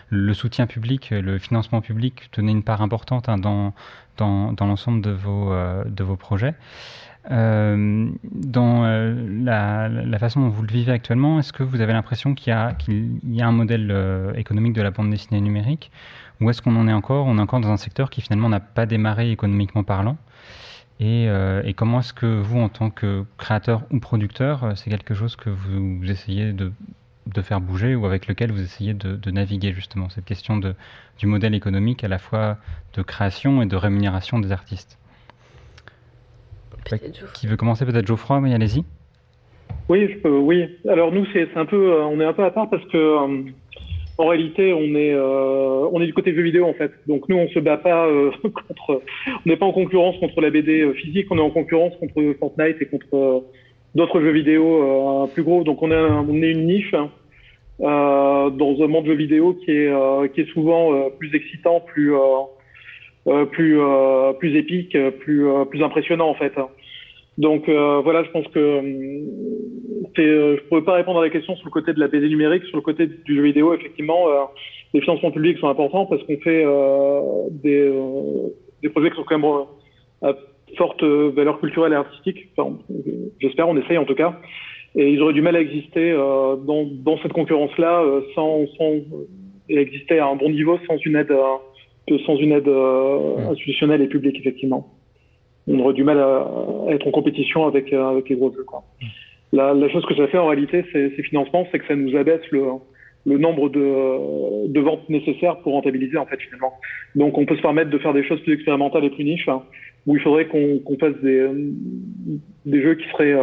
le 0.10 0.34
soutien 0.34 0.68
public, 0.68 1.12
le 1.12 1.38
financement 1.38 1.82
public 1.82 2.30
tenait 2.32 2.52
une 2.52 2.64
part 2.64 2.82
importante 2.82 3.30
hein, 3.30 3.38
dans, 3.38 3.74
dans, 4.18 4.66
l'ensemble 4.66 5.02
de, 5.02 5.12
vos, 5.12 5.52
euh, 5.52 5.84
de 5.86 6.04
vos 6.04 6.16
projets. 6.16 6.56
Euh, 7.32 8.10
dans 8.34 8.84
euh, 8.84 9.16
la, 9.44 10.20
façon 10.20 10.42
dont 10.42 10.50
vous 10.50 10.62
le 10.62 10.72
vivez 10.72 10.92
actuellement, 10.92 11.40
est-ce 11.40 11.54
que 11.54 11.64
vous 11.64 11.80
avez 11.82 11.94
l'impression 11.94 12.36
qu'il 12.36 12.54
y, 12.54 12.76
qu'il 12.84 13.20
y 13.24 13.42
a 13.42 13.48
un 13.48 13.52
modèle 13.52 14.34
économique 14.36 14.74
de 14.74 14.82
la 14.82 14.92
bande 14.92 15.10
dessinée 15.10 15.42
numérique? 15.42 15.92
Ou 16.42 16.50
est-ce 16.50 16.62
qu'on 16.62 16.76
en 16.76 16.88
est 16.88 16.94
encore? 16.94 17.26
On 17.28 17.38
est 17.38 17.42
encore 17.42 17.60
dans 17.60 17.72
un 17.72 17.78
secteur 17.78 18.10
qui 18.10 18.22
finalement 18.22 18.50
n'a 18.50 18.60
pas 18.60 18.86
démarré 18.86 19.32
économiquement 19.32 19.84
parlant 19.84 20.18
et, 21.00 21.26
et, 21.66 21.74
comment 21.74 22.00
est-ce 22.00 22.14
que 22.14 22.26
vous, 22.26 22.60
en 22.60 22.70
tant 22.70 22.90
que 22.90 23.26
créateur 23.38 23.82
ou 23.92 24.00
producteur, 24.00 24.72
c'est 24.78 24.90
quelque 24.90 25.14
chose 25.14 25.36
que 25.36 25.50
vous, 25.50 26.10
essayez 26.10 26.54
de, 26.54 26.72
de, 27.28 27.42
faire 27.42 27.60
bouger 27.60 27.94
ou 27.96 28.06
avec 28.06 28.28
lequel 28.28 28.54
vous 28.54 28.62
essayez 28.62 28.94
de, 28.94 29.16
de 29.18 29.32
naviguer 29.32 29.74
justement? 29.74 30.08
Cette 30.10 30.24
question 30.24 30.56
de, 30.56 30.76
du 31.18 31.28
modèle 31.28 31.56
économique 31.56 32.04
à 32.04 32.08
la 32.08 32.20
fois 32.20 32.58
de 32.94 33.02
création 33.02 33.62
et 33.62 33.66
de 33.66 33.76
rémunération 33.76 34.40
des 34.40 34.52
artistes. 34.52 34.98
Qui 37.34 37.48
veut 37.48 37.58
commencer 37.58 37.86
peut-être 37.86 38.08
Geoffroy, 38.08 38.42
mais 38.42 38.54
allez-y. 38.54 38.84
Oui, 39.90 40.08
je 40.12 40.18
peux, 40.20 40.38
oui. 40.38 40.66
Alors 40.88 41.12
nous, 41.12 41.26
c'est 41.34 41.56
un 41.56 41.66
peu, 41.66 41.94
euh, 41.94 42.04
on 42.06 42.20
est 42.20 42.26
un 42.26 42.34
peu 42.34 42.44
à 42.44 42.52
part 42.52 42.70
parce 42.70 42.84
que 42.86 42.98
euh, 42.98 43.52
en 44.18 44.28
réalité, 44.28 44.74
on 44.74 44.96
est, 44.96 45.14
euh, 45.14 45.90
on 45.92 46.02
est 46.02 46.06
du 46.06 46.14
côté 46.14 46.36
jeu 46.36 46.42
vidéo 46.42 46.66
en 46.66 46.74
fait. 46.74 46.92
Donc 47.08 47.28
nous, 47.30 47.38
on 47.38 47.48
se 47.50 47.60
bat 47.60 47.78
pas 47.78 48.08
contre, 48.42 49.02
on 49.28 49.50
n'est 49.50 49.58
pas 49.58 49.66
en 49.66 49.74
concurrence 49.74 50.18
contre 50.20 50.42
la 50.42 50.50
BD 50.50 50.92
physique, 50.94 51.28
on 51.32 51.38
est 51.38 51.42
en 51.42 51.50
concurrence 51.50 51.94
contre 52.00 52.36
Fortnite 52.40 52.78
et 52.82 52.86
contre 52.86 53.46
d'autres 53.96 54.22
jeux 54.22 54.32
vidéo 54.32 55.28
plus 55.34 55.44
gros. 55.44 55.64
Donc 55.64 55.82
on 55.82 55.92
est, 55.92 55.96
on 55.96 56.42
est 56.42 56.52
une 56.52 56.68
niche. 56.68 56.94
Hein. 56.94 57.10
Euh, 57.82 58.50
dans 58.52 58.84
un 58.84 58.88
monde 58.88 59.06
de 59.06 59.10
jeux 59.10 59.18
vidéo 59.18 59.56
qui 59.56 59.72
est, 59.72 59.88
euh, 59.88 60.28
qui 60.28 60.42
est 60.42 60.54
souvent 60.54 60.94
euh, 60.94 61.10
plus 61.10 61.34
excitant, 61.34 61.80
plus, 61.80 62.14
plus, 63.52 63.80
plus 64.40 64.56
épique, 64.56 64.98
plus, 65.20 65.46
plus 65.70 65.84
impressionnant 65.84 66.30
en 66.30 66.36
fait. 66.36 66.54
Donc 67.38 67.68
voilà, 67.68 68.24
je 68.24 68.30
pense 68.32 68.48
que 68.50 68.82
je 70.16 70.62
pourrais 70.68 70.84
pas 70.84 70.94
répondre 70.94 71.20
à 71.20 71.24
la 71.24 71.30
question 71.30 71.56
sur 71.56 71.66
le 71.66 71.72
côté 71.72 71.94
de 71.94 72.00
la 72.00 72.08
BD 72.08 72.30
numérique, 72.30 72.64
sur 72.66 72.78
le 72.78 72.84
côté 72.84 73.08
du 73.08 73.36
jeu 73.36 73.42
vidéo. 73.42 73.74
Effectivement, 73.74 74.28
les 74.94 75.02
financements 75.02 75.32
publics 75.32 75.58
sont 75.58 75.68
importants 75.68 76.06
parce 76.06 76.22
qu'on 76.24 76.38
fait 76.38 76.66
des, 77.52 77.92
des 78.84 78.90
projets 78.90 79.10
qui 79.10 79.16
sont 79.16 79.24
quand 79.24 79.40
même 79.40 79.66
à 80.22 80.36
forte 80.78 81.04
valeur 81.04 81.60
culturelle 81.60 81.94
et 81.94 81.96
artistique. 81.96 82.50
Enfin, 82.56 82.78
J'espère, 83.40 83.68
on 83.68 83.78
essaye 83.78 83.98
en 83.98 84.06
tout 84.06 84.16
cas 84.16 84.40
et 84.96 85.12
ils 85.12 85.22
auraient 85.22 85.34
du 85.34 85.42
mal 85.42 85.56
à 85.56 85.62
exister 85.62 86.12
euh, 86.12 86.56
dans, 86.56 86.86
dans, 86.86 87.18
cette 87.22 87.34
concurrence-là 87.34 88.02
euh, 88.02 88.22
sans, 88.36 88.68
sans 88.78 88.94
et 89.70 89.78
exister 89.78 90.20
à 90.20 90.28
un 90.28 90.36
bon 90.36 90.50
niveau 90.50 90.78
sans 90.88 90.98
une 90.98 91.16
aide 91.16 91.32
euh, 91.32 92.18
sans 92.26 92.36
une 92.36 92.52
aide 92.52 92.68
institutionnelle 93.50 94.02
et 94.02 94.08
publique 94.08 94.38
effectivement. 94.38 94.94
On 95.68 95.80
aurait 95.80 95.94
du 95.94 96.04
mal 96.04 96.20
à, 96.20 96.48
être 96.90 97.08
en 97.08 97.12
compétition 97.12 97.66
avec 97.66 97.94
avec 97.94 98.30
les 98.30 98.36
gros 98.36 98.52
jeux. 98.54 98.64
Quoi. 98.64 98.84
La, 99.52 99.74
la, 99.74 99.90
chose 99.90 100.06
que 100.06 100.16
ça 100.16 100.28
fait 100.28 100.38
en 100.38 100.48
réalité, 100.48 100.84
ces, 100.92 101.10
financements, 101.24 101.68
c'est 101.72 101.80
que 101.80 101.88
ça 101.88 101.96
nous 101.96 102.16
abaisse 102.16 102.42
le, 102.52 102.64
le 103.26 103.38
nombre 103.38 103.70
de, 103.70 104.68
de, 104.68 104.80
ventes 104.80 105.08
nécessaires 105.10 105.58
pour 105.58 105.74
rentabiliser 105.74 106.18
en 106.18 106.26
fait 106.26 106.40
finalement. 106.42 106.74
Donc 107.16 107.38
on 107.38 107.46
peut 107.46 107.56
se 107.56 107.62
permettre 107.62 107.92
de 107.92 107.98
faire 108.00 108.14
des 108.14 108.24
choses 108.24 108.42
plus 108.42 108.54
expérimentales 108.54 109.06
et 109.06 109.10
plus 109.10 109.24
niches, 109.24 109.48
hein, 109.48 109.64
où 110.08 110.16
il 110.16 110.22
faudrait 110.22 110.48
qu'on 110.48 110.80
qu'on 110.80 110.98
fasse 110.98 111.16
des, 111.22 111.48
des 112.66 112.82
jeux 112.82 112.96
qui 112.96 113.08
seraient 113.10 113.38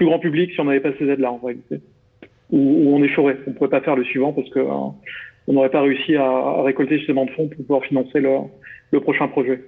plus 0.00 0.06
grand 0.06 0.18
public 0.18 0.50
si 0.52 0.60
on 0.60 0.64
n'avait 0.64 0.80
pas 0.80 0.92
ces 0.98 1.08
aides-là 1.08 1.30
en 1.30 1.38
réalité. 1.38 1.80
Ou, 2.50 2.94
on 2.94 3.02
échouerait. 3.02 3.36
On 3.46 3.50
ne 3.50 3.54
pourrait 3.54 3.68
pas 3.68 3.82
faire 3.82 3.96
le 3.96 4.04
suivant 4.04 4.32
parce 4.32 4.48
que 4.48 4.58
euh, 4.58 4.72
on 5.46 5.52
n'aurait 5.52 5.70
pas 5.70 5.82
réussi 5.82 6.16
à, 6.16 6.62
récolter 6.62 6.96
suffisamment 6.96 7.26
de 7.26 7.30
fonds 7.32 7.48
pour 7.48 7.58
pouvoir 7.58 7.84
financer 7.84 8.20
le, 8.20 9.00
prochain 9.00 9.28
projet. 9.28 9.62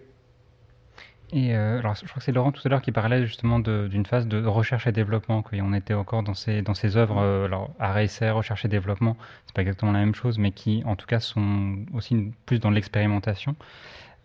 Et 1.32 1.56
euh, 1.56 1.78
alors, 1.78 1.94
je 1.94 2.04
crois 2.04 2.16
que 2.16 2.24
c'est 2.24 2.32
Laurent 2.32 2.52
tout 2.52 2.60
à 2.64 2.68
l'heure 2.68 2.82
qui 2.82 2.92
parlait 2.92 3.24
justement 3.24 3.58
d'une 3.58 4.04
phase 4.04 4.28
de 4.28 4.44
recherche 4.44 4.86
et 4.86 4.92
développement, 4.92 5.40
qu'on 5.40 5.72
était 5.72 5.94
encore 5.94 6.22
dans 6.22 6.34
ces, 6.34 6.60
dans 6.60 6.74
ces 6.74 6.98
œuvres, 6.98 7.18
euh, 7.18 7.46
alors 7.46 7.70
arrêt 7.78 8.04
essai, 8.04 8.30
recherche 8.30 8.66
et 8.66 8.68
développement, 8.68 9.16
c'est 9.46 9.54
pas 9.54 9.62
exactement 9.62 9.92
la 9.92 10.00
même 10.00 10.14
chose, 10.14 10.38
mais 10.38 10.52
qui 10.52 10.82
en 10.84 10.94
tout 10.94 11.06
cas 11.06 11.20
sont 11.20 11.76
aussi 11.94 12.32
plus 12.44 12.60
dans 12.60 12.68
l'expérimentation. 12.68 13.56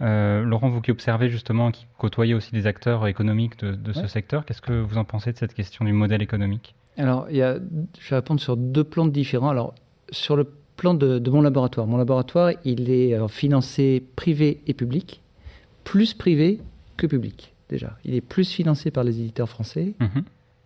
Euh, 0.02 0.44
Laurent, 0.44 0.68
vous 0.68 0.82
qui 0.82 0.92
observez 0.92 1.30
justement, 1.30 1.72
qui 1.72 1.88
côtoyez 1.98 2.34
aussi 2.34 2.52
des 2.52 2.68
acteurs 2.68 3.08
économiques 3.08 3.58
de, 3.64 3.94
ce 3.94 4.06
secteur, 4.06 4.46
qu'est-ce 4.46 4.62
que 4.62 4.74
vous 4.74 4.98
en 4.98 5.06
pensez 5.06 5.32
de 5.32 5.38
cette 5.38 5.54
question 5.54 5.86
du 5.86 5.94
modèle 5.94 6.22
économique? 6.22 6.76
Alors, 6.98 7.28
il 7.30 7.38
y 7.38 7.42
a, 7.42 7.58
je 8.00 8.10
vais 8.10 8.18
répondre 8.18 8.42
sur 8.42 8.58
deux 8.58 8.84
plans 8.84 9.08
différents. 9.08 9.50
Alors, 9.50 9.74
sur 10.12 10.36
le 10.36 10.52
plan 10.76 10.94
de, 10.94 11.30
mon 11.30 11.42
laboratoire, 11.42 11.88
mon 11.88 11.98
laboratoire, 11.98 12.52
il 12.66 12.92
est 12.92 13.18
financé 13.30 14.04
privé 14.16 14.62
et 14.68 14.74
public, 14.74 15.22
plus 15.84 16.14
privé 16.14 16.60
que 16.98 17.08
public, 17.08 17.54
déjà. 17.70 17.98
Il 18.04 18.14
est 18.16 18.22
plus 18.22 18.52
financé 18.52 18.92
par 18.92 19.04
les 19.04 19.20
éditeurs 19.20 19.50
français 19.50 19.94
mhm. 20.00 20.24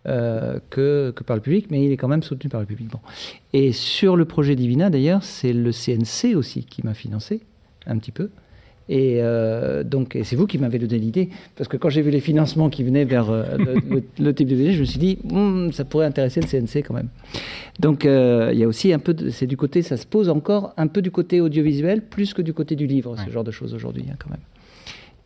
euh, 0.08 0.58
que, 0.70 1.12
que, 1.14 1.22
par 1.22 1.36
le 1.36 1.42
public, 1.42 1.66
mais 1.70 1.84
il 1.84 1.92
est 1.92 1.96
quand 1.96 2.08
même 2.08 2.22
soutenu 2.22 2.50
par 2.50 2.60
le 2.60 2.66
public. 2.66 2.88
Bon. 2.88 3.00
Et 3.52 3.72
sur 3.72 4.16
le 4.16 4.24
projet 4.24 4.56
Divina, 4.56 4.90
d'ailleurs, 4.90 5.22
c'est 5.22 5.52
le 5.52 5.70
CNC 5.70 6.34
aussi 6.34 6.64
qui 6.64 6.84
m'a 6.84 6.94
financé, 6.94 7.42
un 7.86 7.98
petit 7.98 8.12
peu. 8.12 8.30
Et 8.88 9.18
euh, 9.20 9.84
donc, 9.84 10.18
c'est 10.24 10.34
vous 10.34 10.46
qui 10.46 10.58
m'avez 10.58 10.78
donné 10.78 10.98
l'idée, 10.98 11.28
parce 11.54 11.68
que 11.68 11.76
quand 11.76 11.88
j'ai 11.88 12.02
vu 12.02 12.10
les 12.10 12.20
financements 12.20 12.68
qui 12.68 12.82
venaient 12.82 13.04
vers 13.04 13.30
euh, 13.30 13.44
le, 14.18 14.34
type 14.34 14.48
de 14.48 14.56
BD, 14.56 14.72
je 14.72 14.80
me 14.80 14.84
suis 14.84 14.98
dit, 14.98 15.18
hmm, 15.22 15.70
ça 15.70 15.84
pourrait 15.84 16.06
intéresser 16.06 16.40
le 16.40 16.46
CNC 16.46 16.84
quand 16.84 16.94
même. 16.94 17.08
Donc, 17.78 18.04
il 18.04 18.58
y 18.58 18.64
a 18.64 18.66
aussi 18.66 18.92
un 18.92 18.98
peu, 18.98 19.14
c'est 19.30 19.46
du 19.46 19.56
côté, 19.56 19.82
ça 19.82 19.96
se 19.96 20.06
pose 20.06 20.28
encore 20.28 20.74
un 20.76 20.88
peu 20.88 21.00
du 21.00 21.10
côté 21.10 21.40
audiovisuel, 21.40 22.02
plus 22.02 22.34
que 22.34 22.42
du 22.42 22.52
côté 22.52 22.74
du 22.74 22.86
livre, 22.86 23.16
ce 23.24 23.30
genre 23.30 23.44
de 23.44 23.52
choses 23.52 23.72
aujourd'hui, 23.72 24.04
hein, 24.10 24.16
quand 24.18 24.30
même. 24.30 24.40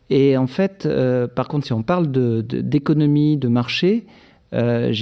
Et 0.09 0.37
en 0.37 0.47
fait, 0.47 0.85
euh, 0.85 1.27
par 1.27 1.47
contre, 1.47 1.65
si 1.65 1.73
on 1.73 1.83
parle 1.83 2.11
d'économie, 2.11 3.35
de, 3.37 3.41
de, 3.41 3.47
marché, 3.47 4.05
euh, 4.53 4.93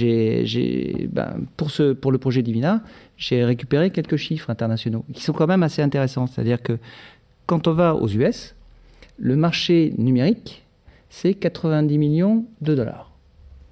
ben, 1.12 1.36
pour, 1.56 1.70
ce, 1.70 1.92
pour 1.92 2.10
le 2.10 2.18
projet 2.18 2.42
Divina, 2.42 2.82
j'ai 3.16 3.44
récupéré 3.44 3.90
quelques 3.90 4.16
chiffres 4.16 4.50
internationaux 4.50 5.04
qui 5.12 5.22
sont 5.22 5.32
quand 5.32 5.46
même 5.46 5.62
assez 5.62 5.82
intéressants. 5.82 6.26
C'est-à-dire 6.26 6.60
que 6.60 6.78
quand 7.46 7.68
on 7.68 7.72
va 7.72 7.94
aux 7.94 8.08
US, 8.08 8.54
le 9.18 9.36
marché 9.36 9.94
numérique, 9.96 10.64
c'est 11.08 11.34
90 11.34 11.98
millions 11.98 12.44
de 12.60 12.74
dollars. 12.74 13.12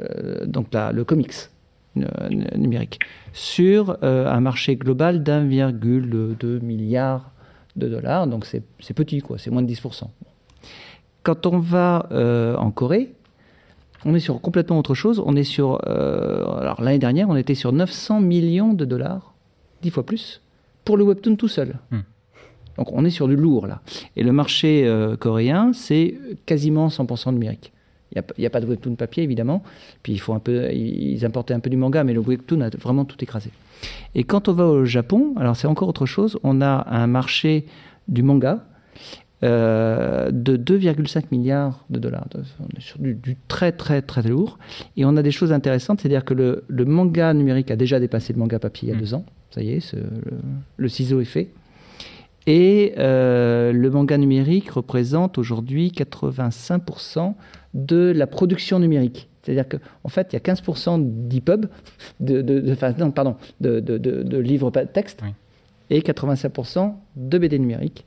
Euh, 0.01 0.47
donc 0.47 0.73
là, 0.73 0.93
le 0.93 1.05
comics 1.05 1.35
numérique, 2.57 2.99
sur 3.33 4.03
un 4.03 4.41
marché 4.41 4.75
global 4.75 5.23
d'1,2 5.23 6.61
milliard 6.61 7.31
de 7.77 7.89
dollars. 7.89 8.27
Donc 8.27 8.47
c'est 8.47 8.65
petit, 8.95 9.21
quoi, 9.21 9.39
c'est 9.39 9.51
moins 9.53 9.63
de 9.63 9.73
10%. 9.73 10.09
Quand 11.25 11.47
on 11.47 11.59
va 11.59 12.07
euh, 12.13 12.55
en 12.57 12.71
Corée, 12.71 13.15
on 14.05 14.15
est 14.15 14.21
sur 14.21 14.41
complètement 14.43 14.79
autre 14.79 14.95
chose. 14.95 15.23
On 15.25 15.35
est 15.35 15.43
sur. 15.43 15.81
Euh, 15.89 16.45
alors 16.61 16.83
l'année 16.83 16.99
dernière, 16.99 17.31
on 17.31 17.37
était 17.37 17.55
sur 17.55 17.73
900 17.73 18.21
millions 18.21 18.75
de 18.75 18.85
dollars, 18.85 19.35
dix 19.81 19.91
fois 19.91 20.05
plus, 20.05 20.43
pour 20.85 20.99
le 20.99 21.05
webtoon 21.05 21.37
tout 21.37 21.49
seul. 21.49 21.79
Hmm. 21.91 22.01
Donc 22.77 22.93
on 22.93 23.07
est 23.07 23.11
sur 23.11 23.27
du 23.27 23.37
lourd 23.37 23.67
là. 23.67 23.81
Et 24.17 24.23
le 24.23 24.33
marché 24.33 24.87
euh, 24.87 25.17
coréen, 25.17 25.73
c'est 25.73 26.19
quasiment 26.45 26.89
100% 26.89 27.33
numérique. 27.33 27.73
Il 28.15 28.23
n'y 28.39 28.47
a, 28.47 28.51
pas 28.51 28.61
de 28.61 28.67
webtoon 28.67 28.95
papier 28.95 29.23
évidemment. 29.23 29.63
Puis 30.03 30.13
il 30.13 30.19
faut 30.19 30.35
un 30.35 30.39
peu, 30.39 30.71
ils 30.73 31.25
importaient 31.25 31.55
un 31.55 31.59
peu 31.59 31.71
du 31.71 31.77
manga, 31.77 32.05
mais 32.05 32.13
le 32.13 32.21
webtoon 32.21 32.61
a 32.61 32.69
vraiment 32.69 33.05
tout 33.05 33.17
écrasé. 33.25 33.51
Et 34.15 34.25
quand 34.25 34.49
on 34.49 34.53
va 34.53 34.67
au 34.67 34.85
Japon, 34.85 35.35
alors 35.37 35.57
c'est 35.57 35.67
encore 35.67 35.89
autre 35.89 36.07
chose. 36.07 36.39
On 36.45 36.61
a 36.61 36.87
un 36.91 37.07
marché 37.07 37.65
du 38.07 38.23
manga 38.23 38.67
euh, 39.43 40.31
de 40.31 40.57
2,5 40.57 41.25
milliards 41.33 41.85
de 41.91 41.99
dollars. 41.99 42.27
On 42.61 42.77
est 42.77 42.81
sur 42.81 42.99
du, 42.99 43.37
très 43.49 43.73
très 43.73 44.01
très 44.01 44.23
lourd. 44.23 44.59
Et 44.97 45.05
on 45.05 45.17
a 45.17 45.23
des 45.23 45.33
choses 45.33 45.53
intéressantes, 45.53 46.01
c'est-à-dire 46.01 46.25
que 46.25 46.35
le, 46.35 46.85
manga 46.85 47.35
numérique 47.35 47.71
a 47.71 47.77
déjà 47.77 48.01
dépassé 48.01 48.33
le 48.33 48.39
manga 48.39 48.59
papier 48.59 48.89
il 48.89 48.93
y 48.93 48.95
a 48.95 48.97
mm. 48.97 49.01
deux 49.01 49.15
ans. 49.15 49.25
Ça 49.51 49.63
y 49.63 49.73
est, 49.73 49.95
le, 50.77 50.89
ciseau 50.89 51.21
est 51.21 51.27
fait. 51.27 51.51
Et 52.47 52.95
euh, 52.99 53.73
le 53.73 53.91
manga 53.91 54.17
numérique 54.19 54.71
représente 54.71 55.37
aujourd'hui 55.39 55.93
85% 55.95 57.35
de 57.75 58.13
la 58.15 58.27
production 58.27 58.79
numérique. 58.79 59.29
C'est-à-dire 59.43 59.69
qu'en 59.69 59.79
en 60.05 60.09
fait, 60.09 60.29
il 60.33 60.35
y 60.35 60.37
a 60.37 60.41
15% 60.41 61.29
d'EPUB, 61.29 61.67
de, 62.21 62.41
de, 62.41 62.75
pardon, 62.75 63.37
de, 63.61 64.39
livres 64.39 64.71
texte, 64.71 65.23
et 65.91 66.01
85% 66.01 66.95
de 67.17 67.39
BD 67.39 67.59
numérique, 67.59 68.07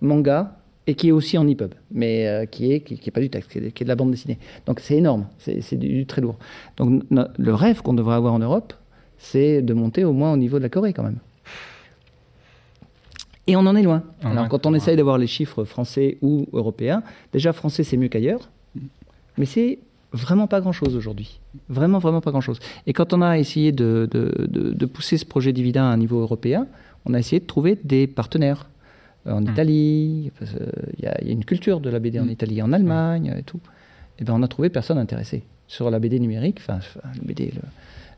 manga 0.00 0.59
et 0.90 0.94
qui 0.96 1.08
est 1.08 1.12
aussi 1.12 1.38
en 1.38 1.46
EPUB, 1.46 1.72
mais 1.92 2.26
euh, 2.26 2.46
qui 2.46 2.72
est 2.72 2.80
qui, 2.80 2.94
est 2.94 3.12
pas 3.12 3.20
du 3.20 3.30
texte, 3.30 3.48
qui 3.48 3.58
est, 3.58 3.84
de 3.84 3.88
la 3.88 3.94
bande 3.94 4.10
dessinée. 4.10 4.38
Donc 4.66 4.80
c'est 4.80 4.96
énorme, 4.96 5.26
c'est 5.38 5.76
du, 5.76 6.04
très 6.04 6.20
lourd. 6.20 6.36
Donc 6.76 7.04
le 7.10 7.54
rêve 7.54 7.80
qu'on 7.82 7.94
devrait 7.94 8.16
avoir 8.16 8.34
en 8.34 8.40
Europe, 8.40 8.72
c'est 9.16 9.62
de 9.62 9.72
monter 9.72 10.04
au 10.04 10.12
moins 10.12 10.32
au 10.32 10.36
niveau 10.36 10.58
de 10.58 10.64
la 10.64 10.68
Corée 10.68 10.92
quand 10.92 11.04
même. 11.04 11.18
Et 13.46 13.54
on 13.54 13.60
en 13.60 13.76
est 13.76 13.84
loin. 13.84 14.02
Alors 14.24 14.48
quand 14.48 14.66
on 14.66 14.74
essaye 14.74 14.96
d'avoir 14.96 15.16
les 15.16 15.28
chiffres 15.28 15.62
français 15.62 16.18
ou 16.22 16.48
européens, 16.52 17.04
déjà 17.32 17.52
français 17.52 17.84
c'est 17.84 17.96
mieux 17.96 18.08
qu'ailleurs, 18.08 18.50
mais 19.38 19.46
c'est 19.46 19.78
vraiment 20.12 20.48
pas 20.48 20.60
grand-chose 20.60 20.96
aujourd'hui. 20.96 21.38
Vraiment, 21.68 22.00
vraiment 22.00 22.20
pas 22.20 22.32
grand-chose. 22.32 22.58
Et 22.88 22.92
quand 22.92 23.12
on 23.12 23.22
a 23.22 23.38
essayé 23.38 23.70
de, 23.70 24.08
de, 24.10 24.48
de, 24.48 24.86
pousser 24.86 25.18
ce 25.18 25.24
projet 25.24 25.52
Dividend 25.52 25.84
à 25.84 25.92
un 25.92 25.96
niveau 25.98 26.20
européen, 26.20 26.66
on 27.06 27.14
a 27.14 27.18
essayé 27.20 27.38
de 27.38 27.46
trouver 27.46 27.78
des 27.84 28.08
partenaires 28.08 28.66
en 29.26 29.42
hmm. 29.42 29.50
Italie, 29.50 30.32
il 30.98 31.04
y, 31.04 31.06
a 31.06 31.20
une 31.22 31.44
culture 31.44 31.80
de 31.80 31.90
la 31.90 31.98
BD 31.98 32.20
en 32.20 32.24
hmm. 32.24 32.30
Italie, 32.30 32.62
en 32.62 32.72
Allemagne 32.72 33.34
et 33.36 33.42
tout. 33.42 33.60
Et 34.18 34.24
ben 34.24 34.34
on 34.34 34.42
a 34.42 34.48
trouvé 34.48 34.68
personne 34.68 34.98
intéressé 34.98 35.42
sur 35.66 35.90
la 35.90 35.98
BD 35.98 36.18
numérique, 36.18 36.58
enfin 36.60 36.80
BD. 37.22 37.52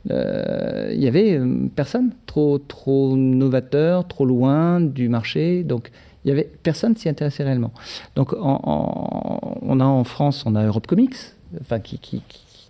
il 0.07 1.01
y 1.01 1.07
avait 1.07 1.39
euh, 1.39 1.69
personne, 1.75 2.13
trop 2.27 2.59
trop 2.59 3.17
novateur, 3.17 4.07
trop 4.09 4.25
loin 4.25 4.81
du 4.81 5.09
marché, 5.09 5.63
donc 5.63 5.91
il 6.25 6.29
y 6.29 6.31
avait 6.33 6.51
personne 6.63 6.97
s'y 6.97 7.09
intéressait 7.09 7.45
réellement. 7.45 7.73
Donc 8.17 8.33
on 8.33 9.81
a 9.81 9.85
en 9.85 10.05
France, 10.05 10.45
on 10.47 10.55
a 10.57 10.65
Europe 10.65 10.87
Comics, 10.87 11.17
enfin 11.61 11.79
qui, 11.79 11.99
qui, 11.99 12.23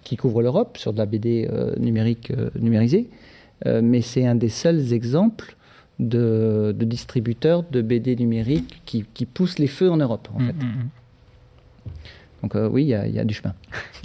qui 0.03 0.17
couvre 0.17 0.43
l'Europe 0.43 0.77
sur 0.79 0.93
de 0.93 0.99
la 0.99 1.07
BD 1.07 1.49
euh, 1.51 1.75
numérique 1.79 2.31
euh, 2.33 2.51
numérisée, 2.59 3.09
mais 3.65 4.01
c'est 4.01 4.27
un 4.27 4.35
des 4.35 4.49
seuls 4.49 4.93
exemples 4.93 5.55
de, 6.03 6.75
distributeurs 6.79 7.63
de 7.63 7.83
BD 7.83 8.17
numériques 8.17 8.83
qui, 8.85 9.05
qui, 9.15 9.27
poussent 9.27 9.59
les 9.59 9.67
feux 9.67 9.91
en 9.91 9.97
Europe, 9.97 10.29
en 10.35 10.41
mm, 10.41 10.47
fait. 10.47 10.53
Mm, 10.53 10.67
mm. 10.67 10.89
Donc 12.43 12.57
euh, 12.57 12.69
oui, 12.69 12.83
il 12.83 12.89
y, 12.89 13.19
a 13.19 13.25
du 13.25 13.35
chemin. 13.35 13.55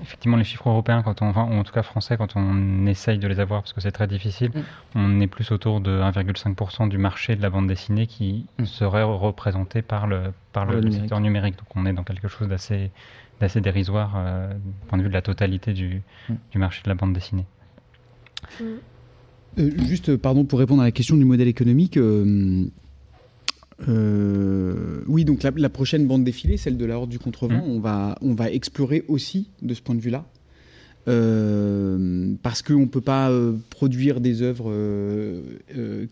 effectivement, 0.00 0.36
les 0.36 0.44
chiffres 0.44 0.68
européens, 0.68 1.02
quand 1.02 1.20
on, 1.20 1.26
enfin, 1.26 1.48
ou 1.50 1.54
en 1.54 1.64
tout 1.64 1.72
cas 1.72 1.82
français, 1.82 2.16
quand 2.16 2.36
on 2.36 2.86
essaye 2.86 3.18
de 3.18 3.26
les 3.26 3.40
avoir, 3.40 3.62
parce 3.62 3.72
que 3.72 3.80
c'est 3.80 3.90
très 3.90 4.06
difficile, 4.06 4.52
on 4.94 5.20
est 5.20 5.26
plus 5.26 5.50
autour 5.50 5.80
de 5.80 6.00
1,5% 6.00 6.88
du 6.88 6.96
marché 6.96 7.34
de 7.34 7.42
la 7.42 7.50
bande 7.50 7.66
dessinée 7.66 8.06
qui 8.06 8.46
serait 8.64 9.02
représenté 9.02 9.82
par 9.82 10.06
le, 10.06 10.32
par 10.52 10.64
le, 10.64 10.88
secteur 10.90 11.20
numérique. 11.20 11.56
Donc 11.56 11.66
on 11.74 11.86
est 11.86 11.92
dans 11.92 12.04
quelque 12.04 12.28
chose 12.28 12.48
d'assez 12.48 12.90
d'assez 13.40 13.60
dérisoire 13.60 14.14
euh, 14.16 14.54
du 14.54 14.86
point 14.86 14.96
de 14.96 15.02
vue 15.02 15.08
de 15.08 15.14
la 15.14 15.22
totalité 15.22 15.72
du, 15.72 16.02
du 16.52 16.58
marché 16.58 16.82
de 16.84 16.88
la 16.88 16.94
bande 16.94 17.12
dessinée. 17.12 17.46
Euh, 19.58 19.70
juste, 19.86 20.16
pardon, 20.16 20.44
pour 20.44 20.58
répondre 20.58 20.82
à 20.82 20.84
la 20.84 20.92
question 20.92 21.16
du 21.16 21.24
modèle 21.24 21.48
économique. 21.48 21.96
Euh, 21.96 22.64
euh, 23.88 25.02
oui, 25.06 25.24
donc 25.24 25.42
la, 25.42 25.68
prochaine 25.68 26.06
bande 26.06 26.24
défilée, 26.24 26.56
celle 26.56 26.76
de 26.76 26.84
la 26.84 26.96
Horde 26.96 27.10
du 27.10 27.18
Contrevent, 27.18 27.66
mmh. 27.66 27.70
on, 27.70 27.80
va, 27.80 28.16
on 28.22 28.34
va 28.34 28.50
explorer 28.50 29.04
aussi 29.08 29.48
de 29.62 29.74
ce 29.74 29.82
point 29.82 29.94
de 29.94 30.00
vue-là. 30.00 30.24
parce 32.42 32.62
qu'on 32.62 32.80
ne 32.80 32.86
peut 32.86 33.00
pas 33.00 33.30
produire 33.70 34.20
des 34.20 34.42
œuvres 34.42 34.72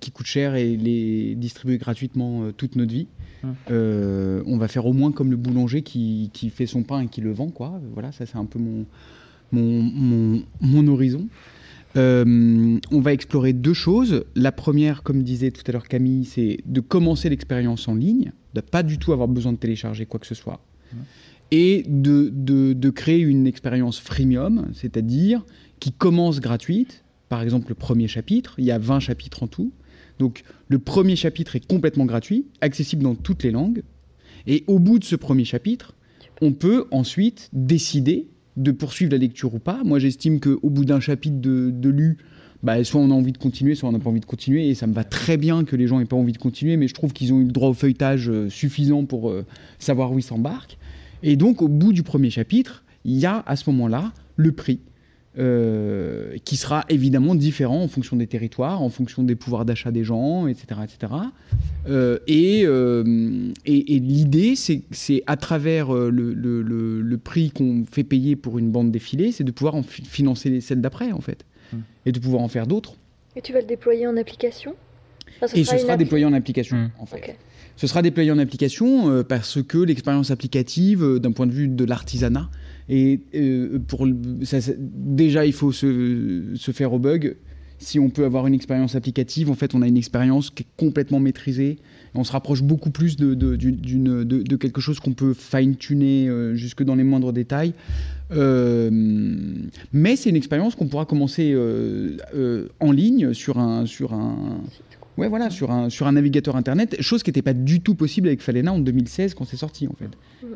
qui 0.00 0.10
coûtent 0.10 0.26
cher 0.26 0.54
et 0.54 0.76
les 0.76 1.34
distribuer 1.34 1.78
gratuitement 1.78 2.50
toute 2.56 2.76
notre 2.76 2.92
vie. 2.92 3.06
Mmh. 3.44 3.48
on 3.70 4.56
va 4.58 4.68
faire 4.68 4.86
au 4.86 4.92
moins 4.92 5.12
comme 5.12 5.30
le 5.30 5.36
boulanger 5.36 5.82
qui, 5.82 6.30
qui, 6.32 6.50
fait 6.50 6.66
son 6.66 6.82
pain 6.82 7.00
et 7.00 7.06
qui 7.06 7.20
le 7.20 7.32
vend. 7.32 7.48
Quoi. 7.48 7.80
Voilà, 7.94 8.12
ça 8.12 8.26
c'est 8.26 8.36
un 8.36 8.44
peu 8.44 8.58
mon, 8.58 8.86
mon, 9.52 9.82
mon, 9.82 10.42
mon 10.60 10.88
horizon. 10.88 11.28
Euh, 11.96 12.78
on 12.90 13.00
va 13.00 13.12
explorer 13.12 13.52
deux 13.52 13.74
choses. 13.74 14.24
La 14.34 14.52
première, 14.52 15.02
comme 15.02 15.22
disait 15.22 15.50
tout 15.50 15.62
à 15.66 15.72
l'heure 15.72 15.88
Camille, 15.88 16.24
c'est 16.24 16.58
de 16.64 16.80
commencer 16.80 17.28
l'expérience 17.28 17.88
en 17.88 17.94
ligne, 17.94 18.32
de 18.54 18.60
pas 18.60 18.82
du 18.82 18.98
tout 18.98 19.12
avoir 19.12 19.28
besoin 19.28 19.52
de 19.52 19.58
télécharger 19.58 20.06
quoi 20.06 20.18
que 20.20 20.26
ce 20.26 20.34
soit, 20.34 20.64
et 21.50 21.84
de, 21.86 22.90
créer 22.90 23.20
une 23.20 23.46
expérience 23.46 24.00
freemium, 24.00 24.70
c'est-à-dire 24.72 25.44
qui 25.80 25.92
commence 25.92 26.40
gratuite. 26.40 27.04
Par 27.28 27.42
exemple, 27.42 27.68
le 27.68 27.74
premier 27.74 28.08
chapitre, 28.08 28.54
il 28.58 28.64
y 28.64 28.70
a 28.70 28.78
20 28.78 29.00
chapitres 29.00 29.42
en 29.42 29.46
tout. 29.46 29.72
Donc 30.18 30.44
le 30.68 30.78
premier 30.78 31.16
chapitre 31.16 31.56
est 31.56 31.66
complètement 31.66 32.04
gratuit, 32.04 32.46
accessible 32.60 33.02
dans 33.02 33.14
toutes 33.14 33.42
les 33.42 33.50
langues. 33.50 33.82
Et 34.46 34.64
au 34.66 34.78
bout 34.78 34.98
de 34.98 35.04
ce 35.04 35.16
premier 35.16 35.44
chapitre, 35.44 35.94
on 36.40 36.52
peut 36.52 36.86
ensuite 36.90 37.48
décider 37.52 38.28
de 38.56 38.70
poursuivre 38.70 39.12
la 39.12 39.18
lecture 39.18 39.54
ou 39.54 39.58
pas. 39.58 39.82
Moi, 39.84 39.98
j'estime 39.98 40.40
qu'au 40.40 40.70
bout 40.70 40.84
d'un 40.84 41.00
chapitre 41.00 41.36
de, 41.40 41.88
lu, 41.88 42.18
bah, 42.62 42.82
soit 42.84 43.00
on 43.00 43.10
a 43.10 43.14
envie 43.14 43.32
de 43.32 43.38
continuer, 43.38 43.74
soit 43.74 43.88
on 43.88 43.92
n'a 43.92 43.98
pas 43.98 44.10
envie 44.10 44.20
de 44.20 44.26
continuer. 44.26 44.68
Et 44.68 44.74
ça 44.74 44.86
me 44.86 44.92
va 44.92 45.04
très 45.04 45.36
bien 45.36 45.64
que 45.64 45.76
les 45.76 45.86
gens 45.86 45.98
n'aient 45.98 46.04
pas 46.04 46.16
envie 46.16 46.32
de 46.32 46.38
continuer, 46.38 46.76
mais 46.76 46.88
je 46.88 46.94
trouve 46.94 47.12
qu'ils 47.12 47.32
ont 47.32 47.40
eu 47.40 47.44
le 47.44 47.52
droit 47.52 47.70
au 47.70 47.74
feuilletage 47.74 48.28
euh, 48.28 48.48
suffisant 48.48 49.04
pour 49.04 49.30
euh, 49.30 49.44
savoir 49.78 50.12
où 50.12 50.18
ils 50.18 50.24
s'embarquent. 50.24 50.78
Et 51.22 51.36
donc, 51.36 51.62
au 51.62 51.68
bout 51.68 51.92
du 51.92 52.02
premier 52.02 52.30
chapitre, 52.30 52.84
il 53.04 53.18
y 53.18 53.26
a 53.26 53.42
à 53.46 53.56
ce 53.56 53.70
moment-là 53.70 54.12
le 54.36 54.52
prix. 54.52 54.80
Euh, 55.38 56.36
qui 56.44 56.58
sera 56.58 56.84
évidemment 56.90 57.34
différent 57.34 57.82
en 57.82 57.88
fonction 57.88 58.16
des 58.16 58.26
territoires, 58.26 58.82
en 58.82 58.90
fonction 58.90 59.22
des 59.22 59.34
pouvoirs 59.34 59.64
d'achat 59.64 59.90
des 59.90 60.04
gens, 60.04 60.46
etc. 60.46 60.80
etc. 60.84 61.10
Euh, 61.88 62.18
et, 62.26 62.64
euh, 62.66 63.50
et, 63.64 63.96
et 63.96 63.98
l'idée, 63.98 64.56
c'est 64.56 65.22
à 65.26 65.38
travers 65.38 65.90
le, 65.90 66.34
le, 66.34 66.60
le, 67.00 67.16
prix 67.16 67.50
qu'on 67.50 67.84
fait 67.90 68.04
payer 68.04 68.36
pour 68.36 68.58
une 68.58 68.70
bande 68.70 68.90
défilée, 68.90 69.32
c'est 69.32 69.42
de 69.42 69.50
pouvoir 69.52 69.74
en 69.74 69.82
financer 69.82 70.50
les 70.50 70.60
celles 70.60 70.82
d'après, 70.82 71.12
en 71.12 71.22
fait, 71.22 71.46
mmh. 71.72 71.76
et 72.04 72.12
de 72.12 72.18
pouvoir 72.18 72.42
en 72.42 72.48
faire 72.48 72.66
d'autres. 72.66 72.96
Et 73.34 73.40
tu 73.40 73.54
vas 73.54 73.60
le 73.62 73.66
déployer 73.66 74.06
en 74.06 74.18
application? 74.18 74.74
Et 75.54 75.64
ce 75.64 75.78
sera 75.78 75.96
déployé 75.96 76.26
en 76.26 76.34
application, 76.34 76.76
mmh. 76.76 76.90
en 76.98 77.06
fait. 77.06 77.38
Ce 77.78 77.86
sera 77.86 78.02
déployé 78.02 78.30
en 78.32 78.38
application 78.38 79.24
parce 79.24 79.62
que 79.62 79.78
l'expérience 79.78 80.30
applicative, 80.30 81.18
d'un 81.18 81.32
point 81.32 81.46
de 81.46 81.52
vue 81.52 81.68
de 81.68 81.84
l'artisanat, 81.86 82.50
et 82.88 83.20
euh, 83.34 83.78
pour, 83.86 84.06
déjà, 84.06 85.46
il 85.46 85.52
faut 85.52 85.72
se, 85.72 86.52
se, 86.54 86.70
faire 86.72 86.92
au 86.92 86.98
bug. 86.98 87.36
Si 87.78 87.98
on 87.98 88.10
peut 88.10 88.24
avoir 88.24 88.46
une 88.46 88.54
expérience 88.54 88.94
applicative, 88.94 89.50
en 89.50 89.54
fait, 89.54 89.74
on 89.74 89.82
a 89.82 89.88
une 89.88 89.96
expérience 89.96 90.50
qui 90.50 90.62
est 90.62 90.66
complètement 90.76 91.18
maîtrisée. 91.18 91.78
on 92.14 92.22
se 92.22 92.30
rapproche 92.30 92.62
beaucoup 92.62 92.90
plus 92.90 93.16
de, 93.16 93.34
de, 93.34 93.56
de, 93.56 94.22
de 94.24 94.56
quelque 94.56 94.80
chose 94.80 95.00
qu'on 95.00 95.14
peut 95.14 95.34
fine-tuner 95.34 96.28
euh, 96.28 96.54
jusque 96.54 96.84
dans 96.84 96.94
les 96.94 97.02
moindres 97.02 97.32
détails. 97.32 97.74
Euh, 98.30 98.88
mais 99.92 100.16
c'est 100.16 100.30
une 100.30 100.36
expérience 100.36 100.76
qu'on 100.76 100.86
pourra 100.86 101.06
commencer 101.06 101.56
en 102.80 102.92
ligne 102.92 103.34
sur 103.34 103.58
un, 103.58 103.84
sur 103.86 104.12
un, 104.12 104.60
Ouais, 105.18 105.28
voilà, 105.28 105.50
sur 105.50 105.70
un, 105.70 105.90
sur 105.90 106.06
un 106.06 106.12
navigateur 106.12 106.56
internet, 106.56 106.96
chose 107.00 107.22
qui 107.22 107.30
n'était 107.30 107.42
pas 107.42 107.52
du 107.52 107.80
tout 107.80 107.94
possible 107.94 108.28
avec 108.28 108.40
Falena 108.40 108.72
en 108.72 108.78
2016 108.78 109.34
quand 109.34 109.44
c'est 109.44 109.56
sorti 109.56 109.86
en 109.86 109.94
fait. 109.98 110.08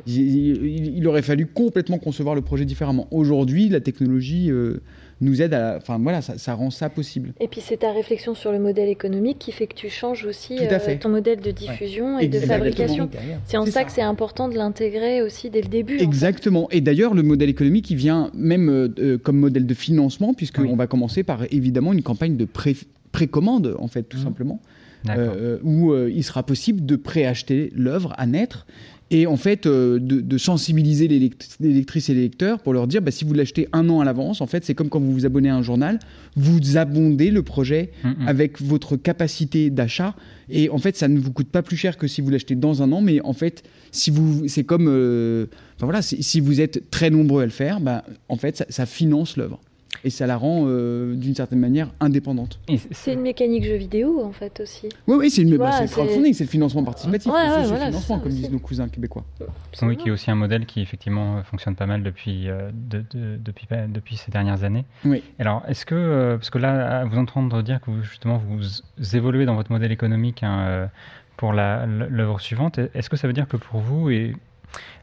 Il, 0.07 1.07
aurait 1.07 1.23
fallu 1.23 1.47
complètement 1.47 1.99
concevoir 1.99 2.35
le 2.35 2.41
projet 2.41 2.65
différemment. 2.65 3.07
Aujourd'hui, 3.11 3.69
la 3.69 3.81
technologie 3.81 4.51
euh, 4.51 4.81
nous 5.21 5.43
aide 5.43 5.55
à. 5.55 5.77
Enfin 5.77 5.99
voilà, 5.99 6.23
ça, 6.23 6.55
rend 6.55 6.71
ça 6.71 6.89
possible. 6.89 7.35
Et 7.39 7.49
puis 7.49 7.61
c'est 7.61 7.79
ta 7.79 7.93
réflexion 7.93 8.35
sur 8.35 8.51
le 8.51 8.59
modèle 8.59 8.89
économique 8.89 9.39
qui 9.39 9.53
fait 9.53 9.67
que 9.67 9.75
tu 9.75 9.89
changes 9.91 10.25
aussi 10.25 10.59
euh, 10.59 10.97
ton 10.99 11.11
modèle 11.11 11.41
de 11.41 11.51
diffusion 11.51 12.19
et 12.19 12.29
de 12.29 12.41
fabrication. 12.41 13.11
C'est 13.45 13.59
en 13.59 13.67
ça, 13.67 13.85
que 13.85 13.93
c'est 13.93 14.03
important 14.03 14.49
de 14.49 14.55
l'intégrer 14.55 15.23
aussi 15.23 15.51
dès 15.51 15.61
le 15.61 15.69
début. 15.69 15.99
Exactement. 15.99 16.69
Et 16.71 16.81
d'ailleurs, 16.81 17.15
le 17.15 17.23
modèle 17.23 17.51
économique, 17.51 17.91
il 17.91 17.97
vient 17.97 18.31
même 18.35 18.69
euh, 18.71 19.19
comme 19.19 19.39
modèle 19.39 19.67
de 19.67 19.75
financement, 19.75 20.35
puisqu'on 20.35 20.77
va 20.77 20.87
commencer 20.87 21.23
par 21.23 21.45
évidemment 21.51 21.93
une 21.93 22.03
campagne 22.03 22.37
de 22.37 22.45
pré 22.45 22.75
précommande, 23.17 23.75
en 23.79 23.89
fait, 23.89 24.03
tout 24.03 24.19
mmh. 24.19 24.25
simplement, 24.25 24.61
euh, 25.09 25.59
où 25.63 25.93
euh, 25.93 26.11
il 26.15 26.23
sera 26.23 26.43
possible 26.43 26.85
de 26.85 26.97
préacheter 26.97 27.73
l'œuvre 27.75 28.13
à 28.19 28.27
naître 28.27 28.67
et 29.11 29.27
en 29.27 29.39
fait 29.39 29.65
euh, 29.65 29.99
de, 29.99 30.37
sensibiliser 30.37 31.09
les, 31.09 31.31
lectrices 31.61 32.11
et 32.11 32.15
les 32.15 32.23
lecteurs 32.23 32.59
pour 32.59 32.75
leur 32.75 32.87
dire 32.87 33.01
bah, 33.01 33.11
si 33.11 33.25
vous 33.25 33.33
l'achetez 33.33 33.69
un 33.73 33.89
an 33.89 34.01
à 34.01 34.05
l'avance, 34.05 34.43
en 34.43 34.47
fait, 34.47 34.67
c'est 34.67 34.75
comme 34.75 34.91
quand 34.91 35.01
vous 35.01 35.13
vous 35.13 35.25
abonnez 35.25 35.49
à 35.49 35.57
un 35.57 35.63
journal, 35.63 35.99
vous 36.35 36.77
abondez 36.77 37.31
le 37.31 37.43
projet 37.43 37.91
mmh, 38.05 38.09
mmh. 38.09 38.29
avec 38.29 38.61
votre 38.61 38.97
capacité 38.97 39.71
d'achat 39.71 40.15
et 40.51 40.69
en 40.69 40.77
fait, 40.77 40.95
ça 40.99 41.09
ne 41.09 41.19
vous 41.19 41.33
coûte 41.33 41.49
pas 41.49 41.63
plus 41.63 41.79
cher 41.79 41.97
que 41.97 42.07
si 42.07 42.21
vous 42.21 42.29
l'achetez 42.29 42.55
dans 42.55 42.83
un 42.83 42.93
an, 42.93 43.01
mais 43.01 43.23
en 43.23 43.33
fait, 43.33 43.63
si 43.93 44.11
vous, 44.11 44.47
c'est 44.47 44.65
comme, 44.65 45.49
voilà, 45.79 46.03
si, 46.03 46.41
vous 46.41 46.61
êtes 46.61 46.91
très 46.91 47.09
nombreux 47.09 47.41
à 47.41 47.47
le 47.47 47.51
faire, 47.51 47.81
bah, 47.81 48.05
en 48.29 48.37
fait, 48.37 48.67
ça 48.69 48.85
finance 48.85 49.39
l'œuvre 49.39 49.59
et 50.05 50.11
ça 50.11 50.27
la 50.27 50.37
rend 50.37 50.65
euh, 50.67 51.15
d'une 51.15 51.35
certaine 51.35 51.59
manière 51.59 51.91
indépendante. 52.01 52.59
C'est 52.91 53.15
une 53.15 53.21
mécanique 53.21 53.65
jeu 53.65 53.77
vidéo 53.77 54.23
en 54.23 54.33
fait 54.33 54.61
aussi. 54.61 54.89
Oui, 55.07 55.17
oui, 55.19 55.31
c'est 55.31 55.43
le 55.43 55.57
crowdfunding, 55.57 56.35
c'est 56.35 56.45
le 56.45 56.51
financement 56.51 56.85
participatif, 56.85 57.33
c'est 57.33 57.71
le 57.71 57.77
financement 57.77 58.19
comme 58.19 58.33
disent 58.33 58.51
nos 58.51 58.59
cousins 58.59 58.89
québécois. 58.89 59.25
Oui, 59.83 59.97
qui 59.97 60.09
est 60.09 60.13
aussi 60.13 60.31
un 60.31 60.35
modèle 60.35 60.67
qui 60.67 60.81
effectivement 60.81 61.43
fonctionne 61.45 61.77
pas 61.77 61.87
mal 61.87 62.03
depuis, 62.03 62.49
euh, 62.49 62.71
depuis, 62.73 63.67
depuis 63.89 64.17
ces 64.17 64.31
dernières 64.31 64.65
années. 64.65 64.85
Oui. 65.05 65.23
Alors, 65.39 65.63
est-ce 65.69 65.87
que, 65.87 65.95
euh, 65.95 66.37
parce 66.37 66.51
que 66.51 66.59
là, 66.59 67.01
à 67.01 67.05
vous 67.05 67.19
entendre 67.19 67.63
dire 67.63 67.81
que 67.81 67.91
vous, 67.91 68.03
justement 68.03 68.39
vous 68.39 68.63
évoluez 69.17 69.45
dans 69.45 69.55
votre 69.55 69.73
modèle 69.73 69.93
économique 69.93 70.43
hein, 70.43 70.89
pour 71.37 71.53
l'œuvre 71.53 72.41
suivante, 72.41 72.79
est-ce 72.95 73.11
que 73.11 73.17
ça 73.17 73.27
veut 73.27 73.35
dire 73.35 73.49
que 73.49 73.57
pour 73.57 73.81
vous, 73.81 74.11
et 74.11 74.35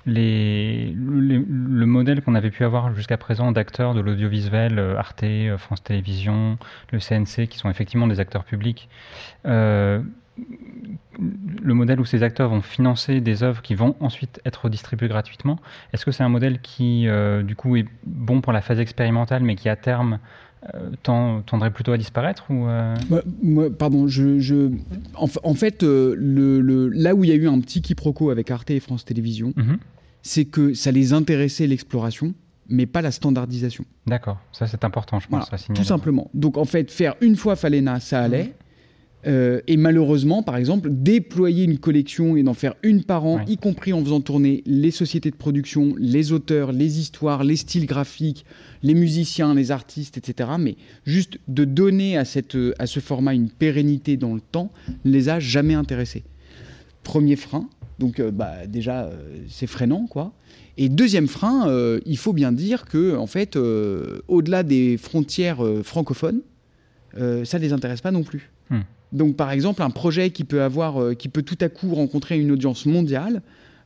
le 0.06 1.86
modèle 1.86 2.22
qu'on 2.22 2.36
avait 2.36 2.52
pu 2.52 2.64
avoir 2.64 2.94
jusqu'à 2.94 3.18
présent 3.18 3.52
d'acteurs 3.52 3.94
de 3.94 4.02
l'audiovisuel, 4.02 4.80
euh, 4.80 4.98
Arte, 4.98 5.24
euh, 5.24 5.58
France 5.58 5.84
Télévisions, 5.84 6.58
le 6.92 7.00
CNC, 7.00 7.48
qui 7.48 7.58
sont 7.58 7.70
effectivement 7.70 8.08
des 8.08 8.20
acteurs 8.20 8.44
publics, 8.44 8.90
euh, 9.46 10.02
le 11.62 11.74
modèle 11.74 12.00
où 12.00 12.06
ces 12.06 12.24
acteurs 12.24 12.50
vont 12.50 12.62
financer 12.62 13.22
des 13.22 13.44
œuvres 13.44 13.62
qui 13.62 13.76
vont 13.76 13.96
ensuite 14.00 14.42
être 14.46 14.68
distribuées 14.68 15.08
gratuitement, 15.08 15.60
est-ce 15.94 16.06
que 16.06 16.12
c'est 16.12 16.24
un 16.24 16.30
modèle 16.30 16.60
qui, 16.60 17.08
du 17.44 17.56
coup, 17.56 17.76
est 17.76 17.86
bon 18.08 18.42
pour 18.42 18.52
la 18.52 18.62
phase 18.62 18.80
expérimentale, 18.80 19.44
mais 19.44 19.56
qui 19.56 19.70
à 19.70 19.76
terme 19.76 20.18
tendrait 21.04 21.72
plutôt 21.72 21.92
à 21.92 21.98
disparaître 21.98 22.46
ou 22.50 22.68
Pardon, 23.78 24.08
je, 24.08 24.72
En, 25.16 25.54
fait, 25.54 25.84
le, 25.84 26.90
là 26.90 27.16
où 27.16 27.24
il 27.24 27.30
y 27.30 27.34
a 27.34 27.36
eu 27.36 27.48
un 27.48 27.60
petit 27.60 27.82
quiproquo 27.82 28.30
avec 28.30 28.52
Arte 28.52 28.72
et 28.72 28.80
France 28.80 29.06
Télévisions, 29.06 29.54
mhm 29.56 29.78
c'est 30.24 30.46
que 30.46 30.74
ça 30.74 30.92
les 30.92 31.14
intéressait 31.14 31.68
l'exploration, 31.68 32.34
mais 32.70 32.86
pas 32.86 33.02
la 33.02 33.12
standardisation. 33.12 33.86
D'accord, 34.08 34.40
ça 34.54 34.66
c'est 34.66 34.84
important, 34.86 35.20
je 35.20 35.28
pense. 35.28 35.50
tout 35.76 35.84
simplement. 35.84 36.32
Donc 36.34 36.58
en 36.58 36.66
fait, 36.66 36.90
faire 36.90 37.16
une 37.22 37.36
fois 37.36 37.56
Falena, 37.56 38.00
ça 38.00 38.22
allait. 38.22 38.54
Euh, 39.26 39.62
et 39.68 39.78
malheureusement, 39.78 40.44
par 40.44 40.58
exemple, 40.58 40.90
déployer 40.92 41.64
une 41.64 41.78
collection 41.78 42.36
et 42.36 42.44
d'en 42.44 42.54
faire 42.54 42.76
une 42.84 43.04
par 43.04 43.26
an, 43.26 43.42
y 43.48 43.58
compris 43.58 43.94
en 43.94 44.04
faisant 44.04 44.22
tourner 44.22 44.64
les 44.66 44.92
sociétés 44.92 45.32
de 45.32 45.36
production, 45.36 45.96
les 45.98 46.32
auteurs, 46.32 46.72
les 46.72 47.00
histoires, 47.00 47.44
les 47.44 47.56
styles 47.56 47.86
graphiques, 47.86 48.46
les 48.82 48.94
musiciens, 48.94 49.54
les 49.54 49.72
artistes, 49.72 50.18
etc. 50.18 50.50
Mais 50.60 50.76
juste 51.06 51.40
de 51.48 51.66
donner 51.66 52.18
à, 52.18 52.26
cette, 52.26 52.58
à 52.80 52.86
ce 52.86 53.00
format 53.00 53.34
une 53.34 53.50
pérennité 53.50 54.18
dans 54.18 54.36
le 54.36 54.42
temps, 54.42 54.72
les 55.06 55.30
a 55.30 55.40
jamais 55.40 55.74
intéressés. 55.74 56.24
Premier 57.04 57.36
frein, 57.36 57.70
donc 58.00 58.20
euh, 58.20 58.32
bah, 58.32 58.68
déjà, 58.68 59.04
euh, 59.04 59.38
c'est 59.48 59.68
freinant, 59.68 60.08
quoi. 60.08 60.34
Et 60.78 60.90
deuxième 60.90 61.28
frein, 61.28 61.70
euh, 61.70 62.00
il 62.06 62.18
faut 62.18 62.34
bien 62.34 62.52
dire 62.52 62.86
que, 62.86 63.16
en 63.16 63.28
fait, 63.28 63.56
au-delà 63.56 64.64
des 64.64 64.98
frontières 64.98 65.64
francophones, 65.84 66.42
ça 67.16 67.22
ne 67.22 67.60
les 67.60 67.74
intéresse 67.74 68.02
pas 68.02 68.12
non 68.12 68.24
plus. 68.24 68.50
Hmm. 68.70 68.82
Donc, 69.14 69.36
par 69.36 69.52
exemple, 69.52 69.82
un 69.82 69.90
projet 69.90 70.32
qui 70.32 70.44
peut 70.44 70.62
avoir, 70.62 71.16
qui 71.16 71.30
peut 71.30 71.44
tout 71.44 71.58
à 71.62 71.70
coup 71.70 71.94
rencontrer 71.94 72.40
une 72.40 72.52
audience 72.52 72.86
mondiale, 72.86 73.42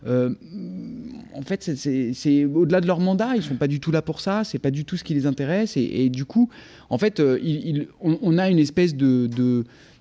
en 0.06 1.42
fait, 1.44 1.70
c'est 1.76 2.46
au-delà 2.46 2.82
de 2.82 2.88
leur 2.88 3.00
mandat. 3.00 3.36
Ils 3.36 3.44
sont 3.44 3.56
pas 3.56 3.68
du 3.68 3.80
tout 3.80 3.92
là 3.92 4.02
pour 4.02 4.22
ça. 4.22 4.44
C'est 4.44 4.60
pas 4.60 4.72
du 4.72 4.86
tout 4.86 4.96
ce 4.96 5.04
qui 5.04 5.14
les 5.14 5.26
intéresse. 5.26 5.76
Et, 5.76 6.10
du 6.10 6.26
coup, 6.26 6.50
en 6.90 6.98
fait, 6.98 7.22
on, 8.02 8.38
a 8.38 8.50
une 8.50 8.60
espèce 8.60 8.96
de 8.96 9.28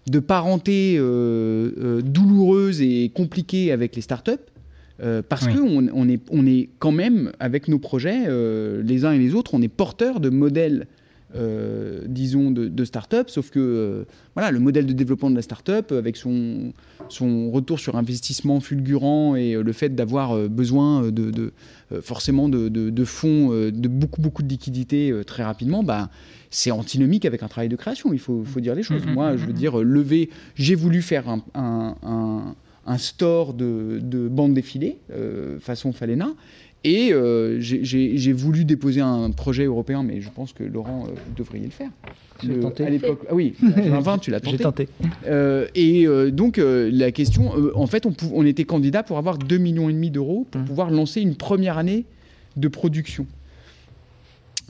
de 0.09 0.21
parenté 0.21 0.97
euh, 0.99 1.71
euh, 1.79 2.01
douloureuse 2.01 2.81
et 2.81 3.11
compliquée 3.15 3.73
avec 3.73 3.97
les 3.97 4.03
startups. 4.03 4.33
Euh, 5.03 5.21
parce 5.27 5.47
qu'on 5.47 5.89
on 5.93 6.09
est, 6.09 6.23
on 6.31 6.47
est 6.47 6.71
quand 6.79 6.93
même, 6.93 7.31
avec 7.39 7.69
nos 7.69 7.79
projets, 7.79 8.25
les 8.83 9.05
uns 9.05 9.13
et 9.13 9.19
les 9.19 9.35
autres, 9.35 9.53
on 9.55 9.61
est 9.61 9.69
porteurs 9.69 10.21
de 10.21 10.31
modèles 10.31 10.87
disons, 11.35 12.51
de, 12.51 12.69
de 12.69 12.85
start-up, 12.85 13.29
sauf 13.29 13.51
que 13.51 14.07
voilà, 14.35 14.51
le 14.51 14.59
modèle 14.59 14.87
de 14.87 14.93
développement 14.93 15.31
de 15.31 15.35
la 15.35 15.43
start-up, 15.43 15.93
avec 15.93 16.17
son, 16.17 16.73
son 17.09 17.51
retour 17.51 17.79
sur 17.79 17.97
investissement 17.97 18.61
fulgurant 18.61 19.37
et 19.37 19.55
le 19.55 19.73
fait 19.73 19.95
d'avoir 19.95 20.49
besoin 20.49 21.11
de, 21.11 21.53
forcément 22.01 22.49
de, 22.49 22.69
de, 22.69 23.05
fonds, 23.05 23.51
de 23.51 23.89
beaucoup, 23.89 24.21
beaucoup 24.21 24.43
de 24.43 24.49
liquidités 24.49 25.13
très 25.27 25.43
rapidement, 25.43 25.83
bah, 25.83 26.11
c'est 26.51 26.71
antinomique 26.71 27.25
avec 27.25 27.43
un 27.43 27.49
travail 27.49 27.69
de 27.69 27.77
création, 27.77 28.13
il 28.13 28.19
faut, 28.19 28.45
dire 28.57 28.75
les 28.75 28.83
choses. 28.83 29.05
Mm-hmm, 29.05 29.13
Moi, 29.13 29.37
je 29.37 29.45
veux 29.45 29.53
mm-hmm. 29.53 29.57
dire, 29.57 29.79
lever, 29.79 30.31
j'ai 30.55 30.75
voulu 30.75 31.03
faire 31.03 31.25
un, 31.55 32.55
store 32.99 33.53
de, 33.53 33.99
de 34.01 34.29
bande 34.29 34.55
défilée, 34.55 34.99
euh, 35.13 35.59
façon 35.59 35.93
Falena, 35.93 36.31
et 36.87 37.13
euh, 37.13 37.59
j'ai 37.61 38.33
voulu 38.33 38.65
déposer 38.65 39.01
un 39.01 39.31
projet 39.31 39.65
européen, 39.65 40.03
mais 40.03 40.21
je 40.21 40.31
pense 40.31 40.53
que 40.53 40.65
Laurent, 40.65 41.07
euh, 41.07 41.11
devriez 41.37 41.65
le 41.65 41.71
faire. 41.71 41.91
L'as 42.43 42.57
tenté 42.57 42.85
À 42.85 42.91
l'époque, 42.91 43.21
ah 43.29 43.35
oui, 43.35 43.55
2020, 43.63 44.19
tu 44.19 44.31
l'as 44.31 44.41
tenté. 44.41 44.57
J'ai 44.57 44.63
tenté. 44.63 44.89
et 45.75 46.07
donc, 46.31 46.59
la 46.59 47.13
question, 47.13 47.53
en 47.75 47.87
fait, 47.87 48.07
on, 48.07 48.15
on, 48.33 48.45
était 48.47 48.65
candidat 48.65 49.03
pour 49.03 49.19
avoir 49.19 49.39
2,5 49.39 49.59
millions 49.59 50.11
d'euros 50.11 50.47
pour 50.51 50.61
mm. 50.61 50.65
pouvoir 50.65 50.91
lancer 50.91 51.21
une 51.21 51.35
première 51.35 51.79
année 51.79 52.05
de 52.57 52.69
production. 52.69 53.27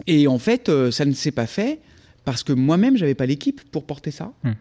Et 0.06 0.26
en 0.26 0.38
fait, 0.38 0.68
euh, 0.68 0.90
ça 0.90 1.04
ne 1.04 1.12
s'est 1.12 1.30
pas 1.30 1.46
fait 1.46 1.80
parce 2.24 2.42
que 2.42 2.52
moi-même, 2.52 2.96
j'avais 2.96 3.14
pas 3.14 3.26
l'équipe 3.26 3.60
pour 3.70 3.84
porter 3.84 4.10
ça. 4.10 4.32
Hmm. 4.42 4.52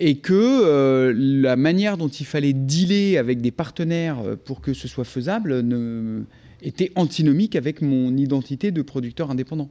Et 0.00 0.16
que 0.16 0.34
euh, 0.34 1.14
la 1.16 1.54
manière 1.54 1.96
dont 1.96 2.08
il 2.08 2.26
fallait 2.26 2.52
dealer 2.52 3.16
avec 3.16 3.40
des 3.40 3.52
partenaires 3.52 4.18
euh, 4.18 4.36
pour 4.36 4.60
que 4.60 4.74
ce 4.74 4.88
soit 4.88 5.04
faisable 5.04 5.60
ne, 5.60 6.24
était 6.64 6.90
antinomique 6.96 7.56
avec 7.56 7.82
mon 7.82 8.16
identité 8.16 8.70
de 8.70 8.82
producteur 8.82 9.30
indépendant. 9.30 9.70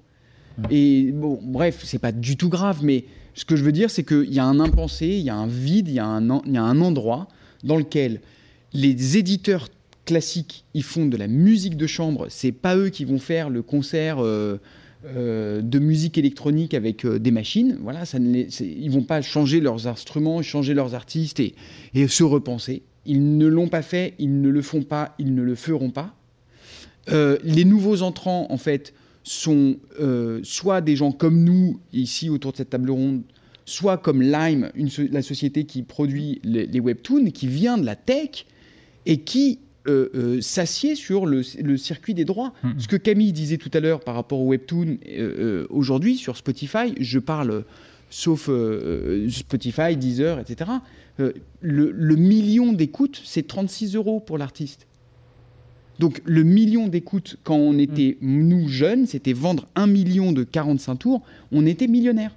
Hmm. 0.57 0.64
Et 0.70 1.11
bon, 1.11 1.40
bref, 1.41 1.82
c'est 1.84 1.99
pas 1.99 2.11
du 2.11 2.38
tout 2.38 2.49
grave, 2.49 2.80
mais 2.84 3.06
ce 3.34 3.45
que 3.45 3.56
je 3.56 3.64
veux 3.64 3.72
dire, 3.72 3.90
c'est 3.90 4.03
qu'il 4.03 4.34
y 4.34 4.40
a 4.40 4.45
un 4.45 4.60
impensé, 4.60 5.07
il 5.07 5.24
y 5.24 5.30
a 5.30 5.36
un 5.36 5.48
vide, 5.48 5.88
il 5.88 5.95
y, 5.95 5.99
a 5.99 6.06
un, 6.06 6.41
il 6.45 6.53
y 6.53 6.57
a 6.57 6.64
un 6.64 6.80
endroit 6.82 7.28
dans 7.64 7.78
lequel 7.78 8.22
les 8.74 9.18
éditeurs 9.18 9.70
classiques, 10.06 10.65
ils 10.74 10.84
font 10.84 11.06
de 11.06 11.18
la 11.18 11.28
musique 11.28 11.78
de 11.78 11.88
chambre. 11.88 12.28
C'est 12.30 12.52
pas 12.52 12.76
eux 12.76 12.90
qui 12.90 13.06
vont 13.06 13.20
faire 13.20 13.49
le 13.49 13.61
concert 13.61 14.20
euh, 14.20 14.57
euh, 15.06 15.61
de 15.61 15.80
musique 15.80 16.18
électronique 16.18 16.74
avec 16.74 17.06
des 17.06 17.32
machines. 17.32 17.78
Voilà, 17.82 18.06
ça 18.06 18.20
ne 18.20 18.32
les, 18.32 18.61
ils 18.61 18.91
vont 18.91 19.03
pas 19.03 19.22
changer 19.22 19.61
leurs 19.61 19.88
instruments, 19.88 20.41
changer 20.41 20.74
leurs 20.74 20.94
artistes 20.94 21.40
et, 21.40 21.56
et 21.94 22.07
se 22.07 22.24
repenser. 22.24 22.84
Ils 23.06 23.38
ne 23.38 23.48
l'ont 23.48 23.70
pas 23.70 23.82
fait, 23.82 24.14
ils 24.20 24.41
ne 24.41 24.49
le 24.49 24.61
font 24.61 24.84
pas, 24.84 25.15
ils 25.20 25.34
ne 25.34 25.41
le 25.41 25.56
feront 25.56 25.90
pas. 25.90 26.15
Les 27.07 27.65
nouveaux 27.65 28.01
entrants, 28.01 28.47
en 28.49 28.57
fait, 28.57 28.93
sont 29.23 29.77
soit 30.43 30.81
des 30.81 30.95
gens 30.95 31.11
comme 31.11 31.43
nous, 31.43 31.80
ici 31.91 32.30
autour 32.30 32.51
de 32.51 32.57
cette 32.57 32.69
table 32.69 32.91
ronde, 32.91 33.23
soit 33.65 33.97
comme 33.97 34.21
Lime, 34.21 34.71
la 35.11 35.21
société 35.21 35.65
qui 35.65 35.84
produit 35.84 36.39
les, 36.43 36.80
webtoons, 36.80 37.31
qui 37.31 37.47
vient 37.47 37.77
de 37.77 37.85
la 37.85 37.95
tech 37.95 38.45
et 39.05 39.21
qui 39.21 39.59
euh, 39.88 40.09
euh, 40.15 40.41
s'assied 40.41 40.95
sur 40.95 41.25
le, 41.25 41.43
circuit 41.77 42.13
des 42.13 42.25
droits. 42.25 42.53
Mm-hmm. 42.63 42.80
Ce 42.80 42.88
que 42.88 42.95
Camille 42.95 43.34
disait 43.34 43.57
tout 43.57 43.71
à 43.73 43.80
l'heure 43.80 43.99
par 43.99 44.15
rapport 44.15 44.39
au 44.39 44.47
webtoon, 44.47 44.97
euh, 45.07 45.67
aujourd'hui 45.69 46.15
sur 46.17 46.38
Spotify, 46.38 46.93
je 46.99 47.19
parle 47.19 47.65
sauf 48.09 48.47
Spotify, 49.30 49.97
Deezer, 49.97 50.39
etc. 50.39 50.69
Le, 51.17 52.15
million 52.15 52.71
d'écoutes, 52.71 53.19
c'est 53.25 53.47
36 53.47 53.95
euros 53.95 54.19
pour 54.19 54.38
l'artiste. 54.38 54.85
Donc 55.99 56.22
le 56.26 56.44
million 56.44 56.88
d'écoutes, 56.88 57.38
quand 57.44 57.56
on 57.56 57.78
était, 57.78 58.18
mm. 58.22 58.48
nous, 58.48 58.68
jeunes, 58.68 59.06
c'était 59.06 59.34
vendre 59.34 59.68
un 59.76 59.88
million 59.88 60.32
de 60.32 60.44
45 60.44 60.95
tours, 60.95 61.22
on 61.52 61.65
était 61.65 61.88
millionnaire 61.88 62.36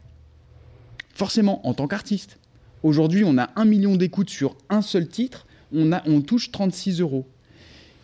forcément 1.16 1.66
en 1.66 1.74
tant 1.74 1.88
qu'artiste. 1.88 2.38
Aujourd'hui, 2.82 3.24
on 3.24 3.38
a 3.38 3.50
un 3.56 3.64
million 3.64 3.96
d'écoutes 3.96 4.30
sur 4.30 4.56
un 4.68 4.82
seul 4.82 5.08
titre, 5.08 5.46
on, 5.72 5.92
a, 5.92 6.02
on 6.06 6.20
touche 6.20 6.52
36 6.52 7.00
euros. 7.00 7.26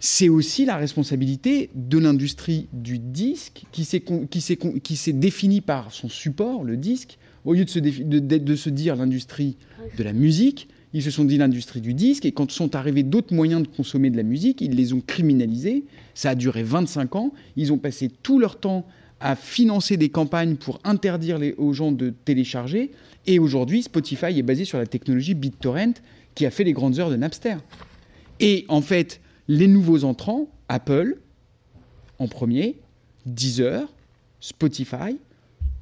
C'est 0.00 0.28
aussi 0.28 0.64
la 0.64 0.76
responsabilité 0.76 1.70
de 1.74 1.98
l'industrie 1.98 2.68
du 2.72 2.98
disque 2.98 3.64
qui 3.70 3.84
s'est 3.84 5.12
définie 5.12 5.60
par 5.60 5.92
son 5.92 6.08
support, 6.08 6.64
le 6.64 6.76
disque. 6.76 7.18
Au 7.44 7.52
lieu 7.52 7.64
de 7.64 7.70
se, 7.70 7.78
de, 7.78 8.56
se 8.56 8.70
dire 8.70 8.96
l'industrie 8.96 9.56
de 9.96 10.02
la 10.02 10.12
musique, 10.12 10.68
ils 10.94 11.02
se 11.02 11.10
sont 11.10 11.24
dit 11.24 11.38
l'industrie 11.38 11.80
du 11.80 11.94
disque, 11.94 12.26
et 12.26 12.32
quand 12.32 12.50
sont 12.50 12.76
arrivés 12.76 13.02
d'autres 13.02 13.34
moyens 13.34 13.62
de 13.62 13.68
consommer 13.68 14.10
de 14.10 14.16
la 14.16 14.22
musique, 14.22 14.60
ils 14.60 14.74
les 14.74 14.92
ont 14.92 15.00
criminalisés. 15.00 15.84
Ça 16.14 16.30
a 16.30 16.34
duré 16.34 16.62
25 16.62 17.16
ans. 17.16 17.32
Ils 17.56 17.72
ont 17.72 17.78
passé 17.78 18.10
tout 18.22 18.38
leur 18.38 18.58
temps 18.60 18.86
à 19.20 19.36
financer 19.36 19.96
des 19.96 20.08
campagnes 20.10 20.56
pour 20.56 20.80
interdire 20.84 21.38
aux 21.56 21.72
gens 21.72 21.92
de 21.92 22.10
télécharger. 22.10 22.90
Et 23.26 23.38
aujourd'hui, 23.38 23.82
Spotify 23.82 24.38
est 24.38 24.42
basé 24.42 24.64
sur 24.64 24.78
la 24.78 24.86
technologie 24.86 25.34
BitTorrent 25.34 25.94
qui 26.34 26.44
a 26.44 26.50
fait 26.50 26.64
les 26.64 26.72
grandes 26.72 26.98
heures 26.98 27.10
de 27.10 27.16
Napster. 27.16 27.56
Et 28.40 28.64
en 28.68 28.82
fait, 28.82 29.20
les 29.48 29.68
nouveaux 29.68 30.04
entrants, 30.04 30.48
Apple 30.68 31.18
en 32.18 32.28
premier, 32.28 32.76
Deezer, 33.26 33.92
Spotify, 34.40 35.16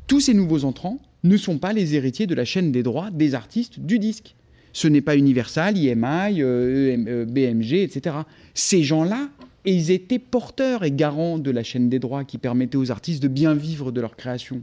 tous 0.07 0.21
ces 0.21 0.35
nouveaux 0.35 0.65
entrants 0.65 0.99
ne 1.25 1.37
sont 1.37 1.59
pas 1.59 1.73
les 1.73 1.95
héritiers 1.95 2.27
de 2.27 2.35
la 2.35 2.45
chaîne 2.45 2.73
des 2.73 2.83
droits 2.83 3.11
des 3.11 3.35
artistes 3.35 3.81
du 3.81 3.99
disque. 3.99 4.35
Ce 4.73 4.89
n'est 4.89 5.01
pas 5.01 5.17
Universal, 5.17 5.75
e 5.77 7.25
BMG, 7.25 7.75
etc. 7.75 8.17
Ces 8.55 8.83
gens-là 8.83 9.29
ils 9.65 9.91
étaient 9.91 10.19
porteurs 10.19 10.85
et 10.85 10.91
garants 10.91 11.39
de 11.39 11.51
la 11.51 11.63
chaîne 11.63 11.89
des 11.89 11.99
droits 11.99 12.25
qui 12.25 12.39
permettait 12.39 12.77
aux 12.77 12.91
artistes 12.91 13.23
de 13.23 13.29
bien 13.29 13.55
vivre 13.55 13.93
de 13.93 14.01
leur 14.01 14.17
création. 14.17 14.63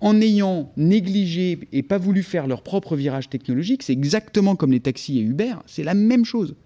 En 0.00 0.20
ayant 0.20 0.72
négligé 0.76 1.60
et 1.72 1.82
pas 1.82 1.98
voulu 1.98 2.22
faire 2.22 2.46
leur 2.46 2.62
propre 2.62 2.96
virage 2.96 3.30
technologique, 3.30 3.82
c'est 3.82 3.92
exactement 3.92 4.56
comme 4.56 4.72
les 4.72 4.80
taxis 4.80 5.18
et 5.18 5.22
Uber, 5.22 5.54
c'est 5.66 5.84
la 5.84 5.94
même 5.94 6.24
chose. 6.24 6.56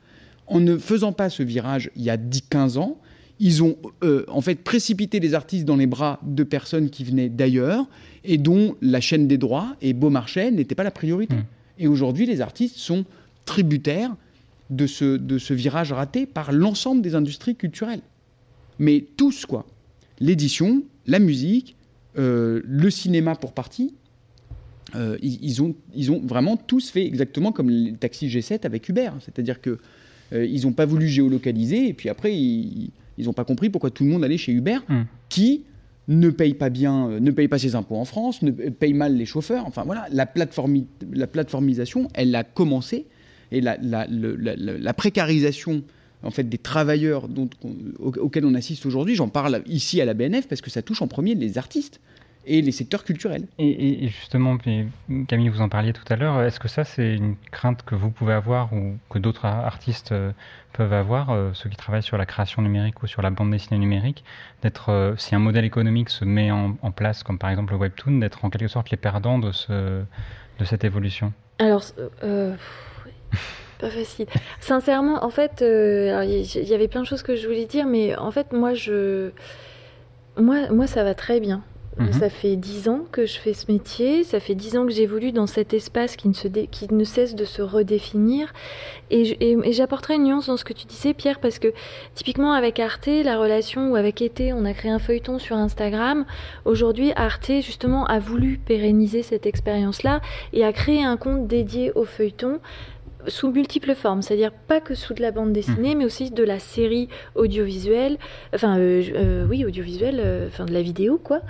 En 0.46 0.60
ne 0.60 0.78
faisant 0.78 1.12
pas 1.12 1.28
ce 1.28 1.42
virage 1.42 1.90
il 1.96 2.02
y 2.02 2.10
a 2.10 2.16
10-15 2.16 2.78
ans, 2.78 2.98
ils 3.38 3.62
ont 3.62 3.76
euh, 4.02 4.24
en 4.28 4.40
fait 4.40 4.54
précipité 4.54 5.20
les 5.20 5.34
artistes 5.34 5.66
dans 5.66 5.76
les 5.76 5.86
bras 5.86 6.18
de 6.22 6.42
personnes 6.42 6.88
qui 6.88 7.04
venaient 7.04 7.28
d'ailleurs 7.28 7.86
et 8.24 8.38
dont 8.38 8.74
la 8.80 9.02
chaîne 9.02 9.28
des 9.28 9.36
droits 9.36 9.76
et 9.82 9.92
Beaumarchais 9.92 10.50
n'était 10.50 10.74
pas 10.74 10.84
la 10.84 10.90
priorité. 10.90 11.36
Mmh. 11.36 11.44
Et 11.78 11.88
aujourd'hui, 11.88 12.26
les 12.26 12.40
artistes 12.40 12.76
sont 12.76 13.04
tributaires 13.44 14.14
de 14.70 14.86
ce, 14.86 15.16
de 15.16 15.38
ce 15.38 15.54
virage 15.54 15.92
raté 15.92 16.26
par 16.26 16.52
l'ensemble 16.52 17.02
des 17.02 17.14
industries 17.14 17.56
culturelles. 17.56 18.02
Mais 18.78 19.04
tous, 19.16 19.46
quoi. 19.46 19.66
L'édition, 20.18 20.82
la 21.06 21.18
musique, 21.18 21.76
euh, 22.18 22.60
le 22.64 22.90
cinéma 22.90 23.36
pour 23.36 23.52
partie, 23.52 23.94
euh, 24.94 25.18
ils, 25.20 25.62
ont, 25.62 25.74
ils 25.94 26.10
ont 26.10 26.20
vraiment 26.20 26.56
tous 26.56 26.90
fait 26.90 27.04
exactement 27.04 27.52
comme 27.52 27.70
les 27.70 27.92
taxis 27.94 28.28
G7 28.28 28.64
avec 28.64 28.88
Uber. 28.88 29.10
C'est-à-dire 29.20 29.60
qu'ils 29.60 29.78
euh, 30.32 30.60
n'ont 30.62 30.72
pas 30.72 30.86
voulu 30.86 31.08
géolocaliser 31.08 31.88
et 31.88 31.92
puis 31.92 32.08
après, 32.08 32.34
ils 32.34 32.90
n'ont 33.18 33.32
pas 33.32 33.44
compris 33.44 33.68
pourquoi 33.68 33.90
tout 33.90 34.04
le 34.04 34.10
monde 34.10 34.24
allait 34.24 34.38
chez 34.38 34.52
Uber, 34.52 34.78
hmm. 34.88 35.02
qui 35.28 35.64
ne 36.08 36.30
paye 36.30 36.54
pas 36.54 36.70
bien, 36.70 37.20
ne 37.20 37.30
paye 37.30 37.48
pas 37.48 37.58
ses 37.58 37.74
impôts 37.74 37.96
en 37.96 38.04
France, 38.04 38.42
ne 38.42 38.50
paye 38.50 38.94
mal 38.94 39.16
les 39.16 39.26
chauffeurs. 39.26 39.66
Enfin 39.66 39.82
voilà, 39.84 40.06
la, 40.12 40.28
la 41.12 41.26
plateformisation, 41.26 42.08
elle 42.14 42.34
a 42.34 42.44
commencé 42.44 43.06
et 43.52 43.60
la, 43.60 44.94
précarisation 44.94 45.82
en 46.22 46.30
fait 46.30 46.44
des 46.44 46.58
travailleurs 46.58 47.28
dont, 47.28 47.48
auxquels 47.98 48.44
on 48.44 48.54
assiste 48.54 48.86
aujourd'hui, 48.86 49.14
j'en 49.14 49.28
parle 49.28 49.62
ici 49.66 50.00
à 50.00 50.04
la 50.04 50.14
BNF 50.14 50.48
parce 50.48 50.60
que 50.60 50.70
ça 50.70 50.82
touche 50.82 51.02
en 51.02 51.08
premier 51.08 51.34
les 51.34 51.58
artistes 51.58 52.00
et 52.46 52.62
les 52.62 52.72
secteurs 52.72 53.04
culturels. 53.04 53.46
Et, 53.58 54.08
justement, 54.08 54.56
Camille, 55.28 55.48
vous 55.48 55.60
en 55.60 55.68
parliez 55.68 55.92
tout 55.92 56.04
à 56.08 56.16
l'heure, 56.16 56.42
est-ce 56.42 56.60
que 56.60 56.68
ça 56.68 56.84
c'est 56.84 57.14
une 57.14 57.36
crainte 57.50 57.82
que 57.84 57.94
vous 57.94 58.10
pouvez 58.10 58.32
avoir 58.32 58.72
ou 58.72 58.96
que 59.10 59.18
d'autres 59.18 59.44
artistes 59.44 60.12
euh, 60.12 60.32
peuvent 60.72 60.92
avoir, 60.92 61.30
euh, 61.30 61.50
ceux 61.54 61.68
qui 61.68 61.76
travaillent 61.76 62.02
sur 62.02 62.16
la 62.18 62.26
création 62.26 62.62
numérique 62.62 63.02
ou 63.02 63.06
sur 63.06 63.22
la 63.22 63.30
bande 63.30 63.50
dessinée 63.50 63.78
numérique, 63.78 64.24
d'être, 64.62 64.90
euh, 64.90 65.14
si 65.16 65.34
un 65.34 65.38
modèle 65.38 65.64
économique 65.64 66.10
se 66.10 66.24
met 66.24 66.50
en, 66.50 66.76
place, 66.94 67.22
comme 67.22 67.38
par 67.38 67.50
exemple 67.50 67.72
le 67.72 67.78
webtoon, 67.78 68.18
d'être 68.18 68.44
en 68.44 68.50
quelque 68.50 68.68
sorte 68.68 68.90
les 68.90 68.96
perdants 68.96 69.38
de, 69.38 69.52
ce, 69.52 70.02
de 70.58 70.64
cette 70.64 70.84
évolution? 70.84 71.32
Alors, 71.58 71.82
pas 73.78 73.90
facile. 73.90 74.26
Sincèrement, 74.60 75.24
en 75.24 75.30
fait, 75.30 75.62
euh, 75.62 76.24
il 76.24 76.68
y, 76.68 76.74
avait 76.74 76.88
plein 76.88 77.02
de 77.02 77.06
choses 77.06 77.22
que 77.22 77.36
je 77.36 77.46
voulais 77.46 77.66
dire, 77.66 77.86
mais 77.86 78.16
en 78.16 78.30
fait, 78.30 78.52
moi, 78.52 78.74
je, 78.74 79.30
moi, 80.38 80.70
moi, 80.70 80.86
ça 80.86 81.04
va 81.04 81.14
très 81.14 81.40
bien. 81.40 81.62
Mhm. 81.98 82.12
Ça 82.12 82.28
fait 82.28 82.56
dix 82.56 82.88
ans 82.88 83.00
que 83.10 83.24
je 83.24 83.38
fais 83.38 83.54
ce 83.54 83.72
métier, 83.72 84.22
ça 84.22 84.38
fait 84.38 84.54
dix 84.54 84.76
ans 84.76 84.84
que 84.84 84.92
j'évolue 84.92 85.32
dans 85.32 85.46
cet 85.46 85.72
espace 85.72 86.16
qui 86.16 86.28
ne, 86.28 86.34
qui 86.66 86.92
ne 86.92 87.04
cesse 87.04 87.34
de 87.34 87.44
se 87.44 87.62
redéfinir. 87.62 88.52
Et, 89.10 89.52
et, 89.52 89.72
j'apporterai 89.72 90.16
une 90.16 90.24
nuance 90.24 90.48
dans 90.48 90.58
ce 90.58 90.64
que 90.64 90.74
tu 90.74 90.84
disais, 90.86 91.14
Pierre, 91.14 91.40
parce 91.40 91.58
que 91.58 91.72
typiquement 92.14 92.52
avec 92.52 92.80
Arte, 92.80 93.06
la 93.06 93.38
relation, 93.38 93.92
ou 93.92 93.96
avec 93.96 94.20
Été, 94.20 94.52
on 94.52 94.64
a 94.66 94.74
créé 94.74 94.90
un 94.90 94.98
feuilleton 94.98 95.38
sur 95.38 95.56
Instagram. 95.56 96.26
Aujourd'hui, 96.64 97.12
Arte, 97.16 97.52
justement, 97.62 98.04
a 98.06 98.18
voulu 98.18 98.58
pérenniser 98.58 99.22
cette 99.22 99.46
expérience-là 99.46 100.20
et 100.52 100.64
a 100.64 100.72
créé 100.72 101.02
un 101.02 101.16
compte 101.16 101.46
dédié 101.46 101.92
au 101.94 102.04
feuilleton 102.04 102.60
sous 103.28 103.50
multiples 103.50 103.94
formes, 103.94 104.22
c'est-à-dire 104.22 104.52
pas 104.52 104.80
que 104.80 104.94
sous 104.94 105.14
de 105.14 105.22
la 105.22 105.30
bande 105.30 105.52
dessinée, 105.52 105.94
mmh. 105.94 105.98
mais 105.98 106.04
aussi 106.04 106.30
de 106.30 106.42
la 106.42 106.58
série 106.58 107.08
audiovisuelle, 107.34 108.18
enfin 108.54 108.78
euh, 108.78 109.02
euh, 109.14 109.46
oui 109.48 109.64
audiovisuelle, 109.64 110.20
euh, 110.24 110.48
enfin 110.48 110.64
de 110.64 110.72
la 110.72 110.82
vidéo 110.82 111.20
quoi. 111.22 111.40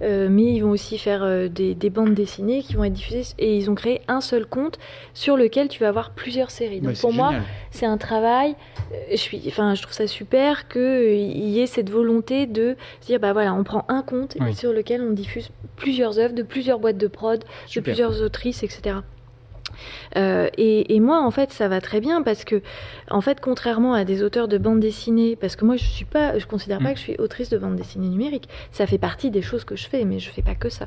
mais 0.00 0.44
ils 0.54 0.60
vont 0.60 0.70
aussi 0.70 0.98
faire 0.98 1.48
des, 1.50 1.90
bandes 1.90 2.14
dessinées 2.14 2.62
qui 2.62 2.74
vont 2.74 2.84
être 2.84 2.92
diffusées 2.92 3.34
et 3.38 3.56
ils 3.56 3.70
ont 3.70 3.74
créé 3.74 4.00
un 4.08 4.20
seul 4.20 4.46
compte 4.46 4.78
sur 5.12 5.36
lequel 5.36 5.68
tu 5.68 5.80
vas 5.80 5.88
avoir 5.88 6.10
plusieurs 6.10 6.50
séries. 6.50 6.80
Donc 6.80 6.98
pour 6.98 7.12
moi, 7.12 7.32
c'est 7.70 7.86
un 7.86 7.98
travail. 7.98 8.56
Je 9.10 9.16
suis, 9.16 9.42
enfin 9.46 9.74
je 9.74 9.82
trouve 9.82 9.94
ça 9.94 10.06
super 10.06 10.68
qu'il 10.68 11.48
y 11.48 11.60
ait 11.60 11.66
cette 11.66 11.90
volonté 11.90 12.46
de 12.46 12.76
se 13.00 13.06
dire 13.06 13.20
bah 13.20 13.32
voilà, 13.32 13.54
on 13.54 13.64
prend 13.64 13.84
un 13.88 14.02
compte 14.02 14.36
sur 14.54 14.72
lequel 14.72 15.02
on 15.02 15.12
diffuse 15.12 15.50
plusieurs 15.76 16.18
œuvres 16.18 16.34
de 16.34 16.42
plusieurs 16.42 16.78
boîtes 16.78 16.98
de 16.98 17.06
prod, 17.06 17.44
de 17.74 17.80
plusieurs 17.80 18.22
autrices, 18.22 18.62
etc. 18.62 18.96
Euh, 20.16 20.48
et, 20.56 21.00
moi, 21.00 21.22
en 21.22 21.30
fait, 21.30 21.52
ça 21.52 21.68
va 21.68 21.80
très 21.80 22.00
bien 22.00 22.22
parce 22.22 22.44
que, 22.44 22.62
en 23.10 23.20
fait, 23.20 23.40
contrairement 23.40 23.94
à 23.94 24.04
des 24.04 24.22
auteurs 24.22 24.48
de 24.48 24.58
bande 24.58 24.80
dessinée, 24.80 25.36
parce 25.36 25.56
que 25.56 25.64
moi, 25.64 25.76
je 25.76 25.84
suis 25.84 26.04
pas, 26.04 26.38
je 26.38 26.46
considère 26.46 26.78
pas 26.78 26.90
mm. 26.90 26.92
que 26.92 26.98
je 26.98 27.02
suis 27.02 27.16
autrice 27.18 27.50
de 27.50 27.58
bande 27.58 27.76
dessinée 27.76 28.08
numérique. 28.08 28.48
Ça 28.72 28.86
fait 28.86 28.98
partie 28.98 29.30
des 29.30 29.42
choses 29.42 29.64
que 29.64 29.76
je 29.76 29.86
fais, 29.86 30.04
mais 30.04 30.18
je 30.18 30.30
fais 30.30 30.42
pas 30.42 30.54
que 30.54 30.68
ça. 30.68 30.86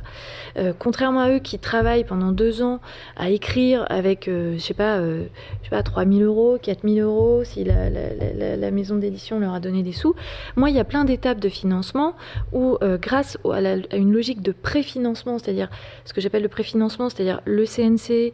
Euh, 0.57 0.73
contrairement 0.77 1.21
à 1.21 1.29
eux 1.31 1.39
qui 1.39 1.59
travaillent 1.59 2.03
pendant 2.03 2.31
deux 2.31 2.61
ans 2.61 2.79
à 3.15 3.29
écrire 3.29 3.85
avec, 3.89 4.27
euh, 4.27 4.55
je 4.55 4.59
sais 4.59 4.73
pas, 4.73 4.99
je 5.01 5.23
sais 5.63 5.69
pas, 5.69 5.83
3000 5.83 6.23
euros, 6.23 6.57
4000 6.61 7.01
euros, 7.01 7.43
si 7.43 7.63
la, 7.63 7.89
la, 7.89 8.71
maison 8.71 8.95
d'édition 8.95 9.39
leur 9.39 9.53
a 9.53 9.59
donné 9.59 9.83
des 9.83 9.91
sous. 9.91 10.15
Moi, 10.55 10.69
il 10.69 10.75
y 10.75 10.79
a 10.79 10.83
plein 10.83 11.05
d'étapes 11.05 11.39
de 11.39 11.49
financement 11.49 12.15
où, 12.51 12.77
grâce 13.01 13.37
à, 13.45 13.95
une 13.95 14.11
logique 14.11 14.41
de 14.41 14.51
préfinancement, 14.51 15.37
c'est-à-dire 15.39 15.69
ce 16.05 16.13
que 16.13 16.21
j'appelle 16.21 16.43
le 16.43 16.49
préfinancement, 16.49 17.09
c'est-à-dire 17.09 17.41
le 17.45 17.65
CNC, 17.65 18.33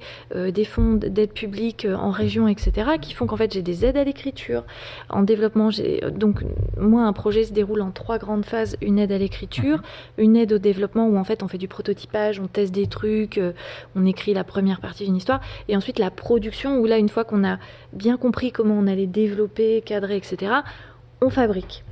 des 0.52 0.66
fonds 0.66 0.94
d'aide 0.94 1.34
publique 1.34 1.86
en 1.86 2.12
région, 2.12 2.48
etc., 2.48 2.92
qui 3.02 3.14
font 3.14 3.26
qu'en 3.26 3.38
fait 3.38 3.54
j'ai 3.54 3.62
des 3.62 3.86
aides 3.86 3.98
à 3.98 4.04
l'écriture, 4.04 4.64
en 5.10 5.24
développement. 5.24 5.70
Donc 6.12 6.44
moi, 6.78 7.04
un 7.04 7.14
projet 7.14 7.44
se 7.44 7.54
déroule 7.54 7.82
en 7.82 7.92
trois 7.92 8.18
grandes 8.18 8.46
phases 8.46 8.78
une 8.82 9.00
aide 9.00 9.12
à 9.12 9.18
l'écriture, 9.18 9.78
mhm. 9.78 10.24
une 10.24 10.38
aide 10.38 10.54
au 10.54 10.58
développement 10.58 11.08
où 11.08 11.18
en 11.18 11.24
fait 11.24 11.44
on 11.44 11.48
fait 11.48 11.58
du 11.58 11.68
prototypage, 11.68 12.40
on 12.40 12.48
teste 12.48 12.74
des 12.74 12.88
trucs, 12.88 13.40
on 13.96 14.06
écrit 14.06 14.34
la 14.34 14.44
première 14.44 14.80
partie 14.80 15.06
d'une 15.06 15.16
histoire, 15.16 15.42
et 15.68 15.76
ensuite 15.76 16.00
la 16.00 16.12
production 16.12 16.80
où 16.80 16.86
là, 16.86 16.98
une 16.98 17.10
fois 17.10 17.24
qu'on 17.24 17.44
a 17.44 17.58
bien 17.94 18.18
compris 18.18 18.52
comment 18.52 18.76
on 18.78 18.88
allait 18.88 19.08
développer, 19.08 19.82
cadrer, 19.82 20.18
etc., 20.18 20.52
on 21.22 21.30
fabrique. 21.30 21.84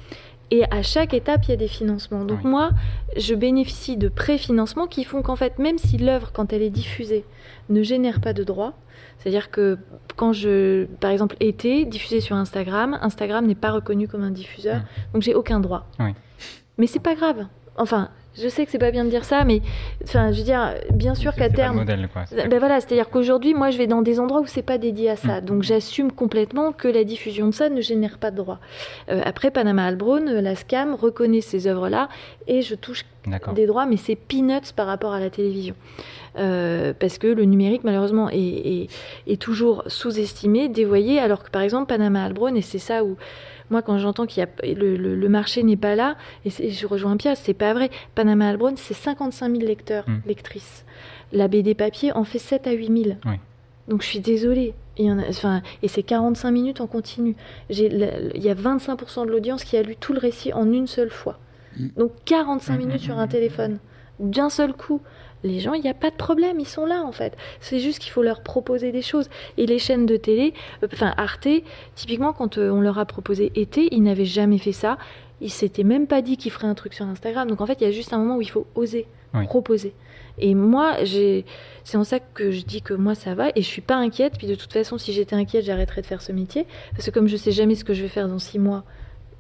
Et 0.54 0.66
à 0.70 0.84
chaque 0.84 1.14
étape, 1.14 1.46
il 1.46 1.52
y 1.52 1.54
a 1.54 1.58
des 1.58 1.70
financements. 1.70 2.26
Donc 2.26 2.44
moi, 2.44 2.72
je 3.16 3.34
bénéficie 3.34 3.96
de 3.96 4.10
préfinancements 4.10 4.86
qui 4.86 5.06
font 5.06 5.22
qu'en 5.22 5.38
fait, 5.38 5.58
même 5.60 5.78
si 5.78 5.98
l'œuvre, 5.98 6.32
quand 6.34 6.52
elle 6.52 6.62
est 6.62 6.70
diffusée, 6.70 7.24
ne 7.70 7.82
génère 7.82 8.20
pas 8.20 8.34
de 8.34 8.44
droits, 8.44 8.74
c'est-à-dire 9.18 9.50
que 9.50 9.78
quand 10.18 10.34
je, 10.34 10.86
par 11.00 11.10
exemple, 11.12 11.38
été 11.40 11.86
diffusé 11.86 12.20
sur 12.20 12.36
Instagram, 12.36 13.00
Instagram 13.02 13.46
n'est 13.46 13.56
pas 13.56 13.72
reconnu 13.72 14.10
comme 14.10 14.24
un 14.24 14.32
diffuseur, 14.32 14.82
donc 15.14 15.22
j'ai 15.22 15.36
aucun 15.36 15.62
droit. 15.62 15.88
Mais 16.78 16.88
c'est 16.88 17.00
pas 17.00 17.16
grave. 17.16 17.48
Enfin, 17.78 18.10
je 18.38 18.48
sais 18.48 18.66
que 18.66 18.72
c'est 18.72 18.80
pas 18.80 18.92
bien 18.92 19.04
de 19.04 19.10
dire 19.10 19.26
ça, 19.26 19.44
mais 19.44 19.62
enfin, 20.04 20.32
je 20.32 20.38
veux 20.38 20.44
dire, 20.44 20.74
bien 20.92 21.16
sûr 21.16 21.36
qu'à 21.36 21.50
terme. 21.50 21.78
modèle, 21.78 22.08
quoi. 22.12 22.24
Ben 22.32 22.60
voilà, 22.60 22.80
c'est-à-dire 22.80 23.10
qu'aujourd'hui, 23.10 23.54
moi, 23.54 23.72
je 23.72 23.78
vais 23.78 23.88
dans 23.88 24.02
des 24.02 24.20
endroits 24.20 24.42
où 24.42 24.46
c'est 24.46 24.62
pas 24.62 24.78
dédié 24.78 25.10
à 25.10 25.16
ça, 25.16 25.42
mm. 25.42 25.46
donc 25.46 25.64
j'assume 25.64 26.12
complètement 26.12 26.72
que 26.72 26.88
la 26.88 27.04
diffusion 27.04 27.48
de 27.48 27.54
ça 27.54 27.70
ne 27.70 27.82
génère 27.82 28.18
pas 28.18 28.32
de 28.32 28.38
droit. 28.38 28.60
Euh, 29.10 29.22
après, 29.26 29.52
Panama 29.52 29.86
Albron, 29.86 30.28
euh, 30.28 30.42
la 30.42 30.56
SCAM 30.56 30.96
reconnaît 30.96 31.42
ces 31.42 31.68
œuvres-là 31.68 32.08
et 32.48 32.62
je 32.62 32.76
touche 32.76 33.06
des 33.54 33.68
droits, 33.68 33.86
mais 33.86 33.98
c'est 33.98 34.16
peanuts 34.16 34.74
par 34.76 34.88
rapport 34.88 35.14
à 35.14 35.20
la 35.20 35.30
télévision. 35.30 35.76
Euh, 36.38 36.94
parce 36.98 37.18
que 37.18 37.28
le 37.28 37.44
numérique, 37.44 37.84
malheureusement, 37.84 38.30
est, 38.32 38.88
est 39.28 39.42
toujours 39.42 39.84
sous-estimé, 39.88 40.70
dévoyé, 40.70 41.20
alors 41.20 41.44
que 41.44 41.50
par 41.50 41.62
exemple, 41.62 41.88
Panama 41.88 42.24
Albron, 42.24 42.56
et 42.56 42.62
c'est 42.62 42.80
ça 42.80 43.04
où 43.04 43.18
moi, 43.72 43.82
quand 43.82 43.98
j'entends 43.98 44.26
qu'il 44.26 44.44
y 44.44 44.46
a 44.46 44.76
le, 44.76 45.28
marché 45.30 45.64
n'est 45.64 45.78
pas 45.78 45.96
là, 45.96 46.18
et, 46.46 46.70
je 46.70 46.86
rejoins 46.86 47.18
Pierre, 47.18 47.38
c'est 47.38 47.54
pas 47.54 47.74
vrai. 47.74 47.90
Panama 48.16 48.50
Albron, 48.50 48.74
c'est 48.76 48.94
55 48.94 49.52
000 49.56 49.66
lecteurs, 49.66 50.04
hmm. 50.08 50.20
lectrices. 50.28 50.86
La 51.32 51.48
BD 51.48 51.74
papier 51.74 52.12
en 52.12 52.26
fait 52.26 52.40
7 52.40 52.68
à 52.68 52.74
8 52.74 53.04
000. 53.04 53.16
Donc 53.88 54.02
je 54.02 54.08
suis 54.08 54.20
désolée. 54.20 54.74
Il 54.98 55.06
y 55.06 55.12
en 55.12 55.18
a, 55.18 55.28
enfin, 55.30 55.62
et 55.82 55.88
c'est 55.88 56.04
45 56.04 56.52
minutes 56.52 56.82
en 56.82 56.88
continu. 56.88 57.36
il 57.70 58.32
y 58.36 58.50
a 58.50 58.54
25% 58.54 59.26
de 59.26 59.32
l'audience 59.32 59.64
qui 59.64 59.78
a 59.78 59.82
lu 59.82 59.96
tout 59.96 60.14
le 60.14 60.20
récit 60.20 60.52
en 60.54 60.72
une 60.72 60.88
seule 60.88 61.10
fois. 61.10 61.40
Hmm. 61.78 61.88
Donc 61.96 62.12
45 62.26 62.74
hmm, 62.74 62.78
minutes 62.78 63.02
sur 63.02 63.18
un 63.18 63.28
téléphone, 63.28 63.80
d'un 64.20 64.50
seul 64.50 64.74
coup 64.74 65.02
les 65.44 65.60
gens, 65.60 65.74
il 65.74 65.82
n'y 65.82 65.90
a 65.90 65.94
pas 65.94 66.10
de 66.10 66.16
problème, 66.16 66.60
ils 66.60 66.68
sont 66.68 66.86
là 66.86 67.04
en 67.04 67.12
fait. 67.12 67.36
C'est 67.60 67.80
juste 67.80 68.00
qu'il 68.00 68.12
faut 68.12 68.24
leur 68.24 68.42
proposer 68.42 68.92
des 68.92 69.02
choses. 69.02 69.30
Et 69.58 69.66
les 69.66 69.80
chaînes 69.80 70.06
de 70.06 70.18
télé, 70.18 70.54
euh, 70.84 70.88
enfin 70.94 71.14
Arte, 71.18 71.48
typiquement 71.96 72.34
quand 72.34 72.58
euh, 72.58 72.70
on 72.70 72.82
leur 72.82 73.00
a 73.00 73.06
proposé 73.06 73.52
été, 73.56 73.88
ils 73.92 74.04
n'avaient 74.04 74.26
jamais 74.26 74.58
fait 74.58 74.72
ça. 74.72 74.98
Ils 75.42 75.52
s'étaient 75.52 75.84
même 75.84 76.06
pas 76.06 76.22
dit 76.22 76.38
qu'ils 76.38 76.52
feraient 76.52 76.68
un 76.68 76.76
truc 76.76 76.94
sur 76.94 77.06
Instagram. 77.06 77.50
Donc 77.50 77.62
en 77.62 77.66
fait, 77.66 77.82
il 77.82 77.84
y 77.84 77.88
a 77.88 77.92
juste 77.92 78.14
un 78.14 78.20
moment 78.20 78.38
où 78.38 78.42
il 78.42 78.50
faut 78.50 78.68
oser 78.76 79.08
proposer. 79.40 79.94
Et 80.38 80.56
moi, 80.56 80.98
c'est 81.06 81.98
en 81.98 82.04
ça 82.04 82.20
que 82.20 82.52
je 82.52 82.64
dis 82.64 82.82
que 82.82 82.94
moi 82.94 83.16
ça 83.16 83.34
va 83.36 83.50
et 83.50 83.62
je 83.62 83.68
suis 83.68 83.82
pas 83.82 83.96
inquiète. 83.96 84.34
Puis 84.38 84.48
de 84.48 84.56
toute 84.56 84.74
façon, 84.74 84.98
si 84.98 85.14
j'étais 85.14 85.36
inquiète, 85.36 85.66
j'arrêterais 85.66 86.02
de 86.02 86.06
faire 86.06 86.22
ce 86.22 86.32
métier 86.32 86.66
parce 86.92 87.06
que 87.06 87.12
comme 87.12 87.28
je 87.28 87.38
sais 87.38 87.52
jamais 87.52 87.76
ce 87.76 87.84
que 87.84 87.94
je 87.94 88.02
vais 88.02 88.08
faire 88.08 88.28
dans 88.28 88.40
six 88.40 88.60
mois, 88.60 88.84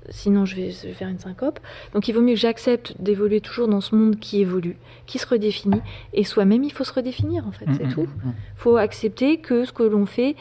sinon 0.10 0.46
je 0.46 0.56
vais, 0.56 0.72
faire 0.72 1.10
une 1.10 1.20
syncope. 1.20 1.60
Donc 1.94 2.08
il 2.08 2.14
vaut 2.14 2.22
mieux 2.22 2.34
que 2.34 2.40
j'accepte 2.40 2.96
d'évoluer 3.00 3.42
toujours 3.42 3.68
dans 3.68 3.82
ce 3.82 3.96
monde 3.96 4.20
qui 4.20 4.42
évolue, 4.42 4.78
qui 5.06 5.20
se 5.20 5.28
redéfinit, 5.28 5.82
et 6.14 6.24
soi-même 6.24 6.64
il 6.64 6.72
faut 6.72 6.84
se 6.84 6.94
redéfinir 6.94 7.48
en 7.48 7.52
fait, 7.52 7.66
c'est 7.78 7.86
mm, 7.86 7.94
tout. 7.94 8.08
Il 8.24 8.28
mm, 8.28 8.32
mm. 8.32 8.36
faut 8.56 8.78
accepter 8.78 9.38
que 9.38 9.66
ce 9.66 9.72
que 9.72 9.84
l'on 9.84 10.06
fait 10.06 10.36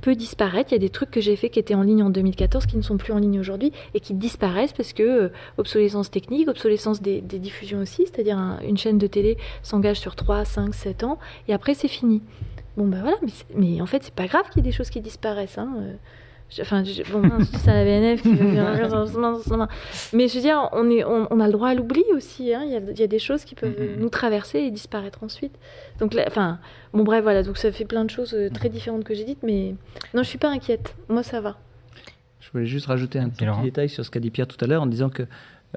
peut 0.00 0.14
disparaître. 0.14 0.70
Il 0.72 0.74
y 0.74 0.76
a 0.76 0.80
des 0.80 0.90
trucs 0.90 1.10
que 1.10 1.20
j'ai 1.20 1.36
fait 1.36 1.50
qui 1.50 1.58
étaient 1.58 1.74
en 1.74 1.82
ligne 1.82 2.02
en 2.02 2.10
2014 2.10 2.66
qui 2.66 2.76
ne 2.76 2.82
sont 2.82 2.96
plus 2.96 3.12
en 3.12 3.18
ligne 3.18 3.38
aujourd'hui 3.38 3.72
et 3.94 4.00
qui 4.00 4.14
disparaissent 4.14 4.72
parce 4.72 4.92
que 4.92 5.02
euh, 5.02 5.28
obsolescence 5.58 6.10
technique, 6.10 6.48
obsolescence 6.48 7.02
des, 7.02 7.20
diffusions 7.20 7.80
aussi, 7.80 8.06
c'est-à-dire 8.06 8.38
une 8.66 8.76
chaîne 8.76 8.98
de 8.98 9.06
télé 9.06 9.36
s'engage 9.62 9.98
sur 9.98 10.16
3, 10.16 10.44
5, 10.44 10.74
7 10.74 11.04
ans 11.04 11.18
et 11.48 11.54
après 11.54 11.74
c'est 11.74 11.88
fini. 11.88 12.22
Bon 12.76 12.86
ben 12.86 13.00
voilà, 13.00 13.16
mais, 13.22 13.32
mais 13.54 13.80
en 13.80 13.86
fait 13.86 14.02
c'est 14.02 14.14
pas 14.14 14.26
grave 14.26 14.44
qu'il 14.50 14.64
y 14.64 14.66
ait 14.66 14.70
des 14.70 14.76
choses 14.76 14.90
qui 14.90 15.00
disparaissent. 15.00 15.58
Hein. 15.58 15.74
Euh. 15.78 15.94
Enfin, 16.60 16.82
bon, 17.12 17.22
c'est 17.44 17.66
la 17.66 17.84
BNF 17.84 18.22
qui 18.22 18.34
veut 18.34 18.52
faire 18.52 18.74
Mais 20.12 20.28
je 20.28 20.34
veux 20.34 20.40
dire, 20.40 20.68
on, 20.72 20.90
est, 20.90 21.04
on, 21.04 21.40
a 21.40 21.46
le 21.46 21.52
droit 21.52 21.68
à 21.68 21.74
l'oubli 21.74 22.02
aussi. 22.14 22.52
Hein. 22.52 22.62
Il, 22.64 22.72
y 22.72 22.76
a, 22.76 22.80
il, 22.80 22.98
y 22.98 23.02
a, 23.02 23.06
des 23.06 23.18
choses 23.18 23.44
qui 23.44 23.54
peuvent 23.54 23.74
nous 23.98 24.08
traverser 24.08 24.58
et 24.58 24.70
disparaître 24.70 25.22
ensuite. 25.22 25.56
Donc, 26.00 26.16
enfin, 26.26 26.58
bon, 26.92 27.04
bref, 27.04 27.22
voilà. 27.22 27.42
Donc, 27.42 27.56
ça 27.56 27.70
fait 27.70 27.84
plein 27.84 28.04
de 28.04 28.10
choses 28.10 28.34
euh, 28.34 28.50
très 28.50 28.68
différentes 28.68 29.04
que 29.04 29.14
j'ai 29.14 29.24
dites. 29.24 29.42
Mais 29.42 29.74
non, 30.14 30.22
je 30.22 30.28
suis 30.28 30.38
pas 30.38 30.50
inquiète. 30.50 30.96
Moi, 31.08 31.22
ça 31.22 31.40
va. 31.40 31.56
Je 32.40 32.50
voulais 32.50 32.66
juste 32.66 32.86
rajouter 32.86 33.18
un 33.18 33.28
petit 33.28 33.46
détail 33.62 33.88
sur 33.88 34.04
ce 34.04 34.10
qu'a 34.10 34.20
dit 34.20 34.30
Pierre 34.30 34.48
tout 34.48 34.62
à 34.64 34.66
l'heure 34.66 34.82
en 34.82 34.86
disant 34.86 35.08
que 35.08 35.22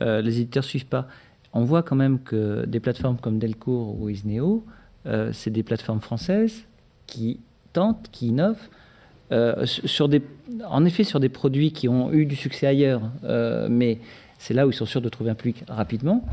euh, 0.01 0.21
les 0.21 0.39
éditeurs 0.39 0.63
suivent 0.63 0.87
pas. 0.87 1.07
On 1.53 1.65
voit 1.65 1.83
quand 1.83 1.95
même 1.95 2.19
que 2.19 2.65
des 2.65 2.79
plateformes 2.79 3.17
comme 3.17 3.37
Delcourt 3.37 3.99
ou 4.01 4.09
Isneo, 4.09 4.65
euh, 5.05 5.29
c'est 5.33 5.51
des 5.51 5.61
plateformes 5.61 6.01
françaises 6.01 6.63
qui 7.05 7.39
tentent, 7.73 8.09
qui 8.11 8.27
innovent 8.27 8.69
euh, 9.31 9.65
sur 9.65 10.09
des, 10.09 10.21
en 10.67 10.85
effet 10.85 11.03
sur 11.03 11.19
des 11.19 11.29
produits 11.29 11.71
qui 11.71 11.87
ont 11.87 12.11
eu 12.11 12.25
du 12.25 12.35
succès 12.35 12.67
ailleurs, 12.67 13.01
euh, 13.23 13.67
mais 13.69 13.99
c'est 14.37 14.53
là 14.53 14.67
où 14.67 14.71
ils 14.71 14.75
sont 14.75 14.85
sûrs 14.85 15.01
de 15.01 15.09
trouver 15.09 15.31
un 15.31 15.35
public 15.35 15.63
rapidement. 15.67 16.25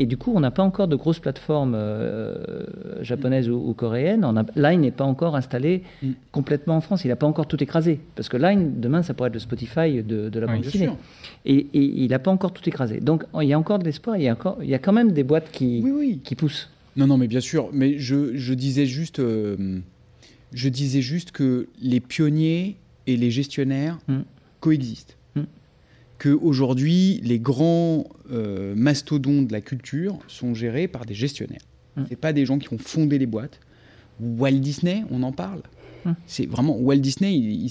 Et 0.00 0.06
du 0.06 0.16
coup, 0.16 0.32
on 0.34 0.40
n'a 0.40 0.52
pas 0.52 0.62
encore 0.62 0.86
de 0.86 0.94
grosses 0.94 1.18
plateformes 1.18 1.74
euh, 1.76 2.64
japonaises 3.00 3.50
ou, 3.50 3.74
coréennes. 3.74 4.24
On 4.24 4.36
a, 4.36 4.44
Line 4.54 4.82
n'est 4.82 4.92
pas 4.92 5.04
encore 5.04 5.34
installé 5.34 5.82
mm. 6.02 6.10
complètement 6.30 6.76
en 6.76 6.80
France. 6.80 7.04
Il 7.04 7.08
n'a 7.08 7.16
pas 7.16 7.26
encore 7.26 7.48
tout 7.48 7.60
écrasé. 7.60 8.00
Parce 8.14 8.28
que 8.28 8.36
Line, 8.36 8.80
demain, 8.80 9.02
ça 9.02 9.12
pourrait 9.12 9.28
être 9.28 9.34
le 9.34 9.40
Spotify 9.40 10.02
de, 10.04 10.30
la 10.38 10.46
bande 10.46 10.60
dessinée. 10.60 10.90
Et, 11.44 11.66
il 11.74 12.08
n'a 12.08 12.20
pas 12.20 12.30
encore 12.30 12.52
tout 12.52 12.66
écrasé. 12.68 13.00
Donc, 13.00 13.24
il 13.40 13.48
y 13.48 13.52
a 13.52 13.58
encore 13.58 13.80
de 13.80 13.84
l'espoir. 13.84 14.16
Il, 14.16 14.22
y 14.22 14.28
a 14.28 14.32
encore, 14.32 14.58
il 14.62 14.70
y 14.70 14.74
a 14.74 14.78
quand 14.78 14.92
même 14.92 15.10
des 15.10 15.24
boîtes 15.24 15.50
qui, 15.50 15.84
qui 16.22 16.36
poussent. 16.36 16.70
Non, 16.96 17.08
non, 17.08 17.16
mais 17.18 17.26
bien 17.26 17.40
sûr. 17.40 17.68
Mais 17.72 17.98
je, 17.98 18.36
je 18.36 18.54
disais 18.54 18.86
juste. 18.86 19.20
Je 20.52 20.68
disais 20.68 21.02
juste 21.02 21.30
que 21.30 21.68
les 21.80 22.00
pionniers 22.00 22.76
et 23.06 23.16
les 23.16 23.30
gestionnaires 23.30 23.98
mm. 24.08 24.20
coexistent. 24.60 25.16
Mm. 25.34 25.42
Qu'aujourd'hui, 26.18 27.20
les 27.22 27.38
grands 27.38 28.06
euh, 28.30 28.74
mastodontes 28.74 29.48
de 29.48 29.52
la 29.52 29.60
culture 29.60 30.18
sont 30.26 30.54
gérés 30.54 30.88
par 30.88 31.04
des 31.04 31.14
gestionnaires. 31.14 31.62
Mm. 31.96 32.04
Ce 32.10 32.14
pas 32.14 32.32
des 32.32 32.46
gens 32.46 32.58
qui 32.58 32.72
ont 32.72 32.78
fondé 32.78 33.18
les 33.18 33.26
boîtes. 33.26 33.60
Walt 34.20 34.52
Disney, 34.52 35.04
on 35.10 35.22
en 35.22 35.32
parle. 35.32 35.62
C'est 36.26 36.46
vraiment 36.46 36.78
Walt 36.78 36.96
Disney, 36.96 37.34
il, 37.36 37.66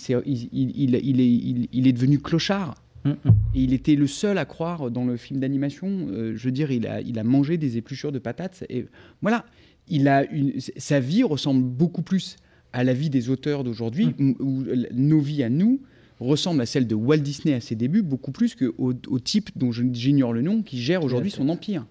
est, 0.95 1.91
devenu 1.91 2.19
clochard. 2.19 2.75
Et 3.05 3.63
il 3.63 3.73
était 3.73 3.95
le 3.95 4.05
seul 4.05 4.37
à 4.37 4.45
croire 4.45 4.91
dans 4.91 5.05
le 5.05 5.17
film 5.17 5.39
d'animation. 5.39 6.07
Euh, 6.11 6.33
je 6.35 6.43
veux 6.43 6.51
dire, 6.51 6.69
il 6.71 6.85
a, 6.85 7.01
il 7.01 7.17
a 7.17 7.23
mangé 7.23 7.57
des 7.57 7.77
épluchures 7.77 8.11
de 8.11 8.19
patates. 8.19 8.63
Et 8.69 8.85
voilà, 9.21 9.45
il 9.87 10.07
a 10.07 10.29
une, 10.29 10.53
sa 10.59 10.99
vie 10.99 11.23
ressemble 11.23 11.63
beaucoup 11.63 12.01
plus 12.01 12.35
à 12.77 12.83
la 12.83 12.93
vie 12.93 13.09
des 13.09 13.31
auteurs 13.31 13.63
d'aujourd'hui, 13.63 14.13
mm. 14.19 14.33
où, 14.39 14.63
nos 14.93 15.19
vies 15.19 15.41
à 15.41 15.49
nous 15.49 15.81
ressemblent 16.19 16.61
à 16.61 16.67
celles 16.67 16.85
de 16.85 16.93
Walt 16.93 17.17
Disney 17.17 17.55
à 17.55 17.59
ses 17.59 17.73
débuts, 17.73 18.03
beaucoup 18.03 18.31
plus 18.31 18.55
qu'au 18.55 18.93
au 19.07 19.19
type 19.19 19.49
dont 19.55 19.71
j'ignore 19.71 20.31
le 20.31 20.43
nom, 20.43 20.61
qui 20.61 20.79
gère 20.79 21.03
aujourd'hui 21.03 21.31
son 21.31 21.49
empire. 21.49 21.87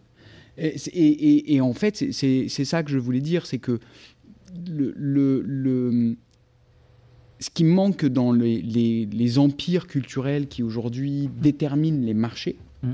Et, 0.59 1.61
en 1.61 1.73
fait, 1.73 2.13
c'est 2.13 2.49
ça 2.49 2.85
que 2.85 2.91
je 2.91 2.99
voulais 2.99 3.21
dire, 3.21 3.47
c'est 3.47 3.59
que 3.59 3.81
le, 4.69 4.95
le, 5.45 6.17
ce 7.41 7.51
qui 7.51 7.65
manque 7.65 8.07
dans 8.07 8.31
les, 8.31 8.63
les, 8.63 9.39
empires 9.39 9.89
culturels 9.89 10.47
qui 10.47 10.63
aujourd'hui 10.63 11.29
déterminent 11.43 12.07
les 12.07 12.15
marchés, 12.15 12.57
mm. 12.85 12.93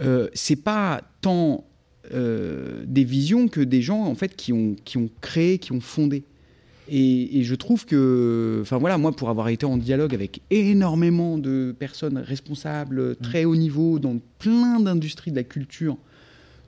euh, 0.00 0.28
c'est 0.34 0.62
pas 0.62 1.02
tant 1.22 1.64
euh, 2.12 2.84
des 2.86 3.04
visions 3.04 3.48
que 3.48 3.60
des 3.60 3.80
gens 3.80 4.04
en 4.04 4.14
fait 4.14 4.36
qui 4.36 4.52
ont, 4.52 4.76
qui 4.84 4.98
ont 4.98 5.08
créé, 5.22 5.58
qui 5.58 5.72
ont 5.72 5.80
fondé. 5.80 6.24
Et, 6.92 7.44
je 7.44 7.54
trouve 7.54 7.86
que, 7.86 8.58
enfin 8.62 8.78
voilà, 8.78 8.98
moi 8.98 9.12
pour 9.12 9.30
avoir 9.30 9.48
été 9.48 9.64
en 9.64 9.76
dialogue 9.76 10.12
avec 10.12 10.40
énormément 10.50 11.38
de 11.38 11.74
personnes 11.78 12.18
responsables, 12.18 13.14
très 13.16 13.44
haut 13.44 13.54
niveau, 13.54 14.00
dans 14.00 14.18
plein 14.38 14.80
d'industries 14.80 15.30
de 15.30 15.36
la 15.36 15.44
culture, 15.44 15.96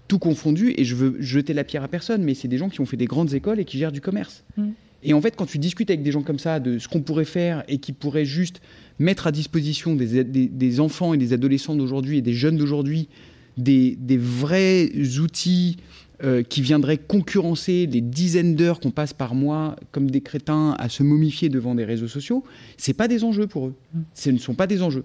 tout 0.06 0.20
confondu, 0.20 0.74
et 0.76 0.84
je 0.84 0.94
veux 0.94 1.16
jeter 1.18 1.54
la 1.54 1.64
pierre 1.64 1.82
à 1.82 1.88
personne, 1.88 2.22
mais 2.22 2.34
c'est 2.34 2.46
des 2.46 2.58
gens 2.58 2.68
qui 2.68 2.80
ont 2.80 2.86
fait 2.86 2.96
des 2.96 3.06
grandes 3.06 3.34
écoles 3.34 3.58
et 3.58 3.64
qui 3.64 3.78
gèrent 3.78 3.92
du 3.92 4.00
commerce. 4.00 4.44
Mm. 4.56 4.68
Et 5.02 5.14
en 5.14 5.20
fait, 5.20 5.34
quand 5.34 5.46
tu 5.46 5.58
discutes 5.58 5.90
avec 5.90 6.02
des 6.02 6.12
gens 6.12 6.22
comme 6.22 6.38
ça 6.38 6.60
de 6.60 6.78
ce 6.78 6.86
qu'on 6.86 7.00
pourrait 7.00 7.24
faire 7.24 7.64
et 7.66 7.78
qui 7.78 7.92
pourraient 7.92 8.24
juste 8.24 8.60
mettre 9.00 9.26
à 9.26 9.32
disposition 9.32 9.96
des, 9.96 10.22
des, 10.22 10.80
enfants 10.80 11.12
et 11.14 11.16
des 11.16 11.32
adolescents 11.32 11.74
d'aujourd'hui 11.74 12.18
et 12.18 12.22
des 12.22 12.34
jeunes 12.34 12.56
d'aujourd'hui 12.56 13.08
des, 13.56 13.96
des, 13.98 14.16
vrais 14.16 14.90
outils 15.18 15.78
euh, 16.24 16.44
qui 16.44 16.62
viendraient 16.62 16.98
concurrencer 16.98 17.86
les 17.86 18.00
dizaines 18.00 18.54
d'heures 18.54 18.78
qu'on 18.78 18.92
passe 18.92 19.12
par 19.12 19.34
mois 19.34 19.74
comme 19.90 20.08
des 20.08 20.20
crétins 20.20 20.76
à 20.78 20.88
se 20.88 21.02
momifier 21.02 21.48
devant 21.48 21.74
des 21.74 21.84
réseaux 21.84 22.06
sociaux, 22.06 22.44
c'est 22.76 22.94
pas 22.94 23.08
des 23.08 23.24
enjeux 23.24 23.48
pour 23.48 23.66
eux. 23.66 23.74
Mm. 23.92 24.00
Ce 24.14 24.30
ne 24.30 24.38
sont 24.38 24.54
pas 24.54 24.68
des 24.68 24.82
enjeux. 24.82 25.04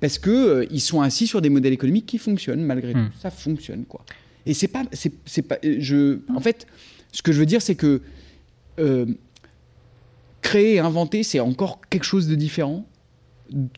Parce 0.00 0.18
qu'ils 0.18 0.32
euh, 0.32 0.66
ils 0.72 0.80
sont 0.80 1.00
assis 1.00 1.28
sur 1.28 1.40
des 1.40 1.48
modèles 1.48 1.72
économiques 1.72 2.06
qui 2.06 2.18
fonctionnent 2.18 2.64
malgré 2.64 2.92
mm. 2.92 3.06
tout. 3.06 3.18
Ça 3.20 3.30
fonctionne, 3.30 3.84
quoi. 3.84 4.04
Et 4.46 4.54
c'est 4.54 4.66
pas, 4.66 4.82
c'est, 4.92 5.42
pas, 5.42 5.58
euh, 5.64 5.76
je, 5.78 6.18
en 6.34 6.40
fait, 6.40 6.66
ce 7.12 7.22
que 7.22 7.30
je 7.30 7.38
veux 7.38 7.46
dire, 7.46 7.62
c'est 7.62 7.76
que 7.76 8.00
créer, 10.42 10.80
inventer, 10.80 11.22
c'est 11.22 11.40
encore 11.40 11.80
quelque 11.88 12.04
chose 12.04 12.26
de 12.26 12.34
différent 12.34 12.84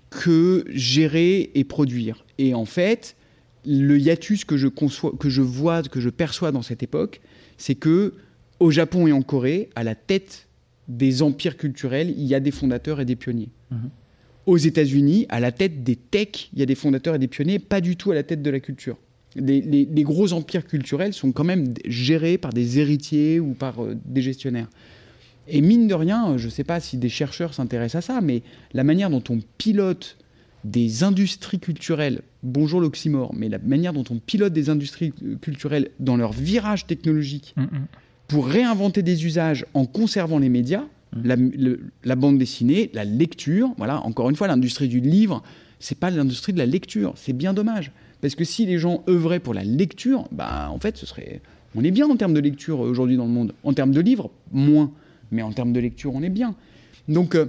que 0.08 0.64
gérer 0.70 1.50
et 1.54 1.64
produire. 1.64 2.24
Et 2.38 2.54
en 2.54 2.64
fait, 2.64 3.16
le 3.70 3.98
hiatus 3.98 4.44
que 4.44 4.56
je, 4.56 4.66
conçois, 4.66 5.12
que 5.18 5.30
je 5.30 5.42
vois, 5.42 5.82
que 5.82 6.00
je 6.00 6.10
perçois 6.10 6.50
dans 6.50 6.62
cette 6.62 6.82
époque, 6.82 7.20
c'est 7.56 7.76
que 7.76 8.14
au 8.58 8.70
Japon 8.70 9.06
et 9.06 9.12
en 9.12 9.22
Corée, 9.22 9.70
à 9.76 9.84
la 9.84 9.94
tête 9.94 10.48
des 10.88 11.22
empires 11.22 11.56
culturels, 11.56 12.12
il 12.16 12.24
y 12.24 12.34
a 12.34 12.40
des 12.40 12.50
fondateurs 12.50 13.00
et 13.00 13.04
des 13.04 13.16
pionniers. 13.16 13.50
Mhm. 13.70 13.90
Aux 14.46 14.56
États-Unis, 14.56 15.26
à 15.28 15.38
la 15.38 15.52
tête 15.52 15.84
des 15.84 15.94
techs, 15.94 16.50
il 16.52 16.58
y 16.58 16.62
a 16.62 16.66
des 16.66 16.74
fondateurs 16.74 17.14
et 17.14 17.18
des 17.18 17.28
pionniers, 17.28 17.60
pas 17.60 17.80
du 17.80 17.96
tout 17.96 18.10
à 18.10 18.14
la 18.14 18.24
tête 18.24 18.42
de 18.42 18.50
la 18.50 18.58
culture. 18.58 18.96
Les, 19.36 19.86
gros 20.02 20.32
empires 20.32 20.66
culturels 20.66 21.12
sont 21.12 21.30
quand 21.30 21.44
même 21.44 21.72
gérés 21.86 22.36
par 22.36 22.52
des 22.52 22.80
héritiers 22.80 23.38
ou 23.38 23.54
par 23.54 23.84
euh, 23.84 23.96
des 24.04 24.22
gestionnaires. 24.22 24.68
Et 25.46 25.60
mine 25.60 25.86
de 25.86 25.94
rien, 25.94 26.36
je 26.36 26.46
ne 26.46 26.50
sais 26.50 26.64
pas 26.64 26.80
si 26.80 26.96
des 26.96 27.08
chercheurs 27.08 27.54
s'intéressent 27.54 28.04
à 28.04 28.14
ça, 28.14 28.20
mais 28.20 28.42
la 28.72 28.82
manière 28.82 29.08
dont 29.08 29.22
on 29.28 29.38
pilote 29.56 30.16
des 30.64 31.04
industries 31.04 31.58
culturelles, 31.58 32.22
bonjour 32.42 32.80
l'oxymore, 32.80 33.34
mais 33.34 33.48
la 33.48 33.58
manière 33.58 33.92
dont 33.92 34.04
on 34.10 34.18
pilote 34.18 34.52
des 34.52 34.68
industries 34.68 35.12
culturelles 35.40 35.90
dans 35.98 36.16
leur 36.16 36.32
virage 36.32 36.86
technologique, 36.86 37.54
mm, 37.56 37.62
mm 37.62 37.86
pour 38.30 38.46
réinventer 38.46 39.02
des 39.02 39.26
usages 39.26 39.66
en 39.74 39.86
conservant 39.86 40.38
les 40.38 40.48
médias, 40.48 40.84
mmh. 41.16 41.32
la, 42.04 42.16
bande 42.16 42.38
dessinée, 42.38 42.88
la 42.94 43.04
lecture. 43.04 43.74
Voilà, 43.76 44.00
encore 44.06 44.30
une 44.30 44.36
fois, 44.36 44.46
l'industrie 44.46 44.86
du 44.86 45.00
livre, 45.00 45.42
c'est 45.80 45.98
pas 45.98 46.10
l'industrie 46.10 46.52
de 46.52 46.58
la 46.58 46.66
lecture. 46.66 47.12
C'est 47.16 47.32
bien 47.32 47.52
dommage. 47.52 47.90
Parce 48.20 48.36
que 48.36 48.44
si 48.44 48.66
les 48.66 48.78
gens 48.78 49.02
œuvraient 49.08 49.40
pour 49.40 49.52
la 49.52 49.64
lecture, 49.64 50.28
bah, 50.30 50.68
en 50.70 50.78
fait, 50.78 50.96
ce 50.96 51.06
serait. 51.06 51.40
On 51.74 51.82
est 51.82 51.90
bien 51.90 52.08
en 52.08 52.16
termes 52.16 52.34
de 52.34 52.40
lecture 52.40 52.78
aujourd'hui 52.78 53.16
dans 53.16 53.26
le 53.26 53.32
monde. 53.32 53.52
En 53.64 53.72
termes 53.72 53.92
de 53.92 54.00
livres, 54.00 54.30
moins. 54.52 54.92
Mais 55.32 55.42
en 55.42 55.50
termes 55.50 55.72
de 55.72 55.80
lecture, 55.80 56.14
on 56.14 56.22
est 56.22 56.30
bien. 56.30 56.54
Donc, 57.08 57.34
euh, 57.34 57.46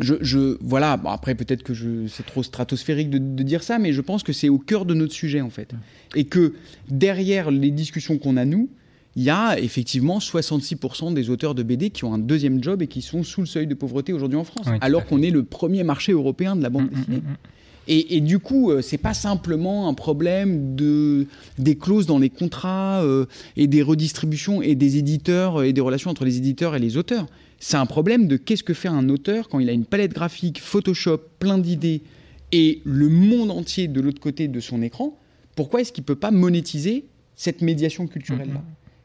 je, 0.00 0.56
voilà. 0.60 1.00
après, 1.06 1.34
peut-être 1.34 1.62
que 1.62 2.06
c'est 2.08 2.26
trop 2.26 2.42
stratosphérique 2.42 3.10
de, 3.10 3.18
de, 3.18 3.42
dire 3.42 3.62
ça, 3.62 3.78
mais 3.78 3.92
je 3.92 4.00
pense 4.00 4.22
que 4.22 4.32
c'est 4.32 4.48
au 4.48 4.58
cœur 4.58 4.84
de 4.84 4.94
notre 4.94 5.12
sujet, 5.12 5.40
en 5.40 5.50
fait. 5.50 5.72
Et 6.14 6.24
que 6.24 6.54
derrière 6.88 7.50
les 7.50 7.70
discussions 7.70 8.18
qu'on 8.18 8.36
a, 8.36 8.44
nous, 8.44 8.68
il 9.16 9.22
y 9.22 9.30
a 9.30 9.58
effectivement 9.58 10.18
66% 10.18 11.14
des 11.14 11.30
auteurs 11.30 11.54
de 11.54 11.62
BD 11.62 11.88
qui 11.88 12.04
ont 12.04 12.12
un 12.12 12.18
deuxième 12.18 12.62
job 12.62 12.82
et 12.82 12.86
qui 12.86 13.00
sont 13.00 13.22
sous 13.22 13.40
le 13.40 13.46
seuil 13.46 13.66
de 13.66 13.74
pauvreté 13.74 14.12
aujourd'hui 14.12 14.38
en 14.38 14.44
France, 14.44 14.66
alors 14.82 15.06
qu'on 15.06 15.22
est 15.22 15.30
le 15.30 15.42
premier 15.42 15.82
marché 15.84 16.12
européen 16.12 16.54
de 16.54 16.62
la 16.62 16.68
bande 16.68 16.84
mm, 16.84 16.94
mm, 16.94 16.98
dessinée. 16.98 17.16
Mm, 17.16 17.36
et, 17.88 18.20
du 18.20 18.40
coup, 18.40 18.72
euh, 18.72 18.82
c'est 18.82 18.98
pas 18.98 19.14
simplement 19.14 19.88
un 19.88 19.94
problème 19.94 20.74
de 20.74 21.26
des 21.58 21.76
clauses 21.76 22.06
dans 22.06 22.18
les 22.18 22.30
contrats 22.30 23.00
euh, 23.04 23.26
et 23.56 23.68
des 23.68 23.80
redistributions 23.80 24.60
et 24.60 24.74
des 24.74 24.98
éditeurs 24.98 25.62
et 25.62 25.72
des 25.72 25.80
relations 25.80 26.10
entre 26.10 26.24
les 26.24 26.36
éditeurs 26.36 26.74
et 26.74 26.80
les 26.80 26.96
auteurs. 26.96 27.26
C'est 27.58 27.76
un 27.76 27.86
problème 27.86 28.28
de 28.28 28.36
qu'est-ce 28.36 28.62
que 28.62 28.74
fait 28.74 28.88
un 28.88 29.08
auteur 29.08 29.48
quand 29.48 29.58
il 29.58 29.68
a 29.68 29.72
une 29.72 29.86
palette 29.86 30.12
graphique, 30.12 30.60
Photoshop, 30.60 31.20
plein 31.38 31.58
d'idées 31.58 32.02
et 32.52 32.80
le 32.84 33.08
monde 33.08 33.50
entier 33.50 33.88
de 33.88 34.00
l'autre 34.00 34.20
côté 34.20 34.48
de 34.48 34.60
son 34.60 34.82
écran. 34.82 35.18
Pourquoi 35.54 35.80
est-ce 35.80 35.92
qu'il 35.92 36.04
peut 36.04 36.16
pas 36.16 36.30
monétiser 36.30 37.06
cette 37.34 37.62
médiation 37.62 38.06
culturelle 38.06 38.52
là 38.52 38.62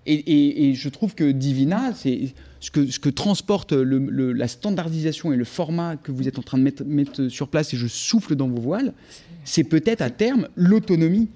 et, 0.08 0.74
je 0.74 0.90
trouve 0.90 1.14
que 1.14 1.32
Divina, 1.32 1.94
c'est 1.94 2.34
ce 2.60 2.72
que, 2.72 2.88
ce 2.88 3.00
que 3.00 3.10
transporte 3.10 3.72
la 3.72 4.48
standardisation 4.48 5.32
et 5.32 5.36
le 5.36 5.44
format 5.44 5.96
que 5.96 6.12
vous 6.12 6.28
êtes 6.28 6.40
en 6.40 6.42
train 6.42 6.58
de 6.58 6.84
mettre, 6.84 7.28
sur 7.28 7.48
place, 7.48 7.74
et 7.74 7.78
je 7.78 7.88
souffle 7.88 8.36
dans 8.36 8.48
vos 8.48 8.60
voiles, 8.60 8.94
c'est 9.44 9.64
peut-être 9.64 10.02
à 10.02 10.10
terme 10.10 10.48
l'autonomie 10.56 11.30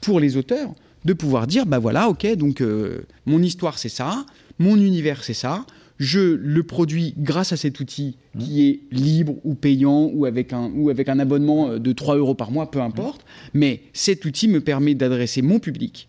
pour 0.00 0.20
les 0.20 0.36
auteurs 0.36 0.72
de 1.04 1.12
pouvoir 1.14 1.48
dire, 1.48 1.66
bah 1.66 1.80
voilà, 1.80 2.08
ok, 2.08 2.36
donc 2.36 2.60
euh, 2.60 3.00
mon 3.26 3.42
histoire 3.42 3.76
c'est 3.78 3.88
ça, 3.88 4.24
mon 4.60 4.76
univers 4.76 5.24
c'est 5.24 5.34
ça, 5.34 5.66
je 6.02 6.20
le 6.20 6.62
produis 6.62 7.14
grâce 7.16 7.52
à 7.52 7.56
cet 7.56 7.80
outil 7.80 8.16
qui 8.38 8.66
est 8.66 8.80
libre 8.90 9.36
ou 9.44 9.54
payant 9.54 10.10
ou 10.12 10.24
avec 10.24 10.52
un, 10.52 10.70
ou 10.74 10.90
avec 10.90 11.08
un 11.08 11.18
abonnement 11.18 11.70
euh, 11.70 11.78
de 11.78 11.92
3 11.92 12.16
euros 12.16 12.34
par 12.34 12.50
mois, 12.50 12.70
peu 12.70 12.80
importe, 12.80 13.24
mais 13.54 13.82
cet 13.92 14.24
outil 14.24 14.48
me 14.48 14.60
permet 14.60 14.94
d'adresser 14.94 15.42
mon 15.42 15.58
public 15.58 16.08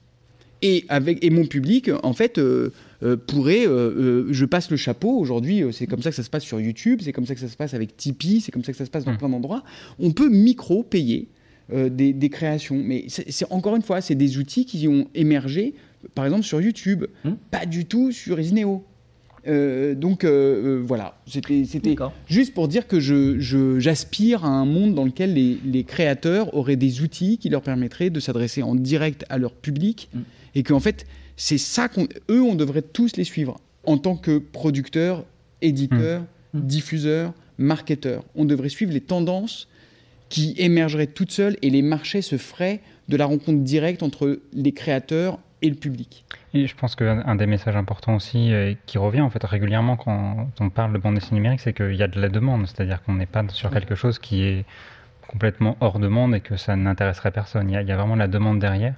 et, 0.64 0.86
avec, 0.88 1.24
et 1.24 1.30
mon 1.30 1.46
public, 1.46 1.92
en 2.04 2.14
fait, 2.14 2.38
euh, 2.40 2.72
euh, 3.04 3.18
pourrait. 3.18 3.68
Euh, 3.68 4.32
je 4.32 4.46
passe 4.46 4.72
le 4.72 4.78
chapeau. 4.78 5.12
Aujourd'hui, 5.20 5.62
c'est 5.74 5.86
comme 5.86 6.02
ça 6.02 6.10
que 6.10 6.16
ça 6.16 6.24
se 6.24 6.30
passe 6.30 6.44
sur 6.44 6.60
YouTube, 6.60 7.02
c'est 7.04 7.12
comme 7.12 7.26
ça 7.26 7.36
que 7.36 7.42
ça 7.42 7.50
se 7.50 7.58
passe 7.58 7.74
avec 7.74 7.98
Tipeee, 7.98 8.40
c'est 8.40 8.52
comme 8.52 8.64
ça 8.64 8.72
que 8.72 8.78
ça 8.78 8.86
se 8.86 8.90
passe 8.90 9.04
dans 9.04 9.12
mmh. 9.12 9.18
plein 9.18 9.30
d'endroits. 9.30 9.64
On 10.00 10.12
peut 10.12 10.30
micro-payer 10.30 11.28
des, 11.70 12.30
créations. 12.30 12.82
Mais 12.82 13.06
c'est 13.10 13.52
encore 13.52 13.76
une 13.76 13.82
fois, 13.82 14.00
c'est 14.00 14.16
des 14.16 14.38
outils 14.38 14.66
qui 14.66 14.88
ont 14.88 15.08
émergé, 15.14 15.74
par 16.16 16.26
exemple, 16.26 16.44
sur 16.44 16.62
YouTube, 16.62 17.06
mmh. 17.26 17.32
pas 17.52 17.66
du 17.66 17.86
tout 17.86 18.12
sur 18.12 18.40
Isneo. 18.40 18.86
Donc 19.46 20.26
voilà, 20.26 21.18
c'était 21.28 21.64
juste 22.28 22.54
pour 22.54 22.68
dire 22.68 22.88
que 22.88 23.00
j'aspire 23.00 24.40
je, 24.40 24.46
à 24.46 24.50
un 24.50 24.66
monde 24.66 24.96
dans 24.96 25.06
lequel 25.06 25.34
les, 25.34 25.58
les, 25.66 25.84
créateurs 25.84 26.54
auraient 26.56 26.76
des 26.76 27.02
outils 27.02 27.38
qui 27.38 27.50
leur 27.50 27.62
permettraient 27.62 28.10
de 28.10 28.20
s'adresser 28.20 28.64
en 28.64 28.76
direct 28.76 29.26
à 29.30 29.38
leur 29.38 29.54
public. 29.54 30.10
Mmh 30.14 30.20
et 30.56 30.64
qu'en 30.64 30.80
fait, 30.80 31.06
c'est 31.36 31.58
ça 31.58 31.88
qu'eux, 31.88 32.42
on 32.42 32.56
devrait 32.56 32.82
tous 32.82 33.18
les 33.18 33.24
suivre 33.24 33.60
en 33.86 33.98
tant 33.98 34.16
que 34.16 34.38
producteurs, 34.38 35.26
éditeurs, 35.62 36.22
mmh. 36.22 36.60
Mmh. 36.60 36.62
diffuseurs, 36.62 37.34
marketeurs. 37.58 38.24
On 38.36 38.46
devrait 38.46 38.70
suivre 38.70 38.94
les 38.94 39.02
tendances 39.02 39.68
qui 40.30 40.56
émergeraient 40.58 41.08
toutes 41.08 41.32
seules 41.32 41.58
et 41.62 41.70
les 41.70 41.82
marchés 41.82 42.22
se 42.22 42.38
feraient 42.38 42.82
de 43.10 43.18
la 43.18 43.26
rencontre 43.26 43.64
directe 43.64 44.04
entre 44.04 44.40
les 44.54 44.72
créateurs 44.72 45.40
et 45.64 45.70
le 45.70 45.76
public. 45.76 46.26
Et 46.54 46.68
je 46.68 46.76
pense 46.76 46.96
qu'un 46.96 47.36
des 47.36 47.48
messages 47.48 47.76
importants 47.76 48.16
aussi, 48.16 48.54
euh, 48.54 48.74
qui 48.86 48.98
revient 49.00 49.22
en 49.22 49.30
fait 49.30 49.44
régulièrement 49.44 49.96
quand 49.96 50.50
on 50.60 50.70
parle 50.70 50.94
de 50.94 50.98
bande 51.00 51.16
dessinée 51.16 51.40
numérique, 51.40 51.62
c'est 51.62 51.74
qu'il 51.74 51.96
y 51.96 52.04
a 52.04 52.08
de 52.08 52.22
la 52.22 52.30
demande, 52.30 52.68
c'est-à-dire 52.68 53.02
qu'on 53.02 53.14
n'est 53.14 53.26
pas 53.26 53.44
sur 53.48 53.72
quelque 53.72 53.96
chose 53.96 54.20
qui 54.20 54.44
est 54.44 54.66
complètement 55.28 55.78
hors 55.80 56.00
demande 56.00 56.36
et 56.36 56.42
que 56.42 56.58
ça 56.58 56.76
n'intéresserait 56.76 57.32
personne. 57.32 57.70
Il 57.70 57.74
y, 57.74 57.78
a, 57.78 57.82
il 57.82 57.88
y, 57.88 57.92
a, 57.92 57.96
vraiment 57.96 58.16
la 58.16 58.28
demande 58.28 58.60
derrière. 58.60 58.94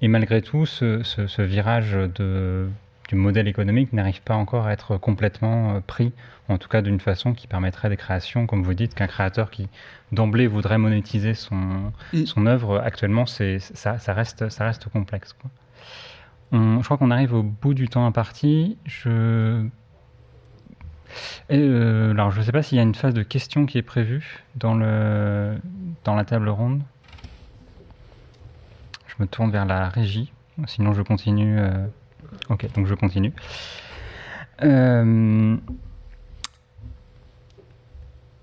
Et 0.00 0.08
malgré 0.08 0.40
tout, 0.40 0.64
ce, 0.64 1.42
virage 1.42 1.92
de, 1.92 2.68
du 3.08 3.14
modèle 3.14 3.46
économique 3.46 3.92
n'arrive 3.92 4.22
pas 4.22 4.34
encore 4.34 4.66
à 4.66 4.72
être 4.72 4.96
complètement 4.96 5.76
euh, 5.76 5.80
pris, 5.86 6.12
en 6.48 6.56
tout 6.56 6.68
cas 6.68 6.80
d'une 6.80 7.00
façon 7.00 7.34
qui 7.34 7.46
permettrait 7.46 7.90
des 7.90 7.98
créations, 7.98 8.46
comme 8.46 8.62
vous 8.62 8.74
dites, 8.74 8.94
qu'un 8.94 9.06
créateur 9.06 9.50
qui 9.50 9.68
d'emblée 10.10 10.46
voudrait 10.46 10.78
monétiser 10.78 11.34
son, 11.34 11.92
son 12.24 12.46
œuvre, 12.46 12.80
actuellement, 12.80 13.26
ça, 13.26 13.98
ça, 13.98 14.14
reste, 14.14 14.48
ça 14.48 14.64
reste 14.64 14.88
complexe. 14.88 15.34
Quoi. 15.34 15.50
Je 16.52 16.82
crois 16.84 16.96
qu'on 16.96 17.10
arrive 17.10 17.34
au 17.34 17.42
bout 17.42 17.74
du 17.74 17.88
temps 17.88 18.06
imparti. 18.06 18.78
Je... 18.84 19.66
Euh, 21.50 22.10
alors, 22.10 22.30
je 22.30 22.38
ne 22.38 22.44
sais 22.44 22.52
pas 22.52 22.62
s'il 22.62 22.76
y 22.76 22.80
a 22.80 22.84
une 22.84 22.94
phase 22.94 23.14
de 23.14 23.22
questions 23.22 23.66
qui 23.66 23.78
est 23.78 23.82
prévue 23.82 24.44
dans, 24.56 24.74
le, 24.74 25.56
dans 26.04 26.14
la 26.14 26.24
table 26.24 26.48
ronde 26.48 26.82
me 29.18 29.26
tourne 29.26 29.50
vers 29.50 29.66
la 29.66 29.88
régie. 29.88 30.32
Sinon, 30.66 30.92
je 30.92 31.02
continue. 31.02 31.58
Euh, 31.58 31.86
ok, 32.48 32.72
donc 32.74 32.86
je 32.86 32.94
continue. 32.94 33.32
Euh, 34.62 35.56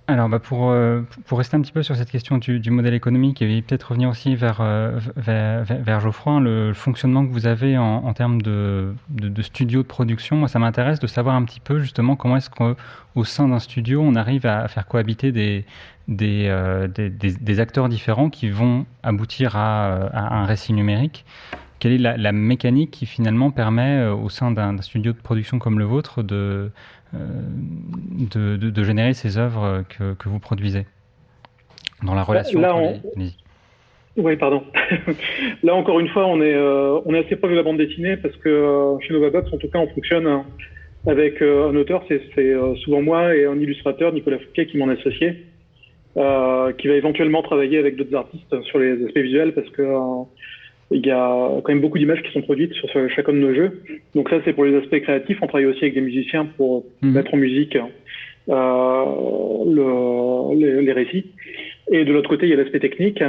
alors, 0.08 0.30
bah 0.30 0.38
pour, 0.38 0.70
euh, 0.70 1.02
pour 1.26 1.40
rester 1.40 1.58
un 1.58 1.62
petit 1.62 1.72
peu 1.72 1.82
sur 1.82 1.96
cette 1.96 2.12
question 2.12 2.38
du, 2.38 2.70
modèle 2.70 2.94
économique 2.94 3.42
et 3.42 3.62
peut-être 3.64 3.90
revenir 3.90 4.10
aussi 4.10 4.36
vers, 4.36 4.62
vers, 5.16 5.64
vers, 5.64 6.00
Geoffroy, 6.00 6.40
le, 6.40 6.74
fonctionnement 6.74 7.26
que 7.26 7.32
vous 7.32 7.48
avez 7.48 7.76
en, 7.78 8.14
termes 8.14 8.42
de, 8.42 8.94
de, 9.10 9.42
studio 9.42 9.82
de 9.82 9.88
production, 9.88 10.36
moi 10.36 10.48
ça 10.48 10.60
m'intéresse 10.60 11.00
de 11.00 11.08
savoir 11.08 11.36
un 11.36 11.44
petit 11.44 11.60
peu 11.60 11.80
justement 11.80 12.16
comment 12.16 12.38
est-ce 12.38 12.52
qu'au 12.52 13.24
sein 13.24 13.48
d'un 13.48 13.60
studio 13.60 14.02
on 14.02 14.14
arrive 14.14 14.46
à 14.46 14.68
faire 14.68 14.86
cohabiter 14.86 15.32
des, 15.32 15.66
euh, 16.10 16.88
des, 16.88 17.10
des, 17.10 17.60
acteurs 17.60 17.90
différents 17.90 18.30
qui 18.30 18.50
vont 18.50 18.86
aboutir 19.02 19.56
à, 19.56 20.10
un 20.14 20.46
récit 20.46 20.72
numérique. 20.74 21.26
Quelle 21.86 22.04
est 22.04 22.18
la, 22.18 22.32
mécanique 22.32 22.90
qui 22.90 23.06
finalement 23.06 23.52
permet 23.52 24.00
euh, 24.00 24.16
au 24.16 24.28
sein 24.28 24.50
d'un 24.50 24.76
studio 24.82 25.12
de 25.12 25.20
production 25.20 25.60
comme 25.60 25.78
le 25.78 25.86
vôtre 25.86 26.24
de, 26.24 26.72
euh, 27.14 27.18
de, 28.34 28.58
de, 28.58 28.84
générer 28.84 29.14
ces 29.14 29.38
œuvres 29.38 29.84
que, 29.88 30.16
que, 30.16 30.28
vous 30.28 30.40
produisez? 30.40 30.88
Dans 32.04 32.16
la 32.16 32.24
relation 32.24 32.60
Là, 32.60 32.76
Oui, 34.18 34.36
pardon. 34.36 34.64
Là, 35.64 35.76
encore 35.76 36.00
une 36.00 36.08
fois, 36.08 36.26
on 36.26 36.42
est, 36.42 36.58
on 36.58 37.14
est 37.14 37.24
assez 37.24 37.36
proche 37.36 37.52
de 37.52 37.56
la 37.56 37.62
bande 37.62 37.78
dessinée 37.78 38.18
parce 38.18 38.36
que 38.38 38.98
chez 39.02 39.14
Novabox, 39.14 39.54
en 39.54 39.58
tout 39.58 39.70
cas, 39.70 39.78
on 39.78 39.88
fonctionne 39.90 40.44
avec 41.06 41.40
un 41.40 41.76
auteur, 41.76 42.04
c'est 42.08 42.20
souvent 42.84 43.04
moi 43.04 43.36
et 43.36 43.46
un 43.46 43.60
illustrateur, 43.60 44.12
Nicolas 44.12 44.40
Fouquet, 44.40 44.66
qui 44.66 44.80
m'en 44.80 44.90
associé. 44.90 45.46
Euh, 46.18 46.72
qui 46.72 46.88
va 46.88 46.94
éventuellement 46.94 47.42
travailler 47.42 47.78
avec 47.78 47.98
d'autres 47.98 48.16
artistes 48.16 48.62
sur 48.62 48.80
les 48.80 49.04
aspects 49.04 49.18
visuels 49.18 49.54
parce 49.54 49.70
que 49.72 49.82
euh, 49.82 50.24
il 50.92 51.06
y 51.06 51.12
a 51.12 51.62
quand 51.64 51.70
même 51.70 51.82
beaucoup 51.82 51.98
d'images 51.98 52.22
qui 52.22 52.32
sont 52.32 52.42
produites 52.42 52.74
sur 52.74 52.90
chacun 53.10 53.34
de 53.34 53.40
nos 53.40 53.54
jeux. 53.54 53.82
Donc 54.14 54.30
ça, 54.30 54.38
c'est 54.46 54.54
pour 54.54 54.66
les 54.66 54.76
aspects 54.78 55.00
créatifs. 55.00 55.38
On 55.42 55.48
travaille 55.48 55.66
aussi 55.66 55.80
avec 55.80 55.96
des 55.96 56.02
musiciens 56.02 56.46
pour 56.58 56.86
mhm. 57.02 57.12
mettre 57.12 57.34
en 57.34 57.38
musique 57.38 57.76
euh, 57.76 59.06
le, 59.66 60.56
les, 60.60 60.82
les, 60.84 60.92
récits. 60.92 61.32
Et 61.92 62.06
de 62.06 62.14
l'autre 62.14 62.30
côté, 62.30 62.46
il 62.46 62.50
y 62.50 62.54
a 62.54 62.58
l'aspect 62.58 62.80
technique 62.80 63.22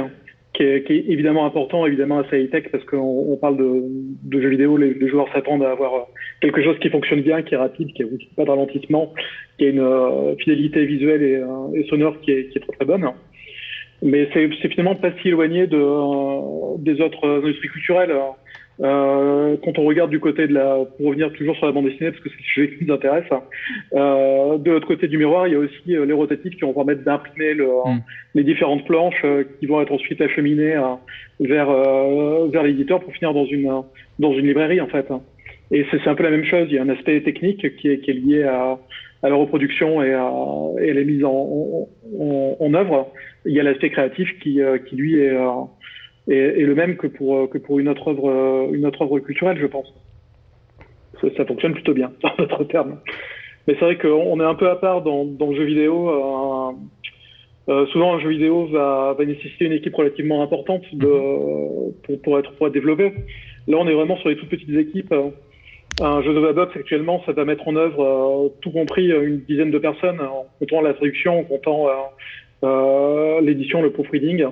qui 0.57 0.63
est, 0.63 0.89
évidemment 0.89 1.45
important, 1.45 1.85
évidemment 1.85 2.19
assez 2.19 2.41
high-tech, 2.41 2.69
parce 2.71 2.83
qu'on 2.85 3.37
parle 3.39 3.57
de, 3.57 4.41
jeux 4.41 4.49
vidéo, 4.49 4.77
les, 4.77 5.07
joueurs 5.07 5.31
s'attendent 5.31 5.63
à 5.63 5.71
avoir 5.71 6.07
quelque 6.41 6.63
chose 6.63 6.77
qui 6.79 6.89
fonctionne 6.89 7.21
bien, 7.21 7.43
qui 7.43 7.53
est 7.53 7.57
rapide, 7.57 7.93
qui 7.93 8.03
n'a 8.03 8.09
pas 8.35 8.45
de 8.45 8.49
ralentissement, 8.49 9.13
qui 9.57 9.65
a 9.65 9.69
une 9.69 9.79
euh, 9.79 10.35
fidélité 10.37 10.85
visuelle 10.85 11.21
et, 11.75 11.83
sonore 11.89 12.19
qui 12.21 12.31
est, 12.31 12.49
très 12.49 12.75
très 12.75 12.85
bonne. 12.85 13.07
Mais 14.01 14.29
c'est 14.33 14.69
finalement 14.69 14.95
pas 14.95 15.11
si 15.21 15.29
éloigné 15.29 15.67
de, 15.67 15.77
euh, 15.77 16.77
des 16.77 17.01
autres 17.01 17.27
industries 17.27 17.69
culturelles. 17.69 18.13
Euh, 18.79 19.57
quand 19.63 19.79
on 19.79 19.85
regarde 19.85 20.11
du 20.11 20.19
côté 20.19 20.47
de 20.47 20.53
la, 20.53 20.77
pour 20.97 21.07
revenir 21.07 21.31
toujours 21.33 21.55
sur 21.55 21.65
la 21.65 21.71
bande 21.71 21.85
dessinée, 21.85 22.11
parce 22.11 22.21
que 22.21 22.29
c'est 22.29 22.37
le 22.37 22.43
sujet 22.43 22.77
qui 22.77 22.85
nous 22.85 22.93
intéresse, 22.93 23.25
hein, 23.31 23.41
euh, 23.93 24.57
de 24.59 24.71
l'autre 24.71 24.87
côté 24.87 25.07
du 25.07 25.17
miroir, 25.17 25.47
il 25.47 25.53
y 25.53 25.55
a 25.55 25.59
aussi 25.59 25.95
euh, 25.95 26.05
les 26.05 26.13
rotatifs 26.13 26.53
qui 26.53 26.61
vont 26.61 26.73
permettre 26.73 27.03
d'imprimer 27.03 27.55
le, 27.55 27.65
mm. 27.65 28.01
les 28.35 28.43
différentes 28.43 28.85
planches 28.85 29.21
euh, 29.23 29.45
qui 29.59 29.65
vont 29.65 29.81
être 29.81 29.91
ensuite 29.91 30.21
acheminées 30.21 30.79
vers, 31.39 31.71
vers 32.49 32.63
l'éditeur 32.63 32.99
pour 32.99 33.11
finir 33.13 33.33
dans 33.33 33.45
une, 33.45 33.71
dans 34.19 34.33
une 34.33 34.45
librairie, 34.45 34.81
en 34.81 34.87
fait. 34.87 35.07
Et 35.71 35.85
c'est 35.91 36.07
un 36.07 36.15
peu 36.15 36.23
la 36.23 36.31
même 36.31 36.45
chose. 36.45 36.67
Il 36.69 36.75
y 36.75 36.79
a 36.79 36.83
un 36.83 36.89
aspect 36.89 37.19
technique 37.21 37.75
qui 37.77 37.89
est, 37.89 37.99
qui 37.99 38.11
est 38.11 38.13
lié 38.13 38.43
à, 38.43 38.77
à 39.23 39.29
la 39.29 39.35
reproduction 39.35 40.03
et 40.03 40.13
à, 40.13 40.31
et 40.81 40.91
à 40.91 40.93
la 40.93 41.03
mise 41.03 41.23
en, 41.23 41.87
en, 42.19 42.57
en 42.59 42.73
œuvre. 42.73 43.11
Il 43.47 43.53
y 43.53 43.59
a 43.59 43.63
l'aspect 43.63 43.89
créatif 43.89 44.29
qui, 44.39 44.59
qui 44.87 44.95
lui 44.95 45.19
est 45.19 45.35
et, 46.29 46.63
le 46.63 46.75
même 46.75 46.97
que 46.97 47.07
pour, 47.07 47.49
que 47.49 47.57
pour 47.57 47.79
une, 47.79 47.87
autre 47.87 48.09
œuvre, 48.09 48.69
une 48.73 48.85
autre 48.85 49.01
œuvre 49.01 49.19
culturelle, 49.19 49.57
je 49.59 49.67
pense. 49.67 49.93
Ça, 51.21 51.27
ça 51.35 51.45
fonctionne 51.45 51.73
plutôt 51.73 51.93
bien, 51.93 52.11
en 52.23 52.31
notre 52.37 52.63
terme. 52.65 52.99
Mais 53.67 53.75
c'est 53.75 53.85
vrai 53.85 53.97
qu'on 53.97 54.39
est 54.39 54.45
un 54.45 54.55
peu 54.55 54.69
à 54.69 54.75
part 54.75 55.01
dans, 55.01 55.25
dans 55.25 55.51
le 55.51 55.55
jeu 55.57 55.63
vidéo. 55.63 56.09
Euh, 56.09 56.71
euh, 57.69 57.85
souvent, 57.87 58.15
un 58.15 58.19
jeu 58.19 58.29
vidéo 58.29 58.65
va, 58.67 59.13
va, 59.17 59.25
nécessiter 59.25 59.65
une 59.65 59.73
équipe 59.73 59.95
relativement 59.95 60.41
importante 60.41 60.83
de, 60.93 61.09
pour, 62.03 62.21
pour, 62.23 62.39
être, 62.39 62.53
pour 62.53 62.67
être 62.67 62.73
développé. 62.73 63.13
Là, 63.67 63.77
on 63.77 63.87
est 63.87 63.93
vraiment 63.93 64.15
sur 64.17 64.29
les 64.29 64.37
toutes 64.37 64.49
petites 64.49 64.69
équipes. 64.69 65.13
Un 65.99 66.21
jeu 66.21 66.33
de 66.33 66.39
Webbox, 66.39 66.77
actuellement, 66.77 67.21
ça 67.25 67.33
va 67.33 67.43
mettre 67.43 67.67
en 67.67 67.75
œuvre, 67.75 68.03
euh, 68.03 68.49
tout 68.61 68.71
compris, 68.71 69.07
une 69.07 69.39
dizaine 69.41 69.71
de 69.71 69.79
personnes, 69.79 70.21
en 70.21 70.45
comptant 70.59 70.81
la 70.81 70.93
traduction, 70.93 71.39
en 71.39 71.43
comptant 71.43 71.87
euh, 71.87 71.91
l'édition, 72.63 73.81
le 73.81 73.91
proofreading, 73.91 74.45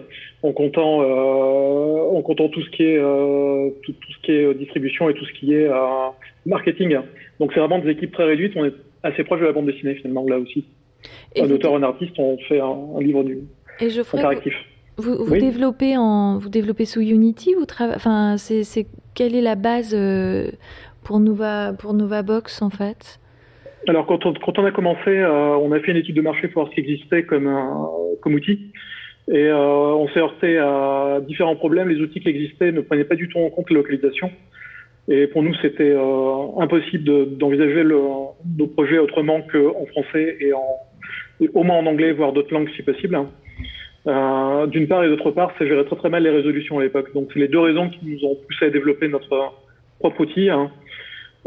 en 0.43 0.51
comptant, 0.53 1.01
euh, 1.01 2.17
en 2.17 2.21
comptant 2.21 2.49
tout 2.49 2.61
ce 2.61 2.69
qui 2.69 2.83
est 2.83 2.97
euh, 2.97 3.69
tout, 3.83 3.93
tout, 3.93 4.11
ce 4.11 4.25
qui 4.25 4.31
est 4.31 4.53
distribution 4.53 5.09
et 5.09 5.13
tout 5.13 5.25
ce 5.25 5.33
qui 5.33 5.53
est 5.53 5.69
marketing. 6.45 6.97
Donc 7.39 7.51
c'est 7.53 7.59
vraiment 7.59 7.79
des 7.79 7.89
équipes 7.89 8.13
très 8.13 8.25
réduites. 8.25 8.53
On 8.55 8.65
est 8.65 8.73
assez 9.03 9.23
proche 9.23 9.41
de 9.41 9.45
la 9.45 9.53
bande 9.53 9.65
dessinée 9.65 9.95
finalement 9.95 10.25
là 10.27 10.37
aussi. 10.37 10.65
un 11.39 11.49
auteur, 11.49 11.75
un 11.75 11.83
artiste, 11.83 12.13
on 12.17 12.37
fait 12.47 12.59
un, 12.59 13.01
livre 13.01 13.23
du 13.23 13.39
et 13.81 13.89
je 13.89 14.01
interactif. 14.01 14.53
Vous, 14.97 15.25
vous 15.25 15.37
développez 15.37 15.97
en 15.97 16.37
vous 16.37 16.47
développez 16.47 16.85
sous 16.85 17.01
Unity 17.01 17.53
vous 17.53 17.65
enfin 17.79 18.37
c'est 18.37 18.87
quelle 19.13 19.35
est 19.35 19.41
la 19.41 19.55
base 19.55 19.93
pour 21.03 21.19
Nova 21.19 21.73
pour 21.73 21.93
NovaBox 21.93 22.61
en 22.61 22.69
fait? 22.69 23.19
Alors 23.87 24.05
quand 24.05 24.25
on, 24.25 24.33
quand 24.33 24.59
on 24.59 24.65
a 24.65 24.71
commencé, 24.71 25.09
euh, 25.09 25.55
on 25.57 25.71
a 25.71 25.79
fait 25.79 25.91
une 25.91 25.97
étude 25.97 26.15
de 26.15 26.21
marché 26.21 26.47
pour 26.47 26.63
voir 26.63 26.69
ce 26.69 26.75
qui 26.75 26.81
existait 26.81 27.23
comme, 27.23 27.49
comme 28.21 28.33
outil. 28.33 28.71
Et 29.27 29.47
euh, 29.47 29.57
on 29.57 30.07
s'est 30.09 30.19
heurté 30.19 30.57
à 30.57 31.19
différents 31.27 31.55
problèmes. 31.55 31.89
Les 31.89 31.99
outils 31.99 32.19
qui 32.19 32.29
existaient 32.29 32.71
ne 32.71 32.81
prenaient 32.81 33.05
pas 33.05 33.15
du 33.15 33.27
tout 33.27 33.39
en 33.39 33.49
compte 33.49 33.69
la 33.71 33.77
localisation. 33.77 34.31
Et 35.07 35.27
pour 35.27 35.43
nous, 35.43 35.53
c'était 35.61 35.93
euh, 35.95 36.59
impossible 36.59 37.37
d'envisager 37.37 37.83
nos 37.83 38.67
projets 38.75 38.97
autrement 38.97 39.41
qu'en 39.41 39.85
français 39.87 40.37
et, 40.39 40.53
en, 40.53 40.63
au 41.53 41.63
moins 41.63 41.77
en 41.77 41.85
anglais, 41.85 42.11
voire 42.11 42.33
d'autres 42.33 42.53
langues 42.53 42.69
si 42.75 42.83
possible. 42.83 43.17
Euh, 44.07 44.67
D'une 44.67 44.87
part 44.87 45.03
et 45.03 45.07
d'autre 45.07 45.31
part, 45.31 45.51
c'est 45.57 45.67
gérer 45.67 45.85
très 45.85 45.95
très 45.95 46.09
mal 46.09 46.23
les 46.23 46.29
résolutions 46.29 46.79
à 46.79 46.83
l'époque. 46.83 47.13
Donc 47.13 47.29
c'est 47.33 47.39
les 47.39 47.47
deux 47.47 47.59
raisons 47.59 47.89
qui 47.89 47.99
nous 48.03 48.23
ont 48.25 48.35
poussé 48.35 48.65
à 48.65 48.69
développer 48.69 49.07
notre 49.07 49.53
propre 49.99 50.21
outil. 50.21 50.49
Hein. 50.49 50.71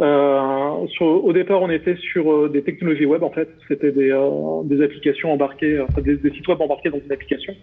Euh, 0.01 0.87
sur, 0.89 1.07
au 1.25 1.33
départ, 1.33 1.61
on 1.61 1.71
était 1.71 1.97
sur 1.97 2.33
euh, 2.33 2.49
des 2.49 2.63
technologies 2.63 3.07
web 3.07 3.23
en 3.23 3.31
fait. 3.31 3.49
C'était 3.67 3.91
des, 3.91 4.11
euh, 4.11 4.63
des, 4.65 4.83
applications 4.83 5.33
embarquées, 5.33 5.81
enfin, 5.81 6.01
des, 6.01 6.17
des, 6.17 6.31
sites 6.31 6.47
web 6.47 6.61
embarqués 6.61 6.91
dans 6.91 7.01
une 7.05 7.13
application. 7.13 7.55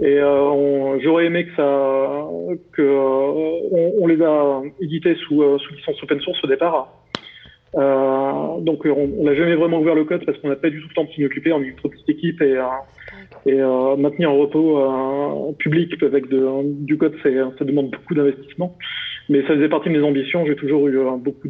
Et 0.00 0.18
euh, 0.18 0.98
j'aurais 1.00 1.26
aimé 1.26 1.46
que 1.46 1.54
ça, 1.56 2.26
que 2.72 2.82
on, 2.82 3.92
on, 4.02 4.06
les 4.06 4.20
a 4.22 4.60
édités 4.80 5.14
sous, 5.14 5.42
sous 5.58 5.74
licence 5.74 6.02
open 6.02 6.20
source 6.20 6.42
au 6.44 6.48
départ. 6.48 6.92
donc 7.74 8.84
on 8.84 9.24
n'a 9.24 9.34
jamais 9.34 9.54
vraiment 9.54 9.78
ouvert 9.78 9.94
le 9.94 10.04
code 10.04 10.26
parce 10.26 10.36
qu'on 10.38 10.48
n'a 10.48 10.56
pas 10.56 10.68
du 10.68 10.82
tout 10.82 10.88
le 10.88 10.94
temps 10.94 11.04
de 11.04 11.10
s'y 11.10 11.24
occuper. 11.24 11.52
On 11.52 11.62
est 11.62 11.68
une 11.68 11.76
trop 11.76 11.88
petite 11.88 12.08
équipe 12.10 12.42
et, 12.42 12.60
et 13.46 13.56
maintenir 13.96 14.30
un 14.30 14.34
repos 14.34 15.54
public 15.58 15.94
avec 16.02 16.28
de, 16.28 16.44
du 16.84 16.98
code, 16.98 17.14
ça 17.22 17.64
demande 17.64 17.90
beaucoup 17.90 18.14
d'investissement. 18.14 18.76
Mais 19.28 19.42
ça 19.42 19.48
faisait 19.48 19.68
partie 19.68 19.88
de 19.88 19.98
mes 19.98 20.04
ambitions. 20.04 20.46
J'ai 20.46 20.56
toujours 20.56 20.86
eu 20.88 20.98
euh, 20.98 21.16
beaucoup 21.16 21.48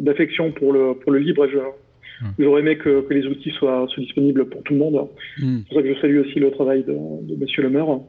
d'affection 0.00 0.52
pour 0.52 0.72
le, 0.72 0.94
pour 0.94 1.12
le 1.12 1.18
libre 1.18 1.44
et 1.44 1.56
hmm. 1.56 2.28
j'aurais 2.38 2.60
aimé 2.60 2.76
que, 2.76 3.02
que, 3.02 3.14
les 3.14 3.26
outils 3.26 3.50
soient, 3.50 3.86
soient, 3.88 4.02
disponibles 4.02 4.46
pour 4.48 4.62
tout 4.62 4.72
le 4.72 4.78
monde. 4.78 5.08
Hmm. 5.38 5.58
C'est 5.58 5.68
pour 5.68 5.76
ça 5.76 5.82
que 5.82 5.94
je 5.94 6.00
salue 6.00 6.18
aussi 6.20 6.38
le 6.38 6.50
travail 6.50 6.84
de, 6.84 6.92
de 6.92 7.36
Monsieur 7.40 7.62
le 7.62 7.70
maire. 7.70 8.00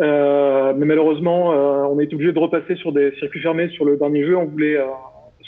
Euh, 0.00 0.72
mais 0.76 0.86
malheureusement, 0.86 1.52
euh, 1.52 1.82
on 1.90 1.98
a 1.98 2.02
été 2.02 2.14
obligé 2.14 2.32
de 2.32 2.38
repasser 2.38 2.76
sur 2.76 2.92
des 2.92 3.12
circuits 3.18 3.40
fermés 3.40 3.68
sur 3.70 3.84
le 3.84 3.96
dernier 3.96 4.24
jeu. 4.24 4.36
On 4.36 4.44
voulait 4.44 4.76
euh, 4.76 4.84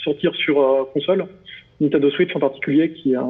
sortir 0.03 0.33
sur 0.35 0.61
euh, 0.61 0.83
console, 0.93 1.25
Nintendo 1.79 2.09
Switch 2.11 2.35
en 2.35 2.39
particulier, 2.39 2.91
qui 2.91 3.15
a, 3.15 3.25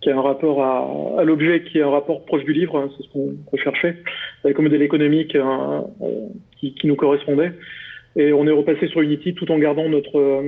qui 0.00 0.10
a 0.10 0.16
un 0.16 0.22
rapport 0.22 0.62
à, 0.62 1.20
à 1.20 1.24
l'objet, 1.24 1.62
qui 1.62 1.78
est 1.78 1.82
un 1.82 1.90
rapport 1.90 2.24
proche 2.24 2.44
du 2.44 2.52
livre, 2.52 2.78
hein, 2.78 2.90
c'est 2.96 3.04
ce 3.04 3.12
qu'on 3.12 3.36
recherchait, 3.52 3.96
avec 4.44 4.58
un 4.58 4.62
modèle 4.62 4.82
économique 4.82 5.36
qui, 6.58 6.74
qui, 6.74 6.86
nous 6.86 6.96
correspondait. 6.96 7.52
Et 8.16 8.32
on 8.32 8.46
est 8.46 8.52
repassé 8.52 8.88
sur 8.88 9.02
Unity 9.02 9.34
tout 9.34 9.50
en 9.52 9.58
gardant 9.58 9.88
notre, 9.88 10.18
euh, 10.18 10.42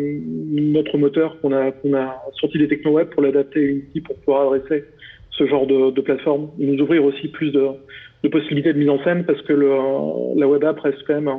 notre 0.52 0.98
moteur 0.98 1.40
qu'on 1.40 1.52
a, 1.52 1.70
qu'on 1.70 1.94
a 1.94 2.20
sorti 2.40 2.58
des 2.58 2.66
techno-web 2.66 3.08
pour 3.10 3.22
l'adapter 3.22 3.60
à 3.60 3.62
Unity 3.62 4.00
pour 4.00 4.16
pouvoir 4.16 4.52
adresser 4.52 4.84
ce 5.30 5.46
genre 5.46 5.66
de, 5.66 5.92
de 5.92 6.00
plateforme. 6.00 6.50
Nous 6.58 6.82
ouvrir 6.82 7.04
aussi 7.04 7.28
plus 7.28 7.52
de, 7.52 7.68
possibilités 8.30 8.72
de 8.72 8.78
mise 8.78 8.90
en 8.90 9.02
scène 9.04 9.24
parce 9.24 9.40
que 9.42 9.52
le, 9.52 9.70
la 10.38 10.48
web 10.48 10.64
app 10.64 10.80
reste 10.80 11.04
quand 11.06 11.14
même, 11.14 11.30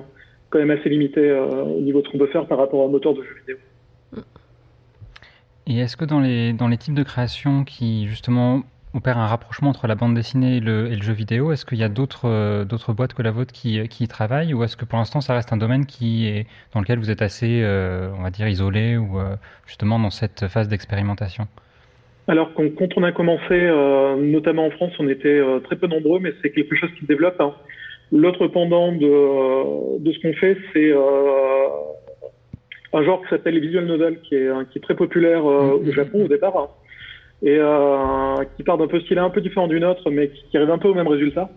quand 0.49 0.59
même 0.59 0.71
assez 0.71 0.89
limitée 0.89 1.29
euh, 1.29 1.63
au 1.63 1.81
niveau 1.81 2.01
de 2.01 2.07
ce 2.07 2.11
qu'on 2.11 2.19
peut 2.19 2.27
faire 2.27 2.45
par 2.47 2.57
rapport 2.57 2.83
à 2.83 2.85
un 2.85 2.89
moteur 2.91 3.13
de 3.13 3.21
jeu 3.21 3.35
vidéo. 3.41 3.57
Et 5.67 5.79
est-ce 5.79 5.97
que 5.97 6.05
dans 6.05 6.19
les, 6.19 6.53
dans 6.53 6.67
les 6.67 6.77
types 6.77 6.93
de 6.93 7.03
créations 7.03 7.63
qui 7.63 8.07
justement 8.07 8.63
opère 8.94 9.18
un 9.18 9.28
rapprochement 9.28 9.70
entre 9.70 9.88
la 9.88 9.95
bande 9.95 10.14
dessinée 10.14 10.57
et 10.57 10.60
le, 10.60 10.91
et 10.91 10.95
le 10.95 11.02
jeu 11.02 11.14
vidéo. 11.14 11.52
Est-ce 11.52 11.65
qu'il 11.65 11.80
y 11.80 11.84
a 11.84 11.90
d'autres 11.90 12.30
euh, 12.30 12.64
d'autres 12.64 12.94
boîtes 12.94 13.14
que 13.14 13.22
la 13.22 13.32
vôtre 13.32 13.52
qui, 13.52 13.88
qui 13.88 14.03
y 14.03 14.07
travaillent 14.07 14.53
ou 14.53 14.64
est-ce 14.64 14.78
que 14.78 14.86
pour 14.86 14.99
l'instant 14.99 15.22
ça 15.22 15.34
reste 15.34 15.52
un 15.52 15.57
domaine 15.57 15.86
qui 15.86 16.28
est, 16.28 16.45
dans 16.74 16.80
lequel 16.80 16.99
vous 16.99 17.10
êtes 17.10 17.22
assez, 17.22 17.61
euh, 17.64 18.10
on 18.18 18.24
va 18.24 18.30
dire, 18.30 18.48
isolé 18.48 18.98
ou 18.98 19.20
euh, 19.20 19.36
justement 19.65 19.99
dans 19.99 20.11
cette 20.11 20.48
phase 20.48 20.68
d'expérimentation? 20.68 21.48
Alors 22.28 22.53
quand, 22.53 22.70
quand, 22.76 22.90
on 22.95 23.03
a 23.03 23.11
commencé, 23.11 23.60
notamment 24.18 24.68
en 24.68 24.72
France, 24.72 24.94
on 24.98 25.10
était 25.10 25.41
très 25.65 25.76
peu 25.76 25.88
nombreux, 25.88 26.22
mais 26.22 26.32
c'est 26.41 26.52
quelque 26.52 26.74
chose 26.74 26.90
qui 26.94 27.02
se 27.02 27.06
développe. 27.06 27.41
Hein. 27.41 27.53
L'autre 28.14 28.48
pendant 28.48 28.94
de, 28.94 29.99
de 29.99 30.11
ce 30.14 30.20
qu'on 30.22 30.34
fait, 30.34 30.57
c'est 30.72 30.94
un 32.94 33.03
genre 33.03 33.22
qui 33.24 33.30
s'appelle 33.30 33.56
les 33.56 33.60
visual 33.60 34.20
qui 34.24 34.36
est, 34.36 34.49
qui 34.72 34.78
est 34.78 34.82
très 34.82 34.95
populaire 34.95 35.44
au 35.44 35.84
mm-hmm. 35.84 35.94
Japon 35.94 36.24
au 36.24 36.28
départ. 36.30 36.56
Hein 36.56 36.68
et 37.44 37.57
euh, 37.60 38.44
qui 38.56 38.64
part 38.64 38.78
d'un 38.78 38.88
peu 38.88 38.99
style 39.02 39.20
un 39.20 39.30
peu 39.30 39.41
différent 39.41 39.68
du 39.68 39.80
nôtre, 39.80 40.10
mais 40.10 40.30
qui, 40.30 40.44
qui 40.49 40.57
un 40.57 40.78
peu 40.78 40.88
au 40.88 40.94
même 40.94 41.07
résultat. 41.07 41.49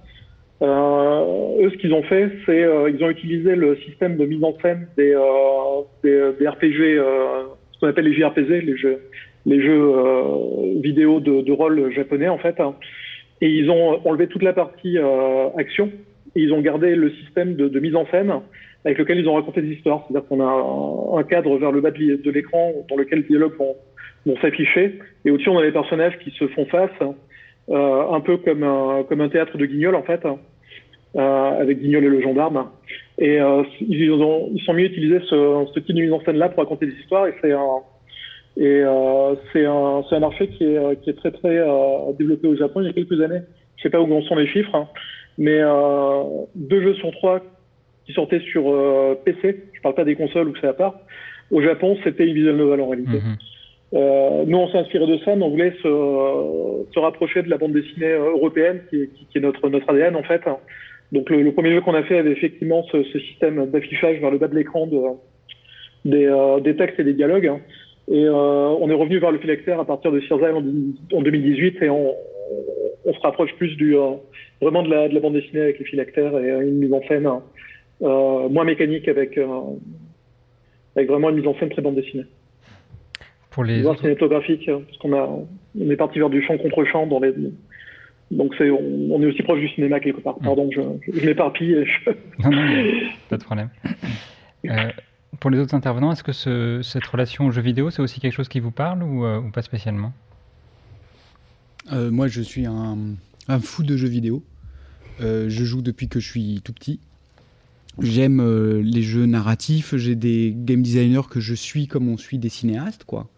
Euh, 0.62 1.64
eux, 1.64 1.70
ce 1.70 1.76
qu'ils 1.76 1.92
ont 1.92 2.02
fait, 2.02 2.30
c'est 2.46 2.64
euh, 2.64 2.90
ils 2.90 3.02
ont 3.04 3.10
utilisé 3.10 3.54
le 3.54 3.76
système 3.76 4.16
de 4.16 4.24
mise 4.24 4.42
en 4.42 4.56
scène 4.62 4.88
des, 4.96 5.12
euh, 5.14 6.32
RPG, 6.40 6.98
ce 7.72 7.80
qu'on 7.80 7.88
appelle 7.88 8.06
les 8.06 8.14
JRPG, 8.14 8.62
les 8.62 8.76
jeux, 8.76 9.00
vidéo 10.80 11.20
de, 11.20 11.52
rôle 11.52 11.92
japonais 11.92 12.28
en 12.28 12.38
fait, 12.38 12.56
et 13.42 13.48
ils 13.48 13.70
ont 13.70 14.00
enlevé 14.06 14.28
toute 14.28 14.42
la 14.42 14.54
partie 14.54 14.96
action 15.58 15.90
et 16.34 16.40
ils 16.40 16.52
ont 16.52 16.60
gardé 16.60 16.94
le 16.94 17.10
système 17.10 17.54
de, 17.54 17.80
mise 17.80 17.94
en 17.94 18.06
scène 18.06 18.32
avec 18.84 18.98
lequel 18.98 19.18
ils 19.18 19.28
ont 19.28 19.34
raconté 19.34 19.60
des 19.60 19.74
histoires. 19.74 20.04
C'est-à-dire 20.08 20.26
qu'on 20.28 20.40
a 20.40 21.16
un, 21.16 21.18
un, 21.18 21.22
cadre 21.24 21.58
vers 21.58 21.72
le 21.72 21.80
bas 21.80 21.90
de 21.90 22.30
l'écran 22.30 22.72
dans 22.88 22.96
lequel 22.96 23.20
les 23.20 23.24
dialogues 23.26 23.56
vont 23.58 23.76
vont 24.26 24.36
s'afficher. 24.40 24.98
Et 25.24 25.30
au-dessus, 25.30 25.48
on 25.48 25.58
a 25.58 25.62
les 25.62 25.72
personnages 25.72 26.18
qui 26.18 26.30
se 26.32 26.46
font 26.48 26.66
face, 26.66 26.90
euh, 27.70 28.10
un 28.10 28.20
peu 28.20 28.36
comme 28.38 28.62
un, 28.62 29.04
comme 29.08 29.20
un 29.20 29.28
théâtre 29.28 29.56
de 29.56 29.66
guignol, 29.66 29.94
en 29.94 30.02
fait, 30.02 30.20
euh, 30.24 31.60
avec 31.60 31.80
Guignol 31.80 32.04
et 32.04 32.08
le 32.08 32.20
gendarme. 32.20 32.66
Et 33.18 33.40
euh, 33.40 33.62
ils, 33.80 34.10
ont, 34.10 34.50
ils 34.52 34.62
sont 34.62 34.74
mieux 34.74 34.86
utilisé 34.86 35.20
ce, 35.30 35.66
ce 35.74 35.80
type 35.80 35.96
de 35.96 36.02
mise 36.02 36.12
en 36.12 36.20
scène-là 36.20 36.50
pour 36.50 36.62
raconter 36.62 36.86
des 36.86 36.94
histoires. 36.94 37.26
Et 37.28 37.34
c'est 37.40 37.52
un, 37.52 37.80
et 38.58 38.82
c'est 39.52 39.66
un, 39.66 40.02
un, 40.10 40.20
marché 40.20 40.48
qui 40.48 40.64
est, 40.64 41.02
qui 41.02 41.10
est 41.10 41.14
très 41.14 41.30
très 41.30 41.62
développé 42.18 42.48
au 42.48 42.56
Japon 42.56 42.80
il 42.80 42.86
y 42.86 42.90
a 42.90 42.92
quelques 42.92 43.20
années. 43.20 43.40
Je 43.76 43.82
sais 43.82 43.90
pas 43.90 44.00
où 44.00 44.22
sont 44.22 44.34
les 44.34 44.46
chiffres, 44.46 44.74
hein, 44.74 44.88
mais 45.36 45.60
deux 46.54 46.80
jeux 46.80 46.94
sur 46.94 47.10
trois 47.12 47.42
qui 48.06 48.14
sortaient 48.14 48.40
sur 48.40 48.64
PC, 49.26 49.64
je 49.74 49.80
parle 49.82 49.94
pas 49.94 50.04
des 50.04 50.14
consoles 50.14 50.48
où 50.48 50.54
c'est 50.58 50.68
à 50.68 50.72
part, 50.72 50.94
au 51.50 51.60
Japon 51.60 51.98
c'était 52.02 52.26
une 52.26 52.32
visual 52.32 52.56
novel 52.56 52.80
en 52.80 52.88
réalité. 52.88 53.18
Mm-hmm. 53.18 53.55
Euh, 53.94 54.44
nous, 54.46 54.58
on 54.58 54.68
s'est 54.68 54.78
inspiré 54.78 55.06
de 55.06 55.18
ça, 55.18 55.36
mais 55.36 55.44
on 55.44 55.50
voulait 55.50 55.72
se, 55.82 56.98
rapprocher 56.98 57.42
de 57.42 57.50
la 57.50 57.58
bande 57.58 57.72
dessinée 57.72 58.12
européenne, 58.12 58.80
qui, 58.90 59.08
est 59.34 59.40
notre, 59.40 59.68
ADN 59.88 60.16
en 60.16 60.22
fait, 60.22 60.42
Donc 61.12 61.30
le, 61.30 61.52
premier 61.52 61.72
jeu 61.72 61.80
qu'on 61.80 61.94
a 61.94 62.02
fait 62.02 62.18
avait 62.18 62.32
effectivement 62.32 62.84
ce, 62.90 63.02
système 63.20 63.66
d'affichage 63.70 64.18
vers 64.18 64.30
le 64.30 64.38
bas 64.38 64.48
de 64.48 64.56
l'écran 64.56 64.88
de, 66.04 66.60
des, 66.60 66.76
textes 66.76 66.98
et 66.98 67.04
des 67.04 67.14
dialogues. 67.14 67.52
Et 68.10 68.28
on 68.28 68.90
est 68.90 68.94
revenu 68.94 69.18
vers 69.18 69.32
le 69.32 69.38
phylactère 69.38 69.80
à 69.80 69.84
partir 69.84 70.10
de 70.10 70.20
Circe 70.20 70.42
en, 70.42 71.16
en 71.16 71.22
2018 71.22 71.82
et 71.82 71.90
on, 71.90 72.14
se 73.04 73.20
rapproche 73.20 73.54
plus 73.54 73.76
vraiment 74.60 74.82
de 74.82 74.90
la, 74.90 75.08
de 75.08 75.14
la, 75.14 75.20
bande 75.20 75.34
dessinée 75.34 75.60
avec 75.60 75.78
les 75.78 75.84
phylactères 75.84 76.36
et 76.38 76.48
une 76.48 76.78
mise 76.78 76.92
en 76.92 77.02
scène 77.06 77.28
moins 78.00 78.64
mécanique 78.64 79.06
avec, 79.06 79.38
avec 80.96 81.08
vraiment 81.08 81.30
une 81.30 81.36
mise 81.36 81.46
en 81.46 81.54
scène 81.54 81.68
très 81.68 81.82
bande 81.82 81.94
dessinée 81.94 82.24
pour 83.56 83.64
les 83.64 83.82
cinématographique, 83.96 84.68
hein, 84.68 84.82
parce 84.86 84.98
qu'on 84.98 85.14
a, 85.14 85.26
on 85.80 85.90
est 85.90 85.96
parti 85.96 86.18
vers 86.18 86.28
du 86.28 86.44
champ 86.44 86.58
contre 86.58 86.84
champ 86.84 87.06
dans 87.06 87.20
les. 87.20 87.32
Donc 88.30 88.54
c'est, 88.58 88.68
on, 88.68 89.22
est 89.22 89.24
aussi 89.24 89.42
proche 89.42 89.60
du 89.60 89.68
cinéma 89.70 89.98
quelque 89.98 90.20
part. 90.20 90.36
Pardon, 90.44 90.68
je, 90.70 90.82
je 91.10 91.24
m'éparpille. 91.24 91.86
Non, 92.38 92.50
non, 92.50 92.92
pas 93.30 93.38
de 93.38 93.44
problème. 93.44 93.70
Euh, 94.66 94.90
pour 95.40 95.48
les 95.48 95.58
autres 95.58 95.74
intervenants, 95.74 96.12
est-ce 96.12 96.22
que 96.22 96.32
ce, 96.32 96.82
cette 96.82 97.06
relation 97.06 97.46
au 97.46 97.50
jeu 97.50 97.62
vidéo, 97.62 97.88
c'est 97.88 98.02
aussi 98.02 98.20
quelque 98.20 98.34
chose 98.34 98.48
qui 98.48 98.60
vous 98.60 98.72
parle 98.72 99.02
ou, 99.02 99.24
euh, 99.24 99.40
ou 99.40 99.50
pas 99.50 99.62
spécialement? 99.62 100.12
Euh, 101.94 102.10
Moi, 102.10 102.28
je 102.28 102.42
suis 102.42 102.66
un, 102.66 102.98
un, 103.48 103.58
fou 103.58 103.84
de 103.84 103.96
jeux 103.96 104.08
vidéo. 104.08 104.42
je 105.18 105.48
joue 105.48 105.80
depuis 105.80 106.08
que 106.08 106.20
je 106.20 106.30
suis 106.30 106.60
tout 106.62 106.74
petit. 106.74 107.00
J'aime 108.02 108.42
les 108.82 109.02
jeux 109.02 109.24
narratifs. 109.24 109.96
J'ai 109.96 110.14
des 110.14 110.52
game 110.54 110.82
designers 110.82 111.26
que 111.30 111.40
je 111.40 111.54
suis 111.54 111.86
comme 111.86 112.06
on 112.10 112.18
suit 112.18 112.36
des 112.36 112.50
cinéastes, 112.50 113.04
quoi 113.04 113.30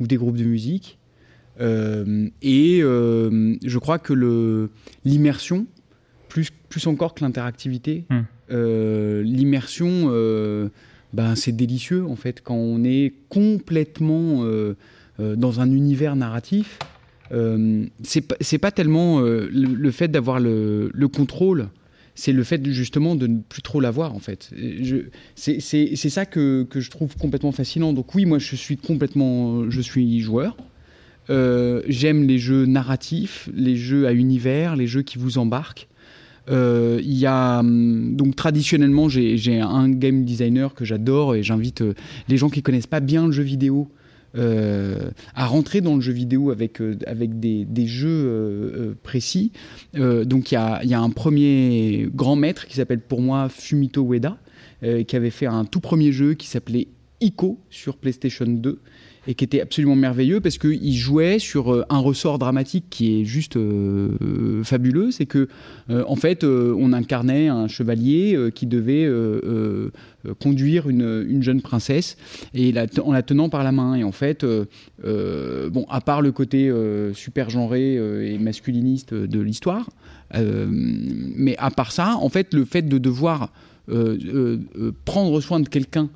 ou 0.00 0.06
des 0.06 0.16
groupes 0.16 0.36
de 0.36 0.44
musique. 0.44 0.98
Euh, 1.60 2.28
et 2.40 2.80
euh, 2.82 3.56
je 3.64 3.78
crois 3.78 3.98
que 3.98 4.68
l'immersion, 5.04 5.66
plus, 6.28 6.50
plus 6.68 6.86
encore 6.86 7.14
que 7.14 7.24
l'interactivité, 7.24 8.04
hmm. 8.10 8.20
euh, 8.52 9.22
l'immersion, 9.22 10.10
ben, 11.12 11.34
c'est 11.34 11.52
délicieux 11.52 12.04
en 12.04 12.16
fait 12.16 12.42
quand 12.42 12.54
on 12.54 12.84
est 12.84 13.14
complètement 13.28 14.44
dans 15.18 15.60
un 15.60 15.70
univers 15.72 16.16
narratif. 16.16 16.78
c'est 18.02 18.20
pas, 18.20 18.36
pas 18.60 18.70
tellement 18.70 19.20
le, 19.20 19.90
fait 19.90 20.08
d'avoir 20.08 20.38
le, 20.38 20.90
le, 20.92 21.08
contrôle 21.08 21.68
c'est 22.18 22.32
le 22.32 22.42
fait 22.42 22.66
justement 22.72 23.14
de 23.14 23.28
ne 23.28 23.38
plus 23.38 23.62
trop 23.62 23.80
l'avoir 23.80 24.12
en 24.12 24.18
fait. 24.18 24.50
C'est 25.36 25.94
ça 25.94 26.26
que, 26.26 26.66
je 26.74 26.90
trouve 26.90 27.16
complètement 27.16 27.52
fascinant. 27.52 27.92
Donc 27.92 28.12
oui, 28.16 28.24
moi 28.24 28.40
je 28.40 28.56
suis 28.56 28.76
complètement, 28.76 29.70
je 29.70 29.80
suis 29.80 30.20
joueur. 30.20 30.56
Euh, 31.30 31.82
j'aime 31.86 32.26
les 32.26 32.38
jeux 32.38 32.66
narratifs, 32.66 33.48
les 33.54 33.76
jeux 33.76 34.08
à 34.08 34.12
univers, 34.12 34.74
les 34.74 34.88
jeux 34.88 35.02
qui 35.02 35.16
vous 35.16 35.38
embarquent. 35.38 35.86
Euh, 36.50 36.98
il 37.04 37.16
y 37.16 37.26
a 37.26 37.60
hum, 37.60 38.16
donc 38.16 38.34
traditionnellement 38.34 39.08
j'ai 39.08 39.60
un 39.60 39.88
game 39.88 40.24
designer 40.24 40.74
que 40.74 40.84
j'adore 40.84 41.36
et 41.36 41.42
j'invite 41.42 41.82
euh, 41.82 41.94
les 42.28 42.38
gens 42.38 42.48
qui 42.48 42.62
connaissent 42.62 42.86
pas 42.86 43.00
bien 43.00 43.26
le 43.26 43.32
jeu 43.32 43.42
vidéo 43.42 43.88
euh, 44.36 45.10
à 45.34 45.46
rentrer 45.46 45.80
dans 45.80 45.94
le 45.94 46.02
jeu 46.02 46.12
vidéo 46.12 46.50
avec, 46.50 46.82
euh, 46.82 46.96
des 46.96 47.86
jeux 47.86 48.08
euh, 48.08 48.94
précis. 49.02 49.52
donc 49.94 50.52
il 50.52 50.54
y 50.54 50.58
a, 50.58 50.84
y 50.84 50.92
a, 50.92 51.00
un 51.00 51.10
premier 51.10 52.08
grand 52.14 52.36
maître 52.36 52.66
qui 52.66 52.76
s'appelle 52.76 53.00
pour 53.00 53.22
moi 53.22 53.48
Fumito 53.48 54.04
Ueda, 54.04 54.36
qui 54.82 55.16
avait 55.16 55.30
fait 55.30 55.46
un 55.46 55.64
tout 55.64 55.80
premier 55.80 56.12
jeu 56.12 56.34
qui 56.34 56.46
s'appelait 56.46 56.88
Ico 57.20 57.58
sur 57.70 57.96
PlayStation 57.96 58.46
2 58.46 58.80
et 59.28 59.34
qui 59.34 59.44
était 59.44 59.60
absolument 59.60 59.94
merveilleux 59.94 60.40
parce 60.40 60.56
qu'il 60.56 60.94
jouait 60.94 61.38
sur 61.38 61.72
euh, 61.72 61.84
un 61.90 61.98
ressort 61.98 62.38
dramatique 62.38 62.86
qui 62.88 63.20
est 63.20 63.24
juste 63.26 63.56
euh, 63.56 64.64
fabuleux. 64.64 65.10
C'est 65.10 65.26
que, 65.26 65.48
euh, 65.90 66.02
en 66.08 66.16
fait, 66.16 66.44
on 66.44 66.94
incarnait 66.94 67.48
un 67.48 67.68
chevalier 67.68 68.50
qui 68.54 68.66
devait 68.66 69.06
conduire 70.38 70.88
une, 70.88 71.42
jeune 71.42 71.60
princesse 71.60 72.16
et 72.54 72.72
en 73.04 73.12
la 73.12 73.22
tenant 73.22 73.50
par 73.50 73.62
la 73.64 73.72
main. 73.72 73.94
Et 73.96 74.04
en 74.04 74.12
fait, 74.12 74.46
bon, 75.02 75.86
à 75.90 76.00
part 76.00 76.22
le 76.22 76.32
côté 76.32 76.72
super 77.12 77.50
genré 77.50 77.94
et 78.32 78.38
masculiniste 78.38 79.12
de 79.12 79.40
l'histoire, 79.40 79.90
mais 80.34 81.56
à 81.58 81.70
part 81.70 81.92
ça, 81.92 82.16
en 82.16 82.28
fait, 82.30 82.54
le 82.54 82.64
fait 82.64 82.82
de 82.82 82.96
devoir 82.98 83.52
prendre 85.04 85.40
soin 85.40 85.60
de 85.60 85.68
quelqu'un 85.68 86.08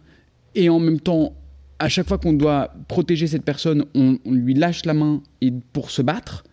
et 0.54 0.68
en 0.68 0.80
même 0.80 1.00
temps 1.00 1.34
à 1.82 1.88
chaque 1.88 2.06
fois 2.06 2.16
qu'on 2.16 2.32
doit 2.32 2.72
protéger 2.86 3.26
cette 3.26 3.42
personne, 3.42 3.84
on, 3.94 4.16
lui 4.24 4.54
lâche 4.54 4.84
la 4.84 4.94
main 4.94 5.20
et 5.40 5.52
pour 5.72 5.90
se 5.90 6.00
battre. 6.00 6.44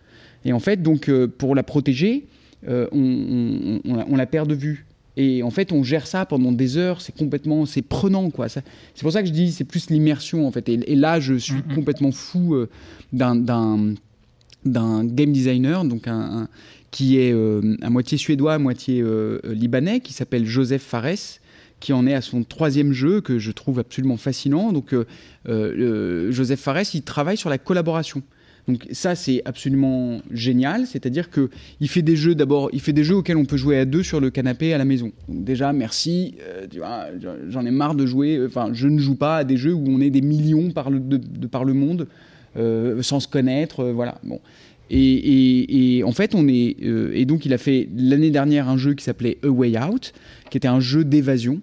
Et 0.44 0.52
en 0.52 0.58
fait, 0.58 0.82
donc, 0.82 1.08
euh, 1.08 1.28
pour 1.28 1.54
la 1.54 1.62
protéger, 1.62 2.26
euh, 2.66 2.88
on, 2.90 4.16
la, 4.16 4.26
perd 4.26 4.48
de 4.48 4.56
vue. 4.56 4.86
Et 5.16 5.44
en 5.44 5.50
fait, 5.50 5.70
on 5.70 5.84
gère 5.84 6.08
ça 6.08 6.26
pendant 6.26 6.50
des 6.50 6.76
heures. 6.76 7.00
C'est 7.00 7.16
complètement, 7.16 7.64
c'est 7.64 7.82
prenant, 7.82 8.30
quoi. 8.30 8.48
C'est 8.48 8.64
pour 9.02 9.12
ça 9.12 9.22
que 9.22 9.28
je 9.28 9.32
dis, 9.32 9.52
c'est 9.52 9.62
plus 9.62 9.88
l'immersion, 9.88 10.48
en 10.48 10.50
fait. 10.50 10.68
Et, 10.68 10.96
là, 10.96 11.20
je 11.20 11.34
suis 11.34 11.62
complètement 11.76 12.10
fou 12.10 12.56
euh, 12.56 12.68
d'un 13.12 13.94
game 14.64 15.30
designer, 15.30 15.84
donc 15.84 16.08
un, 16.08 16.48
qui 16.90 17.18
est 17.18 17.32
à 17.82 17.88
moitié 17.90 18.18
suédois, 18.18 18.54
à 18.54 18.58
moitié 18.58 19.04
libanais, 19.44 20.00
qui 20.00 20.12
s'appelle 20.12 20.44
Joseph 20.44 20.82
Fares 20.82 21.38
qui 21.80 21.92
en 21.92 22.06
est 22.06 22.14
à 22.14 22.20
son 22.20 22.44
troisième 22.44 22.92
jeu 22.92 23.20
que 23.20 23.38
je 23.38 23.50
trouve 23.50 23.78
absolument 23.78 24.18
fascinant. 24.18 24.72
Donc, 24.72 24.92
euh, 24.92 25.06
euh, 25.48 26.30
Joseph 26.30 26.60
Fares, 26.60 26.94
il 26.94 27.02
travaille 27.02 27.38
sur 27.38 27.50
la 27.50 27.58
collaboration. 27.58 28.22
Donc 28.68 28.86
ça, 28.92 29.14
c'est 29.14 29.42
absolument 29.46 30.20
génial. 30.30 30.86
C'est-à-dire 30.86 31.30
que 31.30 31.48
il 31.80 31.88
fait 31.88 32.02
des 32.02 32.14
jeux. 32.14 32.34
D'abord, 32.34 32.68
il 32.72 32.80
fait 32.80 32.92
des 32.92 33.02
jeux 33.02 33.16
auxquels 33.16 33.38
on 33.38 33.46
peut 33.46 33.56
jouer 33.56 33.78
à 33.78 33.86
deux 33.86 34.02
sur 34.02 34.20
le 34.20 34.30
canapé 34.30 34.74
à 34.74 34.78
la 34.78 34.84
maison. 34.84 35.10
Déjà, 35.28 35.72
merci. 35.72 36.36
Euh, 36.42 36.66
j'en 37.48 37.64
ai 37.64 37.70
marre 37.70 37.94
de 37.94 38.04
jouer. 38.04 38.38
Enfin, 38.46 38.70
je 38.72 38.86
ne 38.86 38.98
joue 38.98 39.16
pas 39.16 39.38
à 39.38 39.44
des 39.44 39.56
jeux 39.56 39.72
où 39.72 39.84
on 39.88 40.00
est 40.00 40.10
des 40.10 40.20
millions 40.20 40.70
par 40.70 40.90
le, 40.90 41.00
de, 41.00 41.46
par 41.46 41.64
le 41.64 41.72
monde 41.72 42.06
sans 43.00 43.20
se 43.20 43.28
connaître. 43.28 43.84
voilà. 43.84 44.18
Bon. 44.24 44.40
Et, 44.90 46.02
en 46.04 46.12
fait, 46.12 46.34
on 46.34 46.48
est. 46.48 46.76
et 47.14 47.24
donc, 47.24 47.46
il 47.46 47.52
a 47.52 47.58
fait 47.58 47.88
l'année 47.96 48.30
dernière 48.30 48.68
un 48.68 48.76
jeu 48.76 48.94
qui 48.94 49.04
s'appelait 49.04 49.38
A 49.44 49.48
Way 49.48 49.78
Out, 49.78 50.12
qui 50.50 50.56
était 50.56 50.68
un 50.68 50.80
jeu 50.80 51.04
d'évasion. 51.04 51.60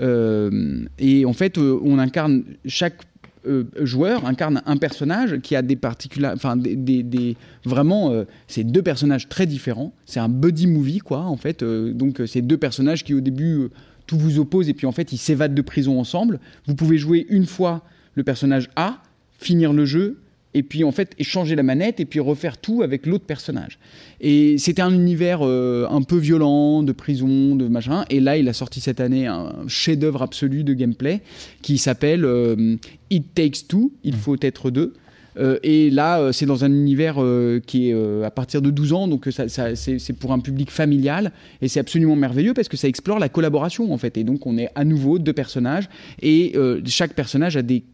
Euh, 0.00 0.84
et 0.98 1.24
en 1.24 1.32
fait, 1.32 1.58
euh, 1.58 1.78
on 1.82 1.98
incarne 1.98 2.44
chaque 2.66 3.02
euh, 3.46 3.64
joueur 3.80 4.26
incarne 4.26 4.62
un 4.66 4.76
personnage 4.76 5.38
qui 5.40 5.56
a 5.56 5.62
des 5.62 5.76
particularités, 5.76 6.38
enfin 6.38 6.56
des, 6.56 7.36
vraiment, 7.64 8.12
c'est 8.46 8.64
deux 8.64 8.82
personnages 8.82 9.28
très 9.28 9.46
différents. 9.46 9.92
C'est 10.06 10.20
un 10.20 10.28
buddy 10.28 10.66
movie 10.66 10.98
quoi, 10.98 11.20
en 11.20 11.36
fait. 11.36 11.64
donc 11.64 12.20
c'est 12.26 12.42
deux 12.42 12.56
personnages 12.56 13.04
qui 13.04 13.14
au 13.14 13.20
début 13.20 13.68
tout 14.06 14.18
vous 14.18 14.38
oppose 14.38 14.68
et 14.68 14.74
puis 14.74 14.86
en 14.86 14.92
fait 14.92 15.12
ils 15.12 15.18
s'évadent 15.18 15.54
de 15.54 15.62
prison 15.62 16.00
ensemble. 16.00 16.40
Vous 16.66 16.74
pouvez 16.74 16.98
jouer 16.98 17.26
une 17.28 17.46
fois 17.46 17.82
le 18.14 18.24
personnage 18.24 18.68
A, 18.76 19.02
finir 19.38 19.72
le 19.72 19.84
jeu 19.84 20.18
et 20.58 20.64
puis 20.64 20.82
en 20.82 20.90
fait 20.90 21.14
échanger 21.18 21.54
la 21.54 21.62
manette 21.62 22.00
et 22.00 22.04
puis 22.04 22.18
refaire 22.18 22.58
tout 22.58 22.82
avec 22.82 23.06
l'autre 23.06 23.24
personnage. 23.24 23.78
Et 24.20 24.58
c'était 24.58 24.82
un 24.82 24.92
univers 24.92 25.38
euh, 25.42 25.86
un 25.88 26.02
peu 26.02 26.16
violent, 26.16 26.82
de 26.82 26.90
prison, 26.90 27.54
de 27.54 27.68
machin. 27.68 28.04
Et 28.10 28.18
là, 28.18 28.36
il 28.36 28.48
a 28.48 28.52
sorti 28.52 28.80
cette 28.80 28.98
année 29.00 29.28
un 29.28 29.54
chef-d'œuvre 29.68 30.22
absolu 30.22 30.64
de 30.64 30.74
gameplay 30.74 31.20
qui 31.62 31.78
s'appelle 31.78 32.24
euh, 32.24 32.74
It 33.10 33.34
Takes 33.34 33.68
Two, 33.68 33.92
il 34.02 34.16
faut 34.16 34.36
être 34.40 34.70
deux. 34.70 34.94
Euh, 35.36 35.60
et 35.62 35.90
là, 35.90 36.32
c'est 36.32 36.46
dans 36.46 36.64
un 36.64 36.72
univers 36.72 37.22
qui 37.64 37.90
est 37.90 38.24
à 38.24 38.30
partir 38.32 38.60
de 38.60 38.70
12 38.70 38.92
ans, 38.92 39.06
donc 39.06 39.28
ça, 39.30 39.76
c'est 39.76 40.12
pour 40.14 40.32
un 40.32 40.40
public 40.40 40.72
familial. 40.72 41.30
Et 41.62 41.68
c'est 41.68 41.78
absolument 41.78 42.16
merveilleux 42.16 42.54
parce 42.54 42.66
que 42.66 42.76
ça 42.76 42.88
explore 42.88 43.20
la 43.20 43.28
collaboration, 43.28 43.92
en 43.92 43.98
fait. 43.98 44.16
Et 44.16 44.24
donc, 44.24 44.44
on 44.48 44.58
est 44.58 44.70
à 44.74 44.84
nouveau 44.84 45.20
deux 45.20 45.32
personnages. 45.32 45.88
Et 46.20 46.54
chaque 46.86 47.14
personnage 47.14 47.56
a 47.56 47.62
des 47.62 47.84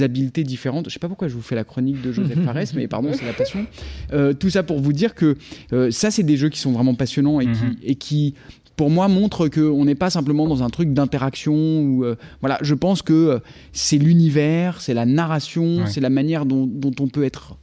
habiletés 0.00 0.44
différentes. 0.44 0.88
Je 0.88 0.92
sais 0.92 0.98
pas 0.98 1.08
pourquoi 1.08 1.28
je 1.28 1.34
vous 1.34 1.42
fais 1.42 1.54
la 1.54 1.64
chronique 1.64 2.02
de 2.02 2.12
Joseph 2.12 2.38
Fares, 2.44 2.74
mais 2.74 2.88
pardon, 2.88 3.10
c'est 3.12 3.26
la 3.26 3.32
passion. 3.32 3.66
Euh, 4.12 4.32
tout 4.32 4.50
ça 4.50 4.62
pour 4.62 4.80
vous 4.80 4.92
dire 4.92 5.14
que 5.14 5.36
euh, 5.72 5.90
ça, 5.90 6.10
c'est 6.10 6.22
des 6.22 6.36
jeux 6.36 6.48
qui 6.48 6.58
sont 6.58 6.72
vraiment 6.72 6.94
passionnants 6.94 7.40
et, 7.40 7.46
qui, 7.46 7.64
mhm. 7.64 7.76
et 7.82 7.94
qui, 7.94 8.34
pour 8.76 8.90
moi, 8.90 9.08
montrent 9.08 9.48
qu'on 9.48 9.84
n'est 9.84 9.94
pas 9.94 10.10
simplement 10.10 10.46
dans 10.46 10.62
un 10.62 10.70
truc 10.70 10.92
d'interaction. 10.92 11.54
Ou 11.54 12.04
euh, 12.04 12.16
voilà, 12.40 12.58
je 12.62 12.74
pense 12.74 13.02
que 13.02 13.40
c'est 13.72 13.98
l'univers, 13.98 14.80
c'est 14.80 14.94
la 14.94 15.06
narration, 15.06 15.86
c'est 15.86 16.00
la 16.00 16.10
manière 16.10 16.46
dont, 16.46 16.66
dont, 16.66 16.94
on 17.00 17.08
peut 17.08 17.24
être 17.24 17.56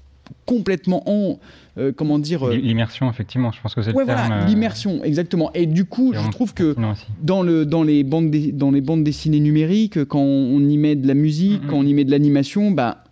complètement 0.50 1.04
en 1.06 1.40
euh, 1.78 1.92
comment 1.96 2.18
dire 2.18 2.48
euh, 2.48 2.56
L'immersion, 2.56 3.08
effectivement, 3.08 3.52
je 3.52 3.62
pense 3.62 3.76
que 3.76 3.84
c'est 3.84 3.92
le 3.92 4.06
terme. 4.06 4.08
Voilà, 4.08 4.42
euh, 4.42 4.46
l'immersion, 4.48 5.04
exactement. 5.04 5.54
Et 5.54 5.68
du 5.68 5.86
coup, 5.86 6.12
je 6.16 6.30
trouve 6.32 6.56
que 6.56 6.76
dans, 7.22 7.44
le, 7.44 7.68
dans, 7.68 7.84
les 7.84 8.04
bandes 8.04 8.32
dans 8.54 8.72
les 8.72 8.82
bandes 8.82 9.04
dessinées 9.04 9.40
numériques, 9.40 10.04
quand 10.06 10.24
on 10.24 10.60
y 10.68 10.78
met 10.80 10.96
de 10.96 11.08
la 11.08 11.14
musique, 11.14 11.62
quand 11.68 11.78
on 11.78 11.84
y 11.84 11.94
met 11.94 12.04
de 12.04 12.10
l'animation, 12.10 12.72
bah, 12.72 13.04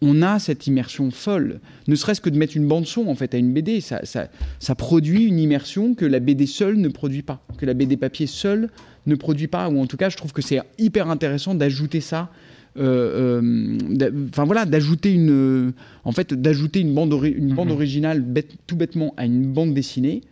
on 0.00 0.22
a 0.22 0.38
cette 0.38 0.66
immersion 0.66 1.10
folle. 1.10 1.60
Ne 1.86 1.96
serait-ce 1.96 2.22
que 2.22 2.30
de 2.30 2.38
mettre 2.38 2.56
une 2.56 2.66
bande 2.66 2.86
son 2.86 3.08
en 3.08 3.14
fait 3.14 3.34
à 3.34 3.36
une 3.36 3.52
BD, 3.52 3.82
ça, 3.82 4.00
ça, 4.04 4.28
ça, 4.58 4.74
produit 4.74 5.24
une 5.24 5.38
immersion 5.38 5.94
que 5.94 6.06
la 6.06 6.20
BD 6.20 6.46
seule 6.46 6.76
ne 6.76 6.88
produit 6.88 7.22
pas, 7.22 7.42
que 7.58 7.66
la 7.66 7.74
BD 7.74 7.98
papier 7.98 8.26
seule 8.26 8.70
ne 9.04 9.14
produit 9.16 9.48
pas. 9.48 9.68
Ou 9.68 9.78
en 9.80 9.86
tout 9.86 9.98
cas, 9.98 10.08
je 10.08 10.16
trouve 10.16 10.32
que 10.32 10.42
c'est 10.42 10.60
hyper 10.78 11.10
intéressant 11.10 11.54
d'ajouter 11.54 12.00
ça 12.00 12.30
enfin 12.78 14.44
voilà, 14.44 14.64
d'ajouter 14.64 15.12
une, 15.12 15.72
en 16.04 16.12
fait, 16.12 16.34
d'ajouter 16.34 16.80
une 16.80 16.94
bande, 16.94 17.12
une 17.24 17.54
bande 17.54 17.68
mhm. 17.68 17.74
originale 17.74 18.24
tout 18.66 18.76
bêtement 18.76 19.14
à 19.16 19.24
une 19.24 19.52
bande 19.52 19.74
dessinée, 19.74 20.22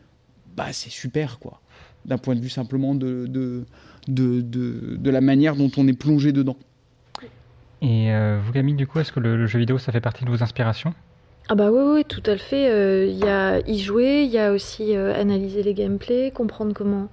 bah 0.56 0.66
c'est 0.72 0.90
super 0.90 1.38
quoi. 1.38 1.60
d'un 2.04 2.18
point 2.18 2.34
de 2.34 2.40
vue 2.40 2.48
simplement 2.48 2.94
de, 2.94 3.26
de, 3.26 3.64
de, 4.08 4.40
de, 4.40 5.10
la 5.10 5.20
manière 5.20 5.56
dont 5.56 5.70
on 5.76 5.88
est 5.88 5.98
plongé 5.98 6.32
dedans. 6.32 6.56
Et 7.82 8.10
vous, 8.42 8.52
Camille, 8.52 8.74
du 8.74 8.86
coup, 8.86 8.98
est-ce 9.00 9.12
que 9.12 9.20
le, 9.20 9.46
jeu 9.46 9.58
vidéo, 9.58 9.78
ça 9.78 9.92
fait 9.92 10.00
partie 10.00 10.24
de 10.24 10.30
vos 10.30 10.42
inspirations? 10.42 10.94
Ah 11.48 11.54
bah 11.54 11.70
oui, 11.70 11.82
oui, 11.96 12.04
tout 12.06 12.22
à 12.24 12.38
fait. 12.38 13.10
Il 13.10 13.18
y 13.18 13.28
a 13.28 13.60
y 13.68 13.78
jouer, 13.78 14.22
il 14.24 14.30
y 14.30 14.38
a 14.38 14.52
aussi 14.52 14.94
analyser 14.94 15.62
les 15.62 15.74
gameplays, 15.74 16.30
comprendre 16.30 16.72
comment 16.72 17.08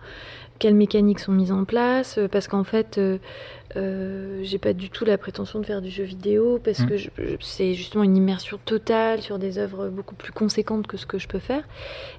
quelles 0.61 0.75
mécaniques 0.75 1.19
sont 1.19 1.31
mises 1.31 1.51
en 1.51 1.65
place, 1.65 2.19
euh, 2.19 2.27
parce 2.27 2.47
qu'en 2.47 2.63
fait, 2.63 2.99
euh, 2.99 3.17
euh, 3.77 4.41
j'ai 4.43 4.59
pas 4.59 4.73
du 4.73 4.91
tout 4.91 5.05
la 5.05 5.17
prétention 5.17 5.59
de 5.59 5.65
faire 5.65 5.81
du 5.81 5.89
jeu 5.89 6.03
vidéo, 6.03 6.59
parce 6.63 6.81
mm. 6.81 6.85
que 6.85 6.95
c'est 7.39 7.73
justement 7.73 8.03
une 8.03 8.15
immersion 8.15 8.59
totale 8.63 9.23
sur 9.23 9.39
des 9.39 9.57
œuvres 9.57 9.89
beaucoup 9.89 10.13
plus 10.13 10.31
conséquentes 10.31 10.85
que 10.85 10.97
ce 10.97 11.07
que 11.07 11.17
je 11.17 11.27
peux 11.27 11.39
faire. 11.39 11.63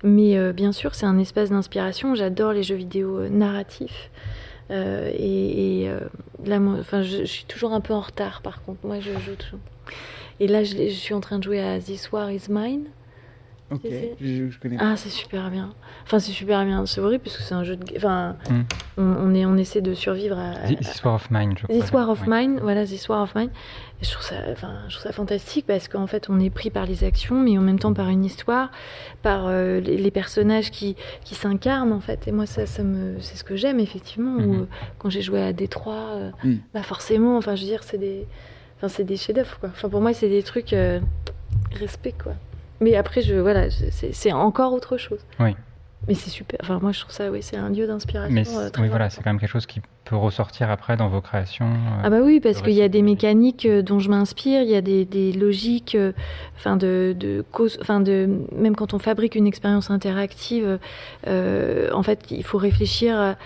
Mais 0.02 0.52
bien 0.52 0.73
sûr, 0.73 0.97
c'est 0.97 1.06
un 1.06 1.19
espace 1.19 1.51
d'inspiration. 1.51 2.16
J'adore 2.16 2.52
les 2.52 2.64
jeux 2.64 2.74
vidéo 2.74 3.28
narratifs. 3.28 4.10
et, 4.70 5.89
là, 6.44 6.59
enfin, 6.81 7.02
je, 7.02 7.24
suis 7.24 7.44
toujours 7.44 7.73
un 7.73 7.81
peu 7.81 7.94
en 7.94 8.01
retard, 8.01 8.43
par 8.43 8.60
contre. 8.62 8.81
Moi, 8.85 8.98
je 8.98 9.12
joue 9.12 9.36
toujours. 9.39 9.60
Et 10.40 10.48
là, 10.48 10.64
je, 10.64 10.74
je 10.74 10.94
suis 10.94 11.14
en 11.14 11.20
train 11.20 11.39
de 11.39 11.44
jouer 11.44 11.60
à 11.60 11.78
This 11.78 12.10
War 12.10 12.32
Is 12.32 12.47
Mine. 12.48 12.86
Ok, 13.73 13.90
je, 14.20 14.59
connais 14.59 14.77
Ah, 14.78 14.97
c'est 14.97 15.09
super 15.09 15.51
bien. 15.51 15.73
Enfin, 16.05 16.19
c'est 16.19 16.32
super 16.32 16.65
bien. 16.65 16.85
C'est 16.86 17.01
vrai, 17.01 17.19
parce 17.19 17.36
que 17.36 17.43
c'est 17.43 17.55
un 17.55 17.65
jeu 17.65 17.77
de. 17.77 17.85
Enfin, 17.97 18.36
hmm. 18.51 18.62
on, 18.99 19.35
est, 19.35 19.47
on 19.47 19.57
essaie 19.57 19.81
de 19.81 19.94
survivre 19.94 20.39
à. 20.39 20.69
This 20.69 21.03
War 21.05 21.15
of 21.15 21.31
Mine, 21.31 21.55
je 21.57 21.65
crois. 21.65 21.74
This 21.74 21.93
War 21.93 22.09
of 22.11 22.27
Mine, 22.27 22.61
voilà, 22.62 22.85
This 22.85 23.09
War 23.09 23.23
of 23.23 23.35
Mine. 23.35 23.51
je 24.03 24.11
trouve, 24.11 24.24
ça, 24.24 24.35
enfin, 24.51 24.73
je 24.89 24.94
trouve 24.94 25.03
ça 25.03 25.12
fantastique 25.12 25.66
parce 25.66 25.89
qu'en 25.89 26.07
fait, 26.07 26.28
on 26.28 26.39
est 26.39 26.51
pris 26.51 26.70
par 26.70 26.86
les 26.86 27.05
actions, 27.05 27.40
mais 27.40 27.57
en 27.57 27.62
même 27.62 27.78
temps 27.78 27.94
par 27.94 28.09
une 28.09 28.24
histoire, 28.24 28.70
par 29.23 29.47
euh, 29.47 29.81
les, 29.81 30.11
personnages 30.11 30.70
qui, 30.70 30.97
qui 31.24 31.35
s'incarnent, 31.35 31.93
en 31.93 32.01
fait. 32.01 32.28
Et 32.28 32.32
moi, 32.32 32.47
ça, 32.47 32.66
ça 32.66 32.82
me, 32.82 33.19
c'est 33.20 33.36
ce 33.36 33.44
que 33.44 33.57
j'aime, 33.57 33.81
effectivement. 33.81 34.32
Mhm. 34.32 34.66
quand 34.99 35.11
j'ai 35.11 35.23
joué 35.23 35.43
à 35.43 35.53
Détroit, 35.53 36.11
euh, 36.15 36.31
hmm. 36.44 36.57
bah 36.74 36.82
forcément, 36.82 37.36
enfin, 37.39 37.55
je 37.57 37.62
veux 37.62 37.69
dire, 37.69 37.82
c'est 37.85 37.99
des, 37.99 38.27
enfin, 38.77 38.89
c'est 38.89 39.05
des 39.05 39.16
chefs-d'œuvre, 39.16 39.59
quoi. 39.59 39.70
Enfin, 39.70 39.89
pour 39.89 40.01
moi, 40.01 40.12
c'est 40.12 40.28
des 40.28 40.43
trucs. 40.43 40.73
Euh, 40.73 41.01
respect, 41.78 42.15
quoi. 42.23 42.35
Mais 42.83 42.97
après, 42.97 43.23
je, 43.23 43.35
voilà, 43.35 43.69
c'est 43.71 44.33
encore 44.33 44.73
autre 44.73 44.97
chose. 44.97 45.21
Oui. 45.41 45.55
Mais 46.09 46.15
c'est 46.15 46.31
super. 46.31 46.59
Enfin, 46.63 46.81
moi, 46.83 46.91
je 46.91 47.01
trouve 47.01 47.13
ça, 47.13 47.31
oui, 47.31 47.43
c'est 47.43 47.57
un 47.57 47.71
lieu 47.71 47.87
d'inspiration. 47.87 48.35
Mais 48.35 48.49
euh, 48.49 48.71
oui, 48.81 48.89
voilà, 48.89 49.09
c'est 49.09 49.23
quand 49.23 49.31
même 49.31 49.39
quelque 49.39 49.51
chose 49.51 49.67
qui 49.67 49.81
peut 50.05 50.17
ressortir 50.17 50.69
après 50.69 50.97
dans 50.97 51.09
vos 51.09 51.21
créations. 51.21 51.67
Euh, 51.67 52.03
ah 52.03 52.11
bah 52.11 52.19
oui, 52.25 52.41
parce 52.41 52.61
qu'il 52.61 52.73
y 52.73 52.83
a 52.83 52.89
des 52.89 53.03
mécaniques 53.03 53.67
euh, 53.67 53.83
dont 53.83 54.01
je 54.01 54.11
m'inspire, 54.11 54.63
il 54.63 54.69
y 54.69 54.75
a 54.75 54.81
des, 54.81 55.05
des 55.05 55.33
logiques, 55.33 55.97
enfin 56.57 56.77
de, 56.77 57.15
de 57.17 57.45
cause, 57.53 57.79
enfin 57.81 58.01
de 58.01 58.29
même 58.53 58.75
quand 58.75 58.95
on 58.95 58.99
fabrique 58.99 59.37
une 59.37 59.47
expérience 59.47 59.91
interactive, 59.91 60.81
en 61.27 62.03
fait, 62.03 62.25
il 62.31 62.43
faut 62.43 62.59
réfléchir 62.59 63.17
à, 63.17 63.37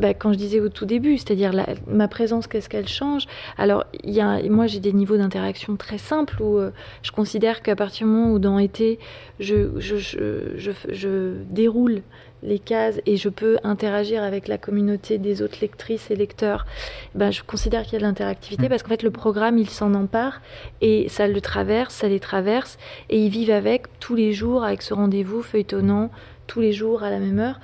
bah, 0.00 0.14
quand 0.14 0.32
je 0.32 0.38
disais 0.38 0.60
au 0.60 0.68
tout 0.68 0.86
début, 0.86 1.18
c'est-à-dire 1.18 1.52
ma 1.86 2.08
présence, 2.08 2.46
qu'est-ce 2.46 2.68
qu'elle 2.68 2.88
change? 2.88 3.26
Alors, 3.58 3.84
y 4.02 4.20
a, 4.20 4.42
moi, 4.48 4.66
j'ai 4.66 4.80
des 4.80 4.92
niveaux 4.92 5.16
d'interaction 5.16 5.76
très 5.76 5.98
simples 5.98 6.42
où 6.42 6.58
euh, 6.58 6.70
je 7.02 7.12
considère 7.12 7.62
qu'à 7.62 7.76
partir 7.76 8.06
du 8.06 8.12
moment 8.12 8.32
où 8.32 8.38
dans 8.38 8.58
été, 8.58 8.98
je, 9.38 9.78
je, 9.78 9.96
je, 9.96 10.70
je, 10.88 11.34
déroule 11.50 12.02
les 12.42 12.58
cases 12.58 13.00
et 13.06 13.16
je 13.16 13.28
peux 13.28 13.58
interagir 13.62 14.24
avec 14.24 14.48
la 14.48 14.58
communauté 14.58 15.18
des 15.18 15.42
autres 15.42 15.58
lectrices 15.60 16.10
et 16.10 16.16
lecteurs, 16.16 16.66
ben, 17.14 17.30
je 17.30 17.42
considère 17.42 17.84
qu'il 17.84 17.92
y 17.92 17.96
a 17.96 17.98
de 18.00 18.04
l'interactivité 18.04 18.66
mmh. 18.66 18.68
parce 18.68 18.82
qu'en 18.82 18.88
fait, 18.88 19.04
le 19.04 19.12
programme, 19.12 19.58
il 19.58 19.70
s'en 19.70 19.94
empare 19.94 20.40
et 20.80 21.08
ça 21.08 21.28
le 21.28 21.40
traverse, 21.40 21.94
ça 21.94 22.08
les 22.08 22.18
traverse 22.18 22.78
et 23.10 23.18
ils 23.18 23.30
vivent 23.30 23.52
avec 23.52 23.86
tous 24.00 24.16
les 24.16 24.32
jours, 24.32 24.64
avec 24.64 24.82
ce 24.82 24.94
rendez-vous 24.94 25.42
feuilletonnant, 25.42 26.10
tous 26.48 26.60
les 26.60 26.72
jours 26.72 27.04
à 27.04 27.10
la 27.10 27.20
même 27.20 27.38
heure 27.38 27.60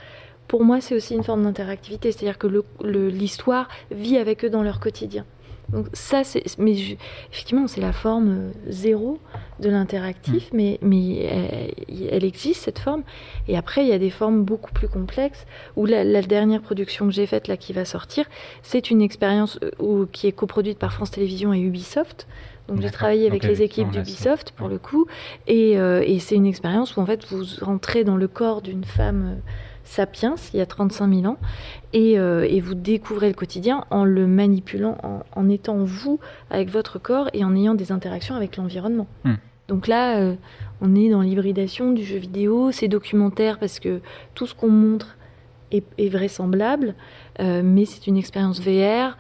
pour 0.48 0.64
moi, 0.64 0.80
c'est 0.80 0.94
aussi 0.94 1.14
une 1.14 1.22
forme 1.22 1.44
d'interactivité, 1.44 2.10
c'est-à-dire 2.10 2.38
que 2.38 2.48
l'histoire 2.82 3.68
vit 3.90 4.16
avec 4.16 4.44
eux 4.44 4.50
dans 4.50 4.62
leur 4.62 4.80
quotidien. 4.80 5.24
Donc 5.68 5.86
ça, 5.92 6.24
c'est, 6.24 6.42
mais 6.58 6.74
effectivement, 7.30 7.66
c'est 7.66 7.82
la 7.82 7.92
forme 7.92 8.28
euh, 8.30 8.50
zéro 8.68 9.18
de 9.60 9.68
l'interactif, 9.68 10.50
mm. 10.50 10.56
mais, 10.56 10.78
mais 10.80 11.66
elle, 12.10 12.24
existe 12.24 12.64
cette 12.64 12.78
forme. 12.78 13.02
Et 13.48 13.56
après, 13.56 13.82
il 13.82 13.88
y 13.88 13.92
a 13.92 13.98
des 13.98 14.10
formes 14.10 14.44
beaucoup 14.44 14.72
plus 14.72 14.88
complexes. 14.88 15.44
Où 15.76 15.84
la, 15.84 16.22
dernière 16.22 16.62
production 16.62 17.06
que 17.06 17.12
j'ai 17.12 17.26
faite 17.26 17.48
là, 17.48 17.58
qui 17.58 17.74
va 17.74 17.84
sortir, 17.84 18.24
c'est 18.62 18.90
une 18.90 19.02
expérience 19.02 19.58
euh, 19.82 20.06
qui 20.10 20.26
est 20.26 20.32
coproduite 20.32 20.78
par 20.78 20.92
France 20.92 21.10
Télévisions 21.10 21.52
et 21.52 21.60
Ubisoft. 21.60 22.26
Donc 22.68 22.82
j'ai 22.82 22.90
travaillé 22.90 23.26
avec 23.26 23.44
les 23.44 23.62
équipes 23.62 23.90
d'Ubisoft 23.90 24.50
pour 24.50 24.68
le 24.68 24.78
coup, 24.78 25.06
et, 25.46 25.78
euh, 25.78 26.02
et 26.04 26.18
c'est 26.18 26.34
une 26.34 26.44
expérience 26.44 26.96
où 26.96 27.00
en 27.00 27.06
fait 27.06 27.24
vous 27.30 27.42
rentrez 27.62 28.04
dans 28.04 28.16
le 28.16 28.28
corps 28.28 28.60
d'une 28.60 28.84
femme 28.84 29.38
sapiens 29.89 30.35
il 30.52 30.59
y 30.59 30.60
a 30.60 30.66
35 30.66 31.12
000 31.12 31.27
ans 31.27 31.39
euh, 31.94 32.47
et, 32.48 32.60
vous 32.60 32.74
découvrez 32.74 33.28
le 33.28 33.35
quotidien 33.35 33.85
en 33.90 34.05
le 34.05 34.27
manipulant, 34.27 34.98
en, 35.35 35.48
étant 35.48 35.78
vous 35.78 36.20
avec 36.51 36.69
votre 36.69 36.98
corps 36.98 37.31
et 37.32 37.44
en 37.44 37.56
ayant 37.56 37.74
des 37.74 37.93
interactions 37.93 38.35
avec 38.35 38.56
l'environnement. 38.56 39.06
Hmm. 39.24 39.35
Donc 39.69 39.86
là, 39.86 40.19
euh, 40.19 40.35
on 40.81 40.94
est 40.94 41.09
dans 41.09 41.23
l'hybridation 41.23 41.93
du 41.93 42.05
jeu 42.05 42.19
vidéo, 42.19 42.70
c'est 42.73 42.89
documentaire 42.89 43.59
parce 43.59 43.81
que 43.81 44.01
tout 44.35 44.47
ce 44.47 44.55
qu'on 44.55 44.70
montre 44.70 45.16
est, 45.70 46.09
vraisemblable, 46.09 46.94
euh, 47.40 47.62
mais 47.65 47.85
c'est 47.85 48.06
une 48.06 48.16
expérience 48.16 48.60
VR. 48.60 49.16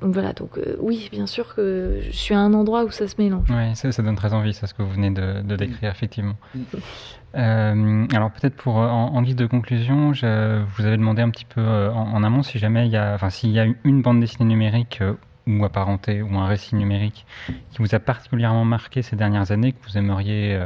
Donc 0.00 0.14
voilà, 0.14 0.32
donc 0.32 0.58
oui, 0.78 1.08
bien 1.10 1.26
sûr 1.26 1.54
que 1.54 1.98
je 2.02 2.10
suis 2.10 2.34
à 2.34 2.38
un 2.38 2.54
endroit 2.54 2.84
où 2.84 2.90
ça 2.90 3.08
se 3.08 3.16
mélange. 3.18 3.48
Oui, 3.50 3.74
ça, 3.74 3.90
ça 3.90 4.02
donne 4.02 4.14
très 4.14 4.32
envie, 4.32 4.54
ça, 4.54 4.66
ce 4.66 4.74
que 4.74 4.82
vous 4.82 4.90
venez 4.90 5.10
de, 5.10 5.56
décrire, 5.56 5.90
effectivement. 5.90 6.36
Hmm. 6.54 6.60
Euh, 7.34 8.06
alors 8.14 8.30
peut-être 8.30 8.56
pour 8.56 8.80
euh, 8.80 8.88
en, 8.88 9.20
guise 9.22 9.36
de 9.36 9.46
conclusion, 9.46 10.14
je 10.14 10.62
vous 10.76 10.86
avais 10.86 10.96
demandé 10.96 11.20
un 11.20 11.30
petit 11.30 11.44
peu 11.44 11.60
euh, 11.60 11.92
en, 11.92 12.22
amont 12.24 12.42
si 12.42 12.58
jamais 12.58 12.86
il 12.86 12.92
y 12.92 12.96
a, 12.96 13.12
enfin 13.14 13.28
s'il 13.28 13.50
y 13.50 13.60
a 13.60 13.66
une 13.84 14.00
bande 14.00 14.20
dessinée 14.20 14.48
numérique 14.48 15.02
ou 15.46 15.64
apparentée 15.64 16.22
ou 16.22 16.34
un 16.36 16.46
récit 16.46 16.74
numérique 16.74 17.26
qui 17.70 17.78
vous 17.78 17.94
a 17.94 17.98
particulièrement 17.98 18.64
marqué 18.64 19.02
ces 19.02 19.16
dernières 19.16 19.52
années 19.52 19.72
que 19.72 19.78
vous 19.86 19.98
aimeriez 19.98 20.58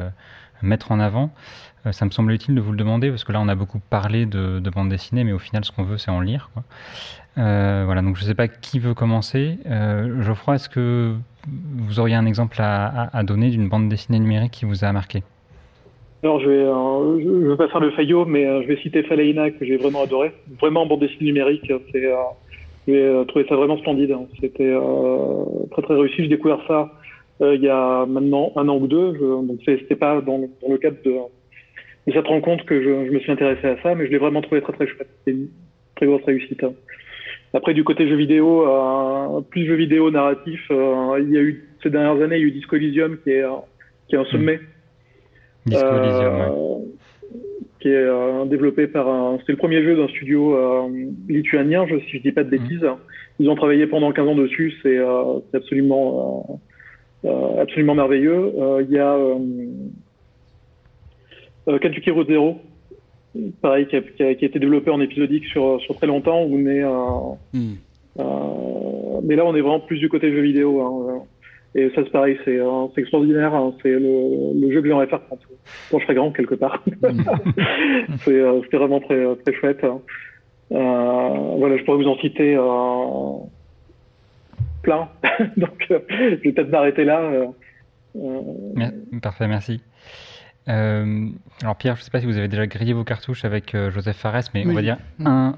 mettre 0.62 0.92
en 0.92 1.00
avant. 1.00 1.30
ça 1.90 2.04
me 2.04 2.10
semble 2.10 2.32
utile 2.32 2.54
de 2.54 2.60
vous 2.60 2.70
le 2.72 2.76
demander 2.76 3.10
parce 3.10 3.24
que 3.24 3.32
là 3.32 3.40
on 3.40 3.48
a 3.48 3.54
beaucoup 3.54 3.80
parlé 3.90 4.26
de, 4.26 4.60
de 4.60 4.70
bande 4.70 4.88
dessinée, 4.88 5.24
mais 5.24 5.32
au 5.32 5.38
final 5.38 5.64
ce 5.64 5.72
qu'on 5.72 5.84
veut 5.84 5.98
c'est 5.98 6.10
en 6.10 6.20
lire. 6.20 6.50
Quoi. 6.54 6.62
voilà, 7.36 8.02
donc 8.02 8.16
je 8.16 8.22
ne 8.22 8.28
sais 8.28 8.34
pas 8.34 8.48
qui 8.48 8.78
veut 8.78 8.94
commencer. 8.94 9.58
Geoffroy, 9.66 10.56
est-ce 10.56 10.68
que 10.68 11.16
vous 11.48 12.00
auriez 12.00 12.14
un 12.14 12.26
exemple 12.26 12.56
à, 12.60 13.22
donner 13.24 13.50
d'une 13.50 13.68
bande 13.68 13.88
dessinée 13.88 14.18
numérique 14.18 14.52
qui 14.52 14.64
vous 14.64 14.84
a 14.84 14.92
marqué? 14.92 15.22
Alors, 16.22 16.38
je 16.40 16.48
vais, 16.48 16.62
euh, 16.62 17.50
je, 17.50 17.54
pas 17.54 17.66
faire 17.68 17.80
le 17.80 17.90
faillot, 17.90 18.24
mais 18.24 18.46
euh, 18.46 18.62
je 18.62 18.68
vais 18.68 18.76
citer 18.76 19.02
Falaina 19.02 19.50
que 19.50 19.64
j'ai 19.64 19.76
vraiment 19.76 20.04
adoré. 20.04 20.32
Vraiment, 20.60 20.86
bande 20.86 21.00
dessinée 21.00 21.26
numérique, 21.26 21.68
euh, 21.68 21.78
j'ai 22.86 23.24
trouvé 23.26 23.44
ça 23.48 23.56
vraiment 23.56 23.76
splendide. 23.78 24.12
Hein. 24.12 24.26
C'était 24.40 24.72
très 25.72 25.82
très 25.82 25.94
réussi. 25.94 26.22
J'ai 26.22 26.28
découvert 26.28 26.60
ça 26.68 26.92
il 27.42 27.62
y 27.62 27.68
a 27.68 28.06
maintenant 28.06 28.52
un 28.56 28.68
an 28.68 28.78
ou 28.78 28.86
deux. 28.86 29.14
Je, 29.14 29.46
donc, 29.46 29.58
c'était 29.64 29.96
pas 29.96 30.20
dans, 30.20 30.38
dans, 30.38 30.70
le 30.70 30.78
cadre 30.78 30.96
de, 31.04 31.10
de, 32.06 32.12
cette 32.12 32.26
rencontre 32.26 32.64
que 32.64 32.82
je, 32.82 33.06
je, 33.06 33.10
me 33.10 33.20
suis 33.20 33.32
intéressé 33.32 33.66
à 33.66 33.82
ça, 33.82 33.94
mais 33.94 34.06
je 34.06 34.10
l'ai 34.10 34.18
vraiment 34.18 34.42
trouvé 34.42 34.60
très 34.62 34.72
très 34.72 34.86
chouette. 34.86 35.08
C'était 35.18 35.36
une 35.36 35.48
très 35.96 36.06
grosse 36.06 36.24
réussite. 36.24 36.62
Hein. 36.62 36.74
Après, 37.54 37.74
du 37.74 37.84
côté 37.84 38.08
jeux 38.08 38.16
vidéo, 38.16 38.66
plus 39.50 39.66
jeux 39.66 39.74
vidéo 39.74 40.10
narratif, 40.10 40.60
il 40.70 41.30
y 41.30 41.36
a 41.36 41.42
eu 41.42 41.68
ces 41.82 41.90
dernières 41.90 42.22
années, 42.22 42.36
il 42.36 42.42
y 42.42 42.44
a 42.44 42.48
eu 42.48 42.52
Disco 42.52 42.76
Elysium 42.76 43.18
qui 43.22 43.30
est, 43.30 43.44
qui 44.08 44.14
est 44.14 44.18
un 44.18 44.24
sommet. 44.26 44.60
Disco 45.66 45.84
euh, 45.84 46.78
Qui 47.80 47.88
est 47.88 47.94
euh, 47.94 48.44
développé 48.46 48.86
par 48.86 49.08
un. 49.08 49.38
C'était 49.40 49.52
le 49.52 49.58
premier 49.58 49.82
jeu 49.82 49.96
d'un 49.96 50.08
studio 50.08 50.56
euh, 50.56 50.88
lituanien, 51.28 51.86
je, 51.86 51.98
si 52.00 52.18
je 52.18 52.22
dis 52.22 52.32
pas 52.32 52.44
de 52.44 52.56
mhm. 52.56 52.62
bêtises. 52.62 52.86
Ils 53.38 53.48
ont 53.48 53.54
travaillé 53.54 53.86
pendant 53.86 54.12
15 54.12 54.28
ans 54.28 54.34
dessus, 54.34 54.74
c'est 54.82 54.98
absolument, 55.54 56.60
absolument 57.24 57.94
merveilleux. 57.94 58.52
Il 58.80 58.90
y 58.90 58.98
a 58.98 59.16
Katukiro 61.78 62.24
Zero, 62.24 62.58
pareil, 63.60 63.86
qui 63.86 63.96
a, 63.96 64.00
qui, 64.02 64.22
a, 64.22 64.30
été 64.30 64.58
développé 64.58 64.90
en 64.90 65.00
épisodique 65.00 65.46
sur, 65.46 65.80
sur 65.80 65.96
très 65.96 66.06
longtemps. 66.06 66.42
Où 66.42 66.56
on 66.56 66.66
est, 66.66 66.84
hmm. 67.52 67.74
mais 69.24 69.36
là, 69.36 69.44
on 69.44 69.54
est 69.54 69.60
vraiment 69.60 69.80
plus 69.80 69.98
du 69.98 70.08
côté 70.08 70.32
jeu 70.32 70.40
vidéo. 70.40 70.80
Hein. 70.80 71.22
Et 71.74 71.88
ça, 71.94 72.02
c'est 72.04 72.10
pareil, 72.10 72.38
c'est 72.44 72.58
euh, 72.58 72.86
extraordinaire. 72.96 73.54
Hein. 73.54 73.74
c'est 73.82 73.90
le, 73.90 74.60
le, 74.60 74.72
jeu 74.72 74.82
que 74.82 74.88
j'aimerais 74.88 75.06
faire 75.06 75.20
quand, 75.28 75.38
quand, 75.90 75.98
je 75.98 76.04
serai 76.04 76.14
grand, 76.14 76.32
quelque 76.32 76.54
part. 76.54 76.82
Euh, 78.28 78.60
C'était 78.64 78.76
vraiment 78.76 79.00
très, 79.00 79.36
très 79.36 79.54
chouette. 79.54 79.82
Hein. 79.84 80.00
Euh, 80.72 81.56
voilà, 81.58 81.76
je 81.76 81.84
pourrais 81.84 81.98
vous 81.98 82.08
en 82.08 82.16
citer 82.18 82.54
euh, 82.54 82.62
plein. 84.82 85.08
Donc, 85.56 85.86
euh, 85.90 86.00
je 86.08 86.36
vais 86.36 86.52
peut-être 86.52 86.70
m'arrêter 86.70 87.04
là. 87.04 87.30
Parfait, 89.22 89.48
merci. 89.48 89.80
alors 90.66 91.76
Pierre, 91.76 91.96
je 91.96 92.00
ne 92.00 92.04
sais 92.04 92.10
pas 92.10 92.20
si 92.20 92.26
vous 92.26 92.36
avez 92.36 92.48
déjà 92.48 92.66
grillé 92.66 92.92
vos 92.92 93.04
cartouches 93.04 93.44
avec 93.44 93.76
Joseph 93.90 94.16
Fares, 94.16 94.44
mais 94.54 94.66
on 94.66 94.72
va 94.74 94.82
dire 94.82 94.98
un 95.24 95.56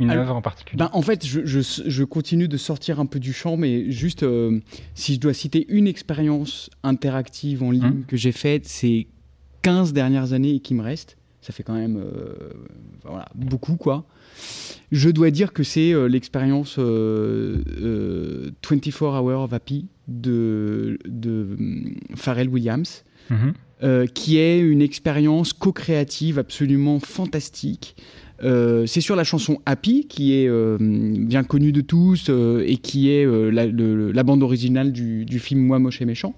une 0.00 0.10
œuvre 0.10 0.34
en 0.34 0.42
particulier 0.42 0.78
ben, 0.78 0.90
En 0.92 1.02
fait, 1.02 1.24
je, 1.26 1.44
je, 1.44 1.60
je, 1.60 2.04
continue 2.04 2.48
de 2.48 2.56
sortir 2.56 3.00
un 3.00 3.06
peu 3.06 3.20
du 3.20 3.32
champ, 3.32 3.56
mais 3.56 3.90
juste 3.90 4.22
euh, 4.22 4.60
si 4.94 5.14
je 5.14 5.20
dois 5.20 5.34
citer 5.34 5.66
une 5.68 5.86
expérience 5.86 6.70
interactive 6.82 7.62
en 7.62 7.70
ligne 7.70 7.84
hum. 7.84 8.04
que 8.06 8.16
j'ai 8.16 8.32
faite 8.32 8.66
ces 8.66 9.06
15 9.62 9.92
dernières 9.92 10.32
années 10.32 10.54
et 10.54 10.60
qui 10.60 10.74
me 10.74 10.82
reste, 10.82 11.18
Ça 11.50 11.56
fait 11.56 11.64
quand 11.64 11.74
même 11.74 12.00
voilà, 13.04 13.26
beaucoup, 13.34 13.74
quoi. 13.74 14.04
Je 14.92 15.10
dois 15.10 15.32
dire 15.32 15.52
que 15.52 15.64
c'est 15.64 15.92
l'expérience 16.08 16.78
24 16.78 19.02
Hours 19.02 19.42
of 19.42 19.52
Happy 19.52 19.88
de, 20.06 20.96
de 21.06 21.56
Pharrell 22.14 22.48
Williams. 22.48 23.02
Mhm. 23.30 23.54
Euh, 23.82 24.06
qui 24.06 24.36
est 24.36 24.60
une 24.60 24.82
expérience 24.82 25.54
co-créative 25.54 26.38
absolument 26.38 27.00
fantastique. 27.00 27.96
Euh, 28.44 28.84
c'est 28.84 29.00
sur 29.00 29.16
la 29.16 29.24
chanson 29.24 29.62
Happy, 29.64 30.06
qui 30.06 30.34
est 30.34 30.48
euh, 30.48 30.76
bien 30.78 31.44
connue 31.44 31.72
de 31.72 31.80
tous 31.80 32.28
et 32.28 32.76
qui 32.76 33.08
est 33.08 33.24
la, 33.24 34.22
bande 34.22 34.42
originale 34.42 34.92
du, 34.92 35.38
film 35.38 35.62
Moi, 35.62 35.78
Moche 35.78 36.02
et 36.02 36.04
Méchant. 36.04 36.34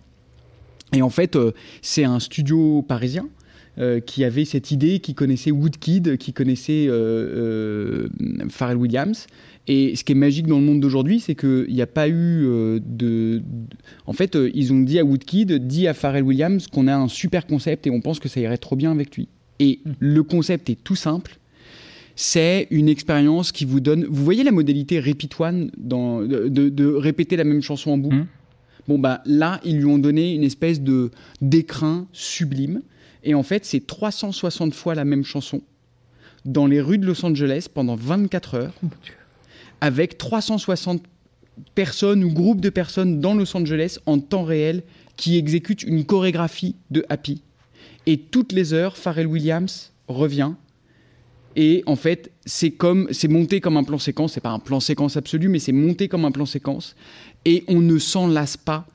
Et 0.94 1.02
en 1.02 1.10
fait, 1.10 1.36
c'est 1.80 2.04
un 2.04 2.20
studio 2.20 2.82
parisien 2.82 3.28
qui 4.06 4.24
avait 4.24 4.44
cette 4.44 4.70
idée, 4.70 5.00
qui 5.00 5.14
connaissait 5.14 5.50
Woodkid, 5.50 6.18
qui 6.18 6.32
connaissait 6.32 6.88
Pharrell 8.50 8.76
Williams, 8.76 9.26
et 9.68 9.94
ce 9.94 10.02
qui 10.02 10.12
est 10.12 10.16
magique 10.16 10.46
dans 10.46 10.58
le 10.58 10.64
monde 10.64 10.80
d'aujourd'hui, 10.80 11.20
c'est 11.20 11.36
qu'il 11.36 11.66
n'y 11.68 11.82
a 11.82 11.86
pas 11.86 12.08
eu 12.08 12.44
euh, 12.46 12.80
de, 12.84 13.42
En 14.06 14.12
fait, 14.12 14.34
euh, 14.34 14.50
ils 14.54 14.72
ont 14.72 14.80
dit 14.80 14.98
à 14.98 15.04
Woodkid, 15.04 15.66
dit 15.66 15.86
à 15.86 15.94
Pharrell 15.94 16.24
Williams 16.24 16.66
qu'on 16.66 16.88
a 16.88 16.96
un 16.96 17.08
super 17.08 17.46
concept 17.46 17.86
et 17.86 17.90
on 17.90 18.00
pense 18.00 18.18
que 18.18 18.28
ça 18.28 18.40
irait 18.40 18.58
trop 18.58 18.74
bien 18.74 18.90
avec 18.90 19.16
lui. 19.16 19.28
Et 19.60 19.78
mm. 19.84 19.90
le 20.00 20.22
concept 20.24 20.68
est 20.68 20.82
tout 20.82 20.96
simple. 20.96 21.38
C'est 22.16 22.66
une 22.70 22.88
expérience 22.88 23.52
qui 23.52 23.64
vous 23.64 23.80
donne. 23.80 24.04
Vous 24.04 24.24
voyez 24.24 24.42
la 24.42 24.50
modalité 24.50 24.98
repeat 24.98 25.38
one 25.38 25.70
dans, 25.78 26.22
de, 26.22 26.94
répéter 26.94 27.36
la 27.36 27.44
même 27.44 27.62
chanson 27.62 27.92
en 27.92 27.98
boucle? 27.98 28.16
Mm. 28.16 28.26
Bon, 28.88 28.98
bah 28.98 29.22
là, 29.26 29.60
ils 29.64 29.78
lui 29.78 29.86
ont 29.86 29.98
donné 29.98 30.34
une 30.34 30.42
espèce 30.42 30.80
de 30.80 31.12
d'écrin 31.40 32.08
sublime. 32.12 32.82
Et 33.24 33.34
en 33.34 33.42
fait, 33.42 33.64
c'est 33.64 33.86
360 33.86 34.74
fois 34.74 34.94
la 34.94 35.04
même 35.04 35.24
chanson 35.24 35.62
dans 36.44 36.66
les 36.66 36.80
rues 36.80 36.98
de 36.98 37.06
Los 37.06 37.24
Angeles 37.24 37.68
pendant 37.72 37.94
24 37.94 38.54
heures. 38.54 38.74
Oh 38.82 38.88
avec 39.80 40.16
360 40.16 41.02
personnes 41.74 42.22
ou 42.22 42.32
groupes 42.32 42.60
de 42.60 42.70
personnes 42.70 43.20
dans 43.20 43.34
Los 43.34 43.56
Angeles 43.56 43.98
en 44.06 44.20
temps 44.20 44.44
réel 44.44 44.84
qui 45.16 45.36
exécutent 45.36 45.82
une 45.82 46.04
chorégraphie 46.04 46.76
de 46.90 47.04
Happy. 47.08 47.42
Et 48.06 48.16
toutes 48.18 48.52
les 48.52 48.72
heures, 48.72 48.96
Pharrell 48.96 49.26
Williams 49.26 49.92
revient. 50.06 50.52
Et 51.56 51.82
en 51.86 51.96
fait, 51.96 52.30
c'est 52.46 52.70
comme 52.70 53.08
c'est 53.10 53.28
monté 53.28 53.60
comme 53.60 53.76
un 53.76 53.84
plan 53.84 53.98
séquence. 53.98 54.34
C'est 54.34 54.40
pas 54.40 54.50
un 54.50 54.60
plan 54.60 54.78
séquence 54.78 55.16
absolu, 55.16 55.48
mais 55.48 55.58
c'est 55.58 55.72
monté 55.72 56.08
comme 56.08 56.24
un 56.24 56.30
plan 56.30 56.46
séquence. 56.46 56.94
Et 57.44 57.64
on 57.66 57.80
ne 57.80 57.98
s'en 57.98 58.28
lasse 58.28 58.56
pas. 58.56 58.86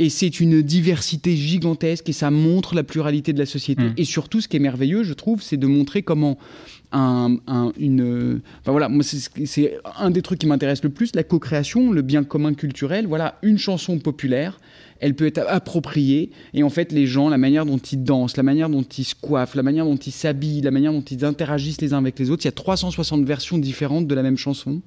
Et 0.00 0.08
c'est 0.08 0.40
une 0.40 0.62
diversité 0.62 1.36
gigantesque 1.36 2.08
et 2.08 2.14
ça 2.14 2.30
montre 2.30 2.74
la 2.74 2.82
pluralité 2.82 3.34
de 3.34 3.38
la 3.38 3.44
société. 3.44 3.82
Mmh. 3.82 3.94
Et 3.98 4.04
surtout, 4.04 4.40
ce 4.40 4.48
qui 4.48 4.56
est 4.56 4.60
merveilleux, 4.60 5.02
je 5.02 5.12
trouve, 5.12 5.42
c'est 5.42 5.58
de 5.58 5.66
montrer 5.66 6.02
comment 6.02 6.38
un, 6.92 7.38
une. 7.78 8.40
Enfin 8.60 8.72
voilà, 8.72 8.88
moi 8.88 9.04
c'est 9.04 9.78
un 9.98 10.10
des 10.10 10.22
trucs 10.22 10.38
qui 10.38 10.46
m'intéresse 10.46 10.82
le 10.82 10.90
plus, 10.90 11.14
la 11.14 11.24
co-création, 11.24 11.92
le 11.92 12.02
bien 12.02 12.24
commun 12.24 12.54
culturel. 12.54 13.06
Voilà, 13.06 13.38
une 13.42 13.58
chanson 13.58 13.98
populaire 13.98 14.58
elle 15.00 15.14
peut 15.14 15.26
être 15.26 15.44
appropriée. 15.48 16.30
Et 16.54 16.62
en 16.62 16.70
fait, 16.70 16.92
les 16.92 17.06
gens, 17.06 17.28
la 17.28 17.38
manière 17.38 17.66
dont 17.66 17.78
ils 17.78 18.02
dansent, 18.02 18.36
la 18.36 18.42
manière 18.42 18.68
dont 18.68 18.82
ils 18.82 19.04
se 19.04 19.14
coiffent, 19.14 19.54
la 19.54 19.62
manière 19.62 19.84
dont 19.84 19.96
ils 19.96 20.12
s'habillent, 20.12 20.60
la 20.60 20.70
manière 20.70 20.92
dont 20.92 21.00
ils 21.00 21.24
interagissent 21.24 21.80
les 21.80 21.92
uns 21.94 21.98
avec 21.98 22.18
les 22.18 22.30
autres, 22.30 22.44
il 22.44 22.48
y 22.48 22.48
a 22.48 22.52
360 22.52 23.24
versions 23.24 23.58
différentes 23.58 24.06
de 24.06 24.14
la 24.14 24.22
même 24.22 24.36
chanson. 24.36 24.80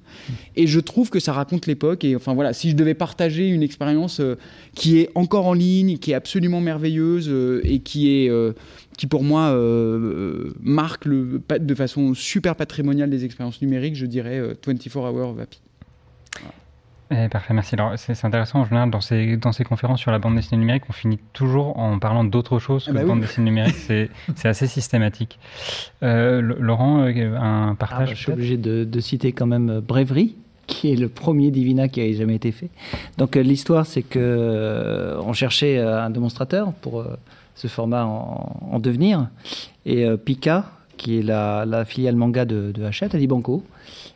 Et 0.56 0.66
je 0.66 0.80
trouve 0.80 1.10
que 1.10 1.20
ça 1.20 1.32
raconte 1.32 1.66
l'époque. 1.66 2.04
Et 2.04 2.16
enfin 2.16 2.32
voilà, 2.32 2.52
si 2.52 2.70
je 2.70 2.76
devais 2.76 2.94
partager 2.94 3.48
une 3.48 3.62
expérience 3.62 4.20
euh, 4.20 4.36
qui 4.74 4.98
est 4.98 5.10
encore 5.14 5.46
en 5.46 5.52
ligne, 5.52 5.98
qui 5.98 6.12
est 6.12 6.14
absolument 6.14 6.60
merveilleuse 6.60 7.28
euh, 7.28 7.60
et 7.64 7.80
qui 7.80 8.10
est 8.10 8.30
euh, 8.30 8.52
qui 8.96 9.06
pour 9.06 9.24
moi 9.24 9.54
marque 10.60 11.04
le, 11.04 11.40
de 11.58 11.74
façon 11.74 12.14
super 12.14 12.56
patrimoniale 12.56 13.10
des 13.10 13.24
expériences 13.24 13.60
numériques, 13.62 13.96
je 13.96 14.06
dirais 14.06 14.40
24 14.66 14.96
Hours 14.96 15.30
of 15.30 15.38
Happy. 15.40 15.60
Eh, 17.10 17.28
parfait, 17.28 17.52
merci. 17.52 17.74
Alors, 17.74 17.92
c'est 17.96 18.24
intéressant, 18.24 18.60
en 18.60 18.64
général, 18.64 18.90
dans 18.90 19.00
ces, 19.00 19.36
dans 19.36 19.52
ces 19.52 19.64
conférences 19.64 20.00
sur 20.00 20.10
la 20.10 20.18
bande 20.18 20.36
dessinée 20.36 20.58
numérique, 20.58 20.84
on 20.88 20.92
finit 20.92 21.18
toujours 21.32 21.78
en 21.78 21.98
parlant 21.98 22.24
d'autre 22.24 22.58
chose 22.58 22.84
ah 22.86 22.90
que 22.90 22.96
la 22.96 23.02
bah 23.02 23.08
bande 23.08 23.20
dessinée 23.20 23.44
numérique. 23.44 23.76
C'est 23.76 24.08
assez 24.44 24.66
systématique. 24.66 25.38
Euh, 26.02 26.40
Laurent, 26.40 27.04
euh, 27.06 27.36
un 27.36 27.74
partage 27.74 27.98
ah 27.98 28.04
bah, 28.06 28.14
Je 28.14 28.20
suis 28.20 28.32
obligé 28.32 28.56
de, 28.56 28.84
de, 28.84 29.00
citer 29.00 29.32
quand 29.32 29.46
même 29.46 29.68
euh, 29.68 29.80
Bravery, 29.80 30.34
qui 30.66 30.92
est 30.92 30.96
le 30.96 31.08
premier 31.08 31.50
Divina 31.50 31.88
qui 31.88 32.00
a 32.00 32.10
jamais 32.12 32.36
été 32.36 32.52
fait. 32.52 32.70
Donc, 33.18 33.36
l'histoire, 33.36 33.84
c'est 33.84 34.02
que 34.02 35.16
on 35.22 35.34
cherchait 35.34 35.78
un 35.78 36.08
démonstrateur 36.08 36.72
pour 36.72 37.04
ce 37.54 37.68
format 37.68 38.04
en, 38.04 38.56
en 38.70 38.78
devenir. 38.80 39.28
Et 39.86 40.06
Pika, 40.16 40.66
qui 40.96 41.18
est 41.18 41.22
la, 41.22 41.64
la, 41.66 41.84
filiale 41.84 42.16
manga 42.16 42.44
de, 42.44 42.72
de 42.72 42.84
Hachette, 42.84 43.14
a 43.14 43.18
dit 43.18 43.26
Banco. 43.26 43.62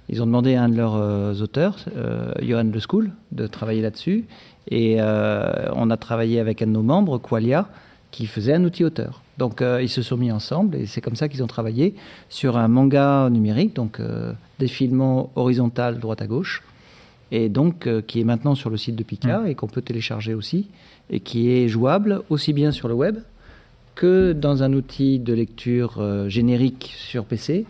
Ils 0.09 0.23
ont 0.23 0.27
demandé 0.27 0.55
à 0.55 0.65
un 0.65 0.69
de 0.69 0.77
leurs 0.77 0.97
euh, 0.97 1.35
auteurs, 1.35 1.77
euh, 1.97 2.32
Johan 2.40 2.65
Le 2.65 2.81
School, 2.81 3.10
de 3.32 3.47
travailler 3.47 3.82
là-dessus. 3.82 4.24
Et 4.70 4.97
euh, 4.98 5.69
on 5.74 5.90
a 5.90 5.97
travaillé 5.97 6.40
avec 6.40 6.62
un 6.62 6.66
de 6.66 6.73
nos 6.73 6.82
membres, 6.82 7.19
Qualia, 7.19 7.69
qui 8.10 8.27
faisait 8.27 8.55
un 8.55 8.65
outil 8.65 8.85
auteur. 8.85 9.23
Donc 9.36 9.62
ils 9.62 9.89
se 9.89 10.02
sont 10.02 10.16
mis 10.16 10.32
ensemble 10.32 10.74
et 10.74 10.86
c'est 10.86 11.01
comme 11.01 11.15
ça 11.15 11.28
qu'ils 11.28 11.44
ont 11.44 11.47
travaillé 11.47 11.94
sur 12.28 12.56
un 12.56 12.66
manga 12.66 13.31
numérique, 13.31 13.77
donc 13.77 14.01
défilement 14.59 15.31
horizontal 15.36 16.01
droite 16.01 16.20
à 16.23 16.27
gauche, 16.27 16.65
et 17.31 17.48
donc 17.48 17.89
qui 18.09 18.20
est 18.20 18.24
maintenant 18.24 18.56
sur 18.56 18.69
le 18.69 18.77
site 18.77 18.97
de 18.97 19.05
Pika 19.05 19.40
mm. 19.40 19.47
et 19.47 19.55
qu'on 19.55 19.69
peut 19.69 19.82
télécharger 19.82 20.35
aussi, 20.35 20.66
et 21.10 21.20
qui 21.20 21.51
est 21.51 21.68
jouable 21.68 22.22
aussi 22.30 22.52
bien 22.52 22.70
sur 22.70 22.89
le 22.89 22.94
web 22.94 23.18
que 23.94 24.32
dans 24.32 24.62
un 24.62 24.72
outil 24.72 25.18
de 25.18 25.32
lecture 25.32 26.28
générique 26.28 26.93
sur 26.97 27.24
PC 27.24 27.66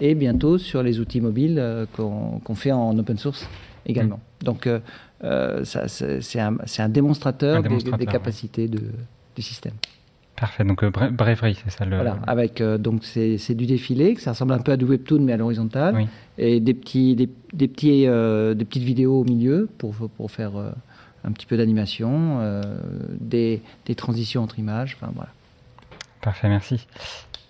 et 0.00 0.14
bientôt 0.14 0.58
sur 0.58 0.82
les 0.82 1.00
outils 1.00 1.20
mobiles 1.20 1.58
euh, 1.58 1.86
qu'on 1.92 2.54
fait 2.54 2.72
en 2.72 2.96
open 2.98 3.18
source 3.18 3.48
également. 3.86 4.20
Mm. 4.42 4.44
Donc, 4.44 4.66
euh, 4.66 4.80
euh, 5.24 5.64
c'est 5.64 6.40
un, 6.40 6.56
un, 6.78 6.88
démonstrateur, 6.88 7.62
des, 7.62 8.06
capacités 8.06 8.68
de, 8.68 8.80
du 9.34 9.42
système. 9.42 9.74
Parfait, 10.36 10.62
donc 10.62 10.84
Bravery, 10.84 11.56
c'est 11.64 11.70
ça 11.70 11.84
le. 11.84 11.96
Voilà, 11.96 12.18
avec 12.28 12.62
donc 12.62 13.04
c'est 13.04 13.54
du 13.56 13.66
défilé, 13.66 14.14
ça 14.18 14.30
ressemble 14.30 14.52
un 14.52 14.60
peu 14.60 14.70
à 14.70 14.76
du 14.76 14.84
webtoon 14.84 15.18
mais 15.20 15.32
à 15.32 15.36
l'horizontale, 15.36 16.06
et 16.36 16.60
des 16.60 16.74
petits 16.74 17.16
des, 17.16 17.28
des 17.52 17.66
petits 17.66 18.02
des 18.02 18.64
petites 18.64 18.84
vidéos 18.84 19.22
au 19.22 19.24
milieu 19.24 19.68
pour 19.78 19.94
pour 20.16 20.30
faire 20.30 20.52
un 21.24 21.32
petit 21.32 21.46
peu 21.46 21.56
d'animation, 21.56 22.40
des, 23.20 23.60
des 23.86 23.94
transitions 23.94 24.42
entre 24.42 24.58
images, 24.58 24.96
enfin 25.00 25.12
voilà. 25.14 25.30
Parfait, 26.20 26.48
merci. 26.48 26.86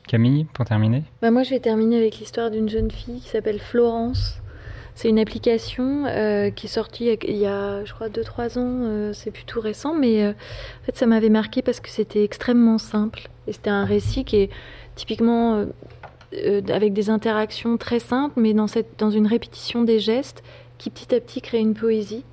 Camille, 0.08 0.44
pour 0.54 0.64
terminer 0.64 1.04
bah 1.22 1.30
Moi, 1.30 1.42
je 1.42 1.50
vais 1.50 1.60
terminer 1.60 1.96
avec 1.98 2.18
l'histoire 2.18 2.50
d'une 2.50 2.68
jeune 2.68 2.90
fille 2.90 3.20
qui 3.20 3.28
s'appelle 3.28 3.60
Florence. 3.60 4.40
C'est 4.94 5.08
une 5.08 5.20
application 5.20 6.06
euh, 6.06 6.50
qui 6.50 6.66
est 6.66 6.70
sortie 6.70 7.16
il 7.28 7.36
y 7.36 7.46
a, 7.46 7.84
je 7.84 7.94
crois, 7.94 8.08
2-3 8.08 8.58
ans. 8.58 8.80
Euh, 8.82 9.12
c'est 9.12 9.30
plutôt 9.30 9.60
récent, 9.60 9.94
mais 9.94 10.24
euh, 10.24 10.30
en 10.30 10.86
fait, 10.86 10.96
ça 10.96 11.06
m'avait 11.06 11.28
marqué 11.28 11.62
parce 11.62 11.78
que 11.78 11.88
c'était 11.88 12.24
extrêmement 12.24 12.78
simple. 12.78 13.28
Et 13.46 13.52
c'était 13.52 13.70
un 13.70 13.84
récit 13.84 14.24
qui 14.24 14.36
est 14.36 14.50
typiquement 14.96 15.64
avec 16.68 16.92
des 16.92 17.10
interactions 17.10 17.76
très 17.76 18.00
simples, 18.00 18.40
mais 18.40 18.54
dans, 18.54 18.66
cette, 18.66 18.98
dans 18.98 19.10
une 19.10 19.28
répétition 19.28 19.84
des 19.84 20.00
gestes 20.00 20.42
qui 20.78 20.90
petit 20.90 21.14
à 21.14 21.20
petit 21.20 21.40
crée 21.40 21.58
une 21.58 21.74
poésie. 21.74 22.24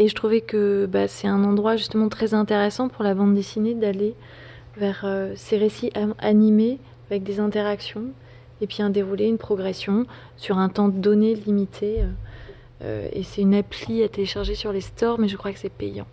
Et 0.00 0.08
je 0.08 0.14
trouvais 0.16 0.40
que 0.40 0.86
bah, 0.86 1.06
c'est 1.06 1.28
un 1.28 1.44
endroit 1.44 1.76
justement 1.76 2.08
très 2.08 2.34
intéressant 2.34 2.88
pour 2.88 3.04
la 3.04 3.14
bande 3.14 3.34
dessinée 3.34 3.74
d'aller 3.74 4.14
vers 4.76 5.06
ces 5.36 5.58
récits 5.58 5.92
animés 6.18 6.78
avec 7.10 7.22
des 7.22 7.38
interactions 7.38 8.06
et 8.60 8.66
puis 8.66 8.82
un 8.82 8.90
déroulé, 8.90 9.26
une 9.26 9.38
progression 9.38 10.06
sur 10.36 10.58
un 10.58 10.68
temps 10.68 10.88
donné 10.88 11.34
limité. 11.34 12.00
Euh, 12.00 12.06
euh, 12.82 13.08
et 13.12 13.22
c'est 13.22 13.42
une 13.42 13.54
appli 13.54 14.02
à 14.02 14.08
télécharger 14.08 14.54
sur 14.54 14.72
les 14.72 14.80
stores, 14.80 15.18
mais 15.18 15.28
je 15.28 15.36
crois 15.36 15.52
que 15.52 15.58
c'est 15.58 15.72
payant. 15.72 16.06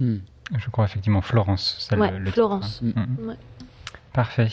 Hmm. 0.00 0.18
Je 0.56 0.70
crois 0.70 0.84
effectivement 0.84 1.20
Florence. 1.20 1.88
le, 1.92 2.30
Florence. 2.30 2.80
Hmm. 2.82 2.90
Hmm. 2.90 3.34
Parfait. 4.12 4.48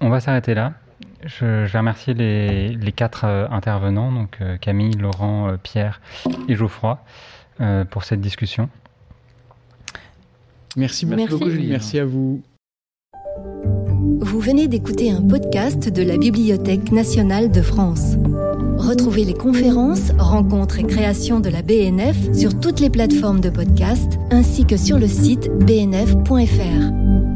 On 0.00 0.08
va 0.08 0.20
s'arrêter 0.20 0.54
là. 0.54 0.74
Je, 1.24 1.64
vais 1.66 1.78
remercier 1.78 2.14
les, 2.14 2.68
les 2.68 2.92
quatre 2.92 3.24
euh, 3.24 3.48
intervenants, 3.50 4.12
donc 4.12 4.38
Camille, 4.60 4.96
Laurent, 4.96 5.56
Pierre 5.62 6.00
et 6.48 6.54
Geoffroy, 6.54 7.02
pour 7.90 8.04
cette 8.04 8.20
discussion. 8.20 8.68
Merci, 10.76 11.06
merci, 11.06 11.22
merci. 11.22 11.38
beaucoup, 11.38 11.50
Julie. 11.50 11.68
Merci 11.68 11.98
à 11.98 12.04
vous. 12.04 12.42
Vous 14.20 14.40
venez 14.40 14.68
d'écouter 14.68 15.10
un 15.10 15.22
podcast 15.22 15.88
de 15.88 16.02
la 16.02 16.16
Bibliothèque 16.16 16.90
nationale 16.92 17.50
de 17.50 17.62
France. 17.62 18.14
Retrouvez 18.76 19.24
les 19.24 19.34
conférences, 19.34 20.10
rencontres 20.18 20.80
et 20.80 20.84
créations 20.84 21.40
de 21.40 21.48
la 21.48 21.62
BNF 21.62 22.34
sur 22.34 22.58
toutes 22.58 22.80
les 22.80 22.90
plateformes 22.90 23.40
de 23.40 23.50
podcast 23.50 24.18
ainsi 24.30 24.64
que 24.64 24.76
sur 24.76 24.98
le 24.98 25.06
site 25.06 25.50
bnf.fr. 25.58 27.33